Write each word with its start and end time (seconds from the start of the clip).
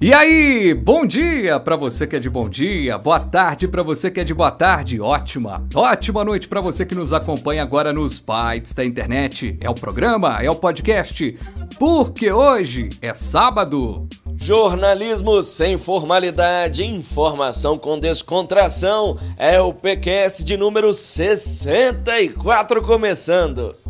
E 0.00 0.12
aí, 0.12 0.74
bom 0.74 1.06
dia 1.06 1.60
para 1.60 1.76
você 1.76 2.06
que 2.06 2.16
é 2.16 2.18
de 2.18 2.28
bom 2.28 2.48
dia, 2.48 2.96
boa 2.98 3.20
tarde 3.20 3.68
para 3.68 3.82
você 3.82 4.10
que 4.10 4.20
é 4.20 4.24
de 4.24 4.34
boa 4.34 4.50
tarde, 4.50 5.00
ótima, 5.00 5.66
ótima 5.74 6.24
noite 6.24 6.48
para 6.48 6.60
você 6.60 6.84
que 6.84 6.94
nos 6.94 7.12
acompanha 7.12 7.62
agora 7.62 7.92
nos 7.92 8.20
bytes 8.20 8.72
da 8.72 8.84
internet. 8.84 9.58
É 9.60 9.68
o 9.68 9.74
programa, 9.74 10.38
é 10.42 10.50
o 10.50 10.56
podcast, 10.56 11.38
porque 11.78 12.32
hoje 12.32 12.88
é 13.00 13.12
sábado. 13.12 14.08
Jornalismo 14.36 15.42
sem 15.42 15.78
formalidade, 15.78 16.84
informação 16.84 17.78
com 17.78 17.98
descontração, 17.98 19.18
é 19.36 19.60
o 19.60 19.72
PQS 19.72 20.44
de 20.44 20.56
número 20.56 20.92
64 20.92 22.82
começando. 22.82 23.83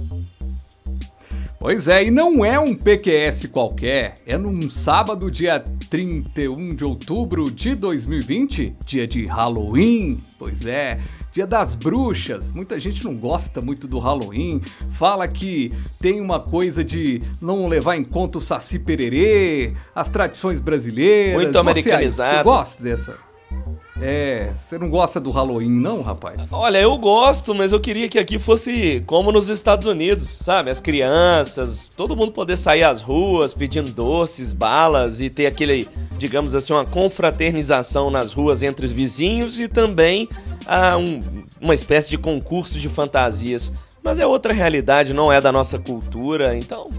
Pois 1.65 1.89
é, 1.89 2.05
e 2.05 2.11
não 2.11 2.45
é 2.45 2.61
um 2.61 2.75
PQS 2.75 3.47
qualquer, 3.47 4.17
é 4.27 4.37
num 4.37 4.69
sábado, 4.69 5.31
dia 5.31 5.59
31 5.89 6.75
de 6.75 6.85
outubro 6.85 7.51
de 7.51 7.75
2020, 7.75 8.77
dia 8.85 9.07
de 9.07 9.25
Halloween. 9.25 10.21
Pois 10.39 10.67
é, 10.67 11.01
dia 11.33 11.47
das 11.47 11.75
bruxas. 11.75 12.55
Muita 12.55 12.79
gente 12.79 13.03
não 13.03 13.17
gosta 13.17 13.63
muito 13.63 13.89
do 13.89 13.99
Halloween, 13.99 14.61
fala 14.93 15.27
que 15.27 15.73
tem 15.99 16.21
uma 16.21 16.39
coisa 16.39 16.85
de 16.85 17.23
não 17.41 17.67
levar 17.67 17.97
em 17.97 18.05
conta 18.05 18.37
o 18.37 18.43
Saci 18.43 18.79
Pererê, 18.79 19.73
as 19.95 20.11
tradições 20.11 20.61
brasileiras. 20.61 21.45
Muito 21.45 21.59
americanizado. 21.59 22.31
Você, 22.31 22.37
você 22.37 22.45
gosta 22.45 22.83
dessa? 22.83 23.34
É, 24.01 24.51
você 24.57 24.77
não 24.77 24.91
gosta 24.91 25.21
do 25.21 25.31
Halloween, 25.31 25.71
não, 25.71 26.03
rapaz? 26.03 26.53
Olha, 26.53 26.79
eu 26.79 26.99
gosto, 26.99 27.55
mas 27.55 27.73
eu 27.73 27.79
queria 27.79 28.09
que 28.09 28.19
aqui 28.19 28.41
fosse 28.41 29.03
como 29.07 29.31
nos 29.31 29.49
Estados 29.49 29.87
Unidos, 29.87 30.29
sabe? 30.29 30.69
As 30.69 30.81
crianças, 30.81 31.87
todo 31.87 32.17
mundo 32.17 32.33
poder 32.33 32.57
sair 32.57 32.83
às 32.83 33.03
ruas 33.03 33.55
pedindo 33.55 33.93
doces, 33.93 34.53
balas 34.53 35.21
e 35.21 35.31
ter 35.31 35.47
aquele, 35.47 35.89
digamos 36.19 36.57
assim, 36.57 36.73
uma 36.73 36.85
confraternização 36.85 38.11
nas 38.11 38.33
ruas 38.33 38.65
entre 38.65 38.85
os 38.85 38.91
vizinhos 38.91 39.61
e 39.61 39.69
também 39.69 40.29
ah, 40.67 40.97
um, 40.97 41.21
uma 41.61 41.75
espécie 41.75 42.11
de 42.11 42.19
concurso 42.19 42.81
de 42.81 42.89
fantasias. 42.89 43.95
Mas 44.03 44.19
é 44.19 44.27
outra 44.27 44.53
realidade, 44.53 45.15
não 45.15 45.33
é 45.33 45.41
da 45.41 45.53
nossa 45.53 45.79
cultura, 45.79 46.57
então. 46.57 46.91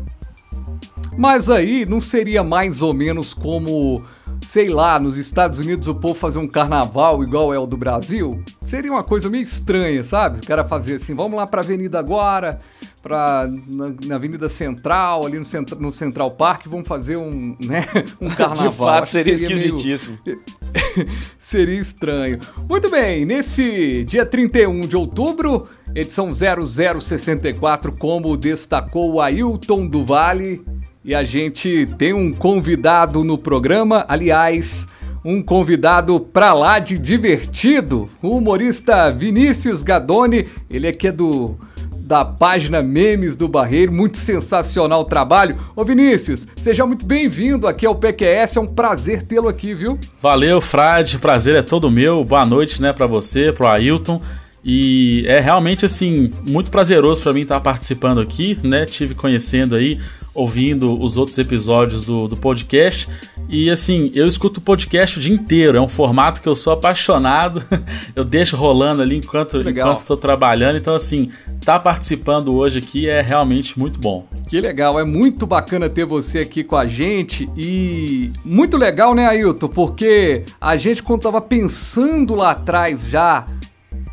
Mas 1.18 1.50
aí 1.50 1.86
não 1.86 2.00
seria 2.00 2.44
mais 2.44 2.82
ou 2.82 2.94
menos 2.94 3.34
como 3.34 4.04
sei 4.46 4.70
lá, 4.70 5.00
nos 5.00 5.18
Estados 5.18 5.60
Unidos 5.60 5.88
o 5.88 5.96
povo 5.96 6.14
fazer 6.14 6.40
um 6.40 6.48
carnaval 6.48 7.24
igual 7.24 7.54
é 7.54 7.60
o 7.60 7.66
do 7.66 7.76
Brasil, 7.76 8.44
seria 8.62 8.92
uma 8.92 9.04
coisa 9.04 9.30
meio 9.30 9.44
estranha, 9.44 10.04
sabe? 10.04 10.40
O 10.40 10.46
cara 10.46 10.64
fazer 10.64 10.96
assim, 10.96 11.16
vamos 11.16 11.36
lá 11.36 11.48
pra 11.48 11.62
avenida 11.62 11.98
agora, 11.98 12.60
pra, 13.02 13.48
na, 13.68 13.86
na 14.06 14.16
Avenida 14.16 14.48
Central, 14.48 15.26
ali 15.26 15.38
no, 15.38 15.46
centra, 15.46 15.78
no 15.78 15.92
Central 15.92 16.32
Park, 16.32 16.68
vamos 16.68 16.88
fazer 16.88 17.18
um, 17.18 17.56
né, 17.64 17.86
um 18.22 18.30
carnaval. 18.30 18.70
De 18.70 18.76
fato, 18.76 19.06
seria, 19.08 19.38
seria 19.38 19.56
esquisitíssimo. 19.56 20.16
Meio... 20.26 20.42
seria 21.38 21.80
estranho. 21.80 22.40
Muito 22.70 22.90
bem, 22.90 23.26
nesse 23.26 24.04
dia 24.06 24.26
31 24.26 24.82
de 24.82 24.96
outubro, 24.96 25.68
edição 25.94 26.32
0064, 26.34 27.98
como 27.98 28.38
destacou 28.38 29.14
o 29.14 29.22
Ailton 29.22 29.88
do 29.88 30.06
Vale, 30.06 30.64
e 31.06 31.14
a 31.14 31.24
gente 31.24 31.88
tem 32.00 32.14
um 32.14 32.34
convidado 32.34 33.24
no 33.24 33.38
programa, 33.38 34.04
aliás, 34.08 34.88
um 35.24 35.40
convidado 35.40 36.20
pra 36.20 36.52
lá 36.52 36.80
de 36.80 36.98
divertido, 36.98 38.10
o 38.24 38.36
humorista 38.36 39.12
Vinícius 39.12 39.84
Gadoni, 39.84 40.48
ele 40.68 40.88
aqui 40.88 41.10
é 41.10 41.12
do 41.12 41.60
da 42.08 42.24
página 42.24 42.84
Memes 42.84 43.36
do 43.36 43.48
Barreiro, 43.48 43.92
muito 43.92 44.18
sensacional 44.18 45.02
o 45.02 45.06
trabalho. 45.06 45.58
Ô 45.76 45.84
Vinícius, 45.84 46.48
seja 46.56 46.86
muito 46.86 47.04
bem-vindo 47.04 47.68
aqui 47.68 47.86
ao 47.86 47.96
PQS, 47.96 48.58
é 48.58 48.60
um 48.60 48.68
prazer 48.68 49.28
tê-lo 49.28 49.48
aqui, 49.48 49.74
viu? 49.74 50.00
Valeu, 50.20 50.62
Frade, 50.62 51.18
prazer 51.18 51.56
é 51.56 51.64
todo 51.64 51.90
meu. 51.90 52.24
Boa 52.24 52.46
noite, 52.46 52.80
né, 52.80 52.94
para 52.94 53.08
você, 53.08 53.52
pro 53.52 53.68
Ailton. 53.68 54.22
E 54.64 55.24
é 55.28 55.40
realmente 55.40 55.86
assim 55.86 56.32
muito 56.48 56.72
prazeroso 56.72 57.22
para 57.22 57.34
mim 57.34 57.42
estar 57.42 57.60
participando 57.60 58.20
aqui, 58.20 58.58
né? 58.64 58.86
Tive 58.86 59.14
conhecendo 59.14 59.76
aí 59.76 60.00
ouvindo 60.36 61.02
os 61.02 61.18
outros 61.18 61.38
episódios 61.40 62.06
do, 62.06 62.28
do 62.28 62.36
podcast. 62.36 63.08
E 63.48 63.70
assim, 63.72 64.12
eu 64.14 64.28
escuto 64.28 64.60
o 64.60 64.64
podcast 64.64 65.18
o 65.18 65.22
dia 65.22 65.34
inteiro. 65.34 65.78
É 65.78 65.82
um 65.82 65.88
formato 65.88 66.42
que 66.42 66.50
eu 66.50 66.56
sou 66.56 66.74
apaixonado. 66.74 67.64
eu 68.16 68.24
deixo 68.24 68.58
rolando 68.58 69.02
ali 69.02 69.18
enquanto, 69.18 69.68
enquanto 69.68 70.00
estou 70.00 70.18
trabalhando. 70.18 70.78
Então, 70.78 70.94
assim, 70.96 71.32
tá 71.64 71.80
participando 71.80 72.54
hoje 72.54 72.80
aqui 72.80 73.08
é 73.08 73.22
realmente 73.22 73.80
muito 73.80 74.00
bom. 74.00 74.28
Que 74.48 74.60
legal, 74.60 75.00
é 75.00 75.06
muito 75.06 75.48
bacana 75.48 75.90
ter 75.90 76.06
você 76.06 76.40
aqui 76.40 76.64
com 76.64 76.76
a 76.76 76.88
gente. 76.88 77.50
E 77.56 78.32
muito 78.44 78.78
legal, 78.78 79.16
né, 79.16 79.26
Ailton? 79.26 79.68
Porque 79.70 80.44
a 80.60 80.76
gente, 80.76 81.02
quando 81.02 81.22
tava 81.22 81.40
pensando 81.40 82.36
lá 82.36 82.52
atrás 82.52 83.08
já 83.08 83.46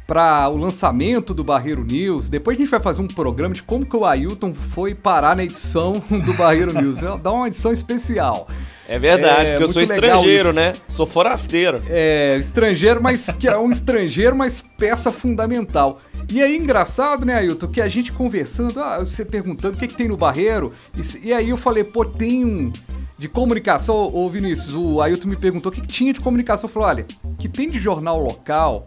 para 0.07 0.49
o 0.49 0.57
lançamento 0.57 1.33
do 1.33 1.45
Barreiro 1.45 1.85
News. 1.85 2.29
Depois 2.29 2.57
a 2.57 2.61
gente 2.61 2.71
vai 2.71 2.81
fazer 2.81 3.03
um 3.03 3.09
programa 3.09 3.55
de 3.55 3.63
como 3.63 3.87
que 3.87 3.97
o 3.97 4.05
Ailton 4.05 4.55
foi 4.55 4.95
parar 4.95 5.37
na 5.37 5.45
edição 5.45 5.93
do 6.09 6.33
Barreiro 6.35 6.73
News. 6.73 7.01
Dá 7.23 7.33
uma 7.33 7.49
edição 7.49 7.73
especial. 7.73 8.47
É 8.89 8.99
verdade, 8.99 9.51
é, 9.51 9.53
porque 9.53 9.65
eu 9.65 9.69
sou 9.69 9.81
estrangeiro, 9.81 10.53
né? 10.53 10.73
Sou 10.89 11.07
forasteiro. 11.07 11.81
É, 11.89 12.37
estrangeiro, 12.37 13.03
mas 13.03 13.27
que 13.39 13.49
é 13.49 13.57
um 13.57 13.71
estrangeiro, 13.71 14.37
mas 14.37 14.63
peça 14.77 15.11
fundamental. 15.11 15.99
E 16.31 16.43
aí, 16.43 16.57
engraçado, 16.57 17.25
né, 17.25 17.35
Ailton, 17.35 17.69
que 17.69 17.81
a 17.81 17.89
gente 17.89 18.13
conversando, 18.13 18.81
ah, 18.81 18.99
você 18.99 19.25
perguntando 19.25 19.77
o 19.77 19.81
que, 19.81 19.87
que 19.87 19.97
tem 19.97 20.09
no 20.09 20.17
Barreiro, 20.17 20.73
e, 20.97 21.29
e 21.29 21.33
aí 21.33 21.51
eu 21.51 21.57
falei, 21.57 21.85
pô, 21.85 22.05
tem 22.05 22.45
um 22.45 22.73
de 23.19 23.29
comunicação, 23.29 24.11
ô 24.13 24.29
Vinícius, 24.29 24.75
o 24.75 25.01
Ailton 25.01 25.29
me 25.29 25.37
perguntou 25.37 25.71
o 25.71 25.75
que, 25.75 25.81
que 25.81 25.87
tinha 25.87 26.13
de 26.13 26.21
comunicação. 26.21 26.69
Eu 26.69 26.73
falei, 26.73 26.89
olha, 26.89 27.07
que 27.39 27.49
tem 27.49 27.69
de 27.69 27.79
jornal 27.79 28.21
local, 28.21 28.87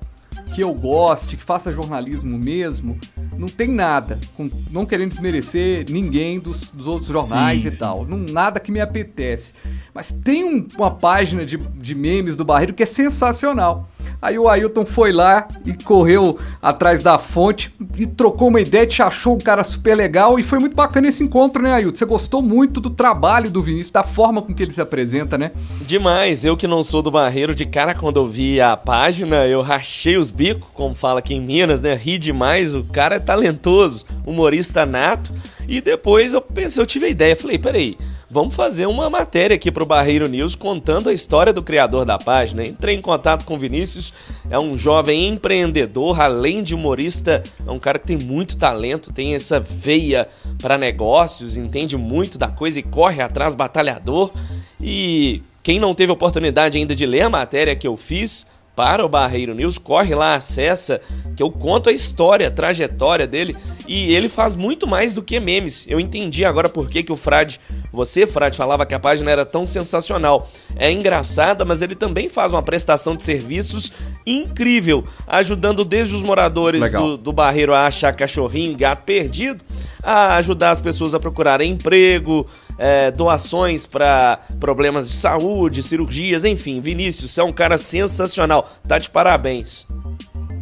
que 0.56 0.62
eu 0.62 0.74
goste, 0.74 1.36
que 1.36 1.44
faça 1.44 1.70
jornalismo 1.70 2.38
mesmo, 2.38 2.98
não 3.38 3.46
tem 3.46 3.68
nada. 3.68 4.18
Com, 4.38 4.50
não 4.72 4.86
querendo 4.86 5.10
desmerecer 5.10 5.86
ninguém 5.90 6.40
dos, 6.40 6.72
dos 6.72 6.88
outros 6.88 7.12
jornais 7.12 7.62
sim, 7.62 7.68
e 7.68 7.72
sim. 7.74 7.80
tal. 7.80 8.06
Não, 8.06 8.18
nada 8.18 8.58
que 8.58 8.72
me 8.72 8.80
apetece. 8.80 9.54
Mas 9.94 10.14
tem 10.14 10.46
um, 10.46 10.66
uma 10.78 10.92
página 10.92 11.46
de, 11.46 11.58
de 11.58 11.94
memes 11.94 12.38
do 12.38 12.46
Barreiro 12.46 12.74
que 12.74 12.84
é 12.84 12.86
sensacional. 12.86 13.90
Aí 14.26 14.40
o 14.40 14.50
Ailton 14.50 14.88
foi 14.88 15.12
lá 15.12 15.48
e 15.64 15.72
correu 15.72 16.40
atrás 16.60 17.04
da 17.04 17.20
fonte 17.20 17.72
e 17.96 18.08
trocou 18.08 18.48
uma 18.48 18.60
ideia, 18.60 18.88
te 18.88 19.04
achou 19.04 19.36
um 19.36 19.40
cara 19.40 19.64
super 19.64 19.94
legal 19.94 20.40
e 20.40 20.44
foi 20.44 20.58
muito 20.58 20.76
bacana 20.76 21.08
esse 21.08 21.24
encontro, 21.24 21.62
né, 21.62 21.74
Ailton? 21.74 21.96
Você 21.96 22.06
gostou 22.06 22.42
muito 22.42 22.82
do 22.82 22.90
trabalho 22.90 23.52
do 23.52 23.62
Vinícius, 23.62 23.92
da 23.92 24.02
forma 24.02 24.42
com 24.42 24.52
que 24.52 24.64
ele 24.64 24.72
se 24.72 24.82
apresenta, 24.82 25.38
né? 25.38 25.52
Demais, 25.82 26.44
eu 26.44 26.58
que 26.58 26.66
não 26.66 26.82
sou 26.82 27.04
do 27.04 27.12
Barreiro, 27.12 27.54
de 27.54 27.66
cara 27.66 27.94
quando 27.94 28.18
eu 28.18 28.28
vi 28.28 28.60
a 28.60 28.76
página, 28.76 29.46
eu 29.46 29.62
rachei 29.62 30.18
os 30.18 30.32
bicos, 30.32 30.68
como 30.74 30.96
fala 30.96 31.20
aqui 31.20 31.36
em 31.36 31.42
Minas, 31.42 31.80
né? 31.80 31.94
Ri 31.94 32.18
demais, 32.18 32.74
o 32.74 32.84
cara 32.84 33.18
é 33.18 33.20
talentoso, 33.20 34.08
humorista 34.26 34.88
nato. 34.88 35.32
E 35.68 35.82
depois 35.82 36.34
eu 36.34 36.42
pensei, 36.42 36.82
eu 36.82 36.88
tive 36.88 37.06
a 37.06 37.10
ideia, 37.10 37.36
falei, 37.36 37.60
peraí, 37.60 37.96
vamos 38.30 38.56
fazer 38.56 38.86
uma 38.86 39.10
matéria 39.10 39.56
aqui 39.56 39.72
para 39.72 39.84
o 39.84 39.86
Barreiro 39.86 40.28
News 40.28 40.56
contando 40.56 41.10
a 41.10 41.14
história 41.14 41.54
do 41.54 41.64
criador 41.64 42.06
da 42.06 42.18
página. 42.18 42.66
Entrei 42.66 42.96
em 42.96 43.02
contato 43.02 43.46
com 43.46 43.56
o 43.56 43.58
Vinícius, 43.58 44.14
é 44.50 44.58
um 44.60 44.76
jovem 44.78 45.28
empreendedor, 45.28 46.20
além 46.20 46.64
de 46.64 46.74
humorista, 46.74 47.44
é 47.66 47.72
um 47.72 47.80
cara 47.80 48.00
que 48.00 48.08
tem 48.08 48.18
muito 48.18 48.58
talento, 48.58 49.14
tem 49.14 49.36
essa 49.36 49.60
veia 49.60 50.28
para 50.62 50.78
negócios, 50.78 51.58
entende 51.58 51.96
muito 51.98 52.38
da 52.38 52.48
coisa 52.48 52.80
e 52.80 52.84
corre 52.84 53.22
atrás 53.22 53.56
batalhador. 53.56 54.32
E 54.80 55.42
quem 55.64 55.80
não 55.80 55.96
teve 55.96 56.12
oportunidade 56.12 56.78
ainda 56.78 56.96
de 56.96 57.06
ler 57.06 57.22
a 57.22 57.30
matéria 57.30 57.76
que 57.76 57.88
eu 57.88 57.96
fiz, 57.96 58.46
para 58.76 59.06
o 59.06 59.10
Barreiro 59.10 59.56
News, 59.56 59.78
corre 59.78 60.14
lá, 60.14 60.36
acessa, 60.36 61.00
que 61.36 61.42
eu 61.42 61.50
conto 61.50 61.90
a 61.90 61.94
história, 61.94 62.50
a 62.50 62.52
trajetória 62.52 63.26
dele, 63.26 63.56
e 63.88 64.14
ele 64.14 64.30
faz 64.30 64.56
muito 64.56 64.88
mais 64.88 65.14
do 65.14 65.22
que 65.22 65.40
memes. 65.40 65.86
Eu 65.88 66.00
entendi 66.00 66.44
agora 66.46 66.70
por 66.70 66.90
que, 66.90 67.04
que 67.04 67.12
o 67.12 67.16
Frade, 67.16 67.60
você, 67.92 68.26
Frade, 68.26 68.58
falava 68.58 68.86
que 68.86 68.94
a 68.94 69.00
página 69.00 69.32
era 69.32 69.46
tão 69.46 69.68
sensacional. 69.68 70.50
É 70.76 70.92
engraçada, 70.92 71.64
mas 71.64 71.82
ele 71.82 71.96
também 71.96 72.30
faz 72.30 72.52
uma 72.52 72.64
prestação 72.64 73.16
de 73.16 73.24
serviços 73.24 73.92
incrível, 74.26 75.06
ajudando 75.28 75.86
desde 75.86 76.16
os 76.16 76.24
moradores 76.24 76.92
do, 76.92 77.18
do 77.18 77.32
Barreiro 77.32 77.74
a 77.74 77.86
achar 77.86 78.14
cachorrinho 78.14 78.72
e 78.72 78.76
gato 78.76 79.04
perdido, 79.04 79.64
a 80.04 80.36
ajudar 80.38 80.72
as 80.72 80.82
pessoas 80.82 81.14
a 81.14 81.20
procurarem 81.20 81.72
emprego, 81.72 82.48
é, 82.78 83.12
doações 83.12 83.86
para 83.86 84.40
problemas 84.60 85.10
de 85.10 85.16
saúde, 85.16 85.84
cirurgias, 85.84 86.44
enfim. 86.44 86.82
Vinícius, 86.82 87.32
você 87.32 87.42
é 87.42 87.44
um 87.44 87.54
cara 87.54 87.78
sensacional. 87.78 88.70
Tá 88.88 88.98
de 88.98 89.10
parabéns. 89.10 89.86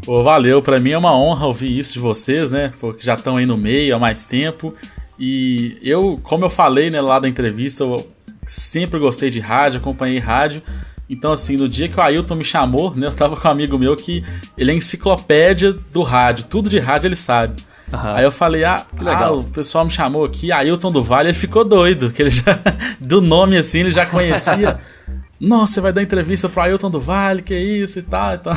Pô, 0.05 0.21
valeu. 0.21 0.61
Para 0.61 0.79
mim 0.79 0.91
é 0.91 0.97
uma 0.97 1.15
honra 1.15 1.47
ouvir 1.47 1.77
isso 1.77 1.93
de 1.93 1.99
vocês, 1.99 2.51
né? 2.51 2.73
Porque 2.79 3.03
já 3.03 3.13
estão 3.13 3.37
aí 3.37 3.45
no 3.45 3.57
meio 3.57 3.95
há 3.95 3.99
mais 3.99 4.25
tempo. 4.25 4.73
E 5.19 5.77
eu, 5.81 6.17
como 6.23 6.45
eu 6.45 6.49
falei 6.49 6.89
né, 6.89 6.99
lá 6.99 7.19
da 7.19 7.29
entrevista, 7.29 7.83
eu 7.83 8.07
sempre 8.45 8.99
gostei 8.99 9.29
de 9.29 9.39
rádio, 9.39 9.79
acompanhei 9.79 10.19
rádio. 10.19 10.61
Então, 11.09 11.31
assim, 11.31 11.55
no 11.55 11.69
dia 11.69 11.87
que 11.87 11.97
o 11.97 12.01
Ailton 12.01 12.35
me 12.35 12.43
chamou, 12.43 12.93
né, 12.95 13.07
eu 13.07 13.13
tava 13.13 13.37
com 13.37 13.47
um 13.47 13.51
amigo 13.51 13.77
meu 13.77 13.95
que 13.95 14.23
ele 14.57 14.71
é 14.71 14.75
enciclopédia 14.75 15.73
do 15.91 16.01
rádio, 16.01 16.45
tudo 16.45 16.69
de 16.69 16.79
rádio 16.79 17.07
ele 17.07 17.15
sabe. 17.15 17.61
Aí 17.91 18.23
eu 18.23 18.31
falei, 18.31 18.63
ah, 18.63 18.83
ah, 19.05 19.31
o 19.31 19.43
pessoal 19.43 19.85
me 19.85 19.91
chamou 19.91 20.25
aqui, 20.25 20.51
Ailton 20.51 20.91
do 20.91 21.03
Vale, 21.03 21.29
ele 21.29 21.37
ficou 21.37 21.63
doido, 21.63 22.09
que 22.09 22.23
ele 22.23 22.31
já, 22.31 22.57
do 22.99 23.21
nome 23.21 23.55
assim, 23.55 23.81
ele 23.81 23.91
já 23.91 24.05
conhecia. 24.05 24.79
Nossa, 25.39 25.73
você 25.73 25.81
vai 25.81 25.91
dar 25.91 26.01
entrevista 26.01 26.47
pro 26.47 26.61
Ailton 26.61 26.89
do 26.89 26.99
Vale, 26.99 27.41
que 27.41 27.57
isso 27.57 27.99
e 27.99 28.01
tal. 28.01 28.35
Então, 28.35 28.53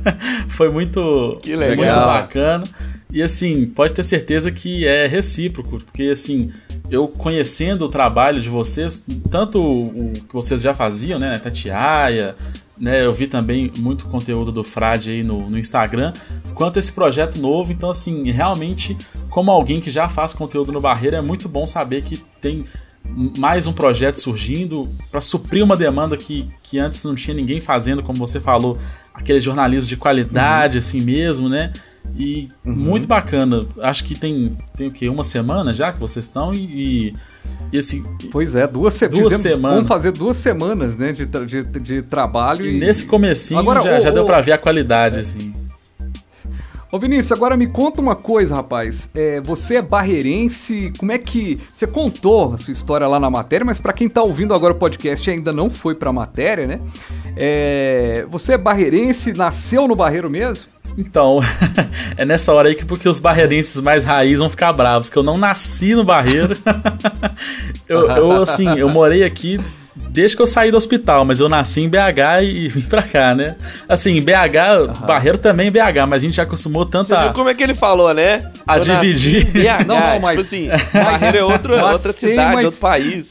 foi 0.48 0.70
muito, 0.70 1.38
que 1.42 1.54
legal. 1.54 1.76
muito 1.76 2.06
bacana. 2.06 2.64
E 3.12 3.22
assim, 3.22 3.66
pode 3.66 3.92
ter 3.92 4.04
certeza 4.04 4.52
que 4.52 4.86
é 4.86 5.06
recíproco, 5.06 5.78
porque 5.78 6.04
assim, 6.04 6.52
eu 6.90 7.08
conhecendo 7.08 7.84
o 7.84 7.88
trabalho 7.88 8.40
de 8.40 8.48
vocês, 8.48 9.04
tanto 9.30 9.60
o 9.60 10.12
que 10.12 10.32
vocês 10.32 10.62
já 10.62 10.72
faziam, 10.72 11.18
né, 11.18 11.38
Tatiaia, 11.38 12.36
né, 12.78 13.04
eu 13.04 13.12
vi 13.12 13.26
também 13.26 13.70
muito 13.78 14.06
conteúdo 14.06 14.52
do 14.52 14.62
Frade 14.62 15.10
aí 15.10 15.22
no, 15.24 15.50
no 15.50 15.58
Instagram, 15.58 16.12
quanto 16.54 16.78
esse 16.78 16.92
projeto 16.92 17.36
novo. 17.38 17.72
Então, 17.72 17.90
assim, 17.90 18.30
realmente, 18.30 18.96
como 19.28 19.50
alguém 19.50 19.80
que 19.80 19.90
já 19.90 20.08
faz 20.08 20.32
conteúdo 20.32 20.72
no 20.72 20.80
Barreira, 20.80 21.18
é 21.18 21.20
muito 21.20 21.48
bom 21.48 21.66
saber 21.66 22.02
que 22.02 22.16
tem 22.40 22.64
mais 23.38 23.66
um 23.66 23.72
projeto 23.72 24.16
surgindo 24.16 24.88
para 25.10 25.20
suprir 25.20 25.64
uma 25.64 25.76
demanda 25.76 26.16
que, 26.16 26.48
que 26.62 26.78
antes 26.78 27.02
não 27.04 27.14
tinha 27.14 27.34
ninguém 27.34 27.60
fazendo, 27.60 28.02
como 28.02 28.18
você 28.18 28.40
falou, 28.40 28.78
aquele 29.14 29.40
jornalismo 29.40 29.86
de 29.86 29.96
qualidade, 29.96 30.76
uhum. 30.76 30.78
assim 30.78 31.00
mesmo, 31.00 31.48
né? 31.48 31.72
E 32.16 32.48
uhum. 32.64 32.72
muito 32.72 33.06
bacana. 33.06 33.64
Acho 33.82 34.04
que 34.04 34.14
tem, 34.14 34.56
tem 34.76 34.88
o 34.88 34.90
quê? 34.90 35.08
Uma 35.08 35.24
semana 35.24 35.72
já 35.72 35.92
que 35.92 35.98
vocês 35.98 36.24
estão 36.24 36.52
e, 36.52 37.12
e, 37.72 37.78
assim. 37.78 38.04
Pois 38.32 38.54
é, 38.54 38.66
duas, 38.66 38.94
se 38.94 39.06
duas 39.08 39.40
semanas. 39.40 39.76
Vamos 39.76 39.88
fazer 39.88 40.12
duas 40.12 40.36
semanas 40.36 40.96
né, 40.96 41.12
de, 41.12 41.26
de, 41.26 41.62
de 41.62 42.02
trabalho. 42.02 42.66
E, 42.66 42.76
e, 42.76 42.78
nesse 42.78 43.04
comecinho 43.04 43.60
Agora, 43.60 43.82
já, 43.82 44.00
já 44.00 44.10
deu 44.10 44.24
para 44.24 44.40
ver 44.40 44.52
a 44.52 44.58
qualidade, 44.58 45.16
é. 45.16 45.20
assim. 45.20 45.52
Ô 46.92 46.98
Vinícius, 46.98 47.30
agora 47.30 47.56
me 47.56 47.68
conta 47.68 48.00
uma 48.00 48.16
coisa, 48.16 48.56
rapaz. 48.56 49.08
É, 49.14 49.40
você 49.40 49.76
é 49.76 49.82
barreirense, 49.82 50.92
como 50.98 51.12
é 51.12 51.18
que. 51.18 51.60
Você 51.68 51.86
contou 51.86 52.54
a 52.54 52.58
sua 52.58 52.72
história 52.72 53.06
lá 53.06 53.20
na 53.20 53.30
matéria, 53.30 53.64
mas 53.64 53.80
para 53.80 53.92
quem 53.92 54.08
tá 54.08 54.20
ouvindo 54.20 54.52
agora 54.52 54.72
o 54.72 54.76
podcast 54.76 55.30
ainda 55.30 55.52
não 55.52 55.70
foi 55.70 55.94
pra 55.94 56.12
matéria, 56.12 56.66
né? 56.66 56.80
É, 57.36 58.26
você 58.28 58.54
é 58.54 58.58
barreirense, 58.58 59.32
nasceu 59.32 59.86
no 59.86 59.94
Barreiro 59.94 60.28
mesmo? 60.28 60.68
Então, 60.98 61.38
é 62.18 62.24
nessa 62.24 62.52
hora 62.52 62.68
aí 62.68 62.74
que 62.74 62.84
porque 62.84 63.08
os 63.08 63.20
barreirenses 63.20 63.80
mais 63.80 64.04
raiz 64.04 64.40
vão 64.40 64.50
ficar 64.50 64.72
bravos, 64.72 65.08
que 65.08 65.16
eu 65.16 65.22
não 65.22 65.38
nasci 65.38 65.94
no 65.94 66.02
Barreiro. 66.02 66.56
eu, 67.88 68.08
eu, 68.08 68.42
assim, 68.42 68.68
eu 68.76 68.88
morei 68.88 69.22
aqui 69.22 69.60
desde 69.94 70.36
que 70.36 70.42
eu 70.42 70.46
saí 70.46 70.70
do 70.70 70.76
hospital, 70.76 71.24
mas 71.24 71.40
eu 71.40 71.48
nasci 71.48 71.80
em 71.80 71.88
BH 71.88 72.42
e 72.42 72.68
vim 72.70 72.82
pra 72.82 73.02
cá, 73.02 73.34
né? 73.34 73.56
Assim, 73.88 74.16
em 74.16 74.22
BH, 74.22 74.30
uhum. 75.00 75.06
Barreiro 75.06 75.38
também 75.38 75.68
em 75.68 75.70
BH, 75.70 76.06
mas 76.08 76.22
a 76.22 76.24
gente 76.24 76.34
já 76.34 76.42
acostumou 76.42 76.86
tanto 76.86 77.06
Você 77.06 77.14
a... 77.14 77.24
viu 77.24 77.32
como 77.32 77.48
é 77.48 77.54
que 77.54 77.62
ele 77.62 77.74
falou, 77.74 78.12
né? 78.14 78.50
A 78.66 78.78
eu 78.78 78.82
dividir. 78.82 79.46
BH, 79.46 79.86
não, 79.86 79.98
não, 79.98 80.20
mas... 80.20 80.30
Tipo 80.30 80.40
assim, 80.40 80.68
Barreiro 80.92 81.38
é 81.38 81.44
outro, 81.44 81.78
outra 81.78 82.12
cidade, 82.12 82.54
mais... 82.54 82.64
outro 82.64 82.80
país. 82.80 83.30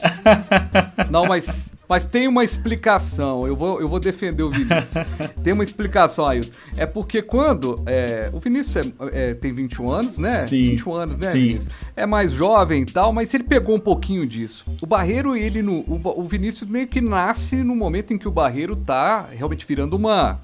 Não, 1.10 1.26
mas 1.26 1.70
mas 1.90 2.04
tem 2.04 2.28
uma 2.28 2.44
explicação. 2.44 3.44
Eu 3.48 3.56
vou, 3.56 3.80
eu 3.80 3.88
vou 3.88 3.98
defender 3.98 4.44
o 4.44 4.50
Vinícius. 4.50 4.92
tem 5.42 5.52
uma 5.52 5.64
explicação, 5.64 6.24
aí. 6.24 6.40
É 6.76 6.86
porque 6.86 7.20
quando. 7.20 7.82
É, 7.84 8.30
o 8.32 8.38
Vinícius 8.38 8.76
é, 8.76 9.30
é, 9.30 9.34
tem 9.34 9.52
21 9.52 9.90
anos, 9.90 10.16
né? 10.16 10.36
Sim. 10.36 10.70
21 10.70 10.94
anos, 10.94 11.18
né, 11.18 11.26
Sim. 11.26 11.38
Vinícius? 11.40 11.74
É 11.96 12.06
mais 12.06 12.30
jovem 12.30 12.82
e 12.82 12.86
tal, 12.86 13.12
mas 13.12 13.34
ele 13.34 13.42
pegou 13.42 13.74
um 13.74 13.80
pouquinho 13.80 14.24
disso. 14.24 14.66
O 14.80 14.86
Barreiro, 14.86 15.34
ele. 15.34 15.62
No, 15.62 15.80
o, 15.80 16.00
o 16.20 16.24
Vinícius 16.28 16.70
meio 16.70 16.86
que 16.86 17.00
nasce 17.00 17.56
no 17.56 17.74
momento 17.74 18.14
em 18.14 18.18
que 18.18 18.28
o 18.28 18.30
Barreiro 18.30 18.76
tá 18.76 19.28
realmente 19.32 19.66
virando 19.66 19.96
uma 19.96 20.40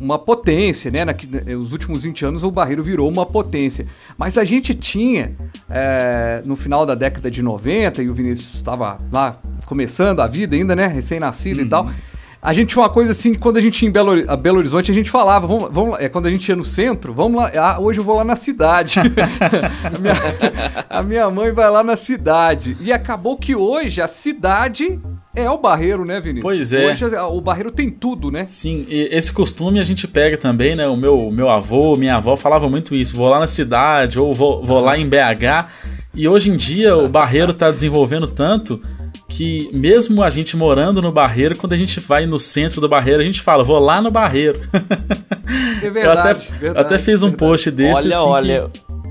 uma 0.00 0.18
potência, 0.18 0.90
né? 0.90 1.04
Nos 1.04 1.72
últimos 1.72 2.02
20 2.02 2.24
anos 2.24 2.42
o 2.42 2.50
Barreiro 2.50 2.82
virou 2.82 3.10
uma 3.10 3.26
potência. 3.26 3.86
Mas 4.18 4.36
a 4.38 4.44
gente 4.44 4.74
tinha, 4.74 5.34
é, 5.70 6.42
no 6.44 6.56
final 6.56 6.84
da 6.84 6.94
década 6.94 7.30
de 7.30 7.42
90, 7.42 8.02
e 8.02 8.08
o 8.08 8.14
Vinícius 8.14 8.54
estava 8.54 8.98
lá 9.12 9.40
começando 9.66 10.20
a 10.20 10.26
vida 10.26 10.54
ainda, 10.54 10.74
né? 10.76 10.86
Recém-nascido 10.86 11.60
uhum. 11.60 11.66
e 11.66 11.68
tal. 11.68 11.90
A 12.44 12.52
gente 12.52 12.70
tinha 12.70 12.82
uma 12.82 12.90
coisa 12.90 13.12
assim, 13.12 13.34
quando 13.34 13.56
a 13.56 13.60
gente 13.60 13.80
ia 13.80 13.88
em 13.88 13.92
Belo, 13.92 14.24
a 14.26 14.36
Belo 14.36 14.58
Horizonte, 14.58 14.90
a 14.90 14.94
gente 14.94 15.08
falava, 15.08 15.46
vamos, 15.46 15.68
vamos, 15.70 16.00
é, 16.00 16.08
quando 16.08 16.26
a 16.26 16.30
gente 16.30 16.48
ia 16.48 16.56
no 16.56 16.64
centro, 16.64 17.14
vamos 17.14 17.40
lá, 17.40 17.52
ah, 17.54 17.80
hoje 17.80 18.00
eu 18.00 18.04
vou 18.04 18.16
lá 18.16 18.24
na 18.24 18.34
cidade. 18.34 18.98
a, 18.98 19.98
minha, 20.00 20.14
a 20.90 21.02
minha 21.04 21.30
mãe 21.30 21.52
vai 21.52 21.70
lá 21.70 21.84
na 21.84 21.96
cidade. 21.96 22.76
E 22.80 22.92
acabou 22.92 23.36
que 23.36 23.54
hoje 23.54 24.02
a 24.02 24.08
cidade 24.08 24.98
é 25.32 25.48
o 25.48 25.56
Barreiro, 25.56 26.04
né, 26.04 26.20
Vinícius? 26.20 26.42
Pois 26.42 26.72
é. 26.72 26.90
Hoje 26.90 27.04
o 27.16 27.40
Barreiro 27.40 27.70
tem 27.70 27.88
tudo, 27.88 28.28
né? 28.28 28.44
Sim, 28.44 28.86
e 28.88 29.08
esse 29.12 29.32
costume 29.32 29.78
a 29.78 29.84
gente 29.84 30.08
pega 30.08 30.36
também, 30.36 30.74
né? 30.74 30.88
O 30.88 30.96
meu, 30.96 31.30
meu 31.32 31.48
avô, 31.48 31.94
minha 31.94 32.16
avó 32.16 32.36
falava 32.36 32.68
muito 32.68 32.92
isso. 32.92 33.14
Vou 33.16 33.28
lá 33.28 33.38
na 33.38 33.46
cidade, 33.46 34.18
ou 34.18 34.34
vou, 34.34 34.64
vou 34.64 34.80
lá 34.80 34.98
em 34.98 35.08
BH. 35.08 35.70
E 36.12 36.26
hoje 36.26 36.50
em 36.50 36.56
dia 36.56 36.96
o 36.96 37.08
Barreiro 37.08 37.52
está 37.52 37.70
desenvolvendo 37.70 38.26
tanto 38.26 38.82
que 39.32 39.70
mesmo 39.72 40.22
a 40.22 40.28
gente 40.28 40.56
morando 40.58 41.00
no 41.00 41.10
Barreiro, 41.10 41.56
quando 41.56 41.72
a 41.72 41.78
gente 41.78 41.98
vai 42.00 42.26
no 42.26 42.38
centro 42.38 42.82
do 42.82 42.88
Barreiro, 42.88 43.22
a 43.22 43.24
gente 43.24 43.40
fala, 43.40 43.64
vou 43.64 43.78
lá 43.78 44.00
no 44.02 44.10
Barreiro. 44.10 44.60
É 45.82 45.88
verdade, 45.88 46.04
eu 46.04 46.12
até, 46.12 46.34
verdade, 46.34 46.86
até 46.86 46.98
fiz 46.98 47.22
um 47.22 47.30
verdade. 47.30 47.38
post 47.38 47.70
desse, 47.70 48.08
olha, 48.08 48.16
assim, 48.16 48.26
olha, 48.26 48.70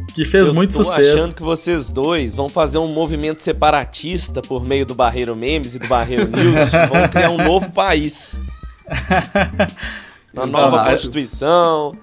que, 0.10 0.14
que 0.14 0.26
fez 0.26 0.48
eu 0.48 0.54
muito 0.54 0.78
tô 0.78 0.84
sucesso. 0.84 1.18
achando 1.18 1.34
que 1.34 1.42
vocês 1.42 1.90
dois 1.90 2.36
vão 2.36 2.48
fazer 2.48 2.78
um 2.78 2.94
movimento 2.94 3.42
separatista 3.42 4.44
por 4.44 4.64
meio 4.64 4.86
do 4.86 4.94
Barreiro 4.94 5.36
Memes 5.36 5.74
e 5.74 5.80
do 5.80 5.88
Barreiro 5.88 6.28
News, 6.30 6.70
vão 6.70 7.08
criar 7.10 7.32
um 7.32 7.38
novo 7.38 7.72
país. 7.72 8.40
Uma 10.34 10.46
nova 10.46 10.86
constituição. 10.86 11.98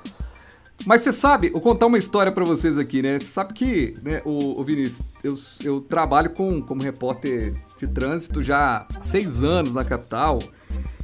Mas 0.89 1.03
você 1.03 1.13
sabe, 1.13 1.51
vou 1.51 1.61
contar 1.61 1.85
uma 1.85 1.99
história 1.99 2.33
para 2.33 2.47
vocês 2.47 2.79
aqui, 2.79 3.03
né? 3.03 3.19
Você 3.19 3.27
sabe 3.27 3.53
que, 3.53 3.93
né, 4.03 4.23
o, 4.25 4.59
o 4.59 4.65
Vinícius, 4.65 5.23
eu, 5.23 5.39
eu 5.63 5.81
trabalho 5.83 6.31
com, 6.31 6.63
como 6.63 6.83
repórter 6.83 7.53
de 7.79 7.87
trânsito 7.87 8.43
já 8.43 8.87
há 8.99 9.03
seis 9.03 9.43
anos 9.43 9.75
na 9.75 9.85
capital. 9.85 10.39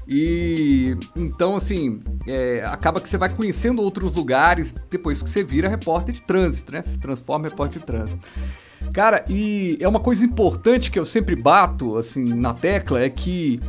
E 0.08 0.96
então, 1.14 1.54
assim, 1.54 2.00
é, 2.26 2.64
acaba 2.64 2.98
que 2.98 3.06
você 3.06 3.18
vai 3.18 3.28
conhecendo 3.28 3.82
outros 3.82 4.16
lugares 4.16 4.74
depois 4.88 5.22
que 5.22 5.28
você 5.28 5.44
vira 5.44 5.68
repórter 5.68 6.14
de 6.14 6.22
trânsito, 6.22 6.72
né? 6.72 6.82
Se 6.82 6.98
transforma 6.98 7.46
em 7.46 7.50
repórter 7.50 7.80
de 7.80 7.84
trânsito. 7.84 8.26
Cara, 8.90 9.22
e 9.28 9.76
é 9.82 9.86
uma 9.86 10.00
coisa 10.00 10.24
importante 10.24 10.90
que 10.90 10.98
eu 10.98 11.04
sempre 11.04 11.36
bato, 11.36 11.98
assim, 11.98 12.24
na 12.24 12.54
tecla, 12.54 13.02
é 13.02 13.10
que 13.10 13.60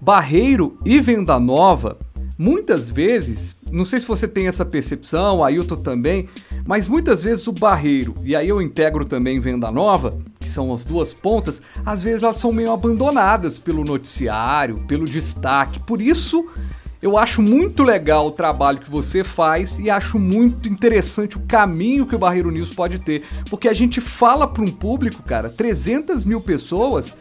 Barreiro 0.00 0.76
e 0.84 0.98
Venda 0.98 1.38
Nova, 1.38 1.96
muitas 2.38 2.90
vezes, 2.90 3.64
não 3.72 3.84
sei 3.84 4.00
se 4.00 4.06
você 4.06 4.26
tem 4.26 4.46
essa 4.46 4.64
percepção, 4.64 5.44
Ailton 5.44 5.76
também, 5.76 6.28
mas 6.66 6.88
muitas 6.88 7.22
vezes 7.22 7.46
o 7.46 7.52
barreiro, 7.52 8.14
e 8.24 8.34
aí 8.34 8.48
eu 8.48 8.60
integro 8.60 9.04
também 9.04 9.40
Venda 9.40 9.70
Nova, 9.70 10.10
que 10.40 10.48
são 10.48 10.72
as 10.74 10.84
duas 10.84 11.12
pontas, 11.12 11.60
às 11.84 12.02
vezes 12.02 12.22
elas 12.22 12.36
são 12.36 12.52
meio 12.52 12.72
abandonadas 12.72 13.58
pelo 13.58 13.84
noticiário, 13.84 14.84
pelo 14.86 15.04
destaque. 15.04 15.80
Por 15.80 16.00
isso, 16.00 16.46
eu 17.04 17.18
acho 17.18 17.42
muito 17.42 17.82
legal 17.82 18.28
o 18.28 18.30
trabalho 18.30 18.78
que 18.78 18.90
você 18.90 19.22
faz 19.22 19.78
e 19.78 19.90
acho 19.90 20.18
muito 20.18 20.68
interessante 20.68 21.36
o 21.36 21.40
caminho 21.40 22.06
que 22.06 22.14
o 22.14 22.18
Barreiro 22.18 22.50
News 22.50 22.74
pode 22.74 22.98
ter. 22.98 23.22
Porque 23.50 23.68
a 23.68 23.74
gente 23.74 24.00
fala 24.00 24.46
para 24.46 24.62
um 24.62 24.68
público, 24.68 25.22
cara, 25.22 25.50
300 25.50 26.24
mil 26.24 26.40
pessoas 26.40 27.14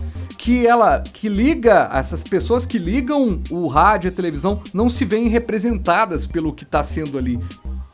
que 0.44 0.68
ela 0.68 1.00
que 1.00 1.30
liga 1.30 1.90
essas 1.94 2.22
pessoas 2.22 2.66
que 2.66 2.78
ligam 2.78 3.42
o 3.50 3.66
rádio 3.68 4.10
e 4.10 4.10
a 4.10 4.12
televisão 4.12 4.62
não 4.74 4.90
se 4.90 5.06
veem 5.06 5.30
representadas 5.30 6.28
pelo 6.28 6.52
que 6.52 6.66
está 6.66 6.84
sendo 6.84 7.18
ali 7.18 7.40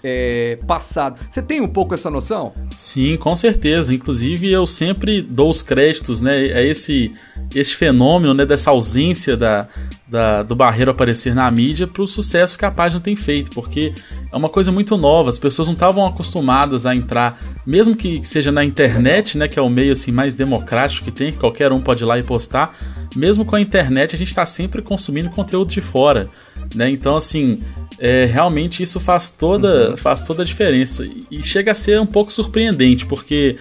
é, 0.04 0.58
passado. 0.66 1.20
Você 1.30 1.44
tem 1.44 1.62
um 1.62 1.68
pouco 1.68 1.94
essa 1.94 2.10
noção? 2.10 2.52
Sim, 2.76 3.18
com 3.18 3.36
certeza. 3.36 3.94
Inclusive 3.94 4.52
eu 4.52 4.66
sempre 4.66 5.22
dou 5.22 5.48
os 5.48 5.62
créditos, 5.62 6.22
né, 6.22 6.32
a 6.32 6.62
esse 6.64 7.14
esse 7.54 7.76
fenômeno, 7.76 8.34
né, 8.34 8.48
dessa 8.48 8.72
ausência 8.72 9.38
da, 9.38 9.68
da, 10.08 10.42
do 10.42 10.56
Barreiro 10.56 10.90
aparecer 10.90 11.36
na 11.36 11.50
mídia 11.52 11.86
para 11.86 12.02
o 12.02 12.08
sucesso 12.08 12.58
que 12.58 12.66
a 12.66 12.72
página 12.72 13.00
tem 13.00 13.16
feito, 13.16 13.52
porque 13.52 13.94
é 14.32 14.36
uma 14.36 14.50
coisa 14.50 14.72
muito 14.72 14.96
nova, 14.98 15.30
as 15.30 15.40
pessoas 15.40 15.68
não 15.68 15.74
estavam 15.74 16.06
acostumadas 16.06 16.86
a 16.86 16.96
entrar, 16.96 17.40
mesmo 17.66 17.96
que 17.96 18.22
seja 18.24 18.52
na 18.52 18.64
internet, 18.64 19.38
né, 19.38 19.48
que 19.48 19.58
é 19.58 19.62
o 19.62 19.70
meio 19.70 19.94
assim 19.94 20.12
mais 20.12 20.34
democrático 20.34 21.06
que 21.06 21.12
tem, 21.12 21.32
que 21.32 21.40
qualquer 21.40 21.72
um 21.72 21.82
pode 21.82 22.04
ir 22.04 22.06
lá 22.06 22.18
e 22.18 22.24
postar, 22.24 22.76
mesmo 23.16 23.44
com 23.44 23.56
a 23.56 23.62
internet 23.62 24.16
a 24.16 24.18
gente 24.18 24.28
está 24.28 24.46
sempre 24.46 24.82
consumindo 24.82 25.30
conteúdo 25.30 25.72
de 25.72 25.82
fora, 25.82 26.30
né? 26.76 26.90
Então 26.90 27.16
assim, 27.16 27.62
é, 27.98 28.26
realmente 28.26 28.84
isso 28.84 29.00
faz 29.00 29.30
toda, 29.30 29.92
uhum. 29.92 29.98
faz 29.98 30.22
toda 30.22 30.44
a 30.44 30.46
diferença 30.46 31.08
e 31.32 31.42
chega 31.42 31.72
a 31.72 31.76
ser 31.76 32.00
um 32.00 32.06
pouco 32.06 32.32
surpreendente, 32.32 33.06
porque 33.06 33.58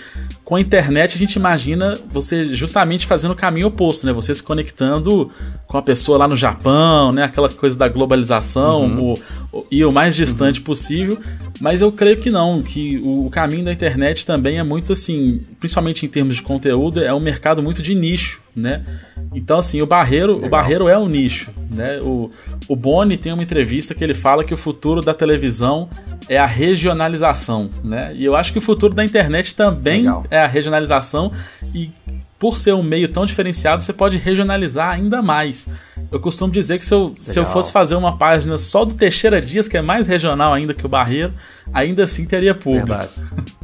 com 0.48 0.56
a 0.56 0.60
internet 0.62 1.14
a 1.14 1.18
gente 1.18 1.34
imagina 1.34 1.94
você 2.08 2.54
justamente 2.54 3.06
fazendo 3.06 3.32
o 3.32 3.34
caminho 3.34 3.66
oposto, 3.66 4.06
né? 4.06 4.14
Você 4.14 4.34
se 4.34 4.42
conectando 4.42 5.30
com 5.66 5.76
a 5.76 5.82
pessoa 5.82 6.16
lá 6.16 6.26
no 6.26 6.34
Japão, 6.34 7.12
né? 7.12 7.24
Aquela 7.24 7.50
coisa 7.50 7.78
da 7.78 7.86
globalização 7.86 8.84
uhum. 8.84 9.14
o, 9.52 9.58
o, 9.58 9.66
e 9.70 9.84
o 9.84 9.92
mais 9.92 10.16
distante 10.16 10.60
uhum. 10.60 10.64
possível. 10.64 11.18
Mas 11.60 11.82
eu 11.82 11.92
creio 11.92 12.16
que 12.16 12.30
não, 12.30 12.62
que 12.62 12.96
o, 13.04 13.26
o, 13.26 13.30
caminho 13.30 13.62
da 13.62 13.70
internet 13.70 14.24
também 14.24 14.58
é 14.58 14.62
muito 14.62 14.94
assim, 14.94 15.42
principalmente 15.60 16.06
em 16.06 16.08
termos 16.08 16.36
de 16.36 16.42
conteúdo, 16.42 17.04
é 17.04 17.12
um 17.12 17.20
mercado 17.20 17.62
muito 17.62 17.82
de 17.82 17.94
nicho, 17.94 18.40
né? 18.56 18.86
Então 19.34 19.58
assim, 19.58 19.82
o 19.82 19.86
barreiro, 19.86 20.32
Legal. 20.32 20.46
o 20.46 20.50
barreiro 20.50 20.88
é 20.88 20.98
um 20.98 21.08
nicho, 21.10 21.50
né? 21.70 22.00
O, 22.00 22.30
o 22.66 22.74
Boni 22.74 23.16
tem 23.16 23.32
uma 23.32 23.42
entrevista 23.42 23.94
que 23.94 24.02
ele 24.02 24.14
fala 24.14 24.44
que 24.44 24.54
o 24.54 24.56
futuro 24.56 25.00
da 25.00 25.14
televisão 25.14 25.88
é 26.28 26.38
a 26.38 26.46
regionalização, 26.46 27.70
né? 27.82 28.12
E 28.16 28.24
eu 28.24 28.34
acho 28.34 28.52
que 28.52 28.58
o 28.58 28.62
futuro 28.62 28.94
da 28.94 29.04
internet 29.04 29.54
também 29.54 30.02
Legal. 30.02 30.24
é 30.30 30.38
a 30.38 30.46
regionalização 30.46 31.32
e 31.74 31.90
por 32.38 32.56
ser 32.56 32.72
um 32.72 32.82
meio 32.82 33.08
tão 33.08 33.26
diferenciado, 33.26 33.82
você 33.82 33.92
pode 33.92 34.16
regionalizar 34.16 34.94
ainda 34.94 35.20
mais. 35.20 35.66
Eu 36.10 36.20
costumo 36.20 36.52
dizer 36.52 36.78
que 36.78 36.86
se 36.86 36.94
eu, 36.94 37.12
se 37.18 37.36
eu 37.38 37.44
fosse 37.44 37.72
fazer 37.72 37.96
uma 37.96 38.16
página 38.16 38.56
só 38.56 38.84
do 38.84 38.94
Teixeira 38.94 39.40
Dias, 39.40 39.66
que 39.66 39.76
é 39.76 39.82
mais 39.82 40.06
regional 40.06 40.52
ainda 40.52 40.72
que 40.72 40.86
o 40.86 40.88
Barreiro, 40.88 41.32
ainda 41.72 42.04
assim 42.04 42.24
teria 42.24 42.54
público. 42.54 42.86
Verdade. 42.86 43.10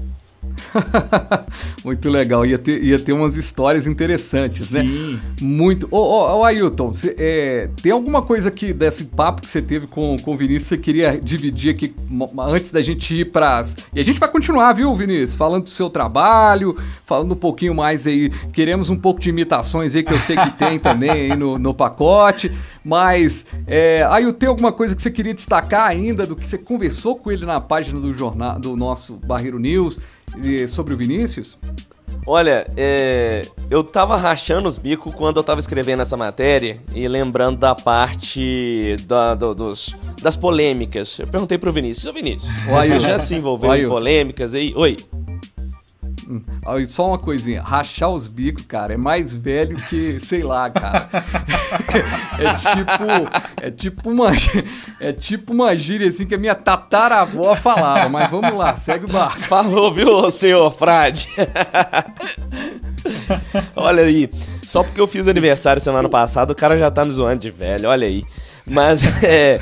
Muito 1.84 2.08
legal. 2.08 2.44
Ia 2.44 2.58
ter, 2.58 2.82
ia 2.82 2.98
ter 2.98 3.12
umas 3.12 3.36
histórias 3.36 3.86
interessantes, 3.86 4.72
né? 4.72 4.82
Sim. 4.82 5.14
né? 5.14 5.20
Muito. 5.40 5.88
Ô, 5.90 5.98
ô, 5.98 6.38
ô 6.40 6.44
Ailton, 6.44 6.94
cê, 6.94 7.14
é, 7.18 7.70
tem 7.82 7.92
alguma 7.92 8.22
coisa 8.22 8.48
aqui 8.48 8.72
desse 8.72 9.04
papo 9.04 9.42
que 9.42 9.50
você 9.50 9.62
teve 9.62 9.86
com, 9.86 10.16
com 10.16 10.34
o 10.34 10.36
Vinícius 10.36 10.64
que 10.64 10.76
você 10.76 10.78
queria 10.78 11.20
dividir 11.20 11.70
aqui 11.70 11.94
antes 12.38 12.70
da 12.70 12.82
gente 12.82 13.14
ir 13.14 13.26
para 13.26 13.62
E 13.94 14.00
a 14.00 14.02
gente 14.02 14.18
vai 14.18 14.28
continuar, 14.28 14.72
viu, 14.72 14.94
Vinícius? 14.94 15.34
Falando 15.34 15.64
do 15.64 15.70
seu 15.70 15.90
trabalho, 15.90 16.76
falando 17.04 17.32
um 17.32 17.36
pouquinho 17.36 17.74
mais 17.74 18.06
aí. 18.06 18.30
Queremos 18.52 18.90
um 18.90 18.96
pouco 18.96 19.20
de 19.20 19.30
imitações 19.30 19.94
aí 19.94 20.02
que 20.02 20.12
eu 20.12 20.18
sei 20.18 20.36
que 20.36 20.50
tem 20.52 20.78
também 20.78 21.10
aí 21.10 21.36
no, 21.36 21.58
no 21.58 21.74
pacote. 21.74 22.50
Mas, 22.84 23.46
é, 23.66 24.06
aí 24.10 24.30
tem 24.34 24.48
alguma 24.48 24.72
coisa 24.72 24.94
que 24.94 25.00
você 25.00 25.10
queria 25.10 25.32
destacar 25.32 25.88
ainda 25.88 26.26
do 26.26 26.36
que 26.36 26.46
você 26.46 26.58
conversou 26.58 27.16
com 27.16 27.32
ele 27.32 27.46
na 27.46 27.58
página 27.58 27.98
do 27.98 28.12
jornal 28.12 28.58
do 28.58 28.76
nosso 28.76 29.18
Barreiro 29.26 29.58
News? 29.58 30.00
Sobre 30.68 30.94
o 30.94 30.96
Vinícius? 30.96 31.58
Olha, 32.26 32.66
é, 32.76 33.42
eu 33.70 33.84
tava 33.84 34.16
rachando 34.16 34.66
os 34.66 34.78
bicos 34.78 35.14
quando 35.14 35.36
eu 35.36 35.42
tava 35.42 35.60
escrevendo 35.60 36.00
essa 36.00 36.16
matéria 36.16 36.80
e 36.94 37.06
lembrando 37.06 37.58
da 37.58 37.74
parte 37.74 38.96
da, 39.06 39.34
do, 39.34 39.54
dos, 39.54 39.94
das 40.22 40.36
polêmicas. 40.36 41.18
Eu 41.18 41.26
perguntei 41.26 41.58
pro 41.58 41.70
Vinícius, 41.70 42.06
ô 42.06 42.12
Vinícius, 42.12 42.50
você 42.64 42.98
já 42.98 43.18
se 43.18 43.34
envolveu 43.34 43.74
em 43.74 43.88
polêmicas 43.88 44.54
aí? 44.54 44.72
Oi. 44.74 44.96
Só 46.88 47.08
uma 47.08 47.18
coisinha, 47.18 47.62
rachar 47.62 48.10
os 48.10 48.26
bicos, 48.26 48.64
cara, 48.66 48.94
é 48.94 48.96
mais 48.96 49.34
velho 49.34 49.76
que, 49.76 50.20
sei 50.20 50.42
lá, 50.42 50.70
cara. 50.70 51.08
é 52.38 52.54
tipo, 52.54 53.62
é 53.62 53.70
tipo 53.70 54.10
uma, 54.10 54.30
é 55.00 55.12
tipo 55.12 55.52
uma 55.52 55.76
gíria 55.76 56.08
assim 56.08 56.26
que 56.26 56.34
a 56.34 56.38
minha 56.38 56.54
tataravó 56.54 57.54
falava, 57.56 58.08
mas 58.08 58.30
vamos 58.30 58.56
lá, 58.56 58.76
segue 58.76 59.04
o 59.06 59.08
barco. 59.08 59.40
Falou, 59.40 59.92
viu, 59.92 60.30
senhor 60.30 60.72
Frade? 60.72 61.28
olha 63.76 64.02
aí, 64.02 64.30
só 64.66 64.82
porque 64.82 65.00
eu 65.00 65.06
fiz 65.06 65.28
aniversário 65.28 65.80
semana 65.80 66.08
passada, 66.08 66.52
o 66.52 66.56
cara 66.56 66.78
já 66.78 66.90
tá 66.90 67.04
me 67.04 67.10
zoando 67.10 67.40
de 67.40 67.50
velho, 67.50 67.88
olha 67.88 68.06
aí. 68.06 68.24
Mas 68.66 69.04
é, 69.22 69.60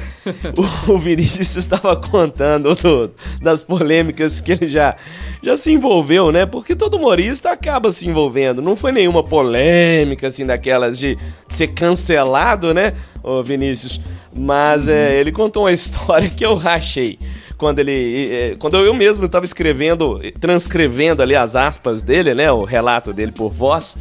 o, 0.56 0.92
o 0.92 0.98
Vinícius 0.98 1.56
estava 1.56 1.96
contando 1.96 2.74
do, 2.74 3.10
das 3.40 3.62
polêmicas 3.62 4.40
que 4.40 4.52
ele 4.52 4.68
já, 4.68 4.96
já 5.42 5.56
se 5.56 5.72
envolveu, 5.72 6.30
né? 6.30 6.46
Porque 6.46 6.76
todo 6.76 6.96
humorista 6.96 7.50
acaba 7.50 7.90
se 7.90 8.08
envolvendo. 8.08 8.62
Não 8.62 8.76
foi 8.76 8.92
nenhuma 8.92 9.24
polêmica, 9.24 10.28
assim, 10.28 10.46
daquelas 10.46 10.98
de, 10.98 11.18
ser 11.48 11.68
cancelado, 11.68 12.72
né, 12.72 12.94
o 13.22 13.42
Vinícius? 13.42 14.00
Mas 14.36 14.88
é, 14.88 15.18
ele 15.18 15.32
contou 15.32 15.64
uma 15.64 15.72
história 15.72 16.30
que 16.30 16.44
eu 16.44 16.54
rachei 16.54 17.18
quando 17.58 17.80
ele. 17.80 18.28
É, 18.32 18.56
quando 18.58 18.76
eu 18.76 18.94
mesmo 18.94 19.26
estava 19.26 19.44
escrevendo, 19.44 20.18
transcrevendo 20.40 21.22
ali 21.22 21.34
as 21.34 21.56
aspas 21.56 22.02
dele, 22.02 22.34
né? 22.34 22.50
O 22.50 22.64
relato 22.64 23.12
dele 23.12 23.32
por 23.32 23.50
voz 23.50 23.96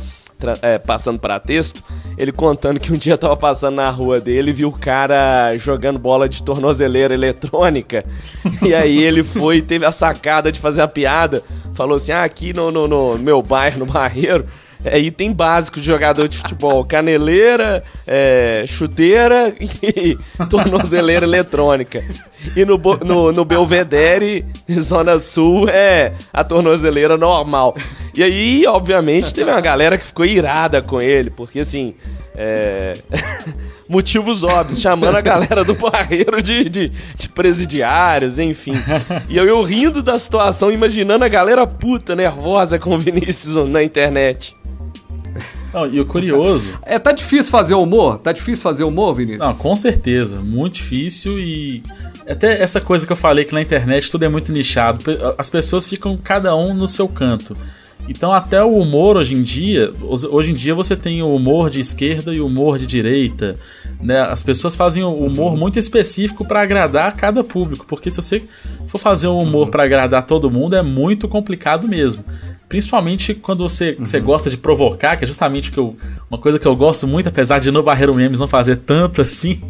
é, 0.62 0.78
passando 0.78 1.20
para 1.20 1.40
texto, 1.40 1.84
ele 2.18 2.32
contando 2.32 2.80
que 2.80 2.92
um 2.92 2.98
dia 2.98 3.18
tava 3.18 3.36
passando 3.38 3.76
na 3.76 3.90
rua 3.90 4.20
dele 4.20 4.52
e 4.52 4.54
viu 4.54 4.70
o 4.70 4.78
cara 4.78 5.56
jogando 5.58 6.00
bola 6.00 6.28
de 6.28 6.44
tornozeleira 6.44 7.14
eletrônica. 7.14 8.06
e 8.62 8.74
aí 8.74 9.04
ele 9.04 9.24
foi 9.24 9.58
e 9.58 9.62
teve 9.62 9.86
a 9.86 9.92
sacada 9.92 10.52
de 10.52 10.60
fazer 10.60 10.82
a 10.82 10.88
piada. 10.88 11.44
Falou 11.74 11.98
assim: 11.98 12.12
ah, 12.12 12.24
aqui 12.24 12.54
no, 12.54 12.72
no, 12.72 12.88
no 12.88 13.18
meu 13.20 13.42
bairro, 13.42 13.80
no 13.80 13.86
Barreiro, 13.86 14.46
é 14.84 15.00
item 15.00 15.32
básico 15.32 15.80
de 15.80 15.86
jogador 15.86 16.28
de 16.28 16.38
futebol: 16.38 16.84
caneleira, 16.86 17.84
é, 18.06 18.64
chuteira 18.68 19.54
e 19.60 20.18
tornozeleira 20.50 21.26
eletrônica. 21.26 22.04
E 22.56 22.66
no, 22.66 22.80
no, 23.06 23.32
no 23.32 23.46
Belvedere, 23.46 24.46
Zona 24.80 25.20
Sul, 25.20 25.70
é 25.70 26.14
a 26.34 26.44
tornozeleira 26.44 27.18
normal. 27.18 27.76
E 28.16 28.24
aí, 28.24 28.66
obviamente, 28.66 29.34
teve 29.34 29.52
uma 29.52 29.62
galera 29.62 29.98
que 29.98 30.06
ficou 30.06 30.26
irada 30.26 30.82
com 30.82 31.02
ele, 31.02 31.30
porque 31.30 31.60
assim. 31.60 31.94
É... 32.36 32.94
motivos 33.92 34.42
óbvios, 34.42 34.80
chamando 34.80 35.18
a 35.18 35.22
galera 35.22 35.66
do 35.66 35.74
barreiro 35.74 36.42
de, 36.42 36.70
de, 36.70 36.92
de, 37.18 37.30
presidiários, 37.30 38.40
enfim. 38.40 38.74
E 39.28 39.36
eu, 39.36 39.46
eu 39.46 39.62
rindo 39.62 40.02
da 40.02 40.18
situação, 40.18 40.72
imaginando 40.72 41.26
a 41.26 41.28
galera 41.28 41.68
puta, 41.68 42.16
nervosa 42.16 42.80
com 42.80 42.96
o 42.96 42.98
Vinícius 42.98 43.68
na 43.68 43.84
internet. 43.84 44.56
Não, 45.74 45.88
e 45.88 46.00
o 46.00 46.06
curioso. 46.06 46.74
É, 46.84 47.00
tá 47.00 47.12
difícil 47.12 47.52
fazer 47.52 47.74
humor? 47.74 48.20
Tá 48.20 48.32
difícil 48.32 48.62
fazer 48.62 48.84
humor, 48.84 49.16
Vinícius? 49.16 49.44
Não, 49.44 49.56
com 49.56 49.76
certeza. 49.76 50.38
Muito 50.38 50.76
difícil 50.76 51.40
e. 51.40 51.84
Até 52.28 52.62
essa 52.62 52.80
coisa 52.80 53.06
que 53.06 53.12
eu 53.12 53.18
falei 53.18 53.46
que 53.46 53.54
na 53.54 53.62
internet 53.62 54.12
tudo 54.12 54.24
é 54.24 54.30
muito 54.30 54.52
nichado. 54.52 55.04
As 55.38 55.50
pessoas 55.50 55.88
ficam 55.88 56.18
cada 56.18 56.56
um 56.56 56.74
no 56.74 56.88
seu 56.88 57.08
canto. 57.08 57.56
Então 58.08 58.34
até 58.34 58.64
o 58.64 58.74
humor 58.74 59.18
hoje 59.18 59.36
em 59.36 59.44
dia, 59.44 59.92
hoje 60.02 60.52
em 60.52 60.54
dia 60.54 60.74
você 60.74 60.96
tem 60.96 61.22
o 61.22 61.30
humor 61.30 61.70
de 61.70 61.80
esquerda 61.80 62.34
e 62.34 62.42
o 62.42 62.48
humor 62.48 62.80
de 62.80 62.88
direita, 62.88 63.56
né? 64.02 64.22
As 64.22 64.42
pessoas 64.42 64.76
fazem 64.76 65.04
o 65.04 65.16
humor 65.16 65.56
muito 65.56 65.78
específico 65.78 66.46
para 66.46 66.62
agradar 66.62 67.16
cada 67.16 67.44
público, 67.44 67.86
porque 67.88 68.10
se 68.10 68.18
você 68.18 68.42
for 68.88 68.98
fazer 68.98 69.28
um 69.28 69.38
humor 69.38 69.70
para 69.70 69.84
agradar 69.84 70.26
todo 70.26 70.50
mundo 70.50 70.76
é 70.76 70.82
muito 70.82 71.28
complicado 71.28 71.88
mesmo. 71.88 72.24
Principalmente 72.72 73.34
quando 73.34 73.68
você, 73.68 73.98
uhum. 74.00 74.06
você 74.06 74.18
gosta 74.22 74.50
de 74.50 74.56
provocar, 74.56 75.18
que 75.18 75.26
é 75.26 75.28
justamente 75.28 75.70
que 75.70 75.78
eu, 75.78 75.98
uma 76.30 76.40
coisa 76.40 76.58
que 76.58 76.66
eu 76.66 76.74
gosto 76.74 77.06
muito, 77.06 77.28
apesar 77.28 77.60
de 77.60 77.70
no 77.70 77.84
Barreiro 77.84 78.16
Memes 78.16 78.40
não 78.40 78.48
fazer 78.48 78.78
tanto 78.78 79.20
assim, 79.22 79.62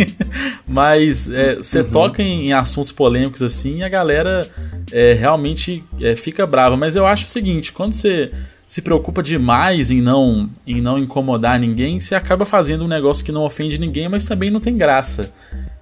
mas 0.70 1.27
é, 1.27 1.55
você 1.55 1.79
uhum. 1.79 1.89
toca 1.89 2.22
em, 2.22 2.50
em, 2.50 2.53
assuntos 2.53 2.91
polêmicos 2.91 3.41
assim 3.41 3.77
e 3.77 3.84
a 3.84 3.89
galera 3.89 4.48
é, 4.91 5.13
realmente 5.13 5.84
é, 6.00 6.15
fica 6.15 6.46
brava. 6.46 6.77
Mas 6.77 6.96
eu 6.96 7.08
acho 7.08 7.25
o 7.25 7.27
seguinte, 7.27 7.74
quando 7.74 7.93
você 7.93 8.31
se 8.67 8.84
preocupa 8.84 9.24
demais 9.24 9.89
em 9.89 10.00
não, 10.00 10.48
em 10.67 10.79
não 10.79 11.00
incomodar 11.00 11.60
ninguém, 11.60 12.00
você 12.00 12.13
acaba 12.13 12.46
fazendo 12.46 12.86
um 12.86 12.88
negócio 12.88 13.25
que 13.25 13.31
não 13.31 13.41
ofende 13.41 13.79
ninguém, 13.79 14.08
mas 14.10 14.25
também 14.25 14.51
não 14.51 14.60
tem 14.60 14.77
graça. 14.77 15.34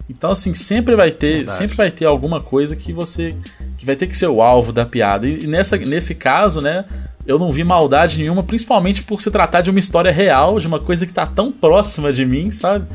Então, 0.09 0.31
assim, 0.31 0.53
sempre 0.53 0.95
vai 0.95 1.11
ter, 1.11 1.39
Verdade. 1.39 1.57
sempre 1.57 1.75
vai 1.75 1.91
ter 1.91 2.05
alguma 2.05 2.41
coisa 2.41 2.77
que 2.77 2.93
você 2.93 3.35
que 3.77 3.85
vai 3.85 3.95
ter 3.95 4.07
que 4.07 4.17
ser 4.17 4.27
o 4.27 4.41
alvo 4.41 4.73
da 4.73 4.85
piada. 4.85 5.25
E 5.25 5.47
nessa, 5.47 5.77
nesse 5.77 6.13
caso, 6.13 6.59
né, 6.59 6.83
eu 7.29 7.37
não 7.37 7.51
vi 7.51 7.63
maldade 7.63 8.17
nenhuma, 8.17 8.41
principalmente 8.41 9.03
por 9.03 9.21
se 9.21 9.29
tratar 9.29 9.61
de 9.61 9.69
uma 9.69 9.79
história 9.79 10.11
real, 10.11 10.59
de 10.59 10.65
uma 10.65 10.79
coisa 10.79 11.05
que 11.05 11.13
tá 11.13 11.27
tão 11.27 11.51
próxima 11.51 12.11
de 12.11 12.25
mim, 12.25 12.49
sabe? 12.49 12.87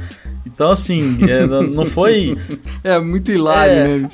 Então, 0.45 0.73
assim, 0.73 1.19
é, 1.31 1.47
não 1.47 1.87
foi. 1.87 2.37
É 2.83 2.99
muito 2.99 3.31
hilário, 3.31 3.73
é... 3.73 3.99
né? 3.99 4.11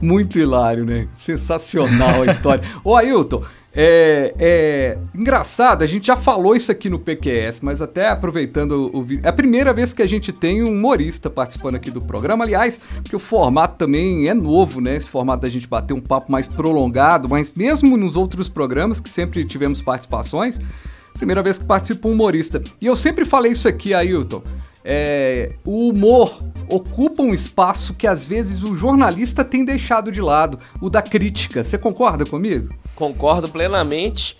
Muito 0.00 0.38
hilário, 0.38 0.84
né? 0.84 1.08
Sensacional 1.18 2.22
a 2.22 2.26
história. 2.26 2.62
Ô, 2.84 2.94
Ailton, 2.94 3.42
é, 3.76 4.34
é, 4.38 4.98
engraçado, 5.12 5.82
a 5.82 5.86
gente 5.86 6.06
já 6.06 6.16
falou 6.16 6.54
isso 6.54 6.70
aqui 6.70 6.88
no 6.88 6.98
PQS, 6.98 7.60
mas 7.60 7.82
até 7.82 8.08
aproveitando 8.08 8.88
o 8.94 9.02
vídeo. 9.02 9.22
É 9.24 9.28
a 9.28 9.32
primeira 9.32 9.72
vez 9.72 9.92
que 9.92 10.00
a 10.00 10.06
gente 10.06 10.32
tem 10.32 10.62
um 10.62 10.70
humorista 10.70 11.28
participando 11.28 11.74
aqui 11.74 11.90
do 11.90 12.00
programa. 12.00 12.44
Aliás, 12.44 12.80
porque 12.94 13.16
o 13.16 13.18
formato 13.18 13.76
também 13.76 14.28
é 14.28 14.34
novo, 14.34 14.80
né? 14.80 14.94
Esse 14.94 15.08
formato 15.08 15.42
da 15.42 15.48
gente 15.48 15.66
bater 15.66 15.92
um 15.92 16.00
papo 16.00 16.30
mais 16.30 16.46
prolongado, 16.46 17.28
mas 17.28 17.52
mesmo 17.54 17.96
nos 17.96 18.14
outros 18.14 18.48
programas 18.48 19.00
que 19.00 19.10
sempre 19.10 19.44
tivemos 19.44 19.82
participações, 19.82 20.58
primeira 21.14 21.42
vez 21.42 21.58
que 21.58 21.64
participa 21.64 22.06
um 22.06 22.12
humorista. 22.12 22.62
E 22.80 22.86
eu 22.86 22.94
sempre 22.94 23.24
falei 23.24 23.52
isso 23.52 23.66
aqui, 23.66 23.92
Ailton. 23.92 24.42
É, 24.84 25.54
o 25.64 25.88
humor 25.88 26.38
ocupa 26.70 27.22
um 27.22 27.32
espaço 27.32 27.94
que 27.94 28.06
às 28.06 28.24
vezes 28.24 28.62
o 28.62 28.76
jornalista 28.76 29.44
tem 29.44 29.64
deixado 29.64 30.12
de 30.12 30.20
lado, 30.20 30.58
o 30.80 30.90
da 30.90 31.00
crítica. 31.00 31.64
Você 31.64 31.78
concorda 31.78 32.26
comigo? 32.26 32.74
Concordo 32.94 33.48
plenamente. 33.48 34.36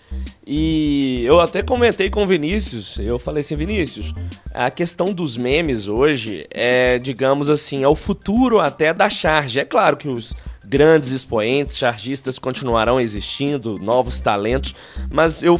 E 0.47 1.23
eu 1.25 1.39
até 1.39 1.63
comentei 1.63 2.07
com 2.07 2.23
o 2.23 2.27
Vinícius, 2.27 2.99
eu 2.99 3.17
falei 3.17 3.39
assim, 3.39 3.55
Vinícius, 3.55 4.13
a 4.53 4.69
questão 4.69 5.11
dos 5.11 5.35
memes 5.35 5.87
hoje 5.87 6.45
é, 6.51 6.99
digamos 6.99 7.49
assim, 7.49 7.83
é 7.83 7.87
o 7.87 7.95
futuro 7.95 8.59
até 8.59 8.93
da 8.93 9.09
charge. 9.09 9.59
É 9.59 9.65
claro 9.65 9.97
que 9.97 10.07
os 10.07 10.33
grandes 10.67 11.09
expoentes, 11.09 11.79
chargistas 11.79 12.37
continuarão 12.37 12.99
existindo, 12.99 13.79
novos 13.79 14.19
talentos, 14.19 14.75
mas 15.11 15.41
eu 15.41 15.59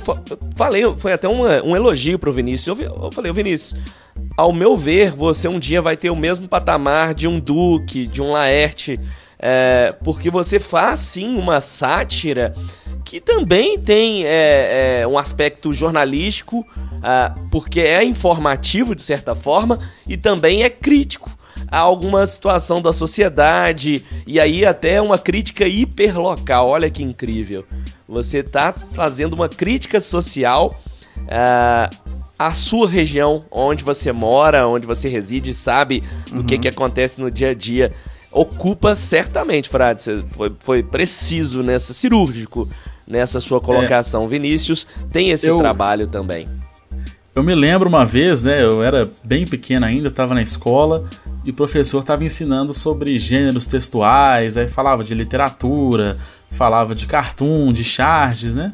falei, 0.56 0.84
foi 0.96 1.14
até 1.14 1.28
uma, 1.28 1.64
um 1.64 1.76
elogio 1.76 2.20
pro 2.20 2.32
Vinícius. 2.32 2.80
Eu, 2.80 3.04
eu 3.06 3.12
falei, 3.12 3.32
Vinícius, 3.32 3.80
ao 4.38 4.52
meu 4.52 4.76
ver, 4.76 5.12
você 5.12 5.48
um 5.48 5.60
dia 5.60 5.82
vai 5.82 5.96
ter 5.96 6.10
o 6.10 6.16
mesmo 6.16 6.48
patamar 6.48 7.14
de 7.14 7.28
um 7.28 7.40
Duque, 7.40 8.06
de 8.06 8.22
um 8.22 8.32
Laerte, 8.32 9.00
é, 9.40 9.94
porque 10.04 10.30
você 10.30 10.60
faz 10.60 11.00
sim 11.00 11.38
uma 11.38 11.62
sátira 11.62 12.54
que 13.06 13.22
também 13.22 13.78
tem 13.80 14.26
é, 14.26 15.02
é, 15.02 15.08
um 15.08 15.18
aspecto 15.18 15.72
jornalístico, 15.72 16.62
uh, 16.62 17.50
porque 17.52 17.80
é 17.80 18.04
informativo 18.04 18.96
de 18.96 19.02
certa 19.04 19.36
forma 19.36 19.80
e 20.08 20.18
também 20.18 20.64
é 20.64 20.70
crítico. 20.70 21.30
a 21.72 21.80
alguma 21.80 22.26
situação 22.26 22.82
da 22.82 22.94
sociedade 22.94 24.06
e 24.28 24.40
aí 24.40 24.66
até 24.66 25.02
uma 25.02 25.18
crítica 25.18 25.66
hiperlocal. 25.68 26.68
Olha 26.68 26.90
que 26.90 27.04
incrível. 27.04 27.66
Você 28.08 28.40
está 28.40 28.74
fazendo 28.92 29.34
uma 29.34 29.50
crítica 29.50 30.00
social 30.00 30.80
uh, 31.18 32.05
à 32.38 32.54
sua 32.54 32.88
região, 32.88 33.40
onde 33.52 33.84
você 33.84 34.12
mora, 34.12 34.68
onde 34.68 34.86
você 34.86 35.08
reside, 35.08 35.54
sabe 35.54 36.04
uhum. 36.32 36.38
do 36.38 36.44
que, 36.44 36.58
que 36.58 36.68
acontece 36.68 37.22
no 37.22 37.32
dia 37.32 37.52
a 37.52 37.54
dia. 37.54 37.94
Ocupa 38.32 38.96
certamente, 38.96 39.70
Frade, 39.70 40.04
você 40.04 40.24
foi, 40.28 40.56
foi 40.60 40.84
preciso 40.84 41.64
nessa, 41.64 41.94
cirúrgico 41.94 42.70
nessa 43.08 43.40
sua 43.40 43.62
colocação. 43.62 44.26
É. 44.26 44.28
Vinícius 44.28 44.86
tem 45.12 45.30
esse 45.30 45.48
eu, 45.48 45.58
trabalho 45.58 46.08
também. 46.08 46.46
Eu 47.34 47.44
me 47.44 47.54
lembro 47.54 47.88
uma 47.88 48.06
vez, 48.06 48.42
né? 48.44 48.64
Eu 48.64 48.82
era 48.82 49.10
bem 49.24 49.46
pequeno 49.46 49.86
ainda, 49.86 50.08
estava 50.08 50.34
na 50.34 50.42
escola 50.42 51.06
e 51.46 51.52
o 51.52 51.54
professor 51.54 52.00
estava 52.00 52.24
ensinando 52.24 52.74
sobre 52.74 53.20
gêneros 53.20 53.68
textuais, 53.68 54.58
aí 54.58 54.68
falava 54.68 55.04
de 55.04 55.14
literatura, 55.14 56.18
falava 56.50 56.96
de 56.96 57.06
cartoon, 57.06 57.72
de 57.72 57.84
charges, 57.84 58.56
né? 58.56 58.74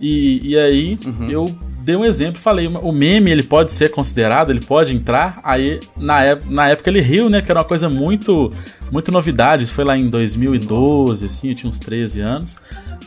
E, 0.00 0.40
e 0.42 0.58
aí 0.58 0.98
uhum. 1.04 1.30
eu 1.30 1.44
dei 1.80 1.96
um 1.96 2.04
exemplo, 2.04 2.40
falei, 2.40 2.66
o 2.66 2.92
meme 2.92 3.30
ele 3.30 3.42
pode 3.42 3.72
ser 3.72 3.90
considerado, 3.90 4.50
ele 4.50 4.60
pode 4.60 4.94
entrar. 4.94 5.34
Aí 5.42 5.80
na, 5.98 6.36
na 6.46 6.68
época 6.68 6.90
ele 6.90 7.00
riu, 7.00 7.28
né? 7.28 7.40
Que 7.40 7.50
era 7.50 7.60
uma 7.60 7.66
coisa 7.66 7.88
muito, 7.88 8.52
muito 8.90 9.10
novidade. 9.10 9.64
Isso 9.64 9.72
foi 9.72 9.84
lá 9.84 9.96
em 9.96 10.08
2012, 10.08 11.26
assim, 11.26 11.48
eu 11.48 11.54
tinha 11.54 11.70
uns 11.70 11.78
13 11.78 12.20
anos. 12.20 12.56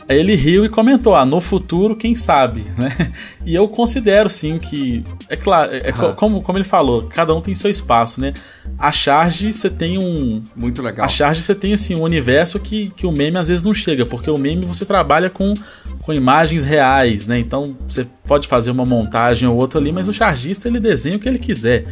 Aí 0.08 0.18
ele 0.18 0.34
riu 0.34 0.64
e 0.64 0.68
comentou: 0.68 1.14
ah, 1.14 1.24
no 1.24 1.40
futuro, 1.40 1.96
quem 1.96 2.14
sabe, 2.14 2.64
né? 2.76 3.12
E 3.44 3.54
eu 3.54 3.66
considero 3.68 4.28
sim 4.28 4.58
que. 4.58 5.02
É 5.28 5.36
claro, 5.36 5.70
é, 5.74 5.90
uhum. 5.90 6.14
como, 6.14 6.42
como 6.42 6.58
ele 6.58 6.64
falou, 6.64 7.04
cada 7.08 7.34
um 7.34 7.40
tem 7.40 7.54
seu 7.54 7.70
espaço, 7.70 8.20
né? 8.20 8.34
A 8.78 8.92
charge 8.92 9.52
você 9.52 9.70
tem 9.70 9.98
um. 9.98 10.42
Muito 10.54 10.82
legal. 10.82 11.06
A 11.06 11.08
charge 11.08 11.42
você 11.42 11.54
tem 11.54 11.72
assim 11.72 11.94
um 11.94 12.02
universo 12.02 12.58
que, 12.60 12.90
que 12.90 13.06
o 13.06 13.12
meme 13.12 13.38
às 13.38 13.48
vezes 13.48 13.64
não 13.64 13.72
chega, 13.72 14.04
porque 14.04 14.30
o 14.30 14.36
meme 14.36 14.66
você 14.66 14.84
trabalha 14.84 15.30
com, 15.30 15.54
com 16.04 16.12
imagens 16.12 16.64
reais, 16.64 17.26
né? 17.26 17.38
Então 17.38 17.74
você 17.88 18.06
pode 18.26 18.46
fazer 18.46 18.70
uma 18.70 18.84
montagem 18.84 19.48
ou 19.48 19.56
outra 19.56 19.80
ali, 19.80 19.90
mas 19.90 20.06
o 20.06 20.12
chargista 20.12 20.68
ele 20.68 20.78
desenha 20.78 21.16
o 21.16 21.18
que 21.18 21.28
ele 21.28 21.38
quiser. 21.38 21.86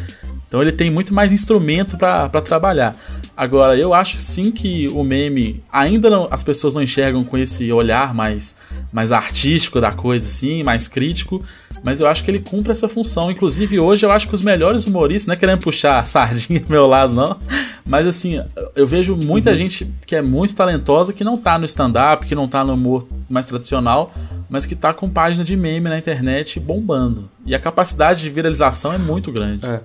Então 0.47 0.61
ele 0.61 0.73
tem 0.73 0.91
muito 0.91 1.15
mais 1.15 1.33
instrumento 1.33 1.97
para 1.97 2.29
trabalhar. 2.43 2.95
Agora, 3.43 3.77
eu 3.77 3.93
acho 3.93 4.21
sim 4.21 4.53
que 4.53 4.87
o 4.95 5.03
meme 5.03 5.65
ainda 5.73 6.09
não, 6.09 6.29
as 6.31 6.45
pessoas 6.45 6.75
não 6.75 6.81
enxergam 6.81 7.25
com 7.25 7.37
esse 7.37 7.73
olhar 7.73 8.15
mais, 8.15 8.57
mais 8.93 9.11
artístico 9.11 9.81
da 9.81 9.91
coisa, 9.91 10.29
assim, 10.29 10.63
mais 10.63 10.87
crítico, 10.87 11.45
mas 11.83 11.99
eu 11.99 12.07
acho 12.07 12.23
que 12.23 12.31
ele 12.31 12.39
cumpre 12.39 12.71
essa 12.71 12.89
função. 12.89 13.33
Inclusive, 13.33 13.81
hoje 13.81 14.07
eu 14.07 14.13
acho 14.13 14.29
que 14.29 14.35
os 14.37 14.43
melhores 14.43 14.87
humoristas, 14.87 15.27
não 15.27 15.35
é 15.35 15.37
querendo 15.37 15.59
puxar 15.59 15.99
a 15.99 16.05
sardinha 16.05 16.61
do 16.61 16.71
meu 16.71 16.87
lado, 16.87 17.13
não, 17.13 17.37
mas 17.85 18.07
assim, 18.07 18.41
eu 18.77 18.87
vejo 18.87 19.17
muita 19.17 19.51
uhum. 19.51 19.57
gente 19.57 19.93
que 20.07 20.15
é 20.15 20.23
muito 20.23 20.55
talentosa 20.55 21.13
que 21.13 21.25
não 21.25 21.37
tá 21.37 21.59
no 21.59 21.65
stand-up, 21.65 22.25
que 22.25 22.37
não 22.37 22.47
tá 22.47 22.65
no 22.65 22.75
humor 22.75 23.09
mais 23.29 23.45
tradicional, 23.45 24.15
mas 24.49 24.67
que 24.67 24.77
tá 24.77 24.95
com 24.95 25.11
página 25.11 25.43
de 25.43 25.57
meme 25.57 25.89
na 25.89 25.99
internet 25.99 26.61
bombando. 26.61 27.29
E 27.45 27.57
a 27.57 27.59
capacidade 27.59 28.23
de 28.23 28.31
viralização 28.31 28.93
é 28.93 28.99
muito 28.99 29.33
grande. 29.33 29.67
É. 29.67 29.81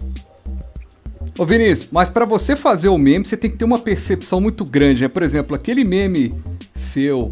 Ô 1.37 1.45
Vinícius, 1.45 1.89
mas 1.91 2.09
para 2.09 2.25
você 2.25 2.55
fazer 2.55 2.89
o 2.89 2.97
meme, 2.97 3.23
você 3.23 3.37
tem 3.37 3.51
que 3.51 3.57
ter 3.57 3.65
uma 3.65 3.77
percepção 3.77 4.41
muito 4.41 4.65
grande, 4.65 5.03
né? 5.03 5.07
Por 5.07 5.21
exemplo, 5.21 5.55
aquele 5.55 5.83
meme 5.83 6.33
seu 6.73 7.31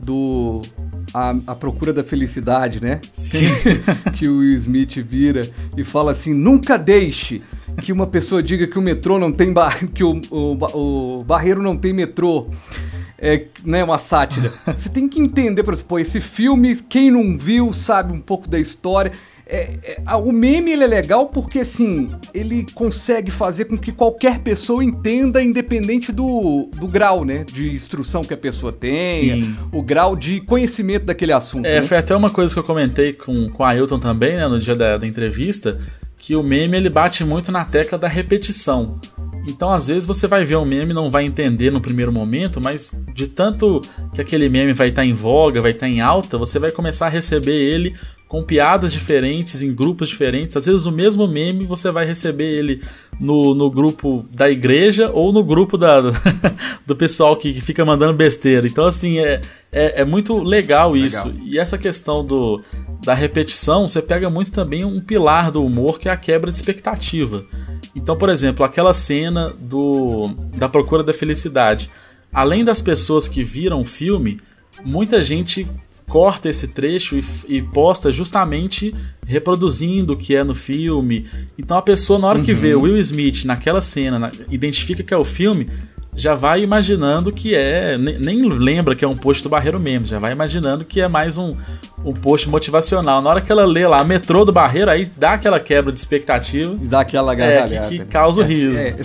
do 0.00 0.62
a, 1.12 1.34
a 1.48 1.54
procura 1.54 1.92
da 1.92 2.02
felicidade, 2.02 2.82
né? 2.82 3.00
Sim. 3.12 3.46
Que, 3.62 4.10
que 4.12 4.28
o 4.28 4.38
Will 4.38 4.56
Smith 4.56 4.96
vira 4.96 5.42
e 5.76 5.84
fala 5.84 6.12
assim: 6.12 6.32
nunca 6.32 6.78
deixe 6.78 7.40
que 7.82 7.92
uma 7.92 8.06
pessoa 8.06 8.42
diga 8.42 8.66
que 8.66 8.78
o 8.78 8.82
metrô 8.82 9.18
não 9.18 9.32
tem 9.32 9.52
bar... 9.52 9.78
que 9.92 10.02
o, 10.02 10.20
o, 10.30 11.18
o 11.18 11.24
barreiro 11.24 11.62
não 11.62 11.76
tem 11.76 11.92
metrô. 11.92 12.48
É 13.18 13.46
né, 13.64 13.84
uma 13.84 13.98
sátira. 13.98 14.52
Você 14.76 14.88
tem 14.88 15.08
que 15.08 15.20
entender, 15.20 15.62
por 15.62 15.74
exemplo, 15.74 15.98
esse 15.98 16.20
filme, 16.20 16.76
quem 16.76 17.10
não 17.10 17.38
viu 17.38 17.72
sabe 17.72 18.12
um 18.12 18.20
pouco 18.20 18.48
da 18.48 18.58
história. 18.58 19.12
É, 19.46 19.98
é, 20.06 20.14
o 20.14 20.32
meme 20.32 20.72
ele 20.72 20.84
é 20.84 20.86
legal 20.86 21.26
porque 21.26 21.58
assim 21.58 22.08
ele 22.32 22.64
consegue 22.74 23.30
fazer 23.30 23.66
com 23.66 23.76
que 23.76 23.92
qualquer 23.92 24.38
pessoa 24.38 24.82
entenda 24.82 25.42
independente 25.42 26.10
do, 26.10 26.70
do 26.74 26.88
grau 26.88 27.26
né 27.26 27.44
de 27.44 27.70
instrução 27.74 28.22
que 28.22 28.32
a 28.32 28.38
pessoa 28.38 28.72
tenha 28.72 29.04
Sim. 29.04 29.54
o 29.70 29.82
grau 29.82 30.16
de 30.16 30.40
conhecimento 30.40 31.04
daquele 31.04 31.32
assunto 31.32 31.66
é 31.66 31.80
né? 31.80 31.82
foi 31.82 31.98
até 31.98 32.16
uma 32.16 32.30
coisa 32.30 32.54
que 32.54 32.58
eu 32.58 32.64
comentei 32.64 33.12
com, 33.12 33.50
com 33.50 33.62
a 33.62 33.68
Ailton 33.68 33.98
também 33.98 34.34
né, 34.34 34.48
no 34.48 34.58
dia 34.58 34.74
da, 34.74 34.96
da 34.96 35.06
entrevista 35.06 35.78
que 36.16 36.34
o 36.34 36.42
meme 36.42 36.78
ele 36.78 36.88
bate 36.88 37.22
muito 37.22 37.52
na 37.52 37.66
tecla 37.66 37.98
da 37.98 38.08
repetição 38.08 38.98
então, 39.46 39.70
às 39.70 39.88
vezes, 39.88 40.06
você 40.06 40.26
vai 40.26 40.44
ver 40.44 40.56
um 40.56 40.64
meme 40.64 40.92
e 40.92 40.94
não 40.94 41.10
vai 41.10 41.24
entender 41.24 41.70
no 41.70 41.80
primeiro 41.80 42.10
momento, 42.10 42.60
mas 42.60 42.92
de 43.12 43.26
tanto 43.26 43.82
que 44.14 44.20
aquele 44.20 44.48
meme 44.48 44.72
vai 44.72 44.88
estar 44.88 45.02
tá 45.02 45.06
em 45.06 45.12
voga, 45.12 45.60
vai 45.60 45.72
estar 45.72 45.86
tá 45.86 45.88
em 45.88 46.00
alta, 46.00 46.38
você 46.38 46.58
vai 46.58 46.70
começar 46.70 47.06
a 47.06 47.10
receber 47.10 47.52
ele 47.52 47.94
com 48.34 48.42
piadas 48.42 48.92
diferentes, 48.92 49.62
em 49.62 49.72
grupos 49.72 50.08
diferentes. 50.08 50.56
Às 50.56 50.66
vezes, 50.66 50.86
o 50.86 50.90
mesmo 50.90 51.28
meme 51.28 51.62
você 51.64 51.92
vai 51.92 52.04
receber 52.04 52.46
ele 52.46 52.82
no, 53.20 53.54
no 53.54 53.70
grupo 53.70 54.26
da 54.32 54.50
igreja 54.50 55.08
ou 55.12 55.32
no 55.32 55.44
grupo 55.44 55.78
da, 55.78 56.00
do 56.84 56.96
pessoal 56.98 57.36
que, 57.36 57.54
que 57.54 57.60
fica 57.60 57.84
mandando 57.84 58.14
besteira. 58.14 58.66
Então, 58.66 58.86
assim, 58.86 59.20
é, 59.20 59.40
é, 59.70 60.00
é 60.00 60.04
muito 60.04 60.42
legal 60.42 60.96
isso. 60.96 61.28
Legal. 61.28 61.46
E 61.46 61.60
essa 61.60 61.78
questão 61.78 62.26
do, 62.26 62.60
da 63.04 63.14
repetição, 63.14 63.88
você 63.88 64.02
pega 64.02 64.28
muito 64.28 64.50
também 64.50 64.84
um 64.84 64.98
pilar 64.98 65.52
do 65.52 65.64
humor 65.64 66.00
que 66.00 66.08
é 66.08 66.12
a 66.12 66.16
quebra 66.16 66.50
de 66.50 66.56
expectativa. 66.56 67.46
Então, 67.94 68.18
por 68.18 68.28
exemplo, 68.28 68.64
aquela 68.64 68.92
cena 68.92 69.54
do 69.60 70.34
da 70.56 70.68
procura 70.68 71.04
da 71.04 71.14
felicidade. 71.14 71.88
Além 72.32 72.64
das 72.64 72.82
pessoas 72.82 73.28
que 73.28 73.44
viram 73.44 73.80
o 73.80 73.84
filme, 73.84 74.40
muita 74.84 75.22
gente 75.22 75.68
corta 76.08 76.48
esse 76.48 76.68
trecho 76.68 77.16
e, 77.16 77.24
e, 77.48 77.62
posta 77.62 78.12
justamente 78.12 78.94
reproduzindo 79.26 80.12
o 80.12 80.16
que 80.16 80.34
é 80.34 80.44
no 80.44 80.54
filme. 80.54 81.26
Então 81.58 81.76
a 81.76 81.82
pessoa, 81.82 82.18
na 82.18 82.28
hora 82.28 82.38
uhum. 82.38 82.44
que 82.44 82.52
vê 82.52 82.74
o 82.74 82.82
Will 82.82 82.98
Smith 82.98 83.44
naquela 83.44 83.80
cena, 83.80 84.18
na, 84.18 84.30
identifica 84.50 85.02
que 85.02 85.14
é 85.14 85.16
o 85.16 85.24
filme, 85.24 85.68
já 86.16 86.34
vai 86.34 86.62
imaginando 86.62 87.32
que 87.32 87.54
é. 87.54 87.98
Nem, 87.98 88.18
nem, 88.18 88.48
lembra 88.48 88.94
que 88.94 89.04
é 89.04 89.08
um 89.08 89.16
post 89.16 89.42
do 89.42 89.48
Barreiro 89.48 89.80
mesmo, 89.80 90.06
já 90.06 90.18
vai 90.18 90.32
imaginando 90.32 90.84
que 90.84 91.00
é 91.00 91.08
mais 91.08 91.36
um, 91.36 91.56
um 92.04 92.12
post 92.12 92.48
motivacional. 92.48 93.20
Na 93.20 93.30
hora 93.30 93.40
que 93.40 93.50
ela 93.50 93.64
lê 93.64 93.86
lá 93.86 94.04
metrô 94.04 94.44
do 94.44 94.52
Barreiro, 94.52 94.90
aí 94.90 95.04
dá 95.04 95.32
aquela 95.32 95.58
quebra 95.58 95.92
de 95.92 95.98
expectativa. 95.98 96.76
E 96.80 96.86
dá 96.86 97.00
aquela 97.00 97.34
gargalhada. 97.34 97.74
É, 97.74 97.88
que, 97.88 97.98
que 97.98 98.04
causa 98.04 98.42
o 98.42 98.44
riso. 98.44 98.76
É, 98.76 98.96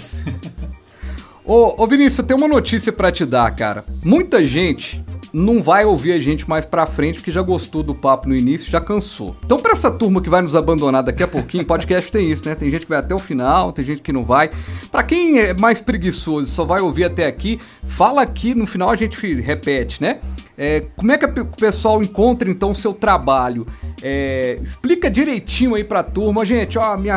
ô, 1.44 1.82
ô 1.84 1.88
Vinícius, 1.88 2.20
eu 2.20 2.26
tenho 2.26 2.40
uma 2.40 2.48
notícia 2.48 2.92
para 2.92 3.12
te 3.12 3.26
dar, 3.26 3.50
cara. 3.56 3.84
Muita 4.04 4.46
gente 4.46 5.04
não 5.34 5.62
vai 5.62 5.86
ouvir 5.86 6.14
a 6.14 6.20
gente 6.20 6.48
mais 6.50 6.66
pra 6.66 6.86
frente 6.86 7.20
porque 7.20 7.32
já 7.32 7.42
gostou 7.42 7.84
do 7.84 7.94
papo 7.94 8.30
no 8.30 8.36
início, 8.36 8.70
já 8.70 8.82
cansou. 8.82 9.36
Então, 9.46 9.58
pra 9.58 9.72
essa 9.72 9.92
turma 9.92 10.22
que 10.22 10.30
vai 10.30 10.42
nos 10.42 10.56
abandonar 10.56 11.04
daqui 11.04 11.24
a 11.24 11.28
pouquinho, 11.28 11.66
podcast 11.66 12.12
tem 12.12 12.32
isso, 12.32 12.48
né? 12.48 12.56
Tem 12.56 12.70
gente 12.70 12.84
que 12.84 12.90
vai 12.90 13.00
até 13.00 13.14
o 13.14 13.20
final, 13.20 13.72
tem 13.72 13.86
gente 13.86 14.02
que 14.02 14.12
não 14.12 14.24
vai. 14.24 14.50
Pra 14.92 15.04
quem 15.04 15.40
é 15.40 15.54
mais 15.54 15.80
preguiçoso 15.82 16.48
e 16.48 16.50
só 16.50 16.66
vai 16.66 16.82
ouvir 16.82 17.06
até 17.06 17.26
aqui, 17.26 17.60
fala 17.88 18.22
aqui, 18.22 18.56
no 18.56 18.66
final 18.66 18.90
a 18.90 18.96
gente 18.96 19.34
repete, 19.36 20.02
né? 20.02 20.20
É, 20.58 20.88
como 20.96 21.12
é 21.12 21.18
que 21.18 21.26
o 21.26 21.46
pessoal 21.46 22.02
encontra 22.02 22.50
então 22.50 22.72
o 22.72 22.76
seu 22.76 22.94
trabalho? 22.94 23.66
É, 24.02 24.58
explica 24.62 25.10
direitinho 25.10 25.76
aí 25.76 25.84
pra 25.84 26.04
turma, 26.04 26.46
gente, 26.46 26.78
ó, 26.78 26.98
me, 26.98 27.10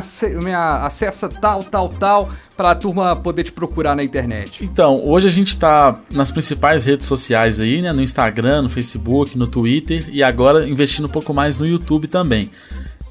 me 0.42 0.53
acessa 0.53 1.29
tal, 1.29 1.62
tal, 1.62 1.88
tal, 1.88 2.31
pra 2.57 2.75
turma 2.75 3.14
poder 3.14 3.45
te 3.45 3.53
procurar 3.53 3.95
na 3.95 4.03
internet. 4.03 4.64
Então, 4.64 5.03
hoje 5.05 5.29
a 5.29 5.31
gente 5.31 5.57
tá 5.57 5.95
nas 6.11 6.33
principais 6.33 6.85
redes 6.85 7.07
sociais 7.07 7.61
aí, 7.61 7.81
né? 7.81 7.92
No 7.92 8.03
Instagram, 8.03 8.62
no 8.62 8.68
Facebook, 8.68 9.38
no 9.38 9.47
Twitter 9.47 10.09
e 10.11 10.23
agora 10.23 10.68
investindo 10.68 11.05
um 11.05 11.11
pouco 11.11 11.33
mais 11.33 11.59
no 11.59 11.66
YouTube 11.66 12.09
também. 12.09 12.51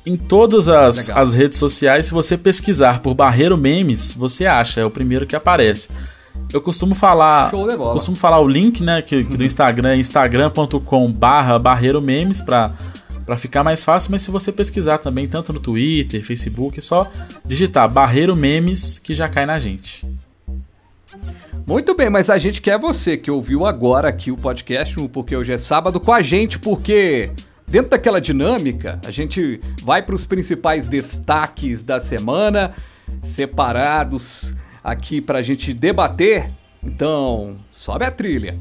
Em 0.05 0.17
todas 0.17 0.67
as, 0.67 1.09
as 1.09 1.33
redes 1.33 1.59
sociais, 1.59 2.07
se 2.07 2.13
você 2.13 2.35
pesquisar 2.35 3.01
por 3.01 3.13
Barreiro 3.13 3.55
Memes, 3.55 4.13
você 4.13 4.47
acha, 4.47 4.81
é 4.81 4.85
o 4.85 4.89
primeiro 4.89 5.27
que 5.27 5.35
aparece. 5.35 5.89
Eu 6.51 6.59
costumo 6.59 6.95
falar. 6.95 7.51
Costumo 7.51 8.17
falar 8.17 8.39
o 8.39 8.47
link, 8.47 8.83
né? 8.83 9.01
Que, 9.01 9.23
que 9.23 9.37
do 9.37 9.43
Instagram 9.43 9.89
é 9.89 9.97
instagram.com 9.97 11.11
barra 11.11 11.57
barreiro 11.59 12.01
memes 12.01 12.41
pra 12.41 12.73
para 13.31 13.37
ficar 13.37 13.63
mais 13.63 13.81
fácil, 13.81 14.11
mas 14.11 14.23
se 14.23 14.29
você 14.29 14.51
pesquisar 14.51 14.97
também, 14.97 15.25
tanto 15.25 15.53
no 15.53 15.61
Twitter, 15.61 16.21
Facebook, 16.21 16.77
é 16.77 16.81
só 16.81 17.09
digitar 17.45 17.89
Barreiro 17.89 18.35
Memes 18.35 18.99
que 18.99 19.15
já 19.15 19.29
cai 19.29 19.45
na 19.45 19.57
gente. 19.57 20.05
Muito 21.65 21.95
bem, 21.95 22.09
mas 22.09 22.29
a 22.29 22.37
gente 22.37 22.59
quer 22.59 22.77
você 22.77 23.15
que 23.15 23.31
ouviu 23.31 23.65
agora 23.65 24.09
aqui 24.09 24.31
o 24.31 24.35
podcast, 24.35 24.93
porque 25.07 25.33
hoje 25.33 25.53
é 25.53 25.57
sábado, 25.57 25.97
com 25.97 26.11
a 26.11 26.21
gente, 26.21 26.59
porque 26.59 27.31
dentro 27.65 27.91
daquela 27.91 28.19
dinâmica, 28.19 28.99
a 29.07 29.11
gente 29.11 29.61
vai 29.81 30.01
para 30.01 30.13
os 30.15 30.25
principais 30.25 30.89
destaques 30.89 31.85
da 31.85 32.01
semana, 32.01 32.73
separados 33.23 34.53
aqui 34.83 35.21
para 35.21 35.39
a 35.39 35.41
gente 35.41 35.73
debater. 35.73 36.51
Então, 36.83 37.55
sobe 37.71 38.03
a 38.03 38.11
trilha. 38.11 38.59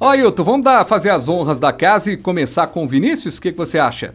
Ó, 0.00 0.10
Ailton, 0.10 0.44
vamos 0.44 0.64
dar, 0.64 0.86
fazer 0.86 1.10
as 1.10 1.28
honras 1.28 1.60
da 1.60 1.72
casa 1.72 2.10
e 2.10 2.16
começar 2.16 2.68
com 2.68 2.84
o 2.84 2.88
Vinícius? 2.88 3.36
O 3.36 3.42
que, 3.42 3.52
que 3.52 3.58
você 3.58 3.78
acha? 3.78 4.14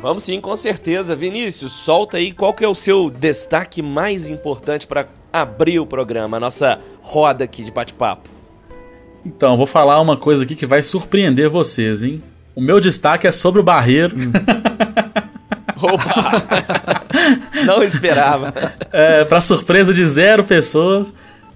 Vamos 0.00 0.24
sim, 0.24 0.40
com 0.40 0.54
certeza. 0.56 1.14
Vinícius, 1.16 1.72
solta 1.72 2.16
aí 2.16 2.32
qual 2.32 2.52
que 2.52 2.64
é 2.64 2.68
o 2.68 2.74
seu 2.74 3.08
destaque 3.08 3.80
mais 3.80 4.28
importante 4.28 4.86
para 4.86 5.06
abrir 5.32 5.78
o 5.78 5.86
programa, 5.86 6.36
a 6.36 6.40
nossa 6.40 6.78
roda 7.00 7.44
aqui 7.44 7.62
de 7.62 7.70
bate-papo. 7.70 8.28
Então, 9.24 9.56
vou 9.56 9.66
falar 9.66 10.00
uma 10.00 10.16
coisa 10.16 10.44
aqui 10.44 10.56
que 10.56 10.66
vai 10.66 10.82
surpreender 10.82 11.48
vocês, 11.48 12.02
hein? 12.02 12.22
O 12.54 12.60
meu 12.60 12.80
destaque 12.80 13.26
é 13.26 13.32
sobre 13.32 13.60
o 13.60 13.64
Barreiro. 13.64 14.16
Hum. 14.16 14.32
Opa! 15.80 16.42
Não 17.64 17.82
esperava. 17.82 18.52
É, 18.92 19.24
para 19.24 19.40
surpresa 19.40 19.94
de 19.94 20.06
zero 20.06 20.44
pessoas. 20.44 21.12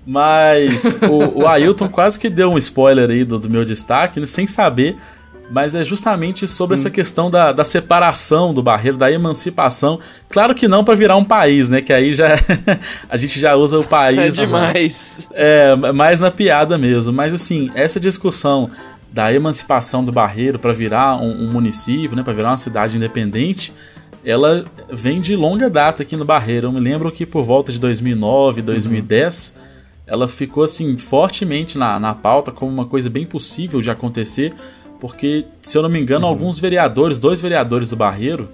Mas 0.06 0.98
o, 1.02 1.42
o 1.42 1.46
Ailton 1.46 1.88
quase 1.88 2.18
que 2.18 2.28
deu 2.28 2.50
um 2.50 2.58
spoiler 2.58 3.08
aí 3.08 3.24
do, 3.24 3.38
do 3.38 3.48
meu 3.48 3.64
destaque, 3.64 4.20
né, 4.20 4.26
sem 4.26 4.46
saber. 4.46 4.96
Mas 5.50 5.74
é 5.74 5.84
justamente 5.84 6.46
sobre 6.46 6.74
hum. 6.74 6.80
essa 6.80 6.90
questão 6.90 7.30
da, 7.30 7.52
da 7.52 7.64
separação 7.64 8.54
do 8.54 8.62
barreiro, 8.62 8.96
da 8.96 9.12
emancipação. 9.12 10.00
Claro 10.28 10.54
que 10.54 10.66
não 10.66 10.82
para 10.82 10.94
virar 10.94 11.16
um 11.16 11.24
país, 11.24 11.68
né? 11.68 11.82
Que 11.82 11.92
aí 11.92 12.14
já 12.14 12.38
a 13.08 13.16
gente 13.16 13.38
já 13.38 13.54
usa 13.54 13.78
o 13.78 13.84
país. 13.84 14.38
É 14.38 14.42
demais. 14.42 15.28
É, 15.32 15.76
mais 15.92 16.20
na 16.20 16.30
piada 16.30 16.78
mesmo. 16.78 17.12
Mas 17.12 17.34
assim, 17.34 17.70
essa 17.74 18.00
discussão 18.00 18.70
da 19.14 19.32
emancipação 19.32 20.02
do 20.04 20.10
barreiro 20.10 20.58
para 20.58 20.72
virar 20.72 21.16
um, 21.16 21.44
um, 21.44 21.52
município, 21.52 22.16
né? 22.16 22.22
Para 22.24 22.32
virar 22.32 22.50
uma 22.50 22.58
cidade 22.58 22.96
independente 22.96 23.72
ela 24.24 24.64
vem 24.90 25.20
de 25.20 25.36
longa 25.36 25.68
data 25.68 26.02
aqui 26.02 26.16
no 26.16 26.24
Barreiro. 26.24 26.68
Eu 26.68 26.72
me 26.72 26.80
lembro 26.80 27.12
que 27.12 27.26
por 27.26 27.44
volta 27.44 27.70
de 27.70 27.78
2009, 27.78 28.62
2010, 28.62 29.54
uhum. 29.54 29.62
ela 30.06 30.28
ficou 30.28 30.64
assim 30.64 30.96
fortemente 30.96 31.76
na, 31.76 32.00
na 32.00 32.14
pauta 32.14 32.50
como 32.50 32.72
uma 32.72 32.86
coisa 32.86 33.10
bem 33.10 33.26
possível 33.26 33.82
de 33.82 33.90
acontecer, 33.90 34.54
porque, 34.98 35.44
se 35.60 35.76
eu 35.76 35.82
não 35.82 35.90
me 35.90 36.00
engano, 36.00 36.24
uhum. 36.24 36.32
alguns 36.32 36.58
vereadores, 36.58 37.18
dois 37.18 37.42
vereadores 37.42 37.90
do 37.90 37.96
Barreiro, 37.96 38.48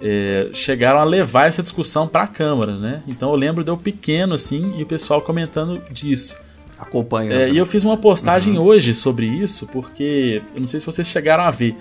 é, 0.00 0.48
chegaram 0.52 1.00
a 1.00 1.04
levar 1.04 1.48
essa 1.48 1.60
discussão 1.60 2.06
para 2.06 2.22
a 2.22 2.26
Câmara, 2.28 2.76
né? 2.78 3.02
Então 3.06 3.30
eu 3.30 3.36
lembro 3.36 3.64
de 3.64 3.70
eu 3.70 3.76
pequeno 3.76 4.34
assim 4.34 4.78
e 4.78 4.82
o 4.82 4.86
pessoal 4.86 5.20
comentando 5.20 5.82
disso. 5.90 6.36
Acompanhando. 6.80 7.40
É, 7.40 7.50
e 7.50 7.58
eu 7.58 7.66
fiz 7.66 7.84
uma 7.84 7.96
postagem 7.96 8.56
uhum. 8.56 8.64
hoje 8.64 8.94
sobre 8.94 9.26
isso, 9.26 9.66
porque 9.66 10.42
eu 10.54 10.60
não 10.60 10.66
sei 10.66 10.80
se 10.80 10.86
vocês 10.86 11.06
chegaram 11.06 11.44
a 11.44 11.50
ver 11.50 11.76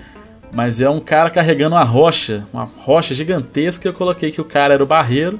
mas 0.51 0.81
é 0.81 0.89
um 0.89 0.99
cara 0.99 1.29
carregando 1.29 1.75
uma 1.75 1.83
rocha, 1.83 2.45
uma 2.51 2.63
rocha 2.63 3.13
gigantesca. 3.13 3.88
Eu 3.88 3.93
coloquei 3.93 4.31
que 4.31 4.41
o 4.41 4.45
cara 4.45 4.73
era 4.73 4.83
o 4.83 4.88
Barreiro 4.88 5.39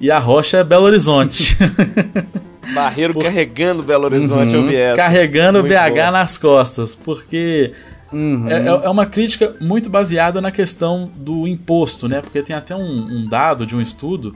e 0.00 0.10
a 0.10 0.18
rocha 0.18 0.58
é 0.58 0.64
Belo 0.64 0.84
Horizonte. 0.84 1.56
Barreiro 2.74 3.14
Por... 3.14 3.22
carregando 3.22 3.82
Belo 3.82 4.04
Horizonte, 4.04 4.54
uhum. 4.54 4.62
eu 4.62 4.68
vi 4.68 4.76
essa. 4.76 4.96
Carregando 4.96 5.60
muito 5.60 5.72
BH 5.72 5.94
boa. 5.94 6.10
nas 6.10 6.38
costas, 6.38 6.94
porque 6.94 7.72
uhum. 8.12 8.46
é, 8.48 8.62
é, 8.62 8.66
é 8.66 8.88
uma 8.88 9.06
crítica 9.06 9.54
muito 9.60 9.88
baseada 9.88 10.40
na 10.40 10.50
questão 10.50 11.10
do 11.16 11.46
imposto, 11.46 12.08
né? 12.08 12.20
Porque 12.20 12.42
tem 12.42 12.54
até 12.54 12.74
um, 12.74 12.80
um 12.80 13.28
dado 13.28 13.66
de 13.66 13.74
um 13.74 13.80
estudo 13.80 14.34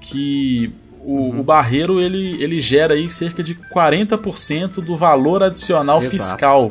que 0.00 0.72
o, 1.04 1.12
uhum. 1.12 1.40
o, 1.40 1.42
barreiro 1.42 2.00
ele, 2.00 2.42
ele 2.42 2.60
gera 2.60 2.94
aí 2.94 3.10
cerca 3.10 3.42
de 3.42 3.54
40% 3.54 4.80
do 4.80 4.96
valor 4.96 5.42
adicional 5.42 5.98
Exato. 5.98 6.10
fiscal, 6.10 6.70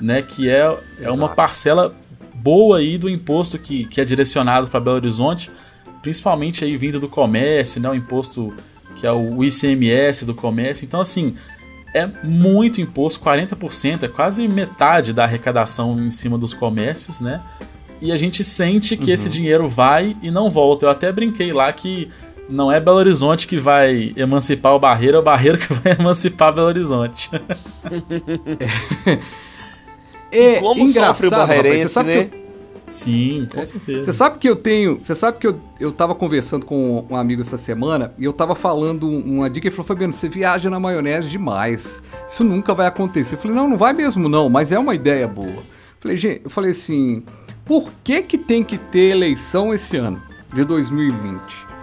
né? 0.00 0.22
Que 0.22 0.48
é, 0.48 0.76
é 1.02 1.10
uma 1.10 1.28
parcela 1.28 1.94
boa 2.34 2.78
aí 2.78 2.96
do 2.96 3.10
imposto 3.10 3.58
que, 3.58 3.84
que 3.86 4.00
é 4.00 4.04
direcionado 4.04 4.68
para 4.68 4.78
Belo 4.78 4.96
Horizonte, 4.96 5.50
principalmente 6.00 6.64
aí 6.64 6.76
vindo 6.76 7.00
do 7.00 7.08
comércio, 7.08 7.80
né, 7.80 7.90
o 7.90 7.94
imposto 7.94 8.54
que 8.94 9.06
é 9.06 9.12
o 9.12 9.42
ICMS 9.42 10.24
do 10.24 10.34
comércio. 10.34 10.84
Então, 10.84 11.00
assim, 11.00 11.34
é 11.92 12.06
muito 12.22 12.80
imposto, 12.80 13.22
40%, 13.24 14.04
é 14.04 14.08
quase 14.08 14.46
metade 14.46 15.12
da 15.12 15.24
arrecadação 15.24 15.98
em 15.98 16.10
cima 16.10 16.38
dos 16.38 16.54
comércios, 16.54 17.20
né? 17.20 17.42
E 18.00 18.12
a 18.12 18.16
gente 18.16 18.44
sente 18.44 18.96
que 18.96 19.06
uhum. 19.06 19.14
esse 19.14 19.28
dinheiro 19.28 19.68
vai 19.68 20.16
e 20.22 20.30
não 20.30 20.50
volta. 20.50 20.86
Eu 20.86 20.90
até 20.90 21.10
brinquei 21.10 21.52
lá 21.52 21.72
que 21.72 22.10
não 22.48 22.70
é 22.70 22.80
Belo 22.80 22.98
Horizonte 22.98 23.46
que 23.46 23.58
vai 23.58 24.12
emancipar 24.16 24.74
o 24.74 24.78
Barreiro, 24.78 25.16
é 25.16 25.20
o 25.20 25.22
Barreiro 25.22 25.58
que 25.58 25.72
vai 25.74 25.96
emancipar 25.98 26.52
Belo 26.52 26.68
Horizonte. 26.68 27.30
É 30.30 30.60
como 30.60 30.86
sofre 30.88 31.28
o 31.28 31.30
barreirense, 31.30 32.02
né? 32.02 32.24
Eu... 32.24 32.46
Sim, 32.86 33.48
com 33.52 33.58
é. 33.58 33.62
certeza. 33.64 34.04
Você 34.04 34.12
sabe 34.12 34.38
que 34.38 34.48
eu 34.48 34.54
tenho. 34.54 34.98
Você 35.02 35.14
sabe 35.14 35.38
que 35.38 35.46
eu, 35.46 35.60
eu 35.80 35.90
tava 35.90 36.14
conversando 36.14 36.64
com 36.64 37.04
um 37.10 37.16
amigo 37.16 37.40
essa 37.40 37.58
semana 37.58 38.12
e 38.18 38.24
eu 38.24 38.32
tava 38.32 38.54
falando 38.54 39.08
uma 39.08 39.50
dica. 39.50 39.66
Ele 39.66 39.74
falou: 39.74 39.86
Fabiano, 39.86 40.12
você 40.12 40.28
viaja 40.28 40.70
na 40.70 40.78
maionese 40.78 41.28
demais. 41.28 42.02
Isso 42.28 42.44
nunca 42.44 42.74
vai 42.74 42.86
acontecer. 42.86 43.34
Eu 43.34 43.38
falei: 43.38 43.56
Não, 43.56 43.68
não 43.68 43.76
vai 43.76 43.92
mesmo, 43.92 44.28
não, 44.28 44.48
mas 44.48 44.70
é 44.70 44.78
uma 44.78 44.94
ideia 44.94 45.26
boa. 45.26 45.48
Eu 45.48 45.64
falei, 45.98 46.16
gente, 46.16 46.42
eu 46.44 46.50
falei 46.50 46.70
assim: 46.70 47.24
por 47.64 47.90
que, 48.04 48.22
que 48.22 48.38
tem 48.38 48.62
que 48.62 48.78
ter 48.78 49.10
eleição 49.10 49.74
esse 49.74 49.96
ano, 49.96 50.22
de 50.54 50.64
2020? 50.64 51.75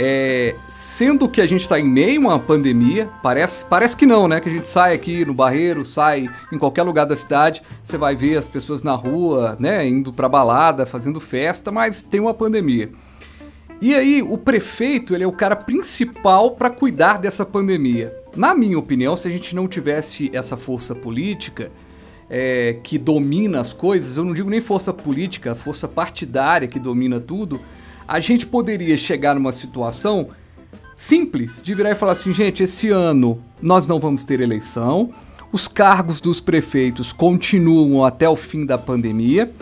É, 0.00 0.54
sendo 0.68 1.28
que 1.28 1.40
a 1.40 1.46
gente 1.46 1.62
está 1.62 1.80
em 1.80 1.84
meio 1.84 2.22
a 2.22 2.34
uma 2.34 2.38
pandemia, 2.38 3.10
parece, 3.20 3.64
parece 3.64 3.96
que 3.96 4.06
não, 4.06 4.28
né? 4.28 4.40
Que 4.40 4.48
a 4.48 4.52
gente 4.52 4.68
sai 4.68 4.94
aqui 4.94 5.24
no 5.24 5.34
Barreiro, 5.34 5.84
sai 5.84 6.28
em 6.52 6.56
qualquer 6.56 6.84
lugar 6.84 7.04
da 7.04 7.16
cidade, 7.16 7.62
você 7.82 7.98
vai 7.98 8.14
ver 8.14 8.36
as 8.36 8.46
pessoas 8.46 8.80
na 8.80 8.94
rua, 8.94 9.56
né? 9.58 9.88
Indo 9.88 10.12
para 10.12 10.28
balada, 10.28 10.86
fazendo 10.86 11.18
festa, 11.18 11.72
mas 11.72 12.00
tem 12.00 12.20
uma 12.20 12.32
pandemia. 12.32 12.92
E 13.80 13.92
aí, 13.92 14.22
o 14.22 14.38
prefeito, 14.38 15.16
ele 15.16 15.24
é 15.24 15.26
o 15.26 15.32
cara 15.32 15.56
principal 15.56 16.52
para 16.52 16.70
cuidar 16.70 17.18
dessa 17.18 17.44
pandemia. 17.44 18.14
Na 18.36 18.54
minha 18.54 18.78
opinião, 18.78 19.16
se 19.16 19.26
a 19.26 19.30
gente 19.32 19.52
não 19.56 19.66
tivesse 19.66 20.30
essa 20.32 20.56
força 20.56 20.94
política 20.94 21.72
é, 22.30 22.76
que 22.84 22.98
domina 22.98 23.60
as 23.60 23.72
coisas, 23.72 24.16
eu 24.16 24.22
não 24.22 24.32
digo 24.32 24.48
nem 24.48 24.60
força 24.60 24.92
política, 24.92 25.56
força 25.56 25.88
partidária 25.88 26.68
que 26.68 26.78
domina 26.78 27.18
tudo, 27.18 27.60
a 28.08 28.20
gente 28.20 28.46
poderia 28.46 28.96
chegar 28.96 29.34
numa 29.34 29.52
situação 29.52 30.30
simples 30.96 31.60
de 31.62 31.74
virar 31.74 31.90
e 31.90 31.94
falar 31.94 32.12
assim, 32.12 32.32
gente, 32.32 32.62
esse 32.62 32.88
ano 32.88 33.38
nós 33.60 33.86
não 33.86 34.00
vamos 34.00 34.24
ter 34.24 34.40
eleição, 34.40 35.12
os 35.52 35.68
cargos 35.68 36.18
dos 36.18 36.40
prefeitos 36.40 37.12
continuam 37.12 38.02
até 38.02 38.26
o 38.26 38.34
fim 38.34 38.64
da 38.64 38.78
pandemia 38.78 39.52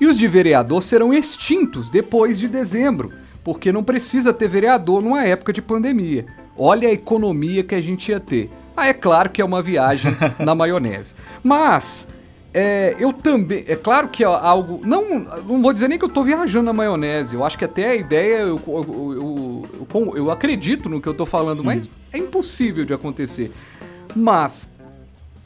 e 0.00 0.06
os 0.06 0.16
de 0.16 0.28
vereador 0.28 0.84
serão 0.84 1.12
extintos 1.12 1.90
depois 1.90 2.38
de 2.38 2.46
dezembro, 2.46 3.12
porque 3.42 3.72
não 3.72 3.82
precisa 3.82 4.32
ter 4.32 4.48
vereador 4.48 5.02
numa 5.02 5.24
época 5.24 5.52
de 5.52 5.60
pandemia. 5.60 6.26
Olha 6.56 6.88
a 6.88 6.92
economia 6.92 7.64
que 7.64 7.74
a 7.74 7.80
gente 7.80 8.10
ia 8.10 8.20
ter. 8.20 8.50
Ah, 8.76 8.86
é 8.86 8.92
claro 8.92 9.30
que 9.30 9.42
é 9.42 9.44
uma 9.44 9.62
viagem 9.62 10.14
na 10.38 10.54
maionese. 10.54 11.14
Mas 11.42 12.06
é, 12.58 12.96
eu 12.98 13.12
também. 13.12 13.66
É 13.68 13.76
claro 13.76 14.08
que 14.08 14.24
é 14.24 14.26
algo. 14.26 14.80
Não, 14.82 15.18
não 15.18 15.60
vou 15.60 15.74
dizer 15.74 15.88
nem 15.88 15.98
que 15.98 16.04
eu 16.06 16.08
tô 16.08 16.24
viajando 16.24 16.64
na 16.64 16.72
maionese. 16.72 17.34
Eu 17.34 17.44
acho 17.44 17.58
que 17.58 17.66
até 17.66 17.90
a 17.90 17.94
ideia. 17.94 18.38
Eu, 18.38 18.58
eu, 18.66 19.62
eu, 19.92 20.16
eu, 20.16 20.30
acredito 20.30 20.88
no 20.88 20.98
que 20.98 21.06
eu 21.06 21.12
tô 21.12 21.26
falando, 21.26 21.58
Sim. 21.58 21.66
mas 21.66 21.90
é 22.10 22.16
impossível 22.16 22.86
de 22.86 22.94
acontecer. 22.94 23.52
Mas 24.14 24.70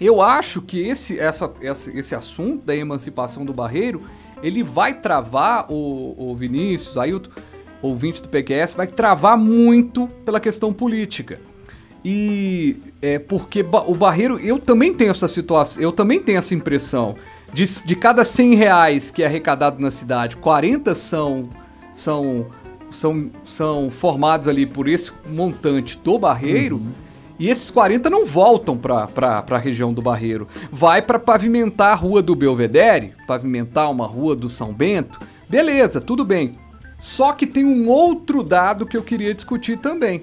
eu 0.01 0.23
acho 0.23 0.63
que 0.63 0.87
esse, 0.87 1.19
essa, 1.19 1.53
esse, 1.61 1.99
esse 1.99 2.15
assunto 2.15 2.65
da 2.65 2.77
emancipação 2.77 3.45
do 3.45 3.53
barreiro 3.53 4.03
ele 4.41 4.63
vai 4.63 4.95
travar 4.95 5.67
o, 5.69 6.15
o 6.17 6.37
Vinícius, 6.37 6.97
Ailton, 6.97 7.31
ouvinte 7.83 8.23
do 8.23 8.29
PQS, 8.29 8.75
vai 8.75 8.87
travar 8.87 9.37
muito 9.37 10.07
pela 10.25 10.39
questão 10.39 10.73
política. 10.73 11.41
E 12.05 12.77
é 13.03 13.19
porque 13.19 13.65
o 13.87 13.95
Barreiro, 13.95 14.39
eu 14.39 14.59
também 14.59 14.95
tenho 14.95 15.11
essa 15.11 15.29
situação, 15.29 15.83
eu 15.83 15.93
também 15.93 16.21
tenho 16.21 16.39
essa 16.39 16.55
impressão. 16.55 17.17
De, 17.53 17.65
de 17.85 17.97
cada 17.97 18.25
100 18.25 18.55
reais 18.55 19.11
que 19.11 19.23
é 19.23 19.27
arrecadado 19.27 19.81
na 19.81 19.91
cidade, 19.91 20.37
40 20.37 20.95
são, 20.95 21.51
são, 21.93 22.47
são, 22.91 23.31
são 23.45 23.91
formados 23.91 24.49
ali 24.49 24.65
por 24.65 24.89
esse 24.89 25.11
montante 25.29 25.99
do 26.03 26.19
Barreiro. 26.19 26.77
Uhum. 26.77 26.93
E 27.39 27.49
esses 27.49 27.71
40 27.71 28.11
não 28.11 28.27
voltam 28.27 28.77
para 28.77 29.45
a 29.49 29.59
região 29.59 29.95
do 29.95 30.03
Barreiro. 30.03 30.47
Vai 30.71 31.01
para 31.01 31.19
pavimentar 31.19 31.93
a 31.93 31.95
rua 31.95 32.23
do 32.23 32.35
Belvedere, 32.37 33.15
pavimentar 33.27 33.91
uma 33.91 34.07
rua 34.07 34.37
do 34.37 34.51
São 34.51 34.75
Bento. 34.75 35.19
Beleza, 35.49 36.03
tudo 36.03 36.23
bem. 36.23 36.59
Só 36.99 37.33
que 37.33 37.47
tem 37.47 37.65
um 37.65 37.89
outro 37.89 38.43
dado 38.43 38.85
que 38.85 38.95
eu 38.95 39.03
queria 39.03 39.33
discutir 39.33 39.79
também. 39.79 40.23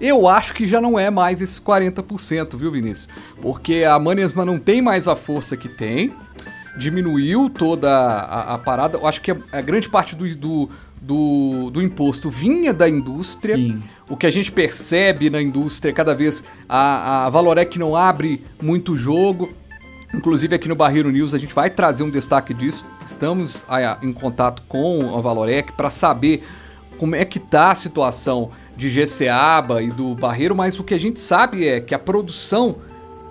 Eu 0.00 0.28
acho 0.28 0.52
que 0.52 0.66
já 0.66 0.80
não 0.80 0.98
é 0.98 1.10
mais 1.10 1.40
esses 1.40 1.58
40%, 1.58 2.56
viu, 2.56 2.70
Vinícius? 2.70 3.08
Porque 3.40 3.82
a 3.84 3.98
Mannesman 3.98 4.44
não 4.44 4.58
tem 4.58 4.82
mais 4.82 5.08
a 5.08 5.16
força 5.16 5.56
que 5.56 5.68
tem, 5.68 6.14
diminuiu 6.76 7.48
toda 7.48 7.90
a, 7.90 8.54
a 8.54 8.58
parada. 8.58 8.98
Eu 8.98 9.06
acho 9.06 9.20
que 9.22 9.30
a, 9.30 9.36
a 9.52 9.60
grande 9.60 9.88
parte 9.88 10.14
do, 10.14 10.28
do, 10.36 10.70
do, 11.00 11.70
do, 11.70 11.82
imposto 11.82 12.28
vinha 12.28 12.74
da 12.74 12.88
indústria. 12.88 13.56
Sim. 13.56 13.82
O 14.08 14.16
que 14.16 14.26
a 14.26 14.30
gente 14.30 14.52
percebe 14.52 15.30
na 15.30 15.40
indústria, 15.40 15.92
cada 15.92 16.14
vez 16.14 16.44
a, 16.68 17.26
a 17.26 17.30
Valorec 17.30 17.78
não 17.78 17.96
abre 17.96 18.44
muito 18.62 18.96
jogo. 18.96 19.50
Inclusive 20.14 20.54
aqui 20.54 20.68
no 20.68 20.76
Barreiro 20.76 21.10
News 21.10 21.34
a 21.34 21.38
gente 21.38 21.54
vai 21.54 21.70
trazer 21.70 22.02
um 22.02 22.10
destaque 22.10 22.52
disso. 22.52 22.84
Estamos 23.04 23.64
em 24.02 24.12
contato 24.12 24.62
com 24.68 25.16
a 25.16 25.20
Valorec 25.20 25.72
para 25.72 25.90
saber 25.90 26.44
como 26.98 27.14
é 27.14 27.24
que 27.24 27.38
tá 27.38 27.70
a 27.72 27.74
situação 27.74 28.50
de 28.76 28.90
GCABA 28.90 29.82
e 29.82 29.90
do 29.90 30.14
Barreiro, 30.14 30.54
mas 30.54 30.78
o 30.78 30.84
que 30.84 30.94
a 30.94 31.00
gente 31.00 31.18
sabe 31.18 31.66
é 31.66 31.80
que 31.80 31.94
a 31.94 31.98
produção 31.98 32.76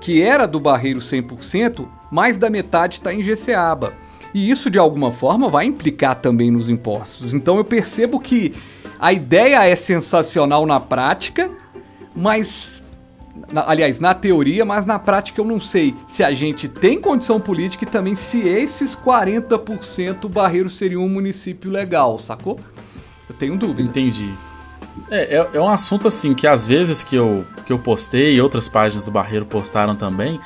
que 0.02 0.22
era 0.22 0.46
do 0.46 0.60
Barreiro 0.60 1.00
100% 1.00 1.88
mais 2.12 2.38
da 2.38 2.50
metade 2.50 2.96
está 2.96 3.14
em 3.14 3.24
Jeceaba. 3.24 3.94
E 4.34 4.50
isso, 4.50 4.70
de 4.70 4.78
alguma 4.78 5.12
forma, 5.12 5.50
vai 5.50 5.66
implicar 5.66 6.16
também 6.16 6.52
nos 6.52 6.70
impostos. 6.70 7.34
Então 7.34 7.58
eu 7.58 7.64
percebo 7.64 8.20
que 8.20 8.54
a 9.00 9.14
ideia 9.14 9.66
é 9.66 9.76
sensacional 9.76 10.66
na 10.66 10.80
prática, 10.80 11.50
mas. 12.16 12.84
Na, 13.52 13.70
aliás, 13.70 14.00
na 14.00 14.14
teoria, 14.14 14.64
mas 14.64 14.86
na 14.86 14.98
prática 14.98 15.42
eu 15.42 15.46
não 15.46 15.60
sei 15.60 15.94
se 16.08 16.24
a 16.24 16.34
gente 16.34 16.68
tem 16.68 17.00
condição 17.00 17.40
política 17.40 17.84
e 17.84 17.88
também 17.88 18.16
se 18.16 18.40
esses 18.40 18.96
40% 18.96 20.28
Barreiro 20.30 20.70
seria 20.70 21.00
um 21.00 21.10
município 21.10 21.70
legal, 21.70 22.18
sacou? 22.18 22.60
Eu 23.28 23.36
tenho 23.36 23.58
dúvida. 23.58 23.90
Entendi. 23.90 24.34
É, 25.10 25.38
é, 25.38 25.50
é, 25.54 25.62
um 25.62 25.68
assunto 25.68 26.08
assim 26.08 26.34
que 26.34 26.48
às 26.48 26.68
vezes 26.68 27.04
que 27.04 27.16
eu, 27.16 27.46
que 27.66 27.72
eu 27.72 27.80
postei 27.80 28.36
e 28.36 28.42
outras 28.42 28.68
páginas 28.68 29.06
do 29.06 29.12
Barreiro 29.12 29.46
postaram 29.46 29.96
também, 29.96 30.40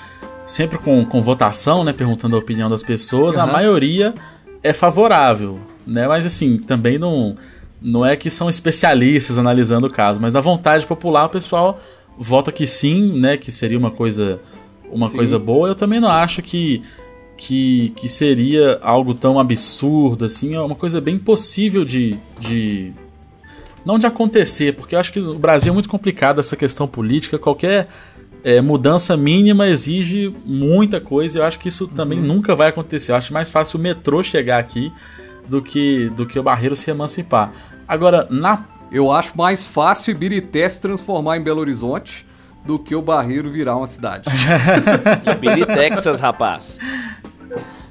sempre 0.46 0.78
com, 0.78 1.06
com 1.06 1.22
votação, 1.22 1.84
né? 1.84 1.94
Perguntando 1.94 2.36
a 2.36 2.40
opinião 2.40 2.70
das 2.70 2.84
pessoas, 2.84 3.36
uhum. 3.36 3.44
a 3.44 3.48
maioria 3.48 4.14
é 4.64 4.74
favorável, 4.74 5.60
né? 5.86 6.08
Mas 6.08 6.26
assim, 6.26 6.58
também 6.58 6.98
não 6.98 7.38
não 7.82 8.06
é 8.06 8.16
que 8.18 8.30
são 8.30 8.50
especialistas 8.50 9.38
analisando 9.38 9.88
o 9.88 9.90
caso, 9.90 10.20
mas 10.20 10.34
da 10.34 10.42
vontade 10.42 10.86
popular 10.86 11.26
o 11.26 11.30
pessoal 11.30 11.80
vota 12.18 12.52
que 12.52 12.68
sim, 12.68 13.18
né, 13.18 13.38
que 13.38 13.50
seria 13.50 13.78
uma 13.78 13.90
coisa 13.90 14.42
uma 14.92 15.08
sim. 15.08 15.16
coisa 15.16 15.40
boa. 15.40 15.70
Eu 15.70 15.76
também 15.76 16.00
não 16.02 16.10
acho 16.12 16.42
que, 16.42 16.82
que 17.38 17.94
que 17.96 18.10
seria 18.10 18.80
algo 18.82 19.14
tão 19.14 19.40
absurdo 19.40 20.26
assim, 20.26 20.56
é 20.56 20.60
uma 20.60 20.76
coisa 20.76 21.00
bem 21.00 21.18
possível 21.18 21.86
de, 21.86 22.20
de 22.38 22.92
não 23.86 23.98
de 23.98 24.06
acontecer, 24.06 24.76
porque 24.76 24.96
eu 24.96 25.00
acho 25.00 25.12
que 25.12 25.20
o 25.20 25.38
Brasil 25.38 25.72
é 25.72 25.74
muito 25.74 25.90
complicado 25.90 26.40
essa 26.40 26.56
questão 26.56 26.88
política, 26.88 27.38
qualquer 27.38 27.88
é, 28.44 28.62
mudança 28.62 29.18
mínima 29.18 29.68
exige 29.68 30.34
muita 30.46 31.02
coisa. 31.02 31.40
Eu 31.40 31.46
acho 31.46 31.60
que 31.60 31.68
isso 31.68 31.88
também 31.88 32.20
uhum. 32.20 32.26
nunca 32.26 32.56
vai 32.56 32.70
acontecer. 32.70 33.12
Eu 33.12 33.16
acho 33.16 33.34
mais 33.34 33.52
fácil 33.52 33.80
o 33.80 33.82
metrô 33.82 34.24
chegar 34.24 34.60
aqui 34.60 34.92
do 35.48 35.62
que, 35.62 36.10
do 36.10 36.26
que 36.26 36.40
o 36.40 36.44
Barreiro 36.44 36.76
se 36.76 36.90
emancipar. 36.90 37.52
Agora, 37.88 38.28
na. 38.30 38.66
Eu 38.92 39.12
acho 39.12 39.38
mais 39.38 39.68
fácil 39.68 40.12
Ibirité 40.12 40.68
se 40.68 40.82
transformar 40.82 41.38
em 41.38 41.44
Belo 41.44 41.60
Horizonte 41.60 42.26
do 42.66 42.80
que 42.80 42.96
o 42.96 43.02
Barreiro 43.04 43.50
virar 43.50 43.78
uma 43.78 43.86
cidade. 43.86 44.26
Ibiritex, 45.32 46.06
rapaz. 46.20 46.80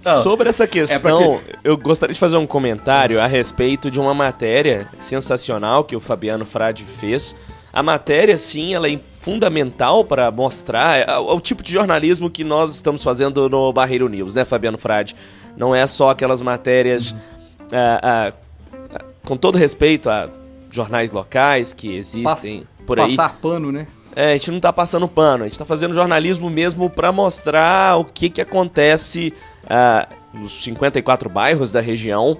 Não, 0.04 0.22
Sobre 0.22 0.48
essa 0.48 0.66
questão, 0.66 1.40
é 1.48 1.58
eu 1.64 1.76
gostaria 1.76 2.14
de 2.14 2.20
fazer 2.20 2.36
um 2.36 2.46
comentário 2.46 3.20
a 3.20 3.26
respeito 3.26 3.90
de 3.90 4.00
uma 4.00 4.14
matéria 4.14 4.88
sensacional 5.00 5.84
que 5.84 5.96
o 5.96 6.00
Fabiano 6.00 6.44
Frade 6.44 6.84
fez. 6.84 7.34
A 7.72 7.82
matéria, 7.82 8.36
sim, 8.36 8.74
ela 8.74 8.88
é 8.88 8.98
fundamental 9.18 10.04
para 10.04 10.30
mostrar 10.30 10.98
é, 10.98 11.18
o, 11.18 11.36
o, 11.36 11.40
tipo 11.40 11.62
de 11.62 11.72
jornalismo 11.72 12.30
que 12.30 12.44
nós 12.44 12.74
estamos 12.74 13.02
fazendo 13.02 13.48
no 13.48 13.72
Barreiro 13.72 14.08
News, 14.08 14.34
né, 14.34 14.44
Fabiano 14.44 14.78
Frade? 14.78 15.14
Não 15.56 15.74
é 15.74 15.86
só 15.86 16.10
aquelas 16.10 16.40
matérias 16.40 17.10
uhum 17.10 17.38
uh, 17.72 18.32
uh, 18.32 19.04
com 19.24 19.36
todo 19.36 19.56
respeito 19.56 20.08
a 20.08 20.28
jornais 20.70 21.12
locais 21.12 21.72
que 21.72 21.94
existem 21.94 22.60
Pass 22.60 22.86
por 22.86 23.00
aí. 23.00 23.16
Passar 23.16 23.36
pano, 23.36 23.72
né? 23.72 23.86
É, 24.18 24.32
a 24.32 24.36
gente 24.36 24.50
não 24.50 24.58
tá 24.58 24.72
passando 24.72 25.06
pano, 25.06 25.44
a 25.44 25.46
gente 25.46 25.56
tá 25.56 25.64
fazendo 25.64 25.94
jornalismo 25.94 26.50
mesmo 26.50 26.90
para 26.90 27.12
mostrar 27.12 27.96
o 28.00 28.04
que 28.04 28.28
que 28.28 28.40
acontece 28.40 29.32
uh, 29.62 30.12
nos 30.36 30.60
54 30.64 31.30
bairros 31.30 31.70
da 31.70 31.80
região 31.80 32.36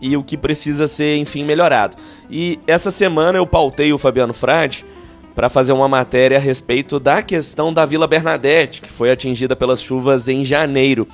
e 0.00 0.16
o 0.16 0.22
que 0.22 0.34
precisa 0.34 0.86
ser, 0.86 1.18
enfim, 1.18 1.44
melhorado. 1.44 1.94
E 2.30 2.58
essa 2.66 2.90
semana 2.90 3.36
eu 3.36 3.46
pautei 3.46 3.92
o 3.92 3.98
Fabiano 3.98 4.32
Frade 4.32 4.82
para 5.34 5.50
fazer 5.50 5.74
uma 5.74 5.86
matéria 5.86 6.38
a 6.38 6.40
respeito 6.40 6.98
da 6.98 7.20
questão 7.20 7.70
da 7.70 7.84
Vila 7.84 8.06
Bernadette, 8.06 8.80
que 8.80 8.90
foi 8.90 9.10
atingida 9.10 9.54
pelas 9.54 9.82
chuvas 9.82 10.26
em 10.26 10.42
janeiro. 10.42 11.06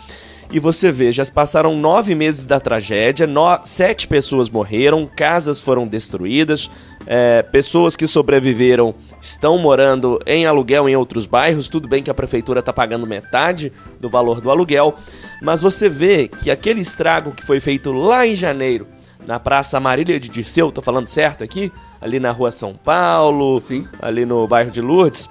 E 0.51 0.61
você 0.61 0.93
vê, 0.93 1.11
já 1.11 1.25
passaram 1.27 1.77
nove 1.77 2.15
meses 2.15 2.47
da 2.47 2.61
tragédia, 2.61 3.27
no... 3.27 3.59
sete 3.65 4.07
pessoas 4.07 4.49
morreram, 4.49 5.05
casas 5.05 5.61
foram 5.61 5.87
destruídas, 5.87 6.71
é, 7.05 7.43
pessoas 7.43 7.97
que 7.97 8.07
sobreviveram 8.07 8.95
estão 9.21 9.59
morando 9.59 10.21
em 10.25 10.47
aluguel 10.47 10.89
em 10.89 10.95
outros 10.95 11.27
bairros. 11.27 11.69
Tudo 11.69 11.89
bem 11.89 12.03
que 12.03 12.11
a 12.11 12.15
prefeitura 12.15 12.61
está 12.61 12.73
pagando 12.73 13.07
metade 13.07 13.73
do 14.01 14.09
valor 14.09 14.41
do 14.41 14.51
aluguel, 14.51 14.95
mas 15.43 15.61
você 15.61 15.89
vê 15.89 16.29
que 16.29 16.51
aquele 16.51 16.81
estrago 16.81 17.33
que 17.33 17.45
foi 17.45 17.59
feito 17.59 17.91
lá 17.91 18.25
em 18.25 18.37
janeiro, 18.37 18.87
na 19.27 19.41
Praça 19.41 19.81
Marília 19.81 20.21
de 20.21 20.29
Dirceu, 20.29 20.71
tô 20.71 20.81
falando 20.81 21.09
certo 21.09 21.43
aqui? 21.43 21.73
Ali 22.01 22.21
na 22.21 22.31
rua 22.31 22.53
São 22.53 22.75
Paulo, 22.75 23.61
Sim. 23.61 23.85
ali 24.01 24.25
no 24.25 24.47
bairro 24.47 24.71
de 24.71 24.81
Lourdes. 24.81 25.29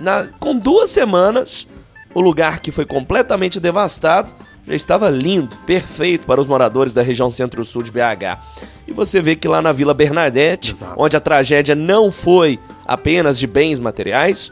Na... 0.00 0.26
com 0.40 0.56
duas 0.56 0.88
semanas 0.88 1.68
o 2.18 2.20
lugar 2.20 2.58
que 2.58 2.72
foi 2.72 2.84
completamente 2.84 3.60
devastado 3.60 4.34
já 4.66 4.74
estava 4.74 5.08
lindo, 5.08 5.56
perfeito 5.64 6.26
para 6.26 6.40
os 6.40 6.48
moradores 6.48 6.92
da 6.92 7.00
região 7.00 7.30
centro-sul 7.30 7.84
de 7.84 7.92
BH. 7.92 8.42
E 8.88 8.92
você 8.92 9.22
vê 9.22 9.36
que 9.36 9.46
lá 9.46 9.62
na 9.62 9.70
Vila 9.70 9.94
Bernadette, 9.94 10.72
Exato. 10.72 10.94
onde 10.96 11.16
a 11.16 11.20
tragédia 11.20 11.76
não 11.76 12.10
foi 12.10 12.58
apenas 12.84 13.38
de 13.38 13.46
bens 13.46 13.78
materiais, 13.78 14.50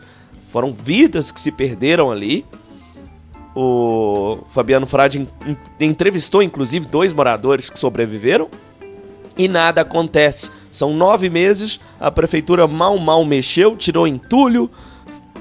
foram 0.49 0.73
vidas 0.73 1.33
que 1.33 1.41
se 1.41 1.51
perderam 1.51 2.13
ali. 2.13 2.47
O 3.53 4.39
Fabiano 4.49 4.87
Frade 4.87 5.29
entrevistou 5.81 6.45
inclusive 6.45 6.87
dois 6.87 7.13
moradores 7.13 7.69
que 7.69 7.79
sobreviveram 7.81 8.49
e 9.37 9.49
nada 9.49 9.81
acontece. 9.81 10.51
São 10.71 10.95
nove 10.95 11.29
meses, 11.29 11.81
a 11.99 12.13
prefeitura 12.13 12.69
mal 12.69 12.97
mal 12.97 13.25
mexeu, 13.25 13.77
tirou 13.77 14.07
entulho, 14.07 14.71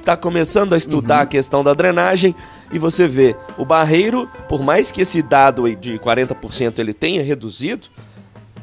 está 0.05 0.15
começando 0.15 0.73
a 0.73 0.77
estudar 0.77 1.17
uhum. 1.17 1.23
a 1.23 1.25
questão 1.25 1.63
da 1.63 1.73
drenagem 1.73 2.35
e 2.71 2.77
você 2.77 3.07
vê 3.07 3.35
o 3.57 3.65
barreiro, 3.65 4.29
por 4.47 4.61
mais 4.61 4.91
que 4.91 5.01
esse 5.01 5.23
dado 5.23 5.73
de 5.75 5.97
40% 5.97 6.77
ele 6.77 6.93
tenha 6.93 7.23
reduzido, 7.23 7.87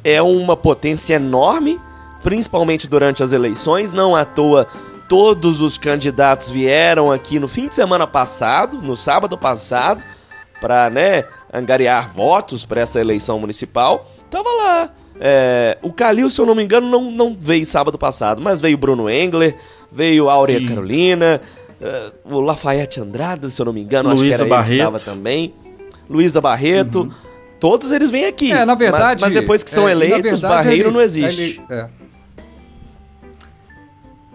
é 0.05 0.21
uma 0.21 0.55
potência 0.55 1.15
enorme, 1.15 1.79
principalmente 2.23 2.89
durante 2.89 3.21
as 3.21 3.33
eleições, 3.33 3.91
não 3.91 4.15
à 4.15 4.23
toa 4.23 4.67
todos 5.09 5.59
os 5.61 5.77
candidatos 5.77 6.49
vieram 6.49 7.11
aqui 7.11 7.39
no 7.39 7.47
fim 7.47 7.67
de 7.67 7.75
semana 7.75 8.07
passado, 8.07 8.81
no 8.81 8.95
sábado 8.95 9.37
passado, 9.37 10.03
para 10.61 10.89
né, 10.89 11.25
angariar 11.53 12.09
votos 12.09 12.65
para 12.65 12.81
essa 12.81 13.01
eleição 13.01 13.37
municipal. 13.37 14.09
Tava 14.29 14.49
lá. 14.49 15.02
É, 15.19 15.77
o 15.81 15.91
Calil, 15.91 16.29
se 16.29 16.41
eu 16.41 16.45
não 16.45 16.55
me 16.55 16.63
engano, 16.63 16.89
não, 16.89 17.11
não 17.11 17.37
veio 17.39 17.65
sábado 17.65 17.97
passado, 17.97 18.41
mas 18.41 18.59
veio 18.59 18.77
Bruno 18.77 19.09
Engler, 19.09 19.55
veio 19.91 20.29
Áurea 20.29 20.59
Sim. 20.59 20.67
Carolina, 20.67 21.39
uh, 21.79 22.35
o 22.35 22.41
Lafayette 22.41 22.99
Andrade, 22.99 23.49
se 23.49 23.61
eu 23.61 23.65
não 23.65 23.73
me 23.73 23.81
engano, 23.81 24.09
Luísa 24.09 24.23
acho 24.23 24.35
que 24.35 24.41
era 24.41 24.49
Barreto. 24.49 24.89
ele 24.89 24.99
também. 24.99 25.53
Luísa 26.09 26.41
Barreto. 26.41 27.01
Uhum. 27.01 27.11
Todos 27.59 27.91
eles 27.91 28.11
vêm 28.11 28.25
aqui. 28.25 28.51
É, 28.51 28.65
na 28.65 28.75
verdade. 28.75 29.21
Mas, 29.21 29.31
mas 29.31 29.41
depois 29.41 29.63
que 29.63 29.69
são 29.69 29.87
é, 29.87 29.93
eleitos, 29.93 30.41
verdade, 30.41 30.53
Barreiro 30.53 30.89
eles, 30.89 30.95
não 30.95 31.01
existe. 31.01 31.61
Ele, 31.69 31.73
é. 31.79 31.87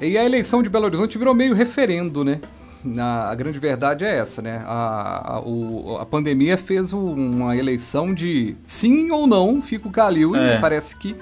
E 0.00 0.16
a 0.16 0.24
eleição 0.24 0.62
de 0.62 0.68
Belo 0.68 0.86
Horizonte 0.86 1.18
virou 1.18 1.34
meio 1.34 1.54
referendo, 1.54 2.24
né? 2.24 2.40
Na, 2.88 3.31
a 3.31 3.35
grande 3.35 3.59
verdade 3.59 4.05
é 4.05 4.18
essa, 4.18 4.40
né? 4.42 4.62
A, 4.64 5.35
a, 5.35 5.40
o, 5.40 5.98
a 5.98 6.07
pandemia 6.07 6.57
fez 6.57 6.92
uma 6.92 7.57
eleição 7.57 8.12
de 8.12 8.57
sim 8.62 9.11
ou 9.11 9.27
não 9.27 9.61
fica 9.61 9.88
o 9.88 9.90
Calil 9.90 10.35
é. 10.35 10.57
e 10.57 10.61
parece 10.61 10.96
que, 10.96 11.14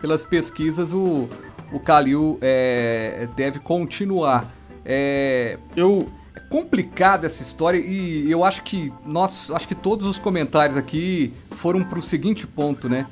pelas 0.00 0.24
pesquisas, 0.24 0.92
o, 0.92 1.28
o 1.72 1.80
Calil 1.80 2.38
é, 2.40 3.28
deve 3.36 3.58
continuar. 3.58 4.52
É, 4.84 5.58
eu 5.76 6.08
é 6.34 6.40
complicada 6.40 7.26
essa 7.26 7.42
história 7.42 7.78
e 7.78 8.30
eu 8.30 8.44
acho 8.44 8.62
que 8.64 8.92
nós, 9.06 9.50
acho 9.50 9.66
que 9.68 9.74
todos 9.74 10.06
os 10.06 10.18
comentários 10.18 10.76
aqui 10.76 11.32
foram 11.52 11.84
para 11.84 11.98
o 11.98 12.02
seguinte 12.02 12.46
ponto, 12.46 12.88
né? 12.88 13.06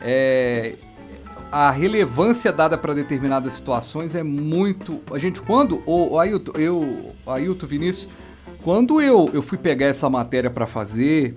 É, 0.00 0.74
a 1.54 1.70
relevância 1.70 2.52
dada 2.52 2.76
para 2.76 2.92
determinadas 2.92 3.52
situações 3.52 4.16
é 4.16 4.24
muito. 4.24 5.00
A 5.12 5.18
gente, 5.20 5.40
quando. 5.40 5.84
O, 5.86 6.18
Ailton, 6.18 6.50
eu, 6.58 7.14
Ailton 7.24 7.66
Vinícius, 7.68 8.08
quando 8.64 9.00
eu, 9.00 9.30
eu 9.32 9.40
fui 9.40 9.56
pegar 9.56 9.86
essa 9.86 10.10
matéria 10.10 10.50
para 10.50 10.66
fazer, 10.66 11.36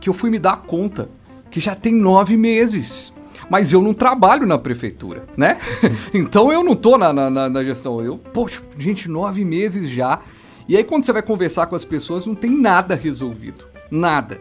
que 0.00 0.08
eu 0.08 0.14
fui 0.14 0.30
me 0.30 0.38
dar 0.38 0.62
conta 0.62 1.10
que 1.50 1.60
já 1.60 1.74
tem 1.74 1.94
nove 1.94 2.38
meses 2.38 3.12
mas 3.50 3.70
eu 3.70 3.82
não 3.82 3.92
trabalho 3.92 4.46
na 4.46 4.56
prefeitura, 4.56 5.26
né? 5.36 5.58
então 6.14 6.50
eu 6.50 6.64
não 6.64 6.74
tô 6.74 6.96
na, 6.96 7.12
na, 7.12 7.28
na, 7.50 7.62
gestão. 7.62 8.00
Eu, 8.00 8.16
poxa, 8.16 8.62
gente, 8.78 9.06
nove 9.10 9.44
meses 9.44 9.90
já. 9.90 10.20
E 10.66 10.74
aí 10.74 10.82
quando 10.82 11.04
você 11.04 11.12
vai 11.12 11.20
conversar 11.20 11.66
com 11.66 11.76
as 11.76 11.84
pessoas, 11.84 12.24
não 12.24 12.34
tem 12.34 12.50
nada 12.50 12.94
resolvido. 12.94 13.66
Nada. 13.90 14.40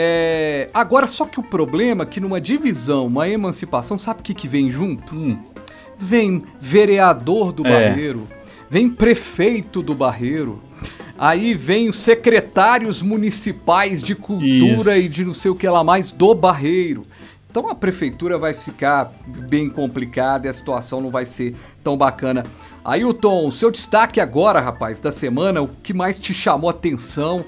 É... 0.00 0.70
Agora, 0.72 1.08
só 1.08 1.26
que 1.26 1.40
o 1.40 1.42
problema 1.42 2.04
é 2.04 2.06
que 2.06 2.20
numa 2.20 2.40
divisão, 2.40 3.08
uma 3.08 3.28
emancipação, 3.28 3.98
sabe 3.98 4.20
o 4.20 4.22
que, 4.22 4.32
que 4.32 4.46
vem 4.46 4.70
junto? 4.70 5.16
Hum. 5.16 5.36
Vem 5.98 6.44
vereador 6.60 7.52
do 7.52 7.66
é. 7.66 7.88
Barreiro, 7.88 8.28
vem 8.70 8.88
prefeito 8.88 9.82
do 9.82 9.96
Barreiro, 9.96 10.60
Aí 11.18 11.52
vem 11.52 11.88
os 11.88 11.98
secretários 11.98 13.02
municipais 13.02 14.00
de 14.00 14.14
cultura 14.14 14.96
Isso. 14.96 15.06
e 15.06 15.08
de 15.08 15.24
não 15.24 15.34
sei 15.34 15.50
o 15.50 15.54
que 15.56 15.68
lá 15.68 15.82
mais 15.82 16.12
do 16.12 16.32
Barreiro. 16.32 17.02
Então 17.50 17.68
a 17.68 17.74
prefeitura 17.74 18.38
vai 18.38 18.54
ficar 18.54 19.12
bem 19.26 19.68
complicada 19.68 20.46
e 20.46 20.50
a 20.50 20.54
situação 20.54 21.00
não 21.00 21.10
vai 21.10 21.24
ser 21.24 21.56
tão 21.82 21.96
bacana. 21.96 22.46
Ailton, 22.84 23.48
o 23.48 23.50
seu 23.50 23.68
destaque 23.68 24.20
agora, 24.20 24.60
rapaz, 24.60 25.00
da 25.00 25.10
semana, 25.10 25.60
o 25.60 25.66
que 25.66 25.92
mais 25.92 26.20
te 26.20 26.32
chamou 26.32 26.70
a 26.70 26.72
atenção 26.72 27.44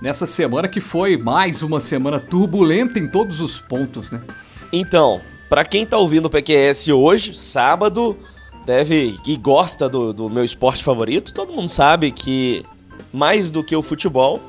nessa 0.00 0.26
semana 0.26 0.68
que 0.68 0.80
foi 0.80 1.16
mais 1.16 1.62
uma 1.62 1.80
semana 1.80 2.18
turbulenta 2.18 2.98
em 2.98 3.08
todos 3.08 3.40
os 3.40 3.60
pontos, 3.60 4.10
né? 4.10 4.20
Então, 4.72 5.20
para 5.48 5.64
quem 5.64 5.86
tá 5.86 5.96
ouvindo 5.96 6.26
o 6.26 6.30
PQS 6.30 6.88
hoje, 6.88 7.34
sábado, 7.34 8.16
deve 8.64 9.16
e 9.24 9.36
gosta 9.36 9.88
do, 9.88 10.12
do 10.12 10.28
meu 10.28 10.44
esporte 10.44 10.82
favorito, 10.82 11.32
todo 11.32 11.52
mundo 11.52 11.68
sabe 11.68 12.10
que 12.10 12.64
mais 13.12 13.50
do 13.50 13.62
que 13.62 13.76
o 13.76 13.82
futebol, 13.82 14.40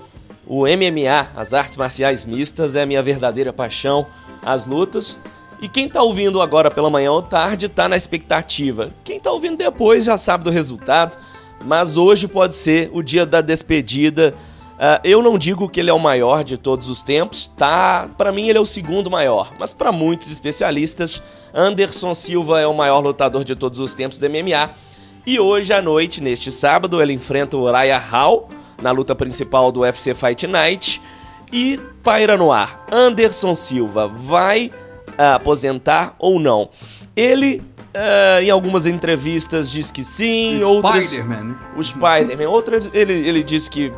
o 0.46 0.66
MMA, 0.66 1.30
as 1.36 1.54
artes 1.54 1.78
marciais 1.78 2.26
mistas, 2.26 2.76
é 2.76 2.82
a 2.82 2.86
minha 2.86 3.04
verdadeira 3.04 3.54
paixão, 3.54 4.08
as 4.42 4.66
lutas. 4.66 5.20
E 5.62 5.68
quem 5.68 5.90
tá 5.90 6.02
ouvindo 6.02 6.42
agora 6.42 6.70
pela 6.72 6.90
manhã 6.90 7.12
ou 7.12 7.22
tarde 7.22 7.68
tá 7.68 7.90
na 7.90 7.98
expectativa. 7.98 8.92
Quem 9.04 9.20
tá 9.20 9.32
ouvindo 9.32 9.58
depois 9.58 10.06
já 10.06 10.18
sabe 10.18 10.44
do 10.44 10.50
resultado, 10.50 11.18
mas 11.66 11.98
hoje 11.98 12.28
pode 12.28 12.56
ser 12.56 12.90
o 12.94 13.02
dia 13.02 13.26
da 13.26 13.42
despedida. 13.42 14.34
Uh, 14.78 15.02
eu 15.04 15.24
não 15.24 15.40
digo 15.40 15.68
que 15.68 15.80
ele 15.80 15.90
é 15.90 15.94
o 15.94 16.00
maior 16.00 16.44
de 16.44 16.56
todos 16.56 16.88
os 16.88 17.02
tempos, 17.02 17.52
tá? 17.58 18.08
Para 18.16 18.32
mim 18.32 18.48
ele 18.48 18.60
é 18.60 18.62
o 18.62 18.66
segundo 18.66 19.10
maior, 19.10 19.52
mas 19.60 19.74
para 19.74 19.92
muitos 19.92 20.30
especialistas, 20.30 21.22
Anderson 21.52 22.14
Silva 22.14 22.62
é 22.62 22.68
o 22.68 22.76
maior 22.76 23.00
lutador 23.00 23.44
de 23.44 23.56
todos 23.56 23.80
os 23.80 23.96
tempos 23.96 24.20
do 24.20 24.30
MMA. 24.30 24.70
E 25.26 25.40
hoje 25.40 25.74
à 25.74 25.82
noite, 25.82 26.22
neste 26.22 26.52
sábado, 26.52 27.02
ele 27.02 27.12
enfrenta 27.12 27.58
o 27.58 27.70
Raya 27.70 27.98
Hall 27.98 28.50
na 28.82 28.92
luta 28.92 29.16
principal 29.16 29.72
do 29.72 29.80
UFC 29.80 30.14
Fight 30.14 30.46
Night 30.46 31.02
e 31.52 31.80
paira 32.04 32.38
no 32.38 32.52
ar. 32.52 32.86
Anderson 32.92 33.56
Silva 33.56 34.08
vai 34.08 34.68
uh, 35.18 35.36
aposentar 35.36 36.16
ou 36.20 36.40
não? 36.40 36.70
Ele 37.16 37.64
Uh, 37.98 38.44
em 38.44 38.52
algumas 38.52 38.86
entrevistas 38.86 39.72
diz 39.72 39.90
que 39.90 40.04
sim, 40.04 40.62
o 40.62 40.70
outras. 40.70 41.08
Spider-Man. 41.08 41.56
O 41.76 41.84
Spider-Man. 41.84 42.48
Outras 42.48 42.92
ele, 42.94 43.14
ele 43.14 43.42
diz 43.42 43.68
que. 43.68 43.92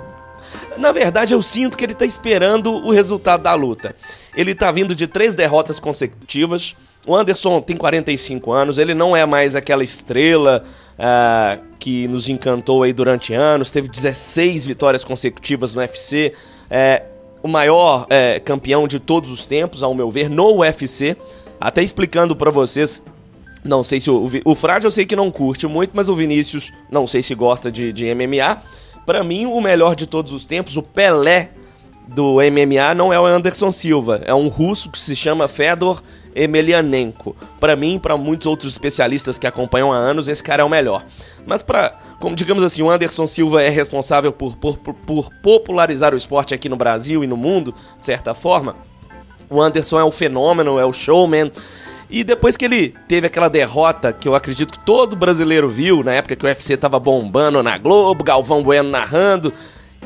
Na 0.77 0.91
verdade, 0.91 1.33
eu 1.33 1.41
sinto 1.41 1.77
que 1.77 1.83
ele 1.83 1.93
tá 1.93 2.05
esperando 2.05 2.71
o 2.71 2.91
resultado 2.91 3.43
da 3.43 3.53
luta. 3.53 3.95
Ele 4.35 4.55
tá 4.55 4.71
vindo 4.71 4.95
de 4.95 5.07
três 5.07 5.35
derrotas 5.35 5.79
consecutivas. 5.79 6.75
O 7.07 7.15
Anderson 7.15 7.61
tem 7.61 7.75
45 7.75 8.51
anos, 8.51 8.77
ele 8.77 8.93
não 8.93 9.15
é 9.15 9.25
mais 9.25 9.55
aquela 9.55 9.83
estrela 9.83 10.63
uh, 10.97 11.61
que 11.79 12.07
nos 12.07 12.29
encantou 12.29 12.83
aí 12.83 12.93
durante 12.93 13.33
anos. 13.33 13.71
Teve 13.71 13.87
16 13.87 14.65
vitórias 14.65 15.03
consecutivas 15.03 15.73
no 15.73 15.81
UFC. 15.81 16.33
É, 16.69 17.03
o 17.41 17.47
maior 17.47 18.05
é, 18.09 18.39
campeão 18.39 18.87
de 18.87 18.99
todos 18.99 19.31
os 19.31 19.45
tempos, 19.45 19.81
ao 19.81 19.93
meu 19.93 20.09
ver, 20.09 20.29
no 20.29 20.59
UFC. 20.59 21.15
Até 21.59 21.81
explicando 21.83 22.35
para 22.35 22.51
vocês 22.51 23.01
não 23.63 23.83
sei 23.83 23.99
se 23.99 24.09
o, 24.09 24.27
o 24.45 24.55
Frade 24.55 24.85
eu 24.85 24.91
sei 24.91 25.05
que 25.05 25.15
não 25.15 25.29
curte 25.29 25.67
muito, 25.67 25.91
mas 25.93 26.07
o 26.07 26.15
Vinícius 26.15 26.71
não 26.89 27.05
sei 27.05 27.21
se 27.21 27.35
gosta 27.35 27.71
de, 27.71 27.91
de 27.91 28.05
MMA. 28.13 28.61
Para 29.09 29.23
mim, 29.23 29.47
o 29.47 29.59
melhor 29.59 29.95
de 29.95 30.05
todos 30.05 30.31
os 30.31 30.45
tempos, 30.45 30.77
o 30.77 30.83
Pelé 30.83 31.49
do 32.09 32.35
MMA 32.35 32.93
não 32.93 33.11
é 33.11 33.19
o 33.19 33.25
Anderson 33.25 33.71
Silva, 33.71 34.21
é 34.23 34.35
um 34.35 34.47
russo 34.47 34.91
que 34.91 34.99
se 34.99 35.15
chama 35.15 35.47
Fedor 35.47 36.03
Emelianenko. 36.35 37.35
Para 37.59 37.75
mim, 37.75 37.97
para 37.97 38.15
muitos 38.15 38.45
outros 38.45 38.71
especialistas 38.71 39.39
que 39.39 39.47
acompanham 39.47 39.91
há 39.91 39.95
anos, 39.95 40.27
esse 40.27 40.43
cara 40.43 40.61
é 40.61 40.63
o 40.63 40.69
melhor. 40.69 41.03
Mas 41.43 41.63
para, 41.63 41.97
como 42.19 42.35
digamos 42.35 42.63
assim, 42.63 42.83
o 42.83 42.91
Anderson 42.91 43.25
Silva 43.25 43.63
é 43.63 43.69
responsável 43.69 44.31
por, 44.31 44.55
por, 44.55 44.77
por, 44.77 45.33
popularizar 45.41 46.13
o 46.13 46.17
esporte 46.17 46.53
aqui 46.53 46.69
no 46.69 46.75
Brasil 46.75 47.23
e 47.23 47.27
no 47.27 47.35
mundo, 47.35 47.73
de 47.99 48.05
certa 48.05 48.35
forma. 48.35 48.75
O 49.49 49.59
Anderson 49.59 49.99
é 49.99 50.03
o 50.03 50.11
fenômeno, 50.11 50.77
é 50.77 50.85
o 50.85 50.93
showman, 50.93 51.51
e 52.09 52.23
depois 52.23 52.57
que 52.57 52.65
ele 52.65 52.95
teve 53.07 53.27
aquela 53.27 53.47
derrota 53.47 54.11
que 54.11 54.27
eu 54.27 54.33
acredito 54.33 54.73
que 54.73 54.79
todo 54.79 55.15
brasileiro 55.15 55.69
viu, 55.69 56.03
na 56.03 56.13
época 56.13 56.35
que 56.35 56.43
o 56.43 56.47
UFC 56.47 56.75
tava 56.75 56.99
bombando 56.99 57.61
na 57.61 57.77
Globo, 57.77 58.23
Galvão 58.23 58.63
Bueno 58.63 58.89
narrando, 58.89 59.53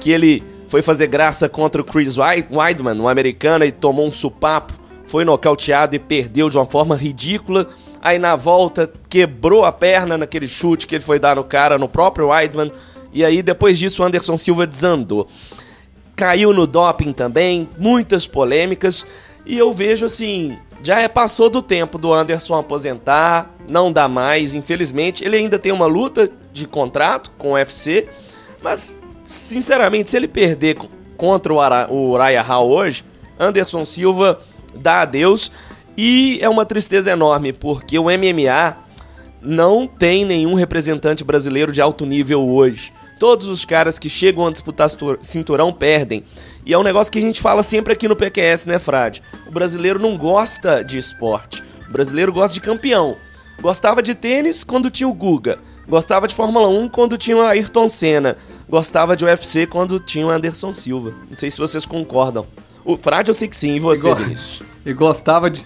que 0.02 0.12
ele 0.12 0.44
foi 0.68 0.82
fazer 0.82 1.08
graça 1.08 1.48
contra 1.48 1.82
o 1.82 1.86
Chris 1.86 2.18
Weidman, 2.18 3.00
um 3.00 3.08
americano, 3.08 3.64
e 3.64 3.72
tomou 3.72 4.06
um 4.06 4.12
supapo, 4.12 4.74
foi 5.06 5.24
nocauteado 5.24 5.96
e 5.96 6.00
perdeu 6.00 6.50
de 6.50 6.58
uma 6.58 6.66
forma 6.66 6.96
ridícula. 6.96 7.70
Aí 8.02 8.20
na 8.20 8.36
volta 8.36 8.92
quebrou 9.08 9.64
a 9.64 9.72
perna 9.72 10.18
naquele 10.18 10.48
chute 10.48 10.88
que 10.88 10.96
ele 10.96 11.04
foi 11.04 11.20
dar 11.20 11.38
no 11.38 11.44
cara, 11.44 11.78
no 11.78 11.88
próprio 11.88 12.30
Weidman. 12.30 12.72
E 13.14 13.24
aí 13.24 13.42
depois 13.42 13.78
disso 13.80 14.02
o 14.02 14.06
Anderson 14.06 14.36
Silva 14.36 14.68
desandou. 14.68 15.28
Caiu 16.16 16.52
no 16.52 16.68
doping 16.68 17.14
também, 17.14 17.70
muitas 17.78 18.28
polêmicas. 18.28 19.06
E 19.46 19.58
eu 19.58 19.72
vejo 19.72 20.06
assim, 20.06 20.58
já 20.84 21.00
é 21.00 21.08
passou 21.08 21.50
do 21.50 21.62
tempo 21.62 21.98
do 21.98 22.14
Anderson 22.14 22.56
aposentar, 22.56 23.56
não 23.68 23.90
dá 23.90 24.10
mais, 24.10 24.54
infelizmente. 24.54 25.24
Ele 25.24 25.38
ainda 25.38 25.58
tem 25.58 25.72
uma 25.72 25.86
luta 25.86 26.30
de 26.52 26.68
contrato 26.68 27.32
com 27.38 27.52
o 27.52 27.54
UFC, 27.54 28.10
mas 28.62 28.94
sinceramente, 29.26 30.10
se 30.10 30.18
ele 30.18 30.28
perder 30.28 30.78
contra 31.16 31.54
o, 31.54 31.62
Ara, 31.62 31.88
o 31.90 32.18
Hall 32.46 32.70
hoje, 32.70 33.06
Anderson 33.40 33.86
Silva 33.86 34.42
dá 34.76 35.02
adeus 35.02 35.50
e 35.96 36.38
é 36.42 36.50
uma 36.50 36.66
tristeza 36.66 37.12
enorme, 37.12 37.54
porque 37.54 37.98
o 37.98 38.06
MMA 38.06 38.76
não 39.42 39.88
tem 39.88 40.26
nenhum 40.26 40.54
representante 40.54 41.24
brasileiro 41.24 41.72
de 41.72 41.82
alto 41.82 42.06
nível 42.06 42.46
hoje. 42.50 42.92
Todos 43.20 43.48
os 43.48 43.64
caras 43.64 43.98
que 43.98 44.10
chegam 44.10 44.48
a 44.48 44.52
disputar 44.52 44.90
cinturão 45.22 45.72
perdem. 45.72 46.24
E 46.66 46.74
é 46.74 46.78
um 46.78 46.84
negócio 46.84 47.12
que 47.12 47.20
a 47.20 47.22
gente 47.22 47.42
fala 47.42 47.64
sempre 47.64 47.94
aqui 47.94 48.08
no 48.08 48.16
PQS, 48.16 48.66
né, 48.66 48.80
Frade? 48.80 49.22
O 49.48 49.52
brasileiro 49.52 50.00
não 50.00 50.18
gosta 50.18 50.84
de 50.84 50.98
esporte. 50.98 51.64
O 51.90 51.92
brasileiro 51.92 52.34
gosta 52.34 52.54
de 52.54 52.62
campeão. 52.62 53.16
Gostava 53.62 54.02
de 54.02 54.16
tênis 54.16 54.64
quando 54.64 54.92
tinha 54.92 55.08
o 55.08 55.14
Guga. 55.14 55.60
Gostava 55.88 56.28
de 56.28 56.36
Fórmula 56.36 56.68
1 56.68 56.90
quando 56.90 57.18
tinha 57.18 57.38
o 57.38 57.42
Ayrton 57.42 57.88
Senna. 57.88 58.38
Gostava 58.70 59.16
de 59.16 59.26
UFC 59.26 59.68
quando 59.68 60.00
tinha 60.00 60.26
o 60.26 60.30
Anderson 60.30 60.74
Silva. 60.74 61.14
Não 61.30 61.38
sei 61.38 61.52
se 61.52 61.60
vocês 61.60 61.86
concordam. 61.86 62.48
O 62.86 62.98
Frade 62.98 63.30
eu 63.30 63.34
sei 63.36 63.48
que 63.48 63.56
sim, 63.56 63.76
e 63.76 63.80
você, 63.80 64.10
e 64.10 64.16
Vinícius? 64.16 64.64
E 64.86 64.92
gostava 64.92 65.50
de, 65.50 65.66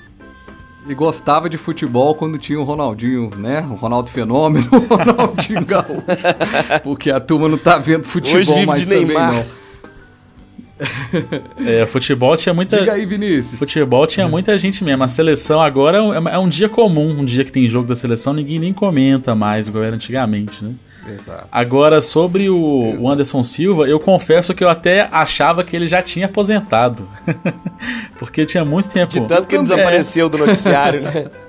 e 0.87 0.93
gostava 0.93 1.49
de 1.49 1.57
futebol 1.57 2.15
quando 2.15 2.37
tinha 2.37 2.59
o 2.59 2.63
Ronaldinho, 2.63 3.31
né? 3.37 3.61
O 3.69 3.75
Ronaldo 3.75 4.09
Fenômeno, 4.09 4.67
o 4.71 4.95
Ronaldinho 4.95 5.65
Gaúcho. 5.65 6.03
Porque 6.83 7.11
a 7.11 7.19
turma 7.19 7.47
não 7.49 7.57
tá 7.57 7.77
vendo 7.77 8.03
futebol 8.05 8.39
Hoje 8.39 8.53
vive 8.53 8.65
mais 8.65 8.79
de 8.81 8.85
também, 8.85 9.05
Neymar. 9.05 9.33
não. 9.33 9.45
É, 11.65 11.87
futebol 11.87 12.37
tinha 12.37 12.53
muita. 12.53 12.79
Diga 12.79 12.93
aí, 12.93 13.05
Vinícius. 13.05 13.57
Futebol 13.57 14.05
tinha 14.05 14.27
muita 14.27 14.57
gente 14.57 14.83
mesmo. 14.83 15.03
A 15.03 15.07
seleção 15.07 15.59
agora 15.59 15.97
é 15.97 16.01
um, 16.01 16.27
é 16.29 16.37
um 16.37 16.47
dia 16.47 16.69
comum, 16.69 17.19
um 17.19 17.25
dia 17.25 17.43
que 17.43 17.51
tem 17.51 17.67
jogo 17.67 17.87
da 17.87 17.95
seleção, 17.95 18.33
ninguém 18.33 18.59
nem 18.59 18.71
comenta 18.73 19.33
mais, 19.33 19.67
igual 19.67 19.83
era 19.83 19.95
antigamente, 19.95 20.63
né? 20.63 20.73
Exato. 21.07 21.47
Agora, 21.51 22.01
sobre 22.01 22.49
o, 22.49 22.95
o 22.99 23.09
Anderson 23.09 23.43
Silva, 23.43 23.87
eu 23.87 23.99
confesso 23.99 24.53
que 24.53 24.63
eu 24.63 24.69
até 24.69 25.07
achava 25.11 25.63
que 25.63 25.75
ele 25.75 25.87
já 25.87 26.01
tinha 26.01 26.25
aposentado. 26.25 27.07
Porque 28.19 28.45
tinha 28.45 28.65
muito 28.65 28.89
tempo. 28.89 29.11
De 29.11 29.21
tanto 29.21 29.47
que 29.47 29.55
ele 29.55 29.63
desapareceu 29.63 30.27
do 30.29 30.37
noticiário, 30.37 31.01
né? 31.01 31.25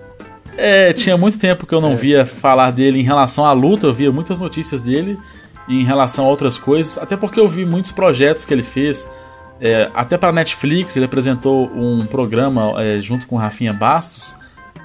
É, 0.60 0.92
tinha 0.92 1.16
muito 1.16 1.38
tempo 1.38 1.64
que 1.64 1.72
eu 1.72 1.80
não 1.80 1.94
via 1.94 2.26
falar 2.26 2.72
dele 2.72 2.98
em 2.98 3.04
relação 3.04 3.46
à 3.46 3.52
luta, 3.52 3.86
eu 3.86 3.94
via 3.94 4.10
muitas 4.10 4.40
notícias 4.40 4.80
dele 4.80 5.16
em 5.68 5.84
relação 5.84 6.26
a 6.26 6.28
outras 6.28 6.58
coisas, 6.58 6.98
até 6.98 7.16
porque 7.16 7.38
eu 7.38 7.46
vi 7.46 7.64
muitos 7.64 7.92
projetos 7.92 8.44
que 8.44 8.52
ele 8.52 8.64
fez, 8.64 9.08
é, 9.60 9.90
até 9.94 10.16
para 10.16 10.32
Netflix, 10.32 10.96
ele 10.96 11.06
apresentou 11.06 11.70
um 11.72 12.06
programa 12.06 12.74
é, 12.82 13.00
junto 13.00 13.26
com 13.26 13.36
Rafinha 13.36 13.72
Bastos. 13.72 14.34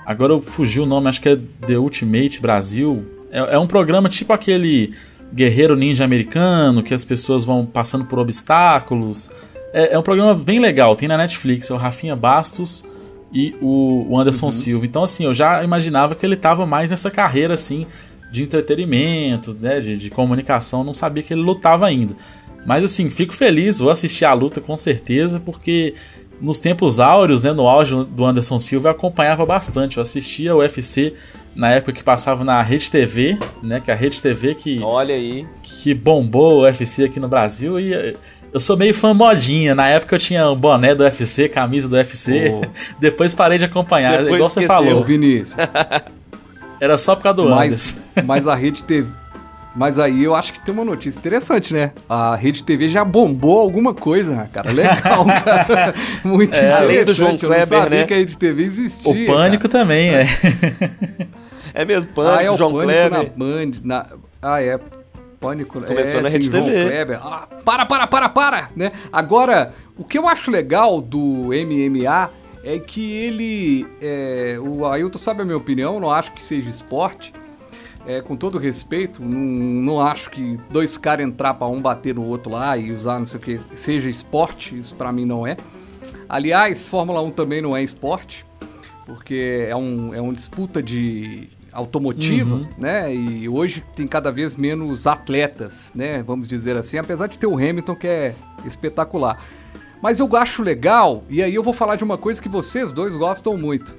Agora 0.05 0.33
eu 0.33 0.41
fugi 0.41 0.79
o 0.79 0.85
nome, 0.85 1.07
acho 1.07 1.21
que 1.21 1.29
é 1.29 1.39
The 1.65 1.77
Ultimate 1.77 2.41
Brasil. 2.41 3.05
É, 3.33 3.55
é 3.55 3.59
um 3.59 3.65
programa 3.65 4.07
tipo 4.07 4.31
aquele 4.31 4.93
Guerreiro 5.33 5.75
Ninja 5.75 6.05
americano, 6.05 6.83
que 6.83 6.93
as 6.93 7.03
pessoas 7.03 7.43
vão 7.43 7.65
passando 7.65 8.05
por 8.05 8.19
obstáculos. 8.19 9.31
É, 9.73 9.95
é 9.95 9.99
um 9.99 10.03
programa 10.03 10.35
bem 10.35 10.59
legal, 10.59 10.95
tem 10.95 11.07
na 11.07 11.17
Netflix, 11.17 11.69
é 11.71 11.73
o 11.73 11.77
Rafinha 11.77 12.15
Bastos 12.15 12.85
e 13.33 13.55
o, 13.59 14.05
o 14.07 14.19
Anderson 14.19 14.45
Uhum. 14.45 14.51
Silva. 14.51 14.85
Então, 14.85 15.03
assim, 15.03 15.25
eu 15.25 15.33
já 15.33 15.63
imaginava 15.63 16.13
que 16.13 16.23
ele 16.23 16.35
tava 16.35 16.67
mais 16.67 16.91
nessa 16.91 17.09
carreira, 17.09 17.55
assim, 17.55 17.87
de 18.31 18.43
entretenimento, 18.43 19.57
né, 19.59 19.79
de, 19.79 19.97
de 19.97 20.09
comunicação, 20.11 20.83
não 20.83 20.93
sabia 20.93 21.23
que 21.23 21.33
ele 21.33 21.41
lutava 21.41 21.87
ainda. 21.87 22.15
Mas, 22.65 22.83
assim, 22.83 23.09
fico 23.09 23.33
feliz, 23.33 23.79
vou 23.79 23.89
assistir 23.89 24.25
a 24.25 24.33
luta 24.33 24.61
com 24.61 24.77
certeza, 24.77 25.39
porque 25.39 25.95
nos 26.39 26.59
tempos 26.59 26.99
áureos, 26.99 27.41
né, 27.41 27.51
no 27.51 27.67
auge 27.67 27.95
do 28.05 28.23
Anderson 28.23 28.59
Silva, 28.59 28.89
eu 28.89 28.91
acompanhava 28.91 29.45
bastante. 29.45 29.97
Eu 29.97 30.03
assistia 30.03 30.55
o 30.55 30.59
UFC 30.59 31.13
na 31.55 31.69
época 31.71 31.91
que 31.93 32.03
passava 32.03 32.43
na 32.43 32.61
Rede 32.61 32.89
TV, 32.89 33.37
né, 33.61 33.79
que 33.79 33.91
é 33.91 33.93
a 33.93 33.97
Rede 33.97 34.21
TV 34.21 34.55
que 34.55 34.79
Olha 34.83 35.13
aí. 35.15 35.45
que 35.61 35.93
bombou 35.93 36.59
o 36.59 36.61
UFC 36.63 37.03
aqui 37.05 37.19
no 37.19 37.27
Brasil 37.27 37.79
e 37.79 37.93
eh, 37.93 38.15
eu 38.51 38.59
sou 38.59 38.77
meio 38.77 38.93
fã 38.93 39.13
modinha. 39.13 39.73
Na 39.73 39.87
época 39.87 40.15
eu 40.15 40.19
tinha 40.19 40.49
um 40.49 40.55
boné 40.55 40.93
do 40.93 41.03
UFC, 41.03 41.49
camisa 41.49 41.87
do 41.87 41.95
UFC. 41.95 42.49
Pô. 42.49 42.61
Depois 42.99 43.33
parei 43.33 43.57
de 43.57 43.65
acompanhar, 43.65 44.17
Depois 44.19 44.35
igual 44.35 44.49
você 44.49 44.61
esqueceu. 44.61 44.81
Ô, 44.83 44.85
falou. 44.89 45.03
Vinícius, 45.03 45.55
Era 46.79 46.97
só 46.97 47.15
por 47.15 47.23
causa 47.23 47.37
do 47.37 47.49
mas, 47.49 47.91
Anderson. 47.93 48.01
mas 48.25 48.47
a 48.47 48.55
Rede 48.55 48.83
TV... 48.83 49.09
Mas 49.75 49.97
aí 49.97 50.23
eu 50.23 50.35
acho 50.35 50.53
que 50.53 50.59
tem 50.59 50.71
uma 50.71 50.85
notícia 50.85 51.17
interessante, 51.17 51.73
né? 51.73 51.93
A 52.07 52.35
Rede 52.35 52.63
TV 52.63 52.87
já 52.89 53.03
bombou 53.03 53.59
alguma 53.59 53.91
coisa, 53.91 54.47
cara. 54.53 54.71
Legal, 54.71 55.25
cara. 55.25 55.95
Muito 56.23 56.53
É, 56.53 56.57
interessante. 56.59 56.83
além 56.83 57.03
do 57.05 57.13
João 57.13 57.29
eu 57.29 57.33
não 57.33 57.39
Kleber, 57.39 57.67
sabia 57.67 57.99
né? 58.01 58.05
que 58.05 58.13
a 58.13 58.17
Rede 58.17 58.37
TV 58.37 58.63
existia. 58.65 59.11
O 59.11 59.25
Pânico 59.25 59.67
também, 59.67 60.13
é. 60.13 60.27
É 61.73 61.83
mesmo. 61.85 62.11
Pânico, 62.13 62.37
Ah, 62.37 62.43
é 62.43 62.51
o 62.51 62.57
João 62.57 62.71
Pânico 62.71 62.91
Kleber. 62.91 63.11
na 63.11 63.23
Band. 63.23 63.71
Na... 63.83 64.07
Ah, 64.41 64.61
é. 64.61 64.79
Pânico. 65.39 65.81
Começou 65.81 66.19
é, 66.19 66.23
na 66.23 66.29
Rede 66.29 66.45
João 66.45 66.63
TV. 66.63 66.85
Kleber. 66.89 67.19
Ah, 67.21 67.47
para, 67.65 67.85
para, 67.85 68.07
para, 68.07 68.29
para! 68.29 68.69
Né? 68.75 68.91
Agora, 69.11 69.73
o 69.97 70.03
que 70.03 70.17
eu 70.17 70.27
acho 70.27 70.49
legal 70.51 71.01
do 71.01 71.49
MMA 71.49 72.29
é 72.63 72.79
que 72.79 73.11
ele. 73.11 73.85
é, 74.01 74.57
o 74.59 74.85
Ailton 74.85 75.17
sabe 75.17 75.41
a 75.41 75.45
minha 75.45 75.57
opinião, 75.57 75.99
não 75.99 76.09
acho 76.09 76.31
que 76.31 76.41
seja 76.41 76.69
esporte. 76.69 77.33
É, 78.05 78.21
com 78.21 78.35
todo 78.35 78.57
respeito, 78.57 79.21
não, 79.23 79.39
não 79.39 80.01
acho 80.01 80.29
que 80.29 80.59
dois 80.69 80.97
caras 80.97 81.25
entrar 81.25 81.53
pra 81.53 81.67
um 81.67 81.81
bater 81.81 82.13
no 82.15 82.25
outro 82.25 82.51
lá 82.51 82.77
e 82.77 82.91
usar 82.91 83.17
não 83.17 83.25
sei 83.25 83.39
o 83.39 83.41
que 83.41 83.59
seja 83.75 84.09
esporte, 84.09 84.77
isso 84.77 84.93
pra 84.95 85.09
mim 85.09 85.23
não 85.23 85.47
é. 85.47 85.55
Aliás, 86.27 86.85
Fórmula 86.85 87.21
1 87.21 87.31
também 87.31 87.61
não 87.61 87.75
é 87.77 87.81
esporte, 87.81 88.45
porque 89.05 89.67
é 89.69 89.75
um, 89.75 90.13
é 90.13 90.19
uma 90.19 90.33
disputa 90.33 90.83
de 90.83 91.47
automotiva, 91.73 92.67
né? 92.77 93.13
E 93.13 93.49
hoje 93.49 93.83
tem 93.95 94.07
cada 94.07 94.31
vez 94.31 94.55
menos 94.55 95.07
atletas, 95.07 95.91
né? 95.95 96.21
Vamos 96.23 96.47
dizer 96.47 96.75
assim, 96.77 96.97
apesar 96.97 97.27
de 97.27 97.37
ter 97.39 97.47
o 97.47 97.55
Hamilton 97.55 97.95
que 97.95 98.07
é 98.07 98.35
espetacular. 98.65 99.37
Mas 100.01 100.19
eu 100.19 100.35
acho 100.35 100.61
legal, 100.61 101.23
e 101.29 101.41
aí 101.41 101.55
eu 101.55 101.63
vou 101.63 101.73
falar 101.73 101.95
de 101.95 102.03
uma 102.03 102.17
coisa 102.17 102.41
que 102.41 102.49
vocês 102.49 102.91
dois 102.91 103.15
gostam 103.15 103.57
muito. 103.57 103.95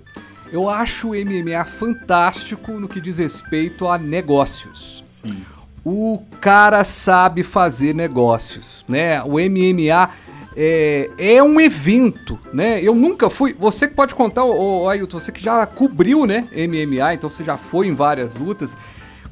Eu 0.53 0.69
acho 0.69 1.11
o 1.11 1.15
MMA 1.15 1.65
fantástico 1.65 2.73
no 2.73 2.87
que 2.87 3.01
diz 3.01 3.19
respeito 3.19 3.89
a 3.89 3.99
negócios. 3.99 5.03
Sim. 5.09 5.43
O 5.85 6.23
cara 6.41 6.85
sabe 6.85 7.43
fazer 7.43 7.95
negócios, 7.95 8.85
né? 8.89 9.23
O 9.23 9.33
MMA 9.33 10.11
é, 10.57 11.11
é 11.19 11.43
um 11.43 11.61
evento, 11.61 12.39
né? 12.53 12.81
Eu 12.83 12.95
nunca 12.95 13.29
fui. 13.29 13.55
Você 13.59 13.89
que 13.89 13.95
pode 13.95 14.15
contar, 14.15 14.45
ô, 14.45 14.89
Ailton, 14.89 15.19
você 15.19 15.33
que 15.33 15.43
já 15.43 15.67
cobriu, 15.67 16.27
né? 16.27 16.49
MMA, 16.53 17.15
então 17.15 17.29
você 17.29 17.43
já 17.45 17.57
foi 17.57 17.89
em 17.89 17.95
várias 17.95 18.37
lutas. 18.37 18.77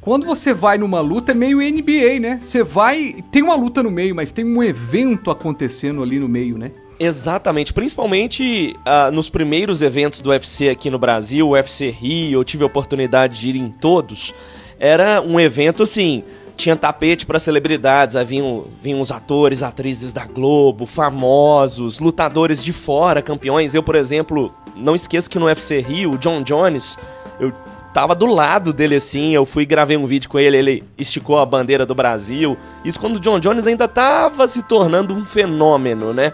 Quando 0.01 0.25
você 0.25 0.53
vai 0.53 0.77
numa 0.77 0.99
luta, 0.99 1.31
é 1.31 1.35
meio 1.35 1.59
NBA, 1.59 2.19
né? 2.19 2.39
Você 2.41 2.61
vai. 2.61 3.23
Tem 3.31 3.41
uma 3.41 3.55
luta 3.55 3.81
no 3.81 3.89
meio, 3.89 4.13
mas 4.13 4.33
tem 4.33 4.43
um 4.43 4.61
evento 4.61 5.31
acontecendo 5.31 6.03
ali 6.03 6.19
no 6.19 6.27
meio, 6.27 6.57
né? 6.57 6.71
Exatamente, 6.99 7.73
principalmente 7.73 8.75
ah, 8.85 9.09
nos 9.11 9.29
primeiros 9.29 9.81
eventos 9.81 10.21
do 10.21 10.29
UFC 10.29 10.69
aqui 10.69 10.89
no 10.89 10.99
Brasil, 10.99 11.47
o 11.47 11.51
UFC 11.51 11.89
Rio, 11.89 12.39
eu 12.39 12.43
tive 12.43 12.63
a 12.63 12.67
oportunidade 12.67 13.39
de 13.39 13.49
ir 13.49 13.55
em 13.55 13.69
todos. 13.69 14.33
Era 14.79 15.21
um 15.21 15.39
evento 15.39 15.83
assim, 15.83 16.23
tinha 16.55 16.75
tapete 16.75 17.25
para 17.25 17.39
celebridades, 17.39 18.15
haviam, 18.15 18.65
vinham 18.81 19.01
os 19.01 19.11
atores, 19.11 19.63
atrizes 19.63 20.13
da 20.13 20.25
Globo, 20.25 20.85
famosos, 20.85 21.99
lutadores 21.99 22.63
de 22.63 22.71
fora, 22.71 23.21
campeões. 23.21 23.73
Eu, 23.73 23.83
por 23.83 23.95
exemplo, 23.95 24.53
não 24.75 24.95
esqueço 24.95 25.29
que 25.29 25.39
no 25.39 25.45
UFC 25.45 25.79
Rio, 25.81 26.13
o 26.13 26.17
John 26.17 26.43
Jones, 26.43 26.97
eu 27.39 27.53
tava 27.93 28.15
do 28.15 28.25
lado 28.25 28.73
dele 28.73 28.95
assim, 28.95 29.31
eu 29.31 29.45
fui 29.45 29.65
gravei 29.65 29.95
um 29.95 30.05
vídeo 30.05 30.29
com 30.29 30.39
ele, 30.39 30.57
ele 30.57 30.83
esticou 30.97 31.39
a 31.39 31.45
bandeira 31.45 31.85
do 31.85 31.93
Brasil. 31.93 32.57
Isso 32.83 32.99
quando 32.99 33.17
o 33.17 33.19
John 33.19 33.39
Jones 33.39 33.67
ainda 33.67 33.87
tava 33.87 34.47
se 34.47 34.63
tornando 34.63 35.13
um 35.13 35.23
fenômeno, 35.23 36.13
né? 36.13 36.33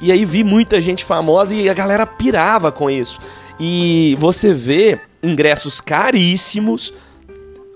E 0.00 0.12
aí 0.12 0.24
vi 0.24 0.44
muita 0.44 0.80
gente 0.80 1.04
famosa 1.04 1.54
e 1.54 1.68
a 1.68 1.74
galera 1.74 2.06
pirava 2.06 2.70
com 2.70 2.90
isso. 2.90 3.20
E 3.58 4.16
você 4.18 4.52
vê 4.52 5.00
ingressos 5.22 5.80
caríssimos. 5.80 6.92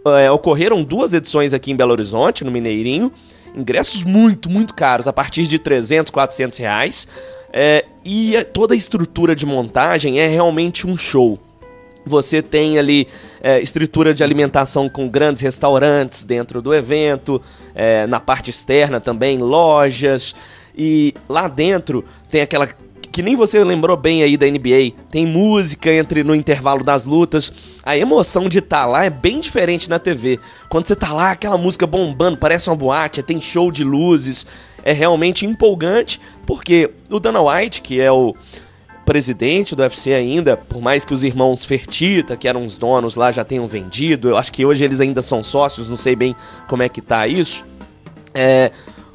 É, 0.06 0.30
ocorreram 0.30 0.82
duas 0.82 1.12
edições 1.12 1.52
aqui 1.52 1.72
em 1.72 1.76
Belo 1.76 1.92
Horizonte, 1.92 2.44
no 2.44 2.50
Mineirinho. 2.50 3.12
Ingressos 3.54 4.04
muito, 4.04 4.48
muito 4.48 4.74
caros, 4.74 5.08
a 5.08 5.12
partir 5.12 5.44
de 5.44 5.58
300, 5.58 6.10
400 6.10 6.58
reais. 6.58 7.08
É, 7.52 7.84
e 8.04 8.34
toda 8.52 8.74
a 8.74 8.76
estrutura 8.76 9.34
de 9.34 9.44
montagem 9.44 10.20
é 10.20 10.26
realmente 10.26 10.86
um 10.86 10.96
show. 10.96 11.38
Você 12.06 12.40
tem 12.40 12.78
ali 12.78 13.06
é, 13.42 13.60
estrutura 13.60 14.14
de 14.14 14.24
alimentação 14.24 14.88
com 14.88 15.08
grandes 15.08 15.42
restaurantes 15.42 16.24
dentro 16.24 16.62
do 16.62 16.74
evento, 16.74 17.42
é, 17.74 18.06
na 18.06 18.18
parte 18.18 18.50
externa 18.50 19.00
também, 19.00 19.38
lojas. 19.38 20.34
E 20.76 21.14
lá 21.28 21.46
dentro 21.48 22.04
tem 22.30 22.40
aquela. 22.40 22.68
Que 23.12 23.22
nem 23.22 23.34
você 23.34 23.62
lembrou 23.64 23.96
bem 23.96 24.22
aí 24.22 24.36
da 24.36 24.46
NBA. 24.46 24.92
Tem 25.10 25.26
música 25.26 25.92
entre 25.92 26.22
no 26.22 26.34
intervalo 26.34 26.84
das 26.84 27.04
lutas. 27.04 27.52
A 27.82 27.96
emoção 27.96 28.48
de 28.48 28.60
estar 28.60 28.86
lá 28.86 29.04
é 29.04 29.10
bem 29.10 29.40
diferente 29.40 29.90
na 29.90 29.98
TV. 29.98 30.38
Quando 30.68 30.86
você 30.86 30.94
tá 30.94 31.12
lá, 31.12 31.32
aquela 31.32 31.58
música 31.58 31.86
bombando, 31.86 32.36
parece 32.36 32.70
uma 32.70 32.76
boate, 32.76 33.22
tem 33.22 33.40
show 33.40 33.72
de 33.72 33.82
luzes. 33.82 34.46
É 34.84 34.92
realmente 34.92 35.44
empolgante, 35.44 36.20
porque 36.46 36.90
o 37.10 37.18
Dana 37.18 37.40
White, 37.42 37.82
que 37.82 38.00
é 38.00 38.10
o 38.10 38.34
presidente 39.04 39.74
do 39.74 39.82
UFC 39.82 40.14
ainda, 40.14 40.56
por 40.56 40.80
mais 40.80 41.04
que 41.04 41.12
os 41.12 41.24
irmãos 41.24 41.64
Fertita, 41.64 42.36
que 42.36 42.46
eram 42.46 42.64
os 42.64 42.78
donos 42.78 43.16
lá, 43.16 43.32
já 43.32 43.44
tenham 43.44 43.66
vendido, 43.66 44.28
eu 44.28 44.36
acho 44.36 44.52
que 44.52 44.64
hoje 44.64 44.84
eles 44.84 45.00
ainda 45.00 45.20
são 45.20 45.42
sócios, 45.42 45.90
não 45.90 45.96
sei 45.96 46.14
bem 46.14 46.34
como 46.68 46.84
é 46.84 46.88
que 46.88 47.02
tá 47.02 47.26
isso. 47.26 47.64
É, 48.32 48.70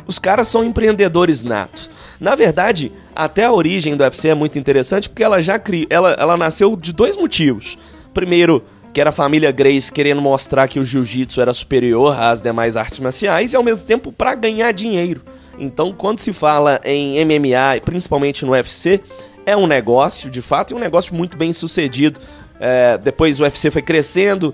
os 0.06 0.20
caras 0.20 0.50
são 0.50 0.66
empreendedores 0.66 1.44
natos. 1.44 1.90
Na 2.20 2.36
verdade, 2.36 2.92
até 3.16 3.46
a 3.46 3.52
origem 3.52 3.96
do 3.96 4.04
UFC 4.04 4.30
é 4.30 4.36
muito 4.36 4.60
interessante 4.60 5.10
porque 5.10 5.24
ela 5.24 5.40
já 5.40 5.58
cri... 5.58 5.88
ela, 5.90 6.16
ela 6.20 6.36
nasceu 6.36 6.76
de 6.76 6.94
dois 6.94 7.16
motivos. 7.16 7.78
Primeiro, 8.14 8.64
que 8.94 9.02
era 9.02 9.10
a 9.10 9.14
família 9.14 9.52
Grace 9.52 9.92
querendo 9.92 10.22
mostrar 10.22 10.68
que 10.68 10.80
o 10.80 10.86
jiu-jitsu 10.86 11.42
era 11.42 11.54
superior 11.54 12.18
às 12.18 12.42
demais 12.42 12.78
artes 12.78 13.00
marciais 13.00 13.54
e 13.54 13.56
ao 13.56 13.64
mesmo 13.64 13.86
tempo 13.86 14.12
para 14.12 14.36
ganhar 14.36 14.72
dinheiro. 14.72 15.22
Então, 15.58 15.94
quando 15.94 16.20
se 16.20 16.32
fala 16.34 16.80
em 16.84 17.24
MMA, 17.26 17.82
principalmente 17.84 18.46
no 18.46 18.52
UFC, 18.52 19.02
é 19.46 19.56
um 19.56 19.68
negócio, 19.68 20.30
de 20.30 20.42
fato, 20.42 20.72
e 20.72 20.76
um 20.76 20.80
negócio 20.80 21.14
muito 21.14 21.38
bem 21.38 21.54
sucedido. 21.54 22.20
É, 22.60 22.98
depois 22.98 23.40
o 23.40 23.44
UFC 23.44 23.70
foi 23.70 23.82
crescendo, 23.82 24.54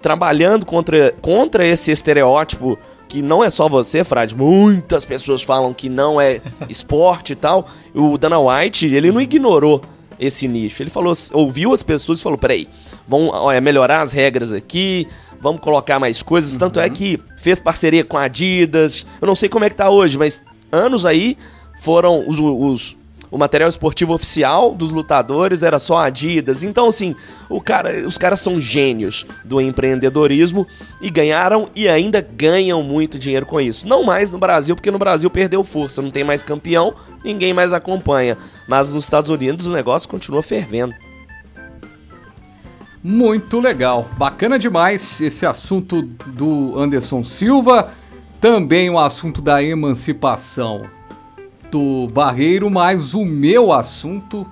trabalhando 0.00 0.66
contra, 0.66 1.12
contra 1.20 1.66
esse 1.66 1.90
estereótipo 1.90 2.78
que 3.08 3.22
não 3.22 3.42
é 3.42 3.50
só 3.50 3.68
você, 3.68 4.04
Frade. 4.04 4.34
Muitas 4.34 5.04
pessoas 5.04 5.42
falam 5.42 5.72
que 5.72 5.88
não 5.88 6.20
é 6.20 6.40
esporte 6.68 7.32
e 7.32 7.36
tal. 7.36 7.66
O 7.94 8.16
Dana 8.18 8.38
White, 8.38 8.86
ele 8.86 9.12
não 9.12 9.20
ignorou 9.20 9.82
esse 10.18 10.48
nicho. 10.48 10.82
Ele 10.82 10.90
falou, 10.90 11.12
ouviu 11.32 11.72
as 11.72 11.82
pessoas 11.82 12.20
e 12.20 12.22
falou: 12.22 12.38
peraí, 12.38 12.68
vamos 13.06 13.30
olha, 13.32 13.60
melhorar 13.60 14.02
as 14.02 14.12
regras 14.12 14.52
aqui, 14.52 15.06
vamos 15.40 15.60
colocar 15.60 15.98
mais 15.98 16.22
coisas. 16.22 16.56
Tanto 16.56 16.80
é 16.80 16.88
que 16.88 17.20
fez 17.36 17.60
parceria 17.60 18.04
com 18.04 18.16
a 18.16 18.24
Adidas. 18.24 19.06
Eu 19.20 19.26
não 19.26 19.34
sei 19.34 19.48
como 19.48 19.64
é 19.64 19.70
que 19.70 19.76
tá 19.76 19.90
hoje, 19.90 20.18
mas 20.18 20.42
anos 20.72 21.06
aí 21.06 21.36
foram 21.80 22.26
os, 22.26 22.38
os 22.40 22.96
o 23.30 23.38
material 23.38 23.68
esportivo 23.68 24.14
oficial 24.14 24.74
dos 24.74 24.92
lutadores 24.92 25.62
era 25.62 25.78
só 25.78 25.98
Adidas. 25.98 26.62
Então, 26.62 26.88
assim, 26.88 27.14
o 27.48 27.60
cara, 27.60 28.06
os 28.06 28.16
caras 28.16 28.40
são 28.40 28.60
gênios 28.60 29.26
do 29.44 29.60
empreendedorismo 29.60 30.66
e 31.00 31.10
ganharam 31.10 31.68
e 31.74 31.88
ainda 31.88 32.20
ganham 32.20 32.82
muito 32.82 33.18
dinheiro 33.18 33.46
com 33.46 33.60
isso. 33.60 33.86
Não 33.88 34.02
mais 34.02 34.30
no 34.30 34.38
Brasil, 34.38 34.74
porque 34.74 34.90
no 34.90 34.98
Brasil 34.98 35.28
perdeu 35.30 35.62
força, 35.64 36.00
não 36.00 36.10
tem 36.10 36.24
mais 36.24 36.42
campeão, 36.42 36.94
ninguém 37.24 37.52
mais 37.52 37.72
acompanha. 37.72 38.36
Mas 38.68 38.92
nos 38.92 39.04
Estados 39.04 39.30
Unidos 39.30 39.66
o 39.66 39.72
negócio 39.72 40.08
continua 40.08 40.42
fervendo. 40.42 40.94
Muito 43.02 43.60
legal. 43.60 44.08
Bacana 44.18 44.58
demais 44.58 45.20
esse 45.20 45.46
assunto 45.46 46.02
do 46.02 46.76
Anderson 46.76 47.22
Silva. 47.22 47.92
Também 48.40 48.90
o 48.90 48.98
assunto 48.98 49.40
da 49.40 49.62
emancipação 49.62 50.95
do 51.70 52.08
Barreiro, 52.08 52.70
mas 52.70 53.14
o 53.14 53.24
meu 53.24 53.72
assunto 53.72 54.46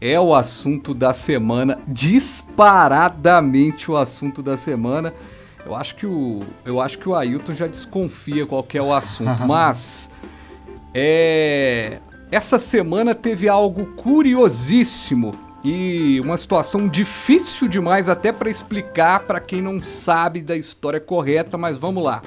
é 0.00 0.18
o 0.18 0.34
assunto 0.34 0.92
da 0.92 1.14
semana, 1.14 1.78
disparadamente 1.86 3.90
o 3.90 3.96
assunto 3.96 4.42
da 4.42 4.56
semana. 4.56 5.14
Eu 5.64 5.76
acho 5.76 5.94
que 5.94 6.06
o, 6.06 6.40
eu 6.64 6.80
acho 6.80 6.98
que 6.98 7.08
o 7.08 7.14
Ailton 7.14 7.54
já 7.54 7.68
desconfia 7.68 8.44
qual 8.44 8.64
que 8.64 8.76
é 8.76 8.82
o 8.82 8.92
assunto, 8.92 9.42
mas 9.46 10.10
é, 10.92 12.00
essa 12.32 12.58
semana 12.58 13.14
teve 13.14 13.48
algo 13.48 13.86
curiosíssimo 13.94 15.32
e 15.62 16.20
uma 16.20 16.36
situação 16.36 16.88
difícil 16.88 17.68
demais 17.68 18.08
até 18.08 18.32
para 18.32 18.50
explicar 18.50 19.20
para 19.20 19.38
quem 19.38 19.62
não 19.62 19.80
sabe 19.80 20.42
da 20.42 20.56
história 20.56 20.98
correta, 20.98 21.56
mas 21.56 21.78
vamos 21.78 22.02
lá. 22.02 22.20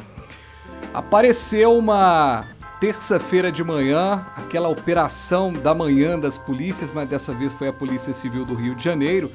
Apareceu 0.94 1.78
uma 1.78 2.55
terça-feira 2.86 3.52
de 3.52 3.64
manhã, 3.64 4.24
aquela 4.36 4.70
operação 4.70 5.52
da 5.52 5.74
manhã 5.74 6.20
das 6.20 6.38
polícias, 6.38 6.92
mas 6.94 7.10
dessa 7.10 7.34
vez 7.34 7.52
foi 7.56 7.68
a 7.68 7.74
Polícia 7.74 8.14
Civil 8.14 8.46
do 8.46 8.54
Rio 8.54 8.76
de 8.76 8.84
Janeiro, 8.84 9.32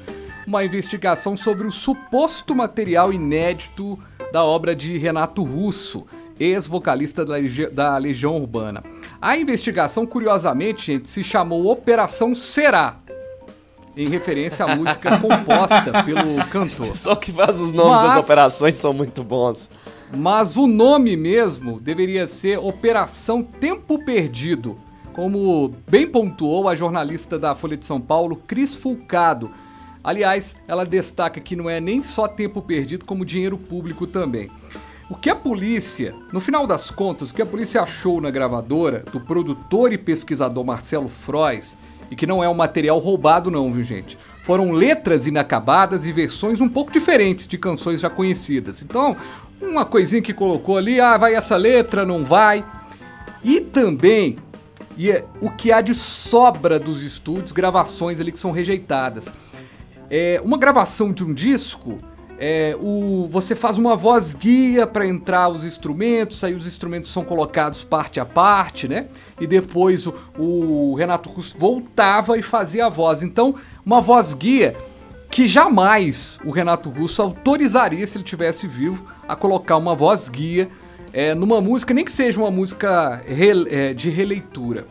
uma 0.47 0.63
investigação 0.63 1.35
sobre 1.35 1.67
o 1.67 1.71
suposto 1.71 2.55
material 2.55 3.11
inédito 3.11 3.99
da 4.31 4.41
obra 4.41 4.73
de 4.73 4.97
Renato 4.97 5.43
Russo, 5.43 6.05
ex-vocalista 6.39 7.25
da, 7.25 7.33
Legi- 7.33 7.69
da 7.69 7.97
Legião 7.97 8.37
Urbana. 8.37 8.81
A 9.21 9.37
investigação, 9.37 10.05
curiosamente, 10.07 10.85
gente, 10.85 11.09
se 11.09 11.21
chamou 11.21 11.69
Operação 11.69 12.33
Será, 12.33 12.99
em 13.95 14.07
referência 14.07 14.65
à 14.65 14.75
música 14.75 15.19
composta 15.19 16.03
pelo 16.03 16.43
cantor. 16.49 16.95
Só 16.95 17.15
que 17.15 17.31
faz 17.31 17.59
os 17.59 17.73
nomes 17.73 17.97
Mas- 17.97 18.15
das 18.15 18.25
operações 18.25 18.75
são 18.75 18.93
muito 18.93 19.23
bons. 19.23 19.69
Mas 20.15 20.57
o 20.57 20.67
nome 20.67 21.15
mesmo 21.15 21.79
deveria 21.79 22.27
ser 22.27 22.57
Operação 22.59 23.41
Tempo 23.43 24.03
Perdido, 24.03 24.77
como 25.13 25.73
bem 25.89 26.05
pontuou 26.07 26.67
a 26.67 26.75
jornalista 26.75 27.37
da 27.39 27.55
Folha 27.55 27.77
de 27.77 27.85
São 27.85 27.99
Paulo, 27.99 28.35
Cris 28.35 28.73
Fulcado. 28.73 29.51
Aliás, 30.03 30.55
ela 30.67 30.85
destaca 30.85 31.39
que 31.39 31.55
não 31.55 31.69
é 31.69 31.79
nem 31.79 32.01
só 32.03 32.27
tempo 32.27 32.61
perdido, 32.61 33.05
como 33.05 33.23
dinheiro 33.23 33.57
público 33.57 34.07
também. 34.07 34.49
O 35.09 35.15
que 35.15 35.29
a 35.29 35.35
polícia, 35.35 36.15
no 36.33 36.39
final 36.39 36.65
das 36.65 36.89
contas, 36.89 37.29
o 37.29 37.33
que 37.33 37.41
a 37.41 37.45
polícia 37.45 37.81
achou 37.81 38.19
na 38.19 38.31
gravadora 38.31 39.03
do 39.11 39.19
produtor 39.19 39.93
e 39.93 39.97
pesquisador 39.97 40.63
Marcelo 40.65 41.07
Frois, 41.09 41.77
e 42.11 42.15
que 42.15 42.27
não 42.27 42.43
é 42.43 42.49
um 42.49 42.53
material 42.53 42.99
roubado 42.99 43.49
não, 43.49 43.71
viu 43.71 43.83
gente? 43.83 44.17
Foram 44.43 44.71
letras 44.71 45.25
inacabadas 45.25 46.05
e 46.05 46.11
versões 46.11 46.59
um 46.59 46.67
pouco 46.67 46.91
diferentes 46.91 47.47
de 47.47 47.57
canções 47.57 48.01
já 48.01 48.09
conhecidas. 48.09 48.81
Então, 48.81 49.15
uma 49.61 49.85
coisinha 49.85 50.21
que 50.21 50.33
colocou 50.33 50.77
ali, 50.77 50.99
ah, 50.99 51.17
vai 51.17 51.35
essa 51.35 51.55
letra, 51.55 52.05
não 52.05 52.25
vai. 52.25 52.65
E 53.43 53.61
também 53.61 54.37
e 54.97 55.09
é, 55.09 55.25
o 55.39 55.49
que 55.49 55.71
há 55.71 55.81
de 55.81 55.95
sobra 55.95 56.77
dos 56.77 57.01
estúdios, 57.01 57.51
gravações 57.51 58.19
ali 58.19 58.31
que 58.31 58.39
são 58.39 58.51
rejeitadas. 58.51 59.31
É, 60.09 60.41
uma 60.43 60.57
gravação 60.57 61.13
de 61.13 61.23
um 61.23 61.33
disco 61.33 61.97
é, 62.43 62.75
o, 62.81 63.27
você 63.29 63.53
faz 63.53 63.77
uma 63.77 63.95
voz 63.95 64.33
guia 64.33 64.87
para 64.87 65.05
entrar 65.05 65.47
os 65.47 65.63
instrumentos, 65.63 66.43
aí 66.43 66.55
os 66.55 66.65
instrumentos 66.65 67.11
são 67.11 67.23
colocados 67.23 67.85
parte 67.85 68.19
a 68.19 68.25
parte, 68.25 68.87
né? 68.87 69.09
E 69.39 69.45
depois 69.45 70.07
o, 70.07 70.15
o 70.35 70.95
Renato 70.95 71.29
Russo 71.29 71.55
voltava 71.55 72.39
e 72.39 72.41
fazia 72.41 72.87
a 72.87 72.89
voz. 72.89 73.21
Então, 73.21 73.53
uma 73.85 74.01
voz 74.01 74.33
guia 74.33 74.75
que 75.29 75.47
jamais 75.47 76.39
o 76.43 76.49
Renato 76.49 76.89
Russo 76.89 77.21
autorizaria, 77.21 78.07
se 78.07 78.17
ele 78.17 78.25
tivesse 78.25 78.65
vivo, 78.67 79.05
a 79.27 79.35
colocar 79.35 79.77
uma 79.77 79.93
voz 79.93 80.27
guia 80.27 80.67
é, 81.13 81.35
numa 81.35 81.61
música, 81.61 81.93
nem 81.93 82.03
que 82.03 82.11
seja 82.11 82.41
uma 82.41 82.49
música 82.49 83.21
é, 83.27 83.93
de 83.93 84.09
releitura. 84.09 84.87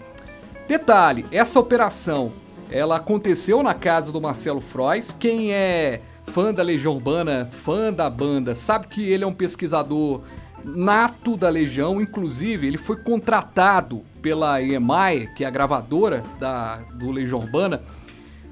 Detalhe, 0.68 1.26
essa 1.32 1.58
operação 1.58 2.32
ela 2.70 2.94
aconteceu 2.94 3.60
na 3.60 3.74
casa 3.74 4.12
do 4.12 4.20
Marcelo 4.20 4.60
Frois. 4.60 5.12
Quem 5.18 5.52
é 5.52 6.00
fã 6.26 6.52
da 6.52 6.62
Legião 6.62 6.94
Urbana, 6.94 7.48
fã 7.50 7.92
da 7.92 8.08
banda, 8.08 8.54
sabe 8.54 8.86
que 8.86 9.10
ele 9.10 9.24
é 9.24 9.26
um 9.26 9.32
pesquisador 9.32 10.22
nato 10.64 11.36
da 11.36 11.48
Legião, 11.48 12.00
inclusive 12.00 12.66
ele 12.66 12.78
foi 12.78 12.96
contratado 12.96 14.02
pela 14.20 14.60
EMI, 14.62 15.28
que 15.34 15.44
é 15.44 15.46
a 15.46 15.50
gravadora 15.50 16.22
da, 16.38 16.76
do 16.94 17.10
Legião 17.10 17.40
Urbana, 17.40 17.82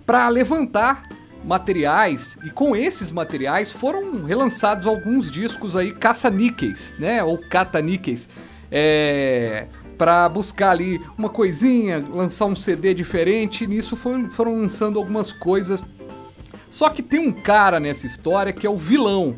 para 0.06 0.28
levantar 0.28 1.06
materiais 1.44 2.36
e 2.44 2.50
com 2.50 2.74
esses 2.74 3.12
materiais 3.12 3.70
foram 3.70 4.24
relançados 4.24 4.86
alguns 4.86 5.30
discos 5.30 5.76
aí 5.76 5.92
caça-níqueis, 5.92 6.94
né, 6.98 7.22
ou 7.22 7.38
cata-níqueis, 7.38 8.28
é, 8.70 9.66
para 9.96 10.28
buscar 10.28 10.70
ali 10.70 11.00
uma 11.16 11.28
coisinha, 11.28 12.04
lançar 12.10 12.46
um 12.46 12.56
CD 12.56 12.94
diferente, 12.94 13.64
e 13.64 13.66
nisso 13.66 13.96
foi, 13.96 14.28
foram 14.30 14.56
lançando 14.56 14.98
algumas 14.98 15.32
coisas 15.32 15.84
só 16.70 16.88
que 16.88 17.02
tem 17.02 17.20
um 17.20 17.32
cara 17.32 17.80
nessa 17.80 18.06
história 18.06 18.52
que 18.52 18.66
é 18.66 18.70
o 18.70 18.76
vilão. 18.76 19.36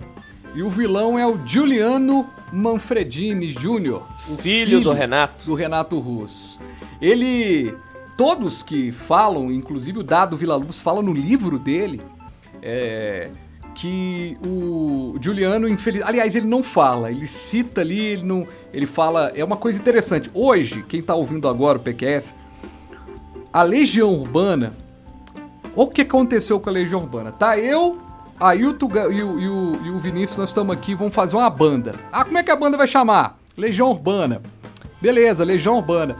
E 0.54 0.62
o 0.62 0.68
vilão 0.68 1.18
é 1.18 1.26
o 1.26 1.38
Giuliano 1.46 2.28
Manfredini 2.52 3.52
Jr., 3.52 4.02
filho, 4.16 4.38
filho 4.38 4.80
do 4.80 4.92
Renato. 4.92 5.46
Do 5.46 5.54
Renato 5.54 5.98
Russo. 5.98 6.58
Ele. 7.00 7.74
Todos 8.16 8.62
que 8.62 8.92
falam, 8.92 9.50
inclusive 9.50 9.98
o 10.00 10.02
Dado 10.02 10.36
Vila 10.36 10.54
Luz 10.54 10.82
fala 10.82 11.00
no 11.00 11.10
livro 11.10 11.58
dele, 11.58 12.02
é, 12.60 13.30
que 13.74 14.36
o 14.44 15.16
Juliano, 15.18 15.66
infeliz... 15.66 16.02
aliás, 16.02 16.34
ele 16.34 16.46
não 16.46 16.62
fala, 16.62 17.10
ele 17.10 17.26
cita 17.26 17.80
ali, 17.80 17.98
ele 17.98 18.22
não, 18.22 18.46
ele 18.74 18.84
fala, 18.84 19.32
é 19.34 19.42
uma 19.42 19.56
coisa 19.56 19.78
interessante. 19.78 20.30
Hoje, 20.34 20.84
quem 20.86 21.00
está 21.00 21.14
ouvindo 21.14 21.48
agora 21.48 21.78
o 21.78 21.80
PQS, 21.80 22.34
a 23.50 23.62
Legião 23.62 24.12
Urbana 24.12 24.74
o 25.82 25.88
que 25.88 26.02
aconteceu 26.02 26.60
com 26.60 26.68
a 26.68 26.72
Legião 26.72 27.00
Urbana? 27.00 27.32
Tá 27.32 27.58
eu, 27.58 27.98
Ailton 28.38 28.90
e 29.10 29.22
o, 29.22 29.40
e 29.40 29.48
o, 29.48 29.86
e 29.86 29.90
o 29.90 29.98
Vinícius, 29.98 30.36
nós 30.36 30.50
estamos 30.50 30.76
aqui, 30.76 30.94
vamos 30.94 31.14
fazer 31.14 31.36
uma 31.36 31.48
banda. 31.48 31.94
Ah, 32.12 32.22
como 32.22 32.36
é 32.36 32.42
que 32.42 32.50
a 32.50 32.56
banda 32.56 32.76
vai 32.76 32.86
chamar? 32.86 33.38
Legião 33.56 33.88
Urbana. 33.88 34.42
Beleza, 35.00 35.42
Legião 35.42 35.78
Urbana. 35.78 36.18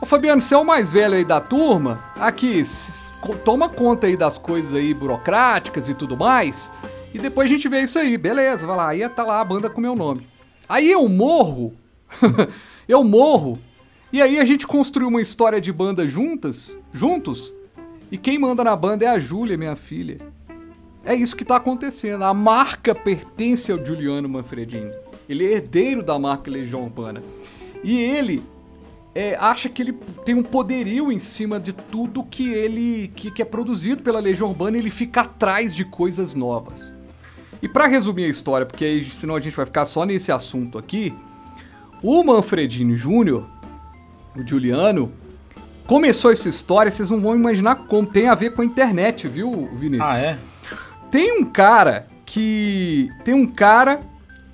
Ô 0.00 0.06
Fabiano, 0.06 0.40
você 0.40 0.54
é 0.54 0.58
o 0.58 0.64
mais 0.64 0.90
velho 0.90 1.14
aí 1.14 1.24
da 1.24 1.40
turma, 1.40 2.02
aqui, 2.16 2.62
toma 3.44 3.68
conta 3.68 4.08
aí 4.08 4.16
das 4.16 4.38
coisas 4.38 4.74
aí 4.74 4.92
burocráticas 4.92 5.88
e 5.88 5.94
tudo 5.94 6.16
mais, 6.16 6.68
e 7.14 7.18
depois 7.18 7.48
a 7.48 7.54
gente 7.54 7.68
vê 7.68 7.82
isso 7.82 7.96
aí, 7.96 8.18
beleza, 8.18 8.66
vai 8.66 8.76
lá, 8.76 8.88
aí 8.88 9.08
tá 9.08 9.22
lá 9.22 9.40
a 9.40 9.44
banda 9.44 9.70
com 9.70 9.80
meu 9.80 9.94
nome. 9.94 10.26
Aí 10.68 10.90
eu 10.90 11.08
morro, 11.08 11.74
eu 12.88 13.04
morro, 13.04 13.56
e 14.12 14.20
aí 14.20 14.40
a 14.40 14.44
gente 14.44 14.66
construiu 14.66 15.08
uma 15.08 15.20
história 15.20 15.60
de 15.60 15.72
banda 15.72 16.08
juntas, 16.08 16.76
juntos, 16.92 17.54
e 18.10 18.18
quem 18.18 18.38
manda 18.38 18.64
na 18.64 18.74
banda 18.74 19.04
é 19.04 19.08
a 19.08 19.18
Júlia, 19.18 19.56
minha 19.56 19.76
filha. 19.76 20.18
É 21.04 21.14
isso 21.14 21.36
que 21.36 21.42
está 21.42 21.56
acontecendo. 21.56 22.24
A 22.24 22.34
marca 22.34 22.94
pertence 22.94 23.70
ao 23.72 23.84
Giuliano 23.84 24.28
Manfredini. 24.28 24.92
Ele 25.28 25.46
é 25.46 25.52
herdeiro 25.52 26.02
da 26.02 26.18
marca 26.18 26.50
Legião 26.50 26.82
Urbana. 26.82 27.22
E 27.82 27.98
ele 27.98 28.42
é, 29.14 29.36
acha 29.36 29.68
que 29.68 29.82
ele 29.82 29.92
tem 30.24 30.34
um 30.34 30.42
poderio 30.42 31.10
em 31.10 31.18
cima 31.18 31.58
de 31.58 31.72
tudo 31.72 32.22
que 32.22 32.50
ele 32.50 33.10
que, 33.14 33.30
que 33.30 33.42
é 33.42 33.44
produzido 33.44 34.02
pela 34.02 34.20
Legião 34.20 34.48
Urbana 34.48 34.76
ele 34.76 34.90
fica 34.90 35.22
atrás 35.22 35.74
de 35.74 35.84
coisas 35.84 36.34
novas. 36.34 36.92
E 37.62 37.68
para 37.68 37.86
resumir 37.86 38.24
a 38.24 38.28
história, 38.28 38.66
porque 38.66 38.84
aí, 38.84 39.04
senão 39.04 39.36
a 39.36 39.40
gente 39.40 39.54
vai 39.54 39.66
ficar 39.66 39.84
só 39.84 40.04
nesse 40.04 40.32
assunto 40.32 40.78
aqui, 40.78 41.12
o 42.02 42.24
Manfredini 42.24 42.96
Júnior, 42.96 43.46
o 44.34 44.46
Giuliano, 44.46 45.12
começou 45.90 46.30
essa 46.30 46.48
história, 46.48 46.88
vocês 46.88 47.10
não 47.10 47.20
vão 47.20 47.34
imaginar 47.34 47.74
como. 47.74 48.06
Tem 48.06 48.28
a 48.28 48.34
ver 48.36 48.54
com 48.54 48.62
a 48.62 48.64
internet, 48.64 49.26
viu, 49.26 49.68
Vinícius? 49.74 50.08
Ah, 50.08 50.16
é? 50.16 50.38
Tem 51.10 51.32
um 51.40 51.44
cara 51.44 52.06
que. 52.24 53.10
Tem 53.24 53.34
um 53.34 53.44
cara 53.44 53.98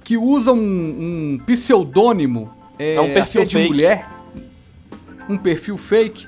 que 0.02 0.16
usa 0.16 0.50
um, 0.50 0.56
um 0.56 1.38
pseudônimo. 1.44 2.50
É, 2.78 2.94
é 2.94 3.00
um 3.02 3.12
perfil 3.12 3.44
de 3.44 3.52
fake. 3.52 3.68
mulher. 3.68 4.08
Um 5.28 5.36
perfil 5.36 5.76
fake. 5.76 6.26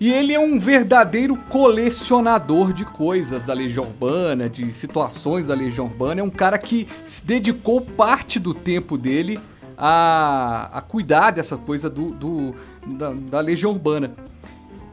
E 0.00 0.12
ele 0.12 0.34
é 0.34 0.40
um 0.40 0.58
verdadeiro 0.58 1.36
colecionador 1.48 2.72
de 2.72 2.84
coisas 2.84 3.44
da 3.44 3.54
Legião 3.54 3.84
Urbana, 3.84 4.50
de 4.50 4.72
situações 4.74 5.46
da 5.46 5.54
Legião 5.54 5.86
Urbana. 5.86 6.20
É 6.20 6.24
um 6.24 6.30
cara 6.30 6.58
que 6.58 6.88
se 7.04 7.24
dedicou 7.24 7.80
parte 7.80 8.40
do 8.40 8.52
tempo 8.52 8.98
dele 8.98 9.38
a, 9.76 10.70
a 10.72 10.80
cuidar 10.80 11.30
dessa 11.30 11.56
coisa 11.56 11.88
do, 11.90 12.10
do 12.10 12.54
da, 12.86 13.12
da 13.12 13.40
Legião 13.40 13.72
Urbana. 13.72 14.14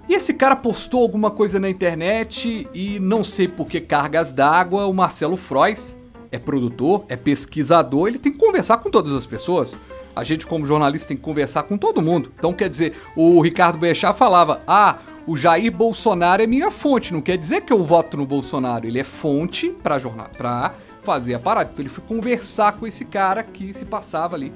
E 0.09 0.13
esse 0.13 0.33
cara 0.33 0.55
postou 0.55 1.03
alguma 1.03 1.31
coisa 1.31 1.59
na 1.59 1.69
internet 1.69 2.67
e 2.73 2.99
não 2.99 3.23
sei 3.23 3.47
por 3.47 3.67
que 3.67 3.79
cargas 3.79 4.31
d'água, 4.31 4.85
o 4.85 4.93
Marcelo 4.93 5.37
Frois 5.37 5.97
é 6.31 6.39
produtor, 6.39 7.05
é 7.07 7.15
pesquisador, 7.15 8.07
ele 8.07 8.17
tem 8.17 8.31
que 8.31 8.37
conversar 8.37 8.77
com 8.77 8.89
todas 8.89 9.13
as 9.13 9.27
pessoas. 9.27 9.77
A 10.15 10.23
gente, 10.23 10.45
como 10.45 10.65
jornalista, 10.65 11.07
tem 11.07 11.17
que 11.17 11.23
conversar 11.23 11.63
com 11.63 11.77
todo 11.77 12.01
mundo. 12.01 12.31
Então, 12.37 12.51
quer 12.51 12.67
dizer, 12.67 12.93
o 13.15 13.41
Ricardo 13.41 13.77
Boechat 13.77 14.17
falava: 14.17 14.61
ah, 14.67 14.97
o 15.25 15.37
Jair 15.37 15.71
Bolsonaro 15.71 16.41
é 16.41 16.47
minha 16.47 16.69
fonte. 16.69 17.13
Não 17.13 17.21
quer 17.21 17.37
dizer 17.37 17.61
que 17.61 17.71
eu 17.71 17.81
voto 17.81 18.17
no 18.17 18.25
Bolsonaro. 18.25 18.85
Ele 18.85 18.99
é 18.99 19.03
fonte 19.03 19.69
para 19.69 19.97
jornal, 19.97 20.27
para 20.37 20.73
fazer 21.01 21.33
a 21.35 21.39
parada. 21.39 21.69
Então, 21.71 21.81
ele 21.81 21.89
foi 21.89 22.03
conversar 22.03 22.73
com 22.73 22.85
esse 22.85 23.05
cara 23.05 23.43
que 23.43 23.73
se 23.73 23.85
passava 23.85 24.35
ali 24.35 24.51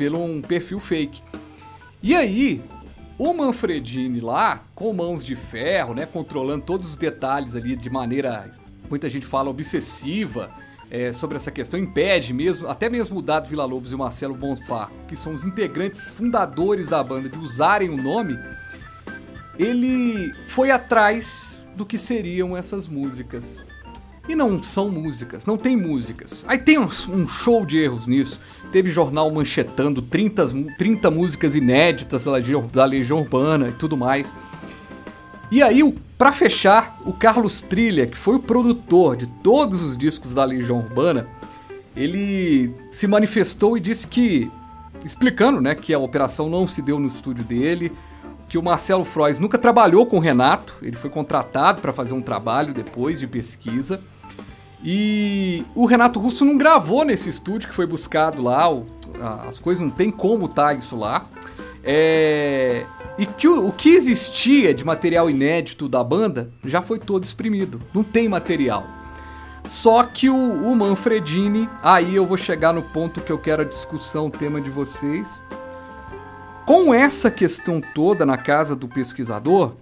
pelo 0.00 0.24
um 0.24 0.40
perfil 0.40 0.80
fake. 0.80 1.22
E 2.02 2.16
aí, 2.16 2.62
o 3.18 3.34
Manfredini 3.34 4.18
lá, 4.18 4.64
com 4.74 4.90
mãos 4.94 5.22
de 5.22 5.36
ferro, 5.36 5.92
né, 5.92 6.06
controlando 6.06 6.64
todos 6.64 6.88
os 6.88 6.96
detalhes 6.96 7.54
ali 7.54 7.76
de 7.76 7.90
maneira, 7.90 8.50
muita 8.88 9.10
gente 9.10 9.26
fala, 9.26 9.50
obsessiva, 9.50 10.50
é, 10.90 11.12
sobre 11.12 11.36
essa 11.36 11.50
questão, 11.50 11.78
impede 11.78 12.32
mesmo, 12.32 12.66
até 12.66 12.88
mesmo 12.88 13.18
o 13.18 13.22
Dado 13.22 13.46
Vila 13.46 13.66
Lobos 13.66 13.92
e 13.92 13.94
o 13.94 13.98
Marcelo 13.98 14.34
Bonfá, 14.34 14.88
que 15.06 15.14
são 15.14 15.34
os 15.34 15.44
integrantes 15.44 16.08
fundadores 16.08 16.88
da 16.88 17.04
banda, 17.04 17.28
de 17.28 17.36
usarem 17.38 17.90
o 17.90 17.96
nome, 17.98 18.38
ele 19.58 20.32
foi 20.46 20.70
atrás 20.70 21.58
do 21.76 21.84
que 21.84 21.98
seriam 21.98 22.56
essas 22.56 22.88
músicas. 22.88 23.62
E 24.26 24.34
não 24.34 24.62
são 24.62 24.88
músicas, 24.88 25.44
não 25.44 25.58
tem 25.58 25.76
músicas. 25.76 26.42
Aí 26.48 26.56
tem 26.56 26.78
um, 26.78 26.88
um 27.08 27.28
show 27.28 27.66
de 27.66 27.78
erros 27.78 28.06
nisso. 28.06 28.40
Teve 28.72 28.90
jornal 28.90 29.30
manchetando 29.30 30.00
30, 30.00 30.48
30 30.78 31.10
músicas 31.10 31.54
inéditas 31.54 32.24
da 32.24 32.84
Legião, 32.86 33.20
Urbana 33.20 33.68
e 33.68 33.72
tudo 33.72 33.96
mais. 33.96 34.34
E 35.50 35.62
aí, 35.62 35.82
para 36.16 36.30
fechar, 36.30 36.96
o 37.04 37.12
Carlos 37.12 37.60
Trilha, 37.60 38.06
que 38.06 38.16
foi 38.16 38.36
o 38.36 38.40
produtor 38.40 39.16
de 39.16 39.26
todos 39.26 39.82
os 39.82 39.96
discos 39.96 40.34
da 40.34 40.44
Legião 40.44 40.78
Urbana, 40.78 41.26
ele 41.96 42.72
se 42.90 43.06
manifestou 43.08 43.76
e 43.76 43.80
disse 43.80 44.06
que, 44.06 44.48
explicando, 45.04 45.60
né, 45.60 45.74
que 45.74 45.92
a 45.92 45.98
operação 45.98 46.48
não 46.48 46.68
se 46.68 46.80
deu 46.80 47.00
no 47.00 47.08
estúdio 47.08 47.44
dele, 47.44 47.90
que 48.48 48.58
o 48.58 48.62
Marcelo 48.62 49.04
Frois 49.04 49.40
nunca 49.40 49.58
trabalhou 49.58 50.06
com 50.06 50.18
o 50.18 50.20
Renato, 50.20 50.76
ele 50.82 50.96
foi 50.96 51.10
contratado 51.10 51.80
para 51.80 51.92
fazer 51.92 52.14
um 52.14 52.22
trabalho 52.22 52.72
depois 52.72 53.18
de 53.18 53.26
pesquisa 53.26 54.00
e 54.82 55.64
o 55.74 55.84
Renato 55.84 56.18
Russo 56.18 56.44
não 56.44 56.56
gravou 56.56 57.04
nesse 57.04 57.28
estúdio 57.28 57.68
que 57.68 57.74
foi 57.74 57.86
buscado 57.86 58.42
lá, 58.42 58.70
o, 58.70 58.86
as 59.46 59.58
coisas 59.58 59.82
não 59.82 59.90
tem 59.90 60.10
como 60.10 60.48
tá 60.48 60.72
isso 60.72 60.96
lá. 60.96 61.26
É, 61.82 62.86
e 63.18 63.26
que 63.26 63.48
o, 63.48 63.68
o, 63.68 63.72
que 63.72 63.90
existia 63.90 64.72
de 64.72 64.84
material 64.84 65.28
inédito 65.28 65.88
da 65.88 66.02
banda 66.04 66.50
já 66.64 66.82
foi 66.82 66.98
todo 66.98 67.24
exprimido, 67.24 67.80
não 67.92 68.02
tem 68.02 68.28
material. 68.28 68.86
Só 69.64 70.02
que 70.04 70.30
o, 70.30 70.34
o 70.34 70.74
Manfredini, 70.74 71.68
aí 71.82 72.14
eu 72.14 72.26
vou 72.26 72.36
chegar 72.36 72.72
no 72.72 72.82
ponto 72.82 73.20
que 73.20 73.30
eu 73.30 73.38
quero 73.38 73.62
a 73.62 73.64
discussão, 73.64 74.26
o 74.26 74.30
tema 74.30 74.60
de 74.60 74.70
vocês. 74.70 75.40
Com 76.66 76.94
essa 76.94 77.30
questão 77.30 77.80
toda 77.94 78.24
na 78.24 78.38
casa 78.38 78.76
do 78.76 78.88
pesquisador, 78.88 79.74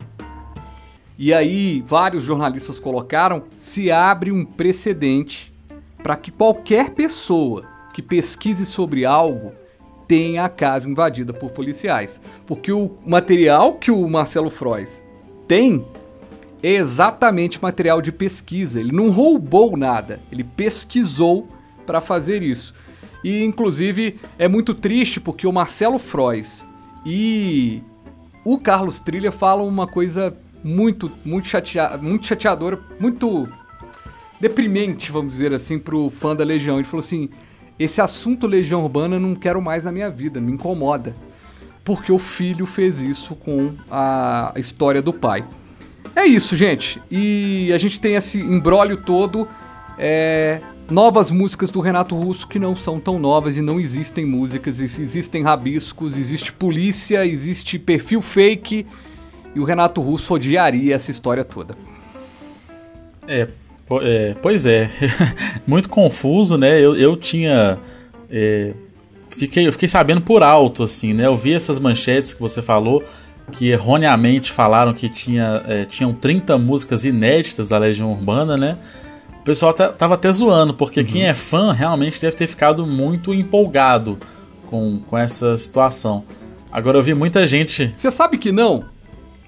e 1.19 1.35
aí 1.35 1.83
vários 1.85 2.23
jornalistas 2.23 2.79
colocaram, 2.79 3.43
se 3.57 3.91
abre 3.91 4.31
um 4.31 4.45
precedente 4.45 5.53
para 6.01 6.14
que 6.14 6.31
qualquer 6.31 6.91
pessoa 6.91 7.64
que 7.93 8.01
pesquise 8.01 8.64
sobre 8.64 9.05
algo 9.05 9.53
tenha 10.07 10.45
a 10.45 10.49
casa 10.49 10.89
invadida 10.89 11.33
por 11.33 11.51
policiais. 11.51 12.21
Porque 12.47 12.71
o 12.71 12.93
material 13.05 13.75
que 13.75 13.91
o 13.91 14.09
Marcelo 14.09 14.49
Frois 14.49 15.03
tem 15.49 15.85
é 16.62 16.75
exatamente 16.75 17.61
material 17.61 18.01
de 18.01 18.12
pesquisa. 18.12 18.79
Ele 18.79 18.93
não 18.93 19.11
roubou 19.11 19.77
nada, 19.77 20.21
ele 20.31 20.45
pesquisou 20.45 21.49
para 21.85 22.01
fazer 22.01 22.45
isso. 22.45 22.73
E 23.25 23.43
inclusive 23.43 24.21
é 24.39 24.47
muito 24.47 24.73
triste 24.73 25.21
porque 25.21 25.49
o 25.49 25.53
Marcelo 25.53 25.99
Frois 25.99 26.66
e 27.05 27.83
o 28.45 28.57
Carlos 28.57 29.01
Trilha 29.01 29.33
falam 29.33 29.66
uma 29.66 29.87
coisa 29.87 30.37
muito 30.69 31.11
muito 31.25 31.49
chateada, 31.49 31.99
muito 31.99 32.27
chateadora, 32.27 32.79
muito 33.01 33.49
deprimente, 34.41 35.11
vamos 35.11 35.33
dizer 35.33 35.53
assim, 35.53 35.79
pro 35.79 36.11
fã 36.11 36.35
da 36.35 36.45
Legião. 36.45 36.77
Ele 36.77 36.85
falou 36.85 37.01
assim: 37.01 37.29
"Esse 37.79 38.01
assunto 38.01 38.47
Legião 38.47 38.83
Urbana 38.83 39.19
não 39.19 39.35
quero 39.35 39.61
mais 39.61 39.85
na 39.85 39.93
minha 39.93 40.11
vida, 40.11 40.41
me 40.41 40.53
incomoda" 40.53 41.14
porque 41.89 42.12
o 42.12 42.19
filho 42.19 42.66
fez 42.66 43.01
isso 43.01 43.35
com 43.35 43.73
a 43.91 44.53
história 44.57 45.01
do 45.01 45.11
pai. 45.11 45.49
É 46.14 46.27
isso, 46.27 46.55
gente. 46.55 47.01
E 47.11 47.73
a 47.73 47.79
gente 47.79 47.99
tem 47.99 48.14
esse 48.14 48.39
embrólio 48.39 48.99
todo. 48.99 49.49
É, 49.97 50.61
novas 50.91 51.31
músicas 51.31 51.71
do 51.71 51.81
Renato 51.81 52.14
Russo 52.14 52.47
que 52.47 52.59
não 52.59 52.77
são 52.77 53.01
tão 53.01 53.19
novas 53.19 53.57
e 53.57 53.62
não 53.62 53.81
existem 53.81 54.27
músicas, 54.27 54.79
existem 54.79 55.43
rabiscos, 55.43 56.19
existe 56.19 56.53
polícia, 56.53 57.25
existe 57.25 57.79
perfil 57.79 58.21
fake. 58.21 58.85
E 59.59 59.61
o 59.61 59.65
Renato 59.65 60.01
Russo 60.01 60.35
odiaria 60.35 60.95
essa 60.95 61.11
história 61.11 61.43
toda. 61.43 61.75
É, 63.27 63.49
é 64.03 64.37
pois 64.41 64.65
é. 64.65 64.91
Muito 65.67 65.89
confuso, 65.89 66.57
né? 66.57 66.81
Eu, 66.81 66.97
eu 66.97 67.17
tinha. 67.17 67.79
É 68.31 68.73
fiquei, 69.39 69.67
eu 69.67 69.73
fiquei 69.73 69.89
sabendo 69.89 70.21
por 70.21 70.43
alto, 70.43 70.83
assim, 70.83 71.13
né? 71.15 71.27
Eu 71.27 71.37
vi 71.37 71.55
essas 71.55 71.79
manchetes 71.79 72.35
que 72.35 72.41
você 72.41 72.61
falou, 72.61 73.03
que 73.53 73.69
erroneamente 73.71 74.51
falaram 74.51 74.93
que 74.93 75.09
tinha, 75.09 75.63
é, 75.67 75.85
tinham 75.85 76.13
30 76.13 76.59
músicas 76.59 77.05
inéditas 77.05 77.69
da 77.69 77.79
Legião 77.79 78.13
Urbana, 78.13 78.57
né? 78.57 78.79
O 79.41 79.45
pessoal 79.45 79.73
tava 79.73 80.15
até 80.15 80.31
zoando, 80.31 80.75
porque 80.75 81.01
uhum. 81.01 81.07
quem 81.07 81.27
é 81.27 81.35
fã 81.35 81.73
realmente 81.73 82.21
deve 82.21 82.37
ter 82.37 82.47
ficado 82.47 82.87
muito 82.87 83.33
empolgado 83.33 84.19
com, 84.67 85.01
com 85.09 85.17
essa 85.17 85.57
situação. 85.57 86.25
Agora 86.71 86.99
eu 86.99 87.03
vi 87.03 87.15
muita 87.15 87.47
gente. 87.47 87.95
Você 87.97 88.11
sabe 88.11 88.37
que 88.37 88.53
não? 88.53 88.85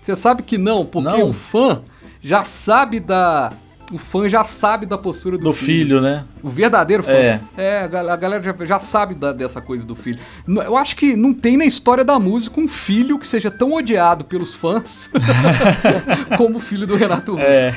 Você 0.01 0.17
sabe 0.17 0.43
que 0.43 0.57
não, 0.57 0.85
porque 0.87 1.19
não. 1.19 1.31
o 1.31 1.33
fã 1.33 1.83
já 2.21 2.45
sabe 2.45 3.01
da 3.01 3.53
o 3.93 3.99
fã 3.99 4.29
já 4.29 4.45
sabe 4.45 4.87
da 4.87 4.97
postura 4.97 5.37
do, 5.37 5.45
do 5.45 5.53
filho. 5.53 5.97
filho. 5.97 6.01
né? 6.01 6.25
O 6.43 6.49
verdadeiro 6.49 7.03
fã. 7.03 7.11
É, 7.11 7.41
é 7.57 7.81
a 7.81 8.17
galera 8.17 8.43
já, 8.43 8.55
já 8.65 8.79
sabe 8.79 9.15
da, 9.15 9.33
dessa 9.33 9.61
coisa 9.61 9.85
do 9.85 9.95
filho. 9.95 10.19
Eu 10.47 10.77
acho 10.77 10.97
que 10.97 11.17
não 11.17 11.35
tem 11.35 11.57
na 11.57 11.65
história 11.65 12.05
da 12.05 12.19
música 12.19 12.61
um 12.61 12.69
filho 12.69 13.19
que 13.19 13.27
seja 13.27 13.51
tão 13.51 13.73
odiado 13.73 14.25
pelos 14.25 14.55
fãs 14.55 15.11
como 16.37 16.59
o 16.59 16.61
filho 16.61 16.87
do 16.87 16.97
Renato 16.97 17.33
Russo. 17.33 17.45
É. 17.45 17.75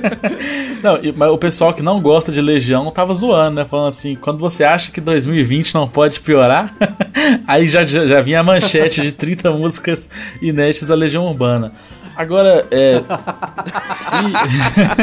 não, 0.82 0.98
mas 1.16 1.30
o 1.30 1.38
pessoal 1.38 1.72
que 1.72 1.82
não 1.82 2.00
gosta 2.00 2.30
de 2.30 2.40
Legião 2.40 2.90
tava 2.90 3.14
zoando, 3.14 3.56
né? 3.56 3.64
Falando 3.64 3.88
assim, 3.88 4.16
quando 4.16 4.38
você 4.38 4.64
acha 4.64 4.92
que 4.92 5.00
2020 5.00 5.74
não 5.74 5.88
pode 5.88 6.20
piorar, 6.20 6.74
aí 7.46 7.68
já, 7.68 7.84
já, 7.84 8.06
já 8.06 8.20
vinha 8.20 8.40
a 8.40 8.42
manchete 8.42 9.00
de 9.00 9.12
30 9.12 9.50
músicas 9.52 10.08
inéditas 10.40 10.88
da 10.88 10.94
Legião 10.94 11.26
Urbana. 11.26 11.72
Agora, 12.16 12.66
é. 12.70 13.02
se... 13.92 14.14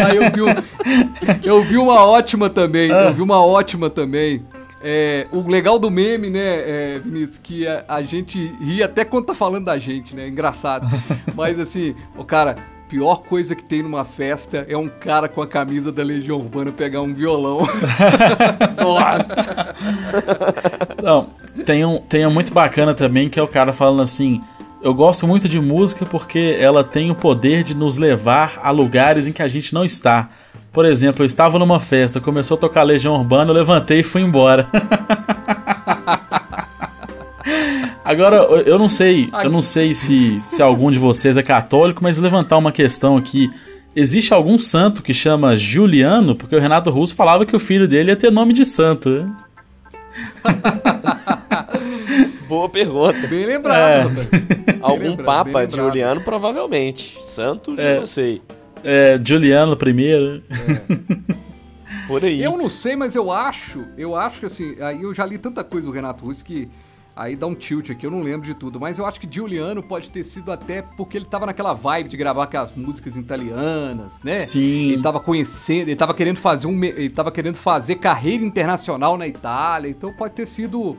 Aí 0.06 0.18
eu 0.18 0.32
vi, 0.32 0.42
um, 0.42 1.44
eu 1.44 1.62
vi 1.62 1.78
uma 1.78 2.06
ótima 2.06 2.50
também. 2.50 2.92
Ah. 2.92 3.06
Eu 3.06 3.14
vi 3.14 3.22
uma 3.22 3.44
ótima 3.44 3.90
também. 3.90 4.44
É, 4.82 5.28
o 5.32 5.48
legal 5.48 5.78
do 5.78 5.92
meme, 5.92 6.30
né, 6.30 6.40
é, 6.96 7.00
Vinícius, 7.00 7.38
que 7.38 7.68
a, 7.68 7.84
a, 7.86 8.02
gente 8.02 8.40
ri 8.62 8.82
até 8.82 9.04
quando 9.04 9.26
tá 9.26 9.34
falando 9.34 9.66
da 9.66 9.78
gente, 9.78 10.16
né? 10.16 10.28
Engraçado. 10.28 10.88
Mas 11.36 11.60
assim, 11.60 11.96
o 12.18 12.24
cara, 12.24 12.56
pior 12.88 13.18
coisa 13.24 13.54
que 13.56 13.64
tem 13.64 13.84
numa 13.84 14.06
festa 14.06 14.66
é 14.70 14.78
um 14.78 14.88
cara 14.88 15.28
com 15.28 15.42
a 15.42 15.48
camisa 15.48 15.92
da 15.92 16.02
Legião 16.02 16.38
Urbana 16.38 16.72
pegar 16.72 17.02
um 17.02 17.14
violão. 17.14 17.60
Nossa! 18.82 19.76
Não, 21.04 21.30
tem 21.66 21.84
um, 21.84 22.00
tem 22.00 22.26
um 22.26 22.32
muito 22.32 22.54
bacana 22.54 22.94
também 22.94 23.30
que 23.30 23.38
é 23.38 23.44
o 23.44 23.48
cara 23.48 23.74
falando 23.74 24.02
assim 24.02 24.42
eu 24.82 24.94
gosto 24.94 25.28
muito 25.28 25.50
de 25.50 25.60
música 25.60 26.06
porque 26.06 26.58
ela 26.60 26.84
tem 26.84 27.12
o 27.12 27.16
poder 27.16 27.64
de 27.64 27.76
nos 27.76 27.98
levar 27.98 28.60
a 28.64 28.72
lugares 28.72 29.28
em 29.28 29.32
que 29.32 29.42
a 29.42 29.48
gente 29.48 29.74
não 29.74 29.84
está. 29.84 30.30
Por 30.72 30.86
exemplo, 30.86 31.24
eu 31.24 31.26
estava 31.26 31.58
numa 31.60 31.80
festa, 31.80 32.22
começou 32.22 32.56
a 32.56 32.60
tocar 32.60 32.84
Legião 32.84 33.16
Urbana, 33.16 33.52
eu 33.52 33.56
levantei 33.56 34.00
e 34.00 34.04
fui 34.04 34.22
embora. 34.22 34.68
Agora, 38.06 38.38
eu 38.38 38.80
não 38.80 38.90
sei, 38.90 39.30
eu 39.44 39.50
não 39.52 39.62
sei 39.62 39.94
se, 39.94 40.40
se 40.40 40.62
algum 40.62 40.90
de 40.90 40.98
vocês 40.98 41.38
é 41.38 41.44
católico, 41.44 42.04
mas 42.04 42.18
levantar 42.18 42.58
uma 42.58 42.72
questão 42.72 43.18
aqui. 43.18 43.50
Existe 43.96 44.34
algum 44.34 44.58
santo 44.58 45.04
que 45.04 45.14
chama 45.14 45.58
Juliano? 45.58 46.36
Porque 46.36 46.56
o 46.56 46.60
Renato 46.60 46.90
Russo 46.90 47.16
falava 47.16 47.46
que 47.46 47.56
o 47.56 47.60
filho 47.60 47.88
dele 47.88 48.12
ia 48.12 48.16
ter 48.16 48.32
nome 48.32 48.54
de 48.54 48.66
santo. 48.66 49.30
Boa 52.50 52.68
pergunta. 52.68 53.28
Bem 53.28 53.46
lembrado, 53.46 54.10
é. 54.10 54.78
Algum 54.82 55.10
lembrado, 55.10 55.52
papa 55.52 55.70
Juliano, 55.70 56.20
provavelmente. 56.22 57.24
Santo, 57.24 57.76
é. 57.78 58.00
não 58.00 58.08
sei. 58.08 58.42
É, 58.84 59.22
Juliano 59.24 59.78
primeiro. 59.78 60.42
É. 60.50 61.36
Por 62.08 62.26
aí. 62.26 62.42
Eu 62.42 62.58
não 62.58 62.68
sei, 62.68 62.96
mas 62.96 63.16
eu 63.16 63.32
acho, 63.32 63.86
eu 63.96 64.16
acho 64.16 64.40
que 64.40 64.48
assim, 64.48 64.76
aí 64.82 65.04
eu 65.04 65.14
já 65.14 65.28
li 65.28 65.38
tanta 65.38 65.64
coisa 65.64 65.86
do 65.86 65.94
Renato 65.94 66.26
Russo 66.26 66.44
que 66.44 66.68
aí 67.16 67.36
dá 67.36 67.46
um 67.46 67.54
tilt 67.54 67.92
aqui, 67.92 68.08
eu 68.08 68.10
não 68.10 68.24
lembro 68.24 68.48
de 68.48 68.56
tudo, 68.56 68.80
mas 68.80 68.98
eu 68.98 69.06
acho 69.06 69.20
que 69.20 69.28
Giuliano 69.30 69.84
pode 69.84 70.10
ter 70.10 70.24
sido 70.24 70.52
até 70.52 70.82
porque 70.82 71.18
ele 71.18 71.26
tava 71.26 71.46
naquela 71.46 71.74
vibe 71.74 72.10
de 72.10 72.18
gravar 72.18 72.46
aquelas 72.46 72.74
músicas 72.74 73.16
italianas, 73.16 74.20
né? 74.24 74.40
Sim. 74.40 74.94
Ele 74.94 75.04
tava 75.04 75.20
conhecendo, 75.20 75.90
ele 75.90 75.96
tava 75.96 76.16
querendo 76.16 76.38
fazer 76.38 76.66
um, 76.66 76.84
ele 76.84 77.12
tava 77.12 77.32
querendo 77.32 77.58
fazer 77.58 77.96
carreira 77.96 78.44
internacional 78.44 79.16
na 79.20 79.28
Itália, 79.28 79.90
então 79.90 80.12
pode 80.12 80.34
ter 80.34 80.48
sido 80.48 80.98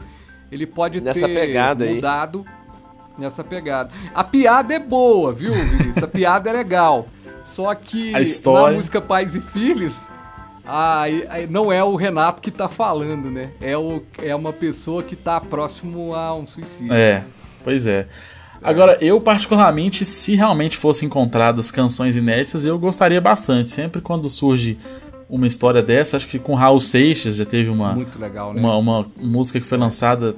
ele 0.51 0.67
pode 0.67 1.01
nessa 1.01 1.27
ter 1.27 1.35
pegada 1.35 1.85
mudado 1.87 2.45
aí. 2.47 3.23
nessa 3.23 3.45
pegada. 3.45 3.91
A 4.15 4.25
piada 4.25 4.75
é 4.75 4.79
boa, 4.79 5.33
viu, 5.33 5.53
Vinícius? 5.53 6.03
A 6.03 6.09
piada 6.09 6.51
é 6.51 6.53
legal. 6.53 7.07
Só 7.43 7.75
que 7.75 8.13
história... 8.19 8.73
na 8.73 8.77
música 8.77 9.01
Pais 9.01 9.35
e 9.35 9.41
Filhos, 9.41 9.97
aí, 10.65 11.27
aí 11.29 11.47
não 11.47 11.73
é 11.73 11.83
o 11.83 11.97
Renato 11.97 12.43
que 12.43 12.51
tá 12.51 12.69
falando, 12.69 13.31
né? 13.31 13.51
É, 13.61 13.77
o, 13.77 14.03
é 14.19 14.35
uma 14.35 14.53
pessoa 14.53 15.03
que 15.03 15.17
tá 15.17 15.41
próximo 15.41 16.15
a 16.15 16.35
um 16.35 16.47
suicídio. 16.47 16.93
É, 16.93 17.25
pois 17.65 17.87
é. 17.87 18.07
Agora, 18.63 18.99
eu 19.01 19.19
particularmente, 19.21 20.05
se 20.05 20.35
realmente 20.35 20.77
fossem 20.77 21.07
encontradas 21.07 21.71
canções 21.71 22.17
inéditas, 22.17 22.65
eu 22.65 22.79
gostaria 22.79 23.21
bastante. 23.21 23.71
Sempre 23.71 24.03
quando 24.03 24.29
surge 24.29 24.79
uma 25.31 25.47
história 25.47 25.83
dessa. 25.83 26.16
Acho 26.16 26.26
que 26.26 26.39
com 26.39 26.55
Raul 26.55 26.81
Seixas 26.81 27.37
já 27.37 27.45
teve 27.45 27.70
uma, 27.70 27.95
legal, 28.18 28.53
né? 28.53 28.61
uma, 28.61 28.76
uma 28.76 29.07
música 29.16 29.61
que 29.61 29.66
foi 29.66 29.78
lançada 29.78 30.35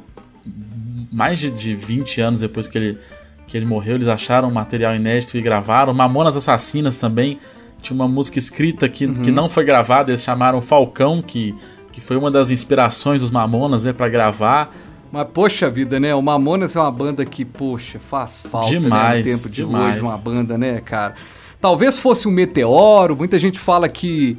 mais 1.11 1.39
de, 1.39 1.51
de 1.51 1.75
20 1.75 2.21
anos 2.21 2.41
depois 2.41 2.67
que 2.67 2.77
ele, 2.77 2.99
que 3.47 3.57
ele 3.57 3.67
morreu. 3.67 3.97
Eles 3.97 4.09
acharam 4.09 4.49
um 4.49 4.53
material 4.53 4.95
inédito 4.95 5.37
e 5.37 5.41
gravaram. 5.41 5.93
Mamonas 5.95 6.37
Assassinas 6.37 6.99
também 6.99 7.41
tinha 7.81 7.95
uma 7.95 8.07
música 8.07 8.39
escrita 8.39 8.89
que, 8.89 9.07
uhum. 9.07 9.15
que 9.15 9.33
não 9.33 9.49
foi 9.49 9.65
gravada. 9.65 10.11
Eles 10.11 10.23
chamaram 10.23 10.61
Falcão, 10.61 11.23
que, 11.23 11.55
que 11.91 12.01
foi 12.01 12.17
uma 12.17 12.31
das 12.31 12.51
inspirações 12.51 13.23
dos 13.23 13.31
Mamonas 13.31 13.85
né, 13.85 13.93
para 13.93 14.09
gravar. 14.09 14.75
Mas, 15.11 15.27
poxa 15.33 15.69
vida, 15.69 16.01
né? 16.01 16.15
O 16.15 16.23
Mamonas 16.23 16.75
é 16.75 16.81
uma 16.81 16.91
banda 16.91 17.25
que, 17.25 17.45
poxa, 17.45 17.99
faz 17.99 18.43
falta 18.51 18.69
demais, 18.69 19.27
né, 19.27 19.33
no 19.33 19.37
tempo 19.37 19.51
de 19.51 19.63
demais. 19.63 19.97
hoje, 19.97 20.01
uma 20.01 20.17
banda, 20.17 20.57
né, 20.57 20.81
cara? 20.81 21.15
Talvez 21.61 21.99
fosse 21.99 22.27
um 22.27 22.31
meteoro, 22.31 23.15
muita 23.15 23.39
gente 23.39 23.59
fala 23.59 23.89
que 23.89 24.39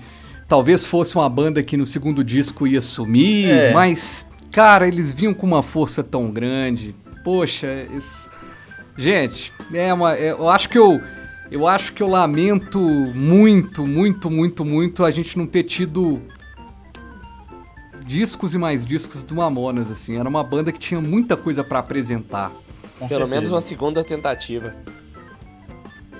Talvez 0.53 0.85
fosse 0.85 1.15
uma 1.15 1.27
banda 1.27 1.63
que 1.63 1.75
no 1.75 1.83
segundo 1.83 2.23
disco 2.23 2.67
ia 2.67 2.79
sumir, 2.79 3.49
é. 3.49 3.73
mas, 3.73 4.23
cara, 4.51 4.87
eles 4.87 5.11
vinham 5.11 5.33
com 5.33 5.47
uma 5.47 5.63
força 5.63 6.03
tão 6.03 6.29
grande. 6.29 6.95
Poxa, 7.23 7.87
esse... 7.91 8.29
gente, 8.95 9.51
é 9.73 9.91
uma. 9.91 10.15
É, 10.15 10.29
eu 10.29 10.47
acho 10.47 10.69
que 10.69 10.77
eu. 10.77 11.01
Eu 11.49 11.67
acho 11.67 11.91
que 11.93 12.03
eu 12.03 12.07
lamento 12.07 12.79
muito, 12.79 13.83
muito, 13.87 14.29
muito, 14.29 14.63
muito 14.63 15.03
a 15.03 15.09
gente 15.09 15.39
não 15.39 15.47
ter 15.47 15.63
tido 15.63 16.21
discos 18.05 18.53
e 18.53 18.59
mais 18.59 18.85
discos 18.85 19.23
do 19.23 19.33
Mamonas, 19.33 19.89
assim. 19.89 20.19
Era 20.19 20.29
uma 20.29 20.43
banda 20.43 20.71
que 20.71 20.77
tinha 20.77 21.01
muita 21.01 21.35
coisa 21.35 21.63
para 21.63 21.79
apresentar. 21.79 22.51
Com 22.99 23.07
Pelo 23.07 23.21
certeza. 23.21 23.27
menos 23.27 23.51
uma 23.51 23.61
segunda 23.61 24.03
tentativa. 24.03 24.75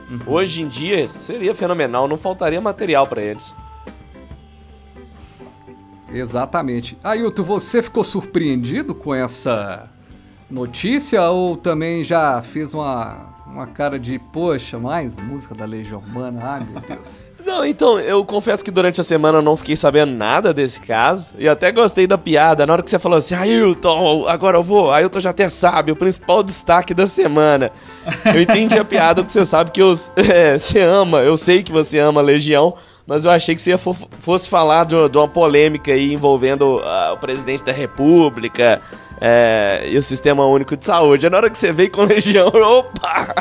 Uhum. 0.09 0.19
Hoje 0.25 0.63
em 0.63 0.67
dia 0.67 1.07
seria 1.07 1.53
fenomenal, 1.53 2.07
não 2.07 2.17
faltaria 2.17 2.59
material 2.59 3.05
para 3.05 3.21
eles. 3.21 3.53
Exatamente. 6.13 6.97
Ailton, 7.03 7.43
você 7.43 7.81
ficou 7.81 8.03
surpreendido 8.03 8.93
com 8.93 9.13
essa 9.13 9.83
notícia 10.49 11.21
ou 11.29 11.57
também 11.57 12.03
já 12.03 12.41
fez 12.41 12.73
uma, 12.73 13.33
uma 13.47 13.67
cara 13.67 13.99
de, 13.99 14.19
poxa, 14.19 14.77
mais 14.77 15.15
música 15.15 15.55
da 15.55 15.65
Legião 15.65 15.99
Urbana? 15.99 16.39
Ai, 16.43 16.67
meu 16.69 16.81
Deus. 16.81 17.23
Não, 17.45 17.65
então, 17.65 17.99
eu 17.99 18.23
confesso 18.23 18.63
que 18.63 18.71
durante 18.71 19.01
a 19.01 19.03
semana 19.03 19.39
eu 19.39 19.41
não 19.41 19.57
fiquei 19.57 19.75
sabendo 19.75 20.13
nada 20.13 20.53
desse 20.53 20.81
caso. 20.81 21.33
E 21.37 21.47
até 21.47 21.73
gostei 21.73 22.07
da 22.07 22.17
piada. 22.17 22.65
Na 22.65 22.71
hora 22.71 22.81
que 22.81 22.89
você 22.89 22.97
falou 22.97 23.17
assim, 23.17 23.35
Ailton, 23.35 24.25
agora 24.29 24.57
eu 24.57 24.63
vou. 24.63 24.91
Ailton 24.91 25.19
já 25.19 25.31
até 25.31 25.49
sabe, 25.49 25.91
o 25.91 25.95
principal 25.95 26.41
destaque 26.41 26.93
da 26.93 27.05
semana. 27.05 27.69
Eu 28.33 28.41
entendi 28.41 28.79
a 28.79 28.85
piada 28.85 29.21
porque 29.21 29.33
você 29.33 29.45
sabe 29.45 29.71
que 29.71 29.81
eu, 29.81 29.93
é, 30.15 30.57
você 30.57 30.79
ama, 30.79 31.19
eu 31.19 31.35
sei 31.35 31.63
que 31.63 31.71
você 31.71 31.99
ama 31.99 32.21
a 32.21 32.23
Legião. 32.23 32.75
Mas 33.05 33.25
eu 33.25 33.31
achei 33.31 33.53
que 33.53 33.61
você 33.61 33.77
fosse 34.19 34.47
falar 34.49 34.85
de, 34.85 34.95
uma 34.95 35.27
polêmica 35.27 35.91
aí 35.91 36.13
envolvendo 36.13 36.77
uh, 36.77 37.13
o 37.13 37.17
presidente 37.17 37.63
da 37.63 37.73
república 37.73 38.81
é, 39.19 39.89
e 39.89 39.97
o 39.97 40.01
sistema 40.01 40.45
único 40.45 40.77
de 40.77 40.85
saúde. 40.85 41.29
Na 41.29 41.37
hora 41.37 41.49
que 41.49 41.57
você 41.57 41.71
veio 41.71 41.91
com 41.91 42.03
Legião, 42.03 42.47
opa! 42.55 43.35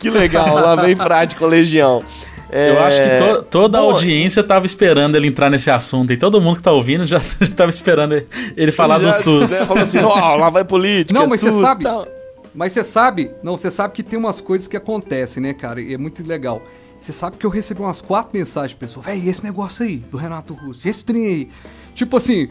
que 0.00 0.10
legal, 0.10 0.54
lá 0.54 0.74
vem 0.76 0.96
Frade 0.96 1.36
com 1.36 1.46
Legião. 1.46 2.02
É... 2.50 2.70
Eu 2.70 2.82
acho 2.82 3.00
que 3.00 3.16
to 3.16 3.42
toda 3.44 3.78
a 3.78 3.80
audiência 3.80 4.42
tava 4.42 4.66
esperando 4.66 5.14
ele 5.14 5.28
entrar 5.28 5.48
nesse 5.48 5.70
assunto. 5.70 6.12
E 6.12 6.16
todo 6.16 6.40
mundo 6.40 6.56
que 6.56 6.62
tá 6.62 6.72
ouvindo 6.72 7.06
já, 7.06 7.18
já 7.40 7.54
tava 7.54 7.70
esperando 7.70 8.20
ele 8.56 8.72
falar 8.72 8.98
já, 8.98 9.06
do 9.06 9.12
SUS. 9.12 9.50
Né, 9.52 9.64
falou 9.64 9.82
assim, 9.84 9.98
ó, 9.98 10.08
oh, 10.08 10.36
lá 10.36 10.50
vai 10.50 10.64
política, 10.64 11.18
Não, 11.18 11.28
mas 11.28 11.40
você 11.40 11.52
sabe... 11.52 11.84
Mas 12.52 12.72
você 12.72 12.82
sabe... 12.82 13.30
Não, 13.44 13.56
você 13.56 13.70
sabe 13.70 13.94
que 13.94 14.02
tem 14.02 14.18
umas 14.18 14.40
coisas 14.40 14.66
que 14.66 14.76
acontecem, 14.76 15.40
né, 15.40 15.54
cara? 15.54 15.80
E 15.80 15.94
é 15.94 15.98
muito 15.98 16.26
legal. 16.26 16.60
Você 17.00 17.12
sabe 17.12 17.38
que 17.38 17.46
eu 17.46 17.50
recebi 17.50 17.80
umas 17.80 18.02
quatro 18.02 18.30
mensagens 18.32 18.72
de 18.72 18.76
pessoas. 18.76 19.06
Véi, 19.06 19.28
esse 19.28 19.42
negócio 19.42 19.84
aí, 19.84 19.96
do 19.96 20.18
Renato 20.18 20.54
Russo, 20.54 20.86
esse 20.86 21.04
trem 21.04 21.26
aí. 21.26 21.48
Tipo 21.94 22.18
assim... 22.18 22.48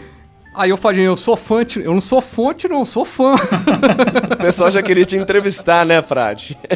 Aí 0.55 0.71
eu 0.71 0.77
falei, 0.77 1.05
eu 1.05 1.15
sou 1.15 1.37
fã, 1.37 1.63
eu 1.77 1.93
não 1.93 2.01
sou 2.01 2.19
fonte, 2.19 2.67
não, 2.67 2.83
sou 2.83 3.05
fã. 3.05 3.35
o 4.33 4.37
pessoal 4.37 4.71
já 4.71 4.81
queria 4.81 5.05
te 5.05 5.15
entrevistar, 5.15 5.85
né, 5.85 6.01
Frade? 6.01 6.57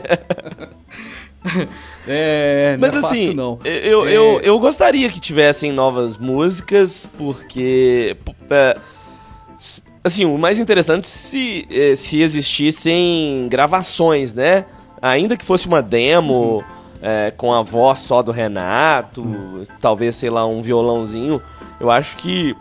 é, 2.07 2.77
Mas 2.79 2.93
é 2.93 2.97
assim, 2.99 3.01
fácil, 3.01 3.33
não. 3.33 3.59
Eu, 3.65 4.07
é... 4.07 4.13
eu, 4.13 4.39
eu 4.41 4.59
gostaria 4.59 5.09
que 5.09 5.19
tivessem 5.19 5.71
novas 5.71 6.17
músicas, 6.17 7.09
porque. 7.17 8.15
É, 8.49 8.77
assim, 10.03 10.23
o 10.23 10.37
mais 10.37 10.59
interessante 10.59 11.07
se, 11.07 11.67
é, 11.71 11.95
se 11.95 12.21
existissem 12.21 13.47
gravações, 13.49 14.33
né? 14.33 14.65
Ainda 15.01 15.35
que 15.35 15.43
fosse 15.43 15.67
uma 15.67 15.81
demo. 15.81 16.57
Uhum. 16.57 16.82
É, 17.05 17.31
com 17.31 17.51
a 17.51 17.61
voz 17.61 17.99
só 17.99 18.21
do 18.21 18.31
Renato, 18.31 19.67
talvez, 19.81 20.15
sei 20.15 20.29
lá, 20.29 20.47
um 20.47 20.61
violãozinho. 20.61 21.41
Eu 21.77 21.91
acho 21.91 22.15
que 22.15 22.55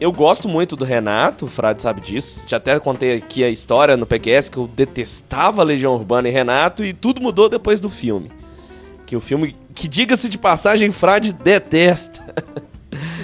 eu 0.00 0.12
gosto 0.12 0.48
muito 0.48 0.76
do 0.76 0.84
Renato, 0.84 1.46
o 1.46 1.48
Frade 1.48 1.82
sabe 1.82 2.00
disso. 2.00 2.44
Já 2.46 2.58
até 2.58 2.78
contei 2.78 3.16
aqui 3.16 3.42
a 3.42 3.50
história 3.50 3.96
no 3.96 4.06
PQS 4.06 4.48
que 4.48 4.58
eu 4.58 4.68
detestava 4.68 5.62
Legião 5.64 5.94
Urbana 5.94 6.28
e 6.28 6.30
Renato 6.30 6.84
e 6.84 6.92
tudo 6.92 7.20
mudou 7.20 7.48
depois 7.48 7.80
do 7.80 7.88
filme. 7.88 8.30
Que 9.06 9.16
o 9.16 9.20
filme, 9.20 9.56
que 9.74 9.88
diga-se 9.88 10.28
de 10.28 10.38
passagem, 10.38 10.92
Frade 10.92 11.32
detesta. 11.32 12.22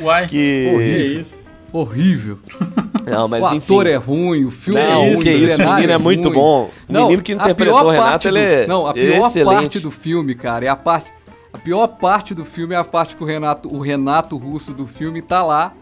Uai, 0.03 0.27
que 0.27 0.73
horrível. 0.75 0.95
É 0.95 1.21
isso? 1.21 1.41
Horrível. 1.73 2.39
Não, 3.11 3.29
mas 3.29 3.45
o 3.45 3.55
enfim. 3.55 3.75
ator 3.75 3.87
é 3.87 3.97
ruim, 3.97 4.45
o 4.45 4.51
filme 4.51 4.81
não, 4.81 5.05
é 5.05 5.15
ruim, 5.15 5.23
que 5.23 5.31
isso, 5.31 5.63
o 5.63 5.75
menino 5.75 5.93
é, 5.93 5.95
é 5.95 5.99
muito 5.99 6.31
bom. 6.31 6.71
O 6.89 6.93
não, 6.93 7.03
menino 7.03 7.23
que 7.23 7.33
interpretou 7.33 7.85
o 7.85 7.91
Renato, 7.91 8.31
do, 8.31 8.39
ele 8.39 8.47
é 8.47 8.67
Não, 8.67 8.87
a 8.87 8.93
pior 8.95 9.27
excelente. 9.27 9.61
parte 9.61 9.81
do 9.81 9.91
filme, 9.91 10.35
cara, 10.35 10.65
é 10.65 10.69
a 10.69 10.77
parte... 10.77 11.13
A 11.53 11.59
pior 11.59 11.89
parte 11.89 12.33
do 12.33 12.45
filme 12.45 12.75
é 12.75 12.79
a 12.79 12.85
parte 12.85 13.17
que 13.17 13.23
o 13.25 13.27
Renato, 13.27 13.69
o 13.75 13.81
Renato 13.81 14.37
Russo 14.37 14.73
do 14.73 14.87
filme 14.87 15.21
tá 15.21 15.43
lá 15.43 15.75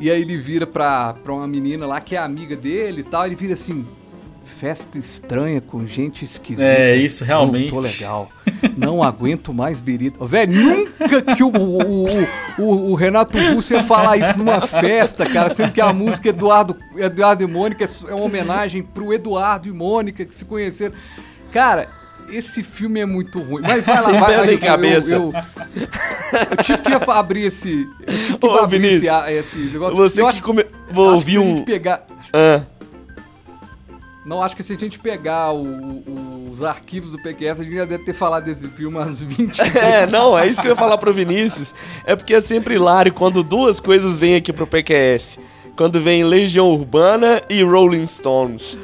e 0.00 0.10
aí 0.10 0.20
ele 0.22 0.36
vira 0.36 0.66
pra, 0.66 1.12
pra 1.12 1.32
uma 1.32 1.46
menina 1.46 1.86
lá 1.86 2.00
que 2.00 2.14
é 2.14 2.18
amiga 2.18 2.54
dele 2.56 3.00
e 3.00 3.04
tal. 3.04 3.26
Ele 3.26 3.34
vira 3.34 3.54
assim: 3.54 3.86
festa 4.44 4.96
estranha 4.96 5.60
com 5.60 5.84
gente 5.84 6.24
esquisita. 6.24 6.62
É, 6.62 6.96
isso 6.96 7.24
realmente. 7.24 7.72
Não 7.72 7.74
tô 7.74 7.80
legal. 7.80 8.30
Não 8.76 9.02
aguento 9.02 9.52
mais 9.52 9.80
birita. 9.80 10.24
Velho, 10.26 10.52
nunca 10.52 11.34
que 11.34 11.42
o, 11.42 11.48
o, 11.48 12.06
o, 12.58 12.90
o, 12.90 12.94
Renato 12.94 13.38
Russo 13.38 13.74
ia 13.74 13.82
falar 13.82 14.16
isso 14.16 14.36
numa 14.36 14.66
festa, 14.66 15.26
cara. 15.26 15.52
Sendo 15.54 15.72
que 15.72 15.80
a 15.80 15.92
música 15.92 16.28
Eduardo, 16.28 16.76
Eduardo 16.96 17.42
e 17.42 17.46
Mônica 17.46 17.84
é 18.08 18.14
uma 18.14 18.24
homenagem 18.24 18.82
pro 18.82 19.12
Eduardo 19.12 19.68
e 19.68 19.72
Mônica 19.72 20.24
que 20.24 20.34
se 20.34 20.44
conheceram. 20.44 20.94
Cara, 21.52 21.88
esse 22.30 22.62
filme 22.62 23.00
é 23.00 23.06
muito 23.06 23.40
ruim. 23.40 23.62
Mas 23.62 23.86
vai 23.86 24.02
lá, 24.02 24.12
vai, 24.20 24.34
aí, 24.36 24.58
cabeça. 24.58 25.14
Eu, 25.14 25.32
eu, 25.74 25.88
eu, 26.50 26.56
tive 26.62 26.82
que 26.82 27.10
abrir 27.10 27.44
esse. 27.44 27.88
Eu 28.06 28.24
tive 28.24 28.38
que 28.38 28.46
Ô, 28.46 28.58
abrir 28.58 28.78
Vinícius, 28.78 29.12
esse, 29.28 29.32
esse 29.32 29.58
negócio. 29.58 29.96
Você 29.96 30.22
eu 30.22 30.28
que 30.28 30.42
come... 30.42 30.66
Vou 30.90 31.12
ouvir 31.12 31.38
um. 31.38 31.64
pegar. 31.64 32.06
Ah. 32.32 32.62
Não, 34.28 34.42
acho 34.42 34.54
que 34.54 34.62
se 34.62 34.74
a 34.74 34.76
gente 34.76 34.98
pegar 34.98 35.52
o, 35.52 35.64
o, 35.64 36.50
os 36.52 36.62
arquivos 36.62 37.12
do 37.12 37.22
PQS, 37.22 37.60
a 37.60 37.64
gente 37.64 37.76
já 37.76 37.86
deve 37.86 38.04
ter 38.04 38.12
falado 38.12 38.44
desse 38.44 38.68
filme 38.68 38.98
umas 38.98 39.22
20 39.22 39.56
vezes. 39.56 39.74
É, 39.74 40.06
não, 40.06 40.38
é 40.38 40.46
isso 40.46 40.60
que 40.60 40.66
eu 40.66 40.72
ia 40.72 40.76
falar 40.76 40.98
pro 40.98 41.14
Vinícius. 41.14 41.74
É 42.04 42.14
porque 42.14 42.34
é 42.34 42.40
sempre 42.42 42.74
hilário 42.74 43.10
quando 43.10 43.42
duas 43.42 43.80
coisas 43.80 44.18
vêm 44.18 44.36
aqui 44.36 44.52
pro 44.52 44.66
PQS. 44.66 45.40
Quando 45.74 45.98
vem 45.98 46.24
Legião 46.24 46.68
Urbana 46.68 47.42
e 47.48 47.62
Rolling 47.62 48.06
Stones. 48.06 48.78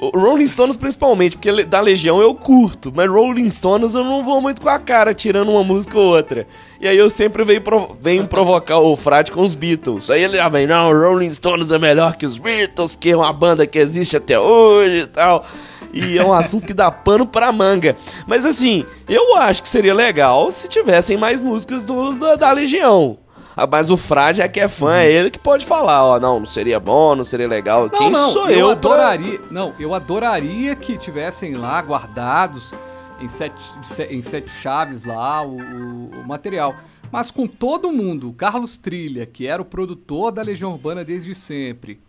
Rolling 0.00 0.46
Stones 0.46 0.78
principalmente, 0.78 1.36
porque 1.36 1.64
da 1.64 1.78
Legião 1.78 2.22
eu 2.22 2.34
curto, 2.34 2.90
mas 2.94 3.10
Rolling 3.10 3.50
Stones 3.50 3.94
eu 3.94 4.02
não 4.02 4.22
vou 4.24 4.40
muito 4.40 4.62
com 4.62 4.68
a 4.70 4.78
cara, 4.78 5.12
tirando 5.12 5.50
uma 5.50 5.62
música 5.62 5.98
ou 5.98 6.16
outra. 6.16 6.46
E 6.80 6.88
aí 6.88 6.96
eu 6.96 7.10
sempre 7.10 7.44
venho, 7.44 7.62
venho 8.00 8.26
provocar 8.26 8.78
o 8.78 8.96
Frade 8.96 9.30
com 9.30 9.42
os 9.42 9.54
Beatles. 9.54 10.08
Aí 10.08 10.22
ele 10.22 10.38
já 10.38 10.48
vem, 10.48 10.66
não, 10.66 10.90
Rolling 10.90 11.34
Stones 11.34 11.70
é 11.70 11.78
melhor 11.78 12.16
que 12.16 12.24
os 12.24 12.38
Beatles, 12.38 12.94
porque 12.94 13.10
é 13.10 13.16
uma 13.16 13.32
banda 13.32 13.66
que 13.66 13.78
existe 13.78 14.16
até 14.16 14.40
hoje 14.40 15.02
e 15.02 15.06
tal. 15.06 15.44
E 15.92 16.16
é 16.16 16.24
um 16.24 16.32
assunto 16.32 16.66
que 16.66 16.72
dá 16.72 16.90
pano 16.90 17.26
pra 17.26 17.52
manga. 17.52 17.94
Mas 18.26 18.46
assim, 18.46 18.86
eu 19.06 19.36
acho 19.36 19.62
que 19.62 19.68
seria 19.68 19.92
legal 19.92 20.50
se 20.50 20.66
tivessem 20.66 21.18
mais 21.18 21.42
músicas 21.42 21.84
do, 21.84 22.14
da 22.36 22.52
Legião. 22.52 23.18
Ah, 23.60 23.66
mas 23.70 23.90
o 23.90 23.96
Frade 23.98 24.40
é 24.40 24.48
que 24.48 24.58
é 24.58 24.66
fã, 24.68 24.96
é 24.96 25.12
ele 25.12 25.30
que 25.30 25.38
pode 25.38 25.66
falar, 25.66 26.02
ó, 26.02 26.18
não, 26.18 26.38
não 26.40 26.46
seria 26.46 26.80
bom, 26.80 27.14
não 27.14 27.24
seria 27.24 27.46
legal. 27.46 27.82
Não, 27.82 27.90
Quem 27.90 28.10
não, 28.10 28.30
sou 28.30 28.48
eu? 28.48 28.60
Eu 28.60 28.70
adoraria, 28.70 29.38
pra... 29.38 29.48
não, 29.50 29.74
eu 29.78 29.94
adoraria 29.94 30.74
que 30.74 30.96
tivessem 30.96 31.52
lá 31.52 31.78
guardados 31.82 32.72
em 33.20 33.28
sete, 33.28 33.62
em 34.08 34.22
sete 34.22 34.48
chaves 34.50 35.04
lá 35.04 35.42
o, 35.42 35.58
o, 35.60 36.10
o 36.22 36.26
material. 36.26 36.74
Mas 37.12 37.30
com 37.30 37.46
todo 37.46 37.92
mundo, 37.92 38.32
Carlos 38.32 38.78
Trilha, 38.78 39.26
que 39.26 39.46
era 39.46 39.60
o 39.60 39.64
produtor 39.64 40.32
da 40.32 40.40
Legião 40.40 40.72
Urbana 40.72 41.04
desde 41.04 41.34
sempre, 41.34 42.00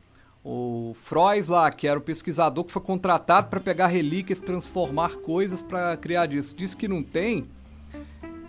o 0.45 0.95
Frois 1.01 1.49
lá, 1.49 1.69
que 1.69 1.85
era 1.85 1.99
o 1.99 2.01
pesquisador 2.01 2.63
que 2.63 2.71
foi 2.71 2.81
contratado 2.81 3.49
para 3.49 3.59
pegar 3.59 3.87
relíquias, 3.87 4.39
transformar 4.39 5.17
coisas 5.17 5.61
para 5.61 5.97
criar 5.97 6.27
disco, 6.27 6.55
disse 6.55 6.77
que 6.77 6.87
não 6.87 7.03
tem 7.03 7.45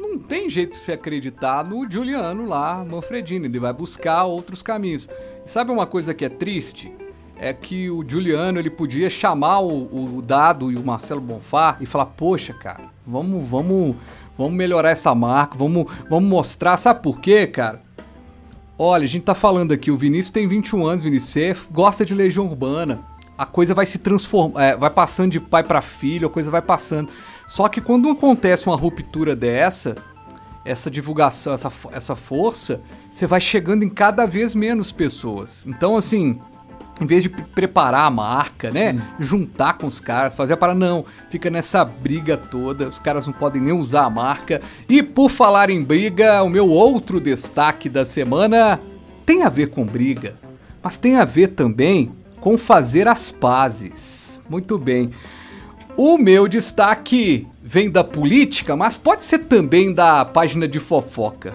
não 0.03 0.19
tem 0.19 0.51
jeito 0.51 0.73
de 0.73 0.85
se 0.85 0.91
acreditar 0.91 1.65
no 1.65 1.89
Juliano 1.91 2.47
lá, 2.47 2.85
Manfredini. 2.85 3.47
Ele 3.47 3.61
vai 3.61 3.73
buscar 3.73 4.25
outros 4.25 4.61
caminhos. 4.61 5.09
E 5.47 5.51
sabe 5.51 5.71
uma 5.71 5.87
coisa 5.87 6.13
que 6.13 6.25
é 6.25 6.29
triste? 6.29 6.93
É 7.39 7.53
que 7.53 7.89
o 7.89 8.05
Juliano 8.07 8.59
ele 8.59 8.71
podia 8.71 9.09
chamar 9.09 9.61
o, 9.61 10.17
o 10.19 10.23
Dado 10.23 10.71
e 10.71 10.77
o 10.77 10.85
Marcelo 10.85 11.21
Bonfá 11.21 11.77
e 11.81 11.87
falar: 11.87 12.07
Poxa, 12.07 12.53
cara, 12.53 12.85
vamos, 13.07 13.47
vamos, 13.49 13.97
vamos 14.37 14.53
melhorar 14.53 14.91
essa 14.91 15.15
marca, 15.15 15.57
vamos, 15.57 15.91
vamos 16.11 16.29
mostrar. 16.29 16.77
Sabe 16.77 17.03
por 17.03 17.21
quê, 17.21 17.47
cara? 17.47 17.81
Olha, 18.79 19.05
a 19.05 19.09
gente 19.09 19.23
tá 19.23 19.35
falando 19.35 19.73
aqui, 19.73 19.91
o 19.91 19.97
Vinícius 19.97 20.31
tem 20.31 20.49
21 20.49 20.85
anos, 20.85 21.03
Vinícius, 21.03 21.67
gosta 21.71 22.05
de 22.05 22.15
Legião 22.15 22.47
Urbana. 22.47 23.01
A 23.39 23.47
coisa 23.47 23.75
vai 23.75 23.87
se 23.87 23.99
transformar, 23.99 24.63
é, 24.63 24.77
vai 24.77 24.91
passando 24.91 25.33
de 25.33 25.41
pai 25.41 25.63
para 25.63 25.81
filho, 25.81 26.27
a 26.27 26.31
coisa 26.31 26.51
vai 26.51 26.63
passando. 26.63 27.11
Só 27.53 27.69
que 27.69 27.83
quando 27.83 28.09
acontece 28.09 28.67
uma 28.67 28.77
ruptura 28.77 29.37
dessa, 29.37 29.95
essa 30.65 30.91
divulgação, 30.91 31.53
essa, 31.53 31.71
essa 31.93 32.17
força, 32.17 32.81
você 33.11 33.27
vai 33.27 33.43
chegando 33.43 33.83
em 33.83 33.91
cada 33.91 34.25
vez 34.25 34.55
menos 34.55 34.91
pessoas. 34.91 35.63
Então, 35.67 35.95
assim, 35.95 36.41
em 36.99 37.05
vez 37.05 37.23
de 37.23 37.29
preparar 37.29 38.07
a 38.07 38.11
marca, 38.11 38.71
né? 38.71 38.95
Sim. 38.95 39.03
Juntar 39.21 39.75
com 39.75 39.87
os 39.87 40.01
caras, 40.01 40.35
fazer 40.35 40.57
para 40.57 40.75
não, 40.75 41.05
fica 41.29 41.51
nessa 41.51 41.85
briga 41.85 42.39
toda, 42.39 42.89
os 42.89 42.99
caras 42.99 43.27
não 43.27 43.35
podem 43.35 43.61
nem 43.61 43.75
usar 43.75 44.05
a 44.07 44.11
marca. 44.11 44.63
E 44.89 45.03
por 45.03 45.29
falar 45.29 45.69
em 45.69 45.85
briga, 45.85 46.43
o 46.43 46.49
meu 46.49 46.67
outro 46.71 47.21
destaque 47.21 47.87
da 47.87 48.07
semana 48.07 48.81
tem 49.27 49.43
a 49.43 49.51
ver 49.51 49.69
com 49.69 49.85
briga, 49.85 50.37
mas 50.83 50.97
tem 50.97 51.17
a 51.17 51.25
ver 51.27 51.49
também 51.49 52.13
com 52.41 52.57
fazer 52.57 53.07
as 53.07 53.31
pazes. 53.31 54.41
Muito 54.49 54.79
bem. 54.79 55.11
O 55.97 56.17
meu 56.17 56.49
destaque 56.49 57.47
vem 57.63 57.91
da 57.91 58.03
política, 58.03 58.75
mas 58.75 58.97
pode 58.97 59.25
ser 59.27 59.41
também 59.41 59.93
da 59.93 60.25
página 60.25 60.67
de 60.67 60.81
fofoca. 60.81 61.55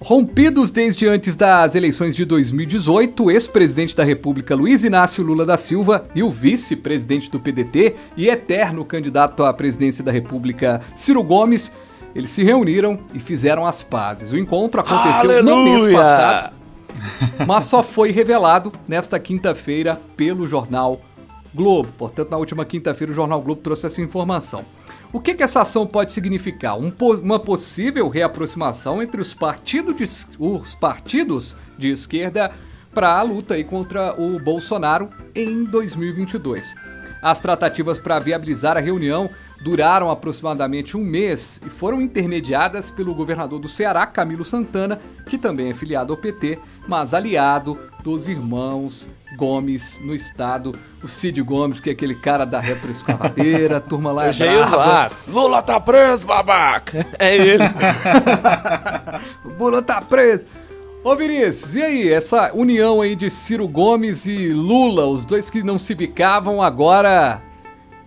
Rompidos 0.00 0.70
desde 0.70 1.06
antes 1.06 1.36
das 1.36 1.74
eleições 1.74 2.16
de 2.16 2.24
2018, 2.24 3.24
o 3.24 3.30
ex-presidente 3.30 3.94
da 3.94 4.04
República 4.04 4.54
Luiz 4.54 4.82
Inácio 4.82 5.22
Lula 5.22 5.44
da 5.44 5.56
Silva 5.56 6.06
e 6.14 6.22
o 6.22 6.30
vice-presidente 6.30 7.30
do 7.30 7.40
PDT 7.40 7.96
e 8.16 8.28
eterno 8.28 8.84
candidato 8.84 9.44
à 9.44 9.52
presidência 9.52 10.02
da 10.02 10.12
República 10.12 10.80
Ciro 10.94 11.22
Gomes, 11.22 11.70
eles 12.14 12.30
se 12.30 12.42
reuniram 12.42 12.98
e 13.12 13.20
fizeram 13.20 13.66
as 13.66 13.82
pazes. 13.82 14.32
O 14.32 14.38
encontro 14.38 14.80
aconteceu 14.80 15.30
Aleluia! 15.30 15.42
no 15.42 15.64
mês 15.64 15.92
passado. 15.92 16.54
mas 17.46 17.64
só 17.64 17.82
foi 17.82 18.10
revelado 18.10 18.72
nesta 18.88 19.18
quinta-feira 19.18 20.00
pelo 20.16 20.46
jornal 20.46 21.00
Globo. 21.56 21.90
Portanto, 21.96 22.30
na 22.30 22.36
última 22.36 22.66
quinta-feira, 22.66 23.10
o 23.10 23.16
jornal 23.16 23.40
Globo 23.40 23.62
trouxe 23.62 23.86
essa 23.86 24.02
informação. 24.02 24.64
O 25.12 25.18
que, 25.18 25.34
que 25.34 25.42
essa 25.42 25.62
ação 25.62 25.86
pode 25.86 26.12
significar? 26.12 26.78
Um, 26.78 26.92
uma 27.22 27.40
possível 27.40 28.08
reaproximação 28.08 29.02
entre 29.02 29.20
os, 29.20 29.32
partido 29.32 29.94
de, 29.94 30.04
os 30.38 30.74
partidos 30.74 31.56
de 31.78 31.88
esquerda 31.88 32.52
para 32.92 33.18
a 33.18 33.22
luta 33.22 33.54
aí 33.54 33.64
contra 33.64 34.14
o 34.20 34.38
Bolsonaro 34.38 35.08
em 35.34 35.64
2022. 35.64 36.74
As 37.22 37.40
tratativas 37.40 37.98
para 37.98 38.18
viabilizar 38.18 38.76
a 38.76 38.80
reunião 38.80 39.30
duraram 39.62 40.10
aproximadamente 40.10 40.96
um 40.96 41.02
mês 41.02 41.60
e 41.66 41.70
foram 41.70 42.00
intermediadas 42.00 42.90
pelo 42.90 43.14
governador 43.14 43.58
do 43.58 43.68
Ceará, 43.68 44.06
Camilo 44.06 44.44
Santana, 44.44 45.00
que 45.26 45.38
também 45.38 45.70
é 45.70 45.74
filiado 45.74 46.12
ao 46.12 46.18
PT, 46.18 46.58
mas 46.86 47.14
aliado 47.14 47.78
dos 48.04 48.28
irmãos 48.28 49.08
Gomes 49.36 50.00
no 50.04 50.14
estado. 50.14 50.72
O 51.02 51.08
Cid 51.08 51.42
Gomes, 51.42 51.80
que 51.80 51.90
é 51.90 51.92
aquele 51.92 52.14
cara 52.14 52.44
da 52.44 52.60
retroescavadeira, 52.60 53.80
turma 53.82 54.12
lá 54.12 54.28
é 54.28 54.32
brava. 54.32 55.10
Lula 55.26 55.62
tá 55.62 55.80
preso, 55.80 56.26
babaca! 56.26 57.06
É 57.18 57.36
ele. 57.36 57.64
Lula 59.58 59.82
tá 59.82 60.00
preso. 60.00 60.44
Ô 61.02 61.14
Vinícius, 61.14 61.74
e 61.74 61.82
aí, 61.82 62.08
essa 62.08 62.52
união 62.52 63.00
aí 63.00 63.14
de 63.14 63.30
Ciro 63.30 63.68
Gomes 63.68 64.26
e 64.26 64.48
Lula, 64.48 65.06
os 65.06 65.24
dois 65.24 65.48
que 65.48 65.62
não 65.62 65.78
se 65.78 65.94
bicavam, 65.94 66.60
agora 66.60 67.40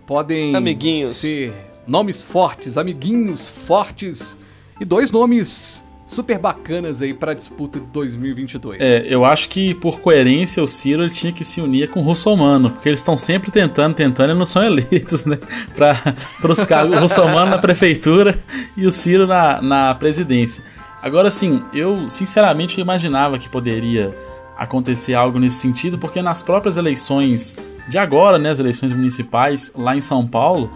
podem 0.06 0.54
amiguinhos. 0.54 1.16
ser 1.16 1.54
nomes 1.86 2.22
fortes, 2.22 2.76
amiguinhos 2.76 3.48
fortes 3.48 4.36
e 4.78 4.84
dois 4.84 5.10
nomes 5.10 5.79
super 6.10 6.38
bacanas 6.38 7.00
aí 7.00 7.14
para 7.14 7.30
a 7.30 7.34
disputa 7.34 7.78
de 7.78 7.86
2022. 7.86 8.80
É, 8.80 9.04
eu 9.06 9.24
acho 9.24 9.48
que 9.48 9.74
por 9.76 10.00
coerência 10.00 10.62
o 10.62 10.66
Ciro 10.66 11.04
ele 11.04 11.12
tinha 11.12 11.32
que 11.32 11.44
se 11.44 11.60
unir 11.60 11.88
com 11.88 12.00
o 12.00 12.02
Russomano, 12.02 12.70
porque 12.70 12.88
eles 12.88 12.98
estão 12.98 13.16
sempre 13.16 13.50
tentando, 13.50 13.94
tentando 13.94 14.32
e 14.32 14.34
não 14.34 14.44
são 14.44 14.62
eleitos, 14.62 15.24
né? 15.24 15.38
Para 15.74 16.50
os 16.50 16.64
cargos, 16.64 16.96
o 16.96 17.00
Russomano 17.00 17.52
na 17.52 17.58
prefeitura 17.58 18.36
e 18.76 18.86
o 18.86 18.90
Ciro 18.90 19.26
na, 19.26 19.62
na 19.62 19.94
presidência. 19.94 20.64
Agora 21.00 21.30
sim, 21.30 21.62
eu 21.72 22.08
sinceramente 22.08 22.80
imaginava 22.80 23.38
que 23.38 23.48
poderia 23.48 24.14
acontecer 24.56 25.14
algo 25.14 25.38
nesse 25.38 25.56
sentido, 25.56 25.96
porque 25.96 26.20
nas 26.20 26.42
próprias 26.42 26.76
eleições 26.76 27.56
de 27.88 27.96
agora, 27.98 28.36
né, 28.36 28.50
as 28.50 28.58
eleições 28.58 28.92
municipais 28.92 29.72
lá 29.76 29.96
em 29.96 30.00
São 30.00 30.26
Paulo, 30.26 30.70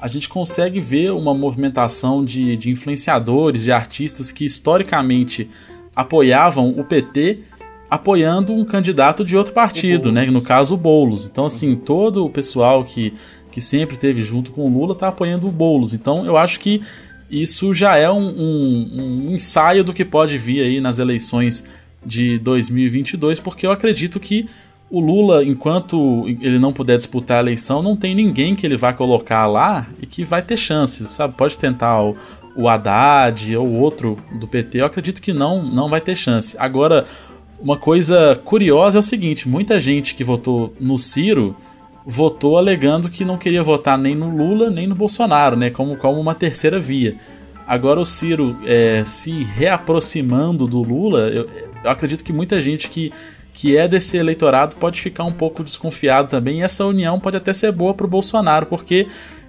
a 0.00 0.08
gente 0.08 0.28
consegue 0.28 0.80
ver 0.80 1.12
uma 1.12 1.34
movimentação 1.34 2.24
de, 2.24 2.56
de 2.56 2.70
influenciadores, 2.70 3.64
de 3.64 3.72
artistas 3.72 4.32
que 4.32 4.44
historicamente 4.46 5.50
apoiavam 5.94 6.70
o 6.70 6.82
PT, 6.82 7.40
apoiando 7.90 8.54
um 8.54 8.64
candidato 8.64 9.24
de 9.24 9.36
outro 9.36 9.52
partido, 9.52 10.10
né, 10.10 10.24
no 10.26 10.40
caso 10.40 10.74
o 10.74 10.76
Boulos. 10.76 11.26
Então, 11.26 11.46
assim, 11.46 11.76
todo 11.76 12.24
o 12.24 12.30
pessoal 12.30 12.82
que, 12.84 13.12
que 13.50 13.60
sempre 13.60 13.96
esteve 13.96 14.22
junto 14.22 14.52
com 14.52 14.66
o 14.66 14.72
Lula 14.72 14.94
está 14.94 15.08
apoiando 15.08 15.46
o 15.46 15.52
Boulos. 15.52 15.92
Então, 15.92 16.24
eu 16.24 16.36
acho 16.36 16.60
que 16.60 16.80
isso 17.30 17.74
já 17.74 17.96
é 17.96 18.10
um, 18.10 18.28
um, 18.28 19.26
um 19.28 19.34
ensaio 19.34 19.84
do 19.84 19.92
que 19.92 20.04
pode 20.04 20.38
vir 20.38 20.62
aí 20.62 20.80
nas 20.80 20.98
eleições 20.98 21.64
de 22.04 22.38
2022, 22.38 23.38
porque 23.38 23.66
eu 23.66 23.72
acredito 23.72 24.18
que 24.18 24.48
o 24.90 24.98
Lula, 24.98 25.44
enquanto 25.44 26.26
ele 26.26 26.58
não 26.58 26.72
puder 26.72 26.96
disputar 26.96 27.38
a 27.38 27.40
eleição, 27.40 27.82
não 27.82 27.96
tem 27.96 28.14
ninguém 28.14 28.56
que 28.56 28.66
ele 28.66 28.76
vai 28.76 28.92
colocar 28.92 29.46
lá 29.46 29.86
e 30.02 30.06
que 30.06 30.24
vai 30.24 30.42
ter 30.42 30.56
chance, 30.56 31.06
sabe? 31.12 31.34
Pode 31.36 31.56
tentar 31.56 32.02
o, 32.02 32.16
o 32.56 32.68
Haddad 32.68 33.56
ou 33.56 33.72
outro 33.74 34.18
do 34.32 34.48
PT, 34.48 34.80
eu 34.80 34.86
acredito 34.86 35.22
que 35.22 35.32
não, 35.32 35.62
não 35.62 35.88
vai 35.88 36.00
ter 36.00 36.16
chance. 36.16 36.56
Agora, 36.58 37.06
uma 37.60 37.76
coisa 37.76 38.40
curiosa 38.44 38.98
é 38.98 39.00
o 39.00 39.02
seguinte: 39.02 39.48
muita 39.48 39.80
gente 39.80 40.14
que 40.14 40.24
votou 40.24 40.74
no 40.80 40.98
Ciro 40.98 41.54
votou 42.04 42.58
alegando 42.58 43.10
que 43.10 43.24
não 43.24 43.38
queria 43.38 43.62
votar 43.62 43.96
nem 43.96 44.14
no 44.14 44.34
Lula 44.34 44.70
nem 44.70 44.86
no 44.86 44.94
Bolsonaro, 44.94 45.56
né? 45.56 45.70
Como, 45.70 45.96
como 45.96 46.20
uma 46.20 46.34
terceira 46.34 46.80
via. 46.80 47.16
Agora 47.66 48.00
o 48.00 48.04
Ciro 48.04 48.58
é, 48.64 49.04
se 49.04 49.44
reaproximando 49.44 50.66
do 50.66 50.82
Lula, 50.82 51.28
eu, 51.28 51.48
eu 51.84 51.90
acredito 51.90 52.24
que 52.24 52.32
muita 52.32 52.60
gente 52.60 52.88
que, 52.88 53.12
que 53.60 53.76
é 53.76 53.86
desse 53.86 54.16
eleitorado 54.16 54.76
pode 54.76 54.98
ficar 55.02 55.24
um 55.24 55.32
pouco 55.32 55.62
desconfiado 55.62 56.30
também. 56.30 56.60
E 56.60 56.62
essa 56.62 56.86
união 56.86 57.20
pode 57.20 57.36
até 57.36 57.52
ser 57.52 57.70
boa 57.70 57.92
para 57.92 58.06
o 58.06 58.08
Bolsonaro, 58.08 58.64
porque 58.64 59.06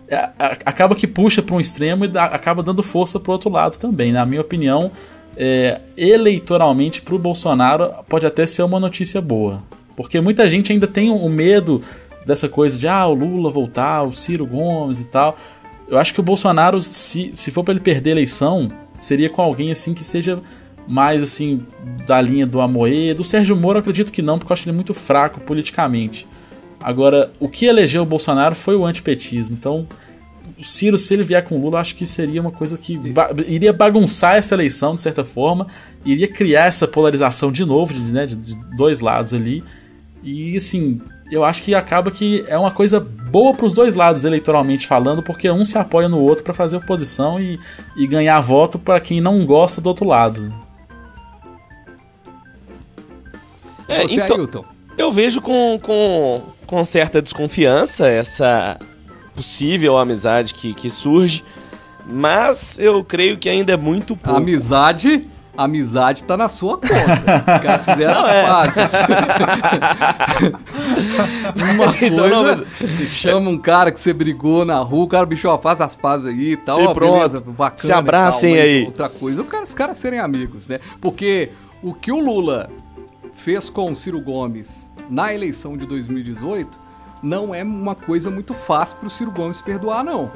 é, 0.10 0.30
acaba 0.38 0.96
que 0.96 1.08
puxa 1.08 1.42
para 1.42 1.56
um 1.56 1.62
extremo 1.62 2.04
e 2.04 2.10
dá, 2.10 2.26
acaba 2.26 2.62
dando 2.62 2.84
força 2.84 3.22
para 3.22 3.30
o 3.30 3.32
outro 3.32 3.50
lado 3.50 3.78
também. 3.78 4.12
Na 4.12 4.26
minha 4.26 4.42
opinião, 4.42 4.92
é, 5.38 5.80
eleitoralmente 5.96 7.02
para 7.02 7.16
o 7.16 7.18
Bolsonaro 7.18 7.90
pode 8.10 8.26
até 8.26 8.46
ser 8.46 8.64
uma 8.64 8.82
notícia 8.82 9.22
boa. 9.22 9.64
Porque 9.96 10.20
muita 10.20 10.46
gente 10.46 10.74
ainda 10.74 10.88
tem 10.88 11.10
o 11.10 11.30
medo 11.30 11.82
dessa 12.26 12.50
coisa 12.50 12.78
de 12.78 12.90
ah, 12.90 13.08
o 13.08 13.14
Lula 13.14 13.50
voltar, 13.50 14.04
o 14.04 14.12
Ciro 14.12 14.46
Gomes 14.46 15.00
e 15.00 15.06
tal. 15.06 15.38
Eu 15.88 15.98
acho 15.98 16.14
que 16.14 16.20
o 16.20 16.24
Bolsonaro, 16.24 16.82
se, 16.82 17.32
se 17.34 17.50
for 17.50 17.64
para 17.64 17.76
ele 17.76 17.80
perder 17.80 18.10
a 18.10 18.14
eleição, 18.16 18.70
seria 18.94 19.30
com 19.30 19.42
alguém 19.42 19.72
assim 19.72 19.94
que 19.94 20.04
seja 20.04 20.42
mais 20.88 21.22
assim 21.24 21.66
da 22.06 22.20
linha 22.22 22.46
do 22.46 22.62
Amoedo. 22.62 23.22
Do 23.22 23.24
Sérgio 23.24 23.56
Moro, 23.56 23.78
eu 23.78 23.82
acredito 23.82 24.12
que 24.12 24.22
não, 24.22 24.38
porque 24.38 24.52
eu 24.52 24.54
acho 24.54 24.68
ele 24.68 24.76
muito 24.76 24.94
fraco 24.94 25.40
politicamente. 25.42 26.28
Agora, 26.80 27.32
o 27.40 27.48
que 27.48 27.66
elegeu 27.66 28.02
o 28.02 28.06
Bolsonaro 28.06 28.56
foi 28.56 28.76
o 28.76 28.86
antipetismo. 28.86 29.56
Então, 29.58 29.88
o 30.60 30.64
Ciro, 30.64 30.98
se 30.98 31.14
ele 31.14 31.24
vier 31.24 31.44
com 31.44 31.56
o 31.56 31.62
Lula, 31.62 31.80
acho 31.80 31.96
que 31.96 32.06
seria 32.06 32.42
uma 32.42 32.52
coisa 32.52 32.78
que 32.78 32.98
ba 32.98 33.30
iria 33.48 33.72
bagunçar 33.72 34.36
essa 34.36 34.56
eleição, 34.56 34.96
de 34.96 35.02
certa 35.02 35.24
forma, 35.24 35.68
iria 36.06 36.28
criar 36.28 36.66
essa 36.66 36.88
polarização 36.88 37.52
de 37.52 37.66
novo, 37.66 37.94
de, 37.94 38.12
né, 38.12 38.26
de, 38.26 38.36
de 38.36 38.56
dois 38.76 39.00
lados 39.00 39.34
ali. 39.34 39.64
E, 40.24 40.56
assim, 40.58 41.00
eu 41.32 41.44
acho 41.44 41.64
que 41.64 41.74
acaba 41.74 42.12
que 42.12 42.44
é 42.48 42.58
uma 42.58 42.72
coisa 42.72 43.00
boa 43.00 43.54
para 43.54 43.66
os 43.66 43.74
dois 43.74 43.96
lados, 43.96 44.26
eleitoralmente 44.26 44.86
falando, 44.86 45.24
porque 45.24 45.50
um 45.50 45.64
se 45.64 45.78
apoia 45.78 46.10
no 46.10 46.20
outro 46.20 46.44
para 46.44 46.54
fazer 46.54 46.78
oposição 46.78 47.40
e, 47.40 47.60
e 47.96 48.06
ganhar 48.06 48.40
voto 48.42 48.78
para 48.78 49.00
quem 49.00 49.22
não 49.22 49.46
gosta 49.46 49.80
do 49.80 49.88
outro 49.88 50.06
lado. 50.06 50.54
É, 53.92 54.08
Você, 54.08 54.22
então, 54.22 54.38
Ailton? 54.38 54.66
Eu 54.98 55.12
vejo 55.12 55.42
com, 55.42 55.80
com, 55.82 56.42
com 56.66 56.86
certa 56.86 57.22
desconfiança 57.22 58.08
essa 58.08 58.78
possível 59.36 59.98
amizade 59.98 60.54
que, 60.54 60.74
que 60.74 60.90
surge, 60.90 61.44
mas 62.06 62.78
eu 62.78 63.04
creio 63.04 63.38
que 63.38 63.50
ainda 63.50 63.74
é 63.74 63.78
muito 63.78 64.16
pouco. 64.16 64.38
Amizade 64.38 65.28
a 65.58 65.66
amizade 65.66 66.24
tá 66.24 66.38
na 66.38 66.48
sua 66.48 66.78
conta. 66.78 66.94
Os 67.56 67.62
caras 67.62 67.86
fizeram 67.86 68.14
não, 68.14 68.24
as 68.24 68.30
é. 68.30 68.48
pazes. 68.48 68.92
Uma 71.74 71.86
então, 71.86 72.18
coisa, 72.18 72.30
não, 72.30 72.44
mas... 72.44 72.64
chama 73.10 73.50
um 73.50 73.58
cara 73.58 73.92
que 73.92 74.00
você 74.00 74.14
brigou 74.14 74.64
na 74.64 74.80
rua, 74.80 75.04
o 75.04 75.08
cara, 75.08 75.26
bicho, 75.26 75.48
ó, 75.50 75.58
faz 75.58 75.82
as 75.82 75.96
pazes 75.96 76.28
aí 76.28 76.54
e 76.54 76.58
tal. 76.58 76.82
E 76.82 76.94
pronto, 76.94 77.14
beleza, 77.14 77.44
bacana. 77.46 77.80
Se 77.80 77.92
abracem 77.94 78.56
tal, 78.56 78.64
aí. 78.64 78.86
Outra 78.86 79.10
coisa, 79.10 79.44
os 79.64 79.74
caras 79.74 79.98
serem 79.98 80.20
amigos, 80.20 80.68
né? 80.68 80.80
Porque 81.00 81.50
o 81.84 81.94
que 81.94 82.12
o 82.12 82.20
Lula 82.20 82.70
fez 83.44 83.70
com 83.70 83.92
o 83.92 83.96
Ciro 83.96 84.22
Gomes 84.22 84.92
na 85.10 85.34
eleição 85.34 85.76
de 85.76 85.86
2018 85.86 86.80
não 87.24 87.54
é 87.54 87.64
uma 87.64 87.96
coisa 87.96 88.30
muito 88.30 88.54
fácil 88.54 88.98
pro 88.98 89.10
Ciro 89.10 89.32
Gomes 89.32 89.62
perdoar, 89.62 90.04
não. 90.04 90.32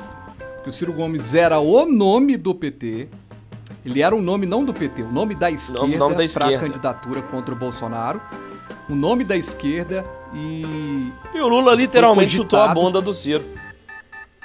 Porque 0.56 0.70
o 0.70 0.74
Ciro 0.74 0.94
Gomes 0.94 1.34
era 1.34 1.60
o 1.60 1.86
nome 1.86 2.38
do 2.38 2.54
PT, 2.54 3.08
ele 3.84 4.02
era 4.02 4.16
um 4.16 4.22
nome 4.22 4.46
não 4.46 4.64
do 4.64 4.74
PT, 4.74 5.04
o 5.04 5.12
nome 5.12 5.36
da 5.36 5.50
esquerda, 5.50 6.30
para 6.34 6.56
a 6.56 6.60
candidatura 6.60 7.22
contra 7.22 7.54
o 7.54 7.58
Bolsonaro. 7.58 8.22
O 8.88 8.94
nome 8.94 9.24
da 9.24 9.36
esquerda 9.36 10.06
e. 10.34 11.12
E 11.34 11.40
o 11.40 11.48
Lula 11.48 11.74
literalmente 11.74 12.36
chutou 12.36 12.60
a 12.60 12.74
bunda 12.74 13.02
do 13.02 13.14
Ciro. 13.14 13.44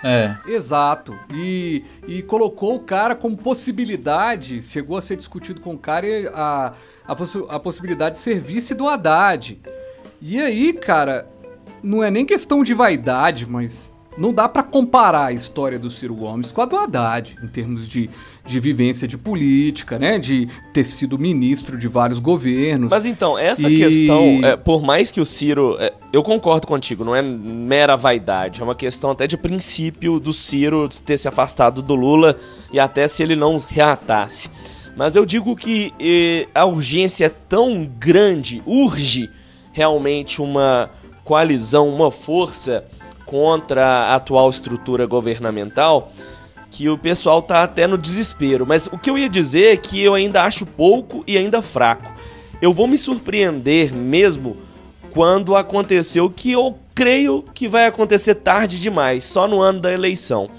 É. 0.03 0.35
Exato. 0.47 1.15
E, 1.33 1.85
e 2.07 2.23
colocou 2.23 2.77
o 2.77 2.81
cara 2.81 3.15
como 3.15 3.37
possibilidade, 3.37 4.63
chegou 4.63 4.97
a 4.97 5.03
ser 5.03 5.17
discutido 5.17 5.61
com 5.61 5.75
o 5.75 5.79
cara 5.79 6.07
a, 6.35 6.73
a, 7.07 7.17
a 7.55 7.61
possibilidade 7.61 8.15
de 8.15 8.21
ser 8.21 8.41
vice 8.41 8.75
do 8.75 8.89
Haddad. 8.89 9.61
E 10.21 10.41
aí, 10.41 10.73
cara, 10.73 11.29
não 11.83 12.03
é 12.03 12.11
nem 12.11 12.27
questão 12.27 12.63
de 12.63 12.75
vaidade, 12.75 13.47
mas 13.49 13.91
não 14.19 14.33
dá 14.33 14.49
para 14.49 14.63
comparar 14.63 15.27
a 15.27 15.33
história 15.33 15.79
do 15.79 15.91
Ciro 15.91 16.15
Gomes 16.15 16.53
com 16.53 16.61
a 16.61 16.67
do 16.67 16.77
Haddad, 16.77 17.37
em 17.43 17.47
termos 17.47 17.89
de, 17.89 18.11
de 18.45 18.61
vivência 18.61 19.07
de 19.07 19.17
política, 19.17 19.99
né? 19.99 20.19
De 20.19 20.49
ter 20.75 20.85
sido 20.85 21.19
ministro 21.19 21.79
de 21.79 21.89
vários 21.89 22.19
governos. 22.19 22.91
Mas 22.91 23.07
então, 23.07 23.39
essa 23.39 23.71
e... 23.71 23.75
questão, 23.75 24.41
é, 24.43 24.57
por 24.57 24.83
mais 24.83 25.11
que 25.11 25.21
o 25.21 25.25
Ciro. 25.25 25.77
É, 25.79 25.93
eu 26.13 26.23
concordo 26.23 26.67
contigo, 26.67 27.05
não 27.05 27.15
é 27.15 27.23
mera 27.23 27.97
vaidade, 27.97 28.61
é 28.61 28.65
uma 28.65 28.75
questão 28.75 29.13
até 29.13 29.27
de 29.27 29.37
princípio 29.37 30.19
do 30.19 30.33
Ciro 30.33 30.89
ter 31.05 31.17
se 31.17 31.29
afastado 31.29 31.81
do 31.81 31.95
Lula 31.95 32.37
e 32.73 32.81
até 32.81 33.07
se 33.07 33.23
ele 33.23 33.37
não 33.37 33.59
reatasse. 33.59 34.51
Mas 35.01 35.17
eu 35.17 35.25
digo 35.25 35.57
que 35.57 35.95
eh, 35.99 36.47
a 36.55 36.67
urgência 36.67 37.25
é 37.25 37.31
tão 37.31 37.87
grande, 37.87 38.63
urge 38.67 39.31
realmente 39.73 40.43
uma 40.43 40.91
coalizão, 41.25 41.89
uma 41.89 42.11
força 42.11 42.85
contra 43.25 43.83
a 43.83 44.17
atual 44.17 44.51
estrutura 44.51 45.07
governamental 45.07 46.13
que 46.71 46.87
o 46.87 46.99
pessoal 46.99 47.41
tá 47.41 47.63
até 47.63 47.87
no 47.87 47.97
desespero. 47.97 48.67
Mas 48.67 48.89
o 48.89 48.99
que 48.99 49.09
eu 49.09 49.17
ia 49.17 49.31
dizer 49.31 49.73
é 49.73 49.77
que 49.79 49.99
eu 49.99 50.13
ainda 50.13 50.43
acho 50.43 50.67
pouco 50.67 51.25
e 51.27 51.39
ainda 51.39 51.63
fraco. 51.63 52.15
eu 52.61 52.71
vou 52.71 52.87
me 52.87 52.99
surpreender 52.99 53.95
mesmo 53.95 54.59
quando 55.13 55.57
acontecer 55.57 56.21
o 56.21 56.29
que 56.29 56.53
eu 56.53 56.79
creio 56.95 57.43
que 57.55 57.67
vai 57.67 57.87
acontecer 57.87 58.35
tarde 58.35 58.79
demais, 58.79 59.25
só 59.25 59.49
no 59.49 59.63
ano 59.63 59.81
da 59.81 59.91
eleição. 59.91 60.51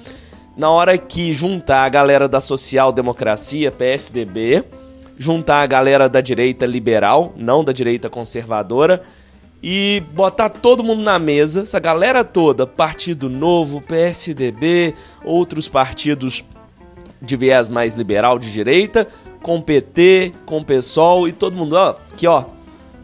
Na 0.62 0.70
hora 0.70 0.96
que 0.96 1.34
juntar 1.34 1.86
a 1.86 1.90
galera 1.90 2.30
da 2.30 2.40
social 2.40 2.92
democracia, 2.92 3.72
PSDB, 3.72 4.64
juntar 5.18 5.62
a 5.62 5.66
galera 5.66 6.08
da 6.08 6.22
direita 6.22 6.68
liberal, 6.68 7.34
não 7.36 7.64
da 7.64 7.72
direita 7.72 8.12
conservadora, 8.12 9.02
e 9.64 10.04
botar 10.14 10.50
todo 10.50 10.84
mundo 10.84 11.02
na 11.02 11.18
mesa, 11.18 11.62
essa 11.62 11.80
galera 11.80 12.24
toda, 12.24 12.68
Partido 12.68 13.28
Novo, 13.28 13.82
PSDB, 13.82 14.94
outros 15.26 15.68
partidos 15.68 16.46
de 17.20 17.36
viés 17.36 17.68
mais 17.68 17.96
liberal 17.96 18.38
de 18.38 18.52
direita, 18.52 19.08
com 19.42 19.60
PT, 19.60 20.32
com 20.46 20.64
PSOL 20.64 21.28
e 21.28 21.32
todo 21.32 21.58
mundo, 21.58 21.74
ó, 21.74 21.96
aqui 22.14 22.28
ó, 22.28 22.46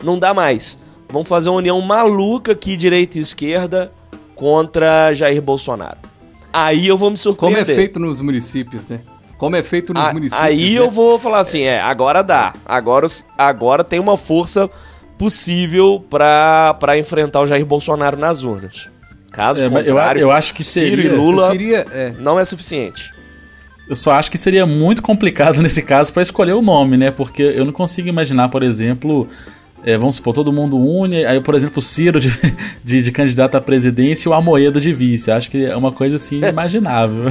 não 0.03 0.19
dá 0.19 0.31
mais. 0.31 0.77
Vamos 1.11 1.27
fazer 1.27 1.49
uma 1.49 1.57
união 1.57 1.81
maluca 1.81 2.51
aqui, 2.51 2.77
direita 2.77 3.17
e 3.17 3.21
esquerda, 3.21 3.91
contra 4.35 5.11
Jair 5.11 5.41
Bolsonaro. 5.41 6.16
Aí 6.51 6.87
eu 6.87 6.97
vou 6.97 7.11
me 7.11 7.17
surpreender. 7.17 7.63
Como 7.65 7.71
é 7.71 7.75
feito 7.75 7.99
nos 7.99 8.21
municípios, 8.21 8.87
né? 8.87 9.01
Como 9.37 9.55
é 9.55 9.61
feito 9.61 9.93
nos 9.93 10.05
A, 10.05 10.13
municípios. 10.13 10.41
Aí 10.41 10.73
né? 10.73 10.79
eu 10.79 10.89
vou 10.89 11.19
falar 11.19 11.39
assim, 11.39 11.61
é, 11.61 11.79
agora 11.79 12.23
dá. 12.23 12.53
Agora, 12.65 13.05
agora 13.37 13.83
tem 13.83 13.99
uma 13.99 14.17
força 14.17 14.69
possível 15.17 16.03
para 16.09 16.97
enfrentar 16.97 17.41
o 17.41 17.45
Jair 17.45 17.65
Bolsonaro 17.65 18.17
nas 18.17 18.43
urnas. 18.43 18.89
Caso 19.31 19.63
É, 19.63 19.69
mas 19.69 19.85
eu, 19.85 19.93
contrário, 19.93 20.21
eu 20.21 20.31
acho 20.31 20.53
que 20.53 20.63
Ciro 20.63 20.95
seria. 20.95 21.11
e 21.11 21.15
Lula 21.15 21.47
Eu 21.47 21.51
queria. 21.51 21.85
é, 21.91 22.13
não 22.19 22.39
é 22.39 22.45
suficiente. 22.45 23.13
Eu 23.87 23.95
só 23.95 24.13
acho 24.13 24.29
que 24.29 24.37
seria 24.37 24.65
muito 24.65 25.01
complicado 25.01 25.61
nesse 25.63 25.81
caso 25.81 26.11
para 26.11 26.23
escolher 26.23 26.53
o 26.53 26.61
nome, 26.61 26.97
né? 26.97 27.11
Porque 27.11 27.43
eu 27.43 27.65
não 27.65 27.73
consigo 27.73 28.07
imaginar, 28.07 28.49
por 28.49 28.63
exemplo, 28.63 29.27
é, 29.83 29.97
vamos 29.97 30.15
supor, 30.15 30.33
todo 30.33 30.51
mundo 30.51 30.77
une, 30.77 31.25
aí, 31.25 31.39
por 31.39 31.55
exemplo, 31.55 31.79
o 31.79 31.81
Ciro 31.81 32.19
de, 32.19 32.29
de, 32.83 33.01
de 33.01 33.11
candidato 33.11 33.55
à 33.55 33.61
presidência 33.61 34.27
e 34.27 34.29
o 34.29 34.33
Amoedo 34.33 34.79
de 34.79 34.93
vice. 34.93 35.31
Acho 35.31 35.49
que 35.51 35.65
é 35.65 35.75
uma 35.75 35.91
coisa 35.91 36.15
assim 36.15 36.37
inimaginável. 36.43 37.25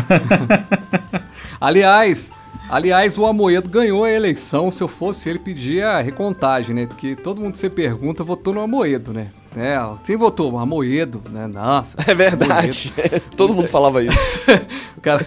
Aliás, 1.61 2.31
aliás, 2.69 3.17
o 3.17 3.25
Amoedo 3.25 3.71
ganhou 3.71 4.05
a 4.05 4.11
eleição. 4.11 4.71
Se 4.71 4.83
eu 4.83 4.89
fosse 4.89 5.29
ele, 5.29 5.39
pedia 5.39 5.93
a 5.93 6.01
recontagem, 6.03 6.75
né? 6.75 6.87
Porque 6.87 7.17
todo 7.17 7.41
mundo 7.41 7.53
que 7.53 7.59
você 7.59 7.71
pergunta 7.71 8.23
votou 8.23 8.53
no 8.53 8.61
Amoedo, 8.61 9.13
né? 9.13 9.29
É, 9.57 9.79
quem 10.05 10.17
votou? 10.17 10.59
Amoedo, 10.59 11.23
né? 11.31 11.47
Nossa. 11.47 11.97
É 12.07 12.15
verdade. 12.15 12.93
Todo 13.39 13.55
mundo 13.55 13.69
falava 13.69 14.03
isso. 14.03 14.19
O 14.95 15.01
cara. 15.01 15.25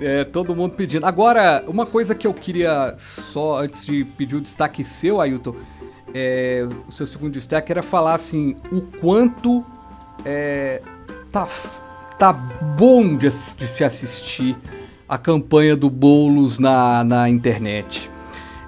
É, 0.00 0.22
todo 0.22 0.54
mundo 0.54 0.74
pedindo. 0.74 1.04
Agora, 1.04 1.64
uma 1.66 1.84
coisa 1.84 2.14
que 2.14 2.24
eu 2.24 2.32
queria 2.32 2.94
só, 2.96 3.60
antes 3.60 3.84
de 3.84 4.04
pedir 4.04 4.36
o 4.36 4.40
destaque 4.40 4.84
seu, 4.84 5.20
Ailton, 5.20 5.56
é, 6.14 6.66
o 6.86 6.92
seu 6.92 7.06
segundo 7.06 7.32
destaque 7.32 7.70
era 7.70 7.82
falar 7.82 8.14
assim, 8.14 8.56
o 8.72 8.80
quanto 8.80 9.64
é, 10.24 10.80
tá, 11.30 11.46
tá 12.18 12.32
bom 12.32 13.16
de, 13.16 13.28
de 13.28 13.68
se 13.68 13.84
assistir 13.84 14.56
a 15.08 15.16
campanha 15.16 15.76
do 15.76 15.88
Boulos 15.88 16.58
na, 16.58 17.02
na 17.04 17.28
internet. 17.28 18.10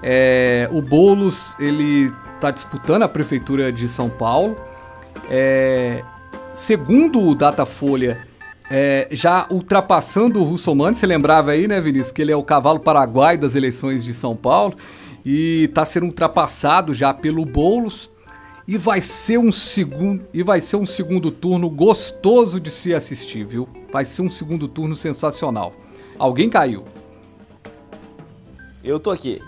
É, 0.02 0.68
o 0.72 0.80
Boulos, 0.80 1.56
ele 1.58 2.12
tá 2.40 2.50
disputando 2.50 3.02
a 3.02 3.08
prefeitura 3.08 3.70
de 3.70 3.88
São 3.88 4.08
Paulo. 4.08 4.56
É, 5.28 6.02
segundo 6.54 7.20
o 7.20 7.34
Datafolha, 7.34 8.26
é, 8.70 9.08
já 9.10 9.46
ultrapassando 9.50 10.40
o 10.40 10.44
Russomano, 10.44 10.94
você 10.94 11.06
lembrava 11.06 11.50
aí, 11.50 11.68
né, 11.68 11.80
Vinícius, 11.80 12.12
que 12.12 12.22
ele 12.22 12.32
é 12.32 12.36
o 12.36 12.42
cavalo 12.42 12.80
paraguai 12.80 13.36
das 13.36 13.54
eleições 13.54 14.02
de 14.02 14.14
São 14.14 14.34
Paulo 14.34 14.74
e 15.24 15.64
está 15.64 15.84
sendo 15.84 16.06
ultrapassado 16.06 16.92
já 16.94 17.12
pelo 17.12 17.44
Boulos 17.44 18.10
e 18.66 18.76
vai 18.78 19.00
ser 19.00 19.38
um 19.38 19.50
segundo 19.52 20.24
e 20.32 20.42
vai 20.42 20.60
ser 20.60 20.76
um 20.76 20.86
segundo 20.86 21.30
turno 21.30 21.68
gostoso 21.68 22.60
de 22.60 22.70
se 22.70 22.94
assistir, 22.94 23.44
viu? 23.44 23.68
Vai 23.92 24.04
ser 24.04 24.22
um 24.22 24.30
segundo 24.30 24.68
turno 24.68 24.94
sensacional. 24.94 25.74
Alguém 26.18 26.48
caiu. 26.48 26.84
Eu 28.82 28.98
tô 28.98 29.10
aqui. 29.10 29.40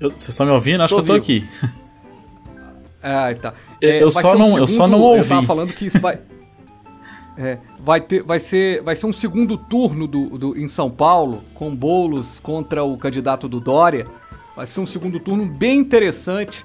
Eu- 0.00 0.10
Vocês 0.10 0.30
estão 0.30 0.46
me 0.46 0.52
ouvindo? 0.52 0.82
Acho 0.82 0.96
Tô 0.96 1.02
que 1.02 1.10
eu 1.10 1.16
tô 1.20 1.22
vivo. 1.22 1.46
aqui. 1.62 1.70
Ah, 3.02 3.34
tá. 3.40 3.54
Eu 3.80 4.10
vai 4.10 4.22
só 4.22 4.34
um 4.34 4.38
não- 4.38 4.58
eu 4.58 4.68
só 4.68 4.86
não 4.88 4.98
Eu 4.98 5.04
ouvi. 5.04 5.28
tava 5.28 5.42
falando 5.46 5.72
que 5.72 5.86
isso 5.86 6.00
vai. 6.00 6.18
É, 7.36 7.58
vai, 7.80 8.00
ter, 8.00 8.22
vai, 8.22 8.38
ser, 8.38 8.82
vai 8.82 8.94
ser 8.94 9.06
um 9.06 9.12
segundo 9.12 9.56
turno 9.56 10.06
do, 10.06 10.38
do, 10.38 10.58
em 10.58 10.68
São 10.68 10.90
Paulo, 10.90 11.42
com 11.54 11.74
Boulos 11.74 12.38
contra 12.40 12.84
o 12.84 12.96
candidato 12.98 13.48
do 13.48 13.58
Dória. 13.58 14.06
Vai 14.54 14.66
ser 14.66 14.80
um 14.80 14.86
segundo 14.86 15.18
turno 15.18 15.46
bem 15.46 15.78
interessante, 15.78 16.64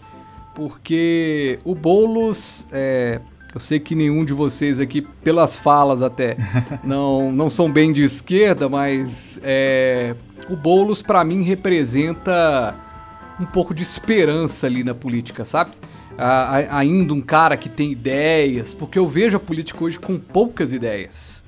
porque 0.53 1.59
o 1.63 1.73
Boulos. 1.73 2.67
é, 2.71 3.19
eu 3.53 3.59
sei 3.61 3.79
que 3.79 3.95
nenhum 3.95 4.23
de 4.25 4.33
vocês 4.33 4.79
aqui, 4.79 5.01
pelas 5.01 5.55
falas 5.55 6.01
até, 6.01 6.33
não, 6.83 7.31
não 7.31 7.49
são 7.49 7.71
bem 7.71 7.91
de 7.93 8.03
esquerda, 8.03 8.67
mas 8.69 9.39
é, 9.43 10.15
o 10.49 10.55
Boulos, 10.55 11.01
para 11.01 11.23
mim, 11.23 11.41
representa 11.43 12.75
um 13.39 13.45
pouco 13.45 13.73
de 13.73 13.83
esperança 13.83 14.67
ali 14.67 14.83
na 14.83 14.93
política, 14.93 15.45
sabe? 15.45 15.71
A- 16.17 16.77
ainda 16.79 17.13
um 17.13 17.21
cara 17.21 17.55
que 17.55 17.69
tem 17.69 17.91
ideias, 17.91 18.73
porque 18.73 18.97
eu 18.99 19.07
vejo 19.07 19.37
a 19.37 19.39
política 19.39 19.83
hoje 19.83 19.99
com 19.99 20.17
poucas 20.19 20.73
ideias. 20.73 21.43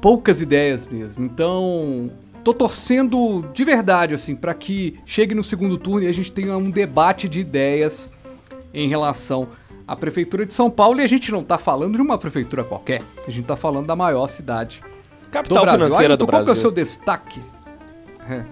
Poucas 0.00 0.40
ideias 0.40 0.86
mesmo. 0.86 1.24
Então, 1.24 2.10
tô 2.44 2.52
torcendo 2.54 3.44
de 3.54 3.64
verdade, 3.64 4.14
assim, 4.14 4.36
para 4.36 4.52
que 4.54 4.98
chegue 5.06 5.34
no 5.34 5.42
segundo 5.42 5.78
turno 5.78 6.06
e 6.06 6.08
a 6.08 6.12
gente 6.12 6.30
tenha 6.30 6.56
um 6.56 6.70
debate 6.70 7.28
de 7.28 7.40
ideias 7.40 8.08
em 8.72 8.88
relação 8.88 9.48
à 9.88 9.96
Prefeitura 9.96 10.44
de 10.44 10.52
São 10.52 10.70
Paulo. 10.70 11.00
E 11.00 11.04
a 11.04 11.06
gente 11.08 11.32
não 11.32 11.42
tá 11.42 11.56
falando 11.58 11.96
de 11.96 12.02
uma 12.02 12.18
prefeitura 12.18 12.62
qualquer, 12.62 13.02
a 13.26 13.30
gente 13.30 13.46
tá 13.46 13.56
falando 13.56 13.86
da 13.86 13.96
maior 13.96 14.26
cidade 14.28 14.82
do 15.22 15.28
Capital 15.30 15.62
Brasil. 15.62 15.78
financeira 15.86 16.12
Ailton, 16.12 16.24
do 16.26 16.30
Qual 16.30 16.44
que 16.44 16.50
é 16.50 16.52
o 16.52 16.56
seu 16.56 16.70
Brasil. 16.70 16.84
destaque? 16.94 17.40
É. 18.28 18.42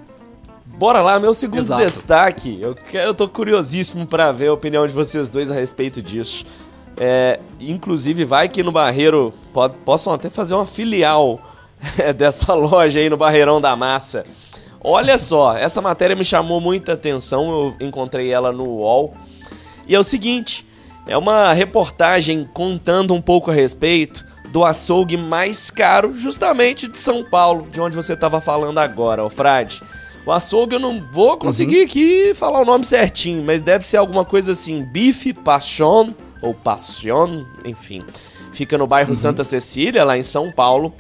Bora 0.79 1.03
lá, 1.03 1.21
meu 1.21 1.35
segundo 1.35 1.61
Exato. 1.61 1.83
destaque. 1.85 2.59
Eu, 2.61 2.75
quero, 2.75 3.09
eu 3.11 3.15
tô 3.15 3.29
curiosíssimo 3.29 4.07
pra 4.07 4.33
ver 4.33 4.49
a 4.49 4.53
opinião 4.55 4.87
de 4.87 4.93
vocês 4.95 5.29
dois 5.29 5.51
a 5.51 5.55
respeito 5.55 6.01
disso. 6.03 6.45
É, 6.97 7.41
inclusive, 7.61 8.25
vai 8.25 8.49
que 8.49 8.63
no 8.63 8.73
Barreiro 8.73 9.33
pod- 9.53 9.75
possam 9.85 10.13
até 10.13 10.29
fazer 10.31 10.55
uma 10.55 10.67
filial 10.67 11.41
dessa 12.17 12.55
loja 12.55 13.01
aí 13.01 13.09
no 13.09 13.17
Barreirão 13.17 13.61
da 13.61 13.75
Massa. 13.77 14.25
Olha 14.81 15.17
só, 15.17 15.57
essa 15.57 15.81
matéria 15.81 16.17
me 16.17 16.25
chamou 16.25 16.61
muita 16.61 16.95
atenção, 16.95 17.51
eu 17.51 17.87
encontrei 17.87 18.33
ela 18.33 18.53
no 18.53 18.65
UOL. 18.65 19.15
E 19.87 19.95
é 19.95 19.99
o 19.99 20.05
seguinte: 20.05 20.67
é 21.07 21.17
uma 21.17 21.53
reportagem 21.53 22.49
contando 22.53 23.15
um 23.15 23.21
pouco 23.21 23.51
a 23.51 23.55
respeito 23.55 24.27
do 24.49 24.65
açougue 24.65 25.17
mais 25.17 25.71
caro, 25.71 26.17
justamente 26.17 26.87
de 26.87 26.99
São 26.99 27.25
Paulo, 27.25 27.67
de 27.71 27.81
onde 27.81 27.97
você 27.97 28.13
estava 28.13 28.41
falando 28.41 28.79
agora, 28.79 29.25
ó, 29.25 29.31
Frade. 29.31 29.83
O 30.27 30.31
açougue 30.31 30.75
eu 30.75 30.81
não 30.81 31.03
vou 31.13 31.37
conseguir 31.37 31.83
aqui 31.83 32.33
falar 32.35 32.61
o 32.61 32.65
nome 32.65 32.85
certinho, 32.85 33.43
mas 33.43 33.63
deve 33.63 33.87
ser 33.87 33.97
alguma 33.97 34.25
coisa 34.25 34.53
assim, 34.53 34.85
bife 34.85 35.33
passion 35.33 36.13
ou 36.41 36.55
passion, 36.55 37.45
enfim. 37.65 38.05
Fica 38.53 38.77
no 38.77 38.87
bairro 38.87 39.15
Santa 39.15 39.43
Cecília, 39.43 40.05
lá 40.05 40.17
em 40.17 40.23
São 40.23 40.53
Paulo. 40.53 40.95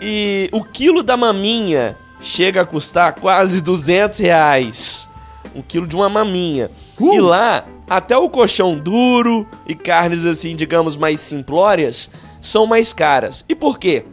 E 0.00 0.48
o 0.52 0.62
quilo 0.62 1.02
da 1.02 1.16
maminha 1.16 1.96
chega 2.20 2.62
a 2.62 2.66
custar 2.66 3.14
quase 3.14 3.62
200 3.62 4.18
reais. 4.18 5.08
Um 5.54 5.62
quilo 5.62 5.86
de 5.86 5.96
uma 5.96 6.08
maminha. 6.08 6.70
Uh! 7.00 7.14
E 7.14 7.20
lá, 7.20 7.66
até 7.88 8.16
o 8.16 8.28
colchão 8.28 8.76
duro 8.76 9.46
e 9.66 9.74
carnes 9.74 10.26
assim, 10.26 10.54
digamos, 10.54 10.96
mais 10.96 11.20
simplórias, 11.20 12.10
são 12.40 12.66
mais 12.66 12.92
caras. 12.92 13.44
E 13.48 13.54
por 13.54 13.78
quê? 13.78 14.04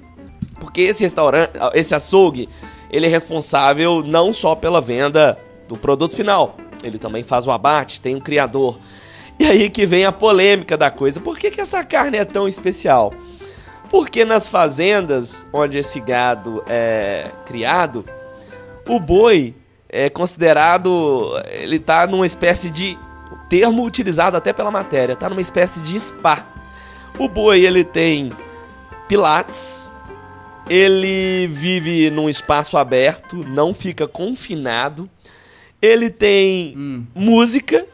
Porque 0.60 0.82
esse 0.82 1.04
restaurante, 1.04 1.52
esse 1.74 1.94
açougue, 1.94 2.48
ele 2.90 3.06
é 3.06 3.10
responsável 3.10 4.04
não 4.04 4.32
só 4.32 4.56
pela 4.56 4.80
venda 4.80 5.38
do 5.68 5.76
produto 5.76 6.16
final, 6.16 6.56
ele 6.84 7.00
também 7.00 7.24
faz 7.24 7.48
o 7.48 7.52
abate, 7.52 8.00
tem 8.00 8.16
um 8.16 8.20
criador. 8.20 8.78
E 9.40 9.46
aí 9.46 9.70
que 9.70 9.86
vem 9.86 10.06
a 10.06 10.12
polêmica 10.12 10.78
da 10.78 10.92
coisa. 10.92 11.20
Por 11.20 11.38
que, 11.38 11.50
que 11.50 11.60
essa 11.60 11.84
carne 11.84 12.18
é 12.18 12.26
tão 12.26 12.48
especial? 12.48 13.12
Porque 13.94 14.26
nas 14.26 14.50
fazendas 14.50 15.46
onde 15.54 15.78
esse 15.78 16.00
gado 16.00 16.64
é 16.66 17.30
criado, 17.46 18.04
o 18.88 19.00
boi 19.00 19.54
é 19.88 20.10
considerado. 20.10 21.32
Ele 21.48 21.78
tá 21.78 22.08
numa 22.08 22.26
espécie 22.26 22.72
de. 22.72 22.98
Termo 23.48 23.86
utilizado 23.86 24.36
até 24.36 24.52
pela 24.52 24.72
matéria, 24.72 25.16
tá 25.16 25.30
numa 25.30 25.42
espécie 25.42 25.80
de 25.84 26.00
spa. 26.00 26.44
O 27.20 27.28
boi 27.28 27.64
ele 27.64 27.84
tem 27.84 28.32
pilates, 29.08 29.92
ele 30.68 31.46
vive 31.52 32.10
num 32.10 32.28
espaço 32.28 32.80
aberto, 32.80 33.46
não 33.48 33.76
fica 33.76 34.08
confinado. 34.08 35.08
Ele 35.80 36.10
tem 36.10 36.74
Hum. 36.76 37.06
música 37.14 37.86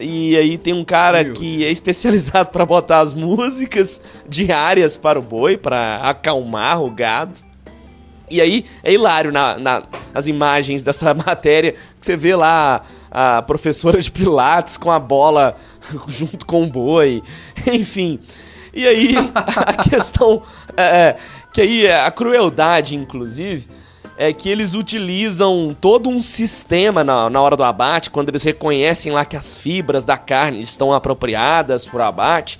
e 0.00 0.36
aí 0.36 0.56
tem 0.58 0.72
um 0.74 0.84
cara 0.84 1.24
Meu 1.24 1.32
que 1.34 1.64
é 1.64 1.70
especializado 1.70 2.50
para 2.52 2.64
botar 2.64 3.00
as 3.00 3.12
músicas 3.14 4.00
diárias 4.28 4.96
para 4.96 5.18
o 5.18 5.22
boi, 5.22 5.56
para 5.56 5.96
acalmar 6.02 6.82
o 6.82 6.90
gado. 6.90 7.38
E 8.30 8.40
aí 8.40 8.64
é 8.84 8.92
hilário 8.92 9.32
na, 9.32 9.58
na- 9.58 9.82
nas 10.12 10.28
imagens 10.28 10.82
dessa 10.82 11.12
matéria 11.14 11.72
que 11.72 11.78
você 12.04 12.16
vê 12.16 12.36
lá 12.36 12.82
a 13.10 13.40
professora 13.42 13.98
de 14.00 14.10
Pilates 14.10 14.76
com 14.76 14.90
a 14.90 14.98
bola 14.98 15.56
junto 16.06 16.44
com 16.46 16.64
o 16.64 16.66
boi, 16.70 17.22
enfim. 17.66 18.20
E 18.74 18.86
aí, 18.86 19.14
a 19.34 19.88
questão 19.88 20.42
é, 20.76 20.82
é 20.84 21.16
que 21.52 21.60
aí 21.62 21.90
a 21.90 22.10
crueldade, 22.10 22.94
inclusive, 22.94 23.66
é 24.18 24.32
que 24.32 24.50
eles 24.50 24.74
utilizam 24.74 25.74
todo 25.80 26.10
um 26.10 26.20
sistema 26.20 27.04
na, 27.04 27.30
na 27.30 27.40
hora 27.40 27.56
do 27.56 27.62
abate, 27.62 28.10
quando 28.10 28.30
eles 28.30 28.42
reconhecem 28.42 29.12
lá 29.12 29.24
que 29.24 29.36
as 29.36 29.56
fibras 29.56 30.04
da 30.04 30.18
carne 30.18 30.60
estão 30.60 30.92
apropriadas 30.92 31.86
para 31.86 32.00
o 32.00 32.08
abate, 32.08 32.58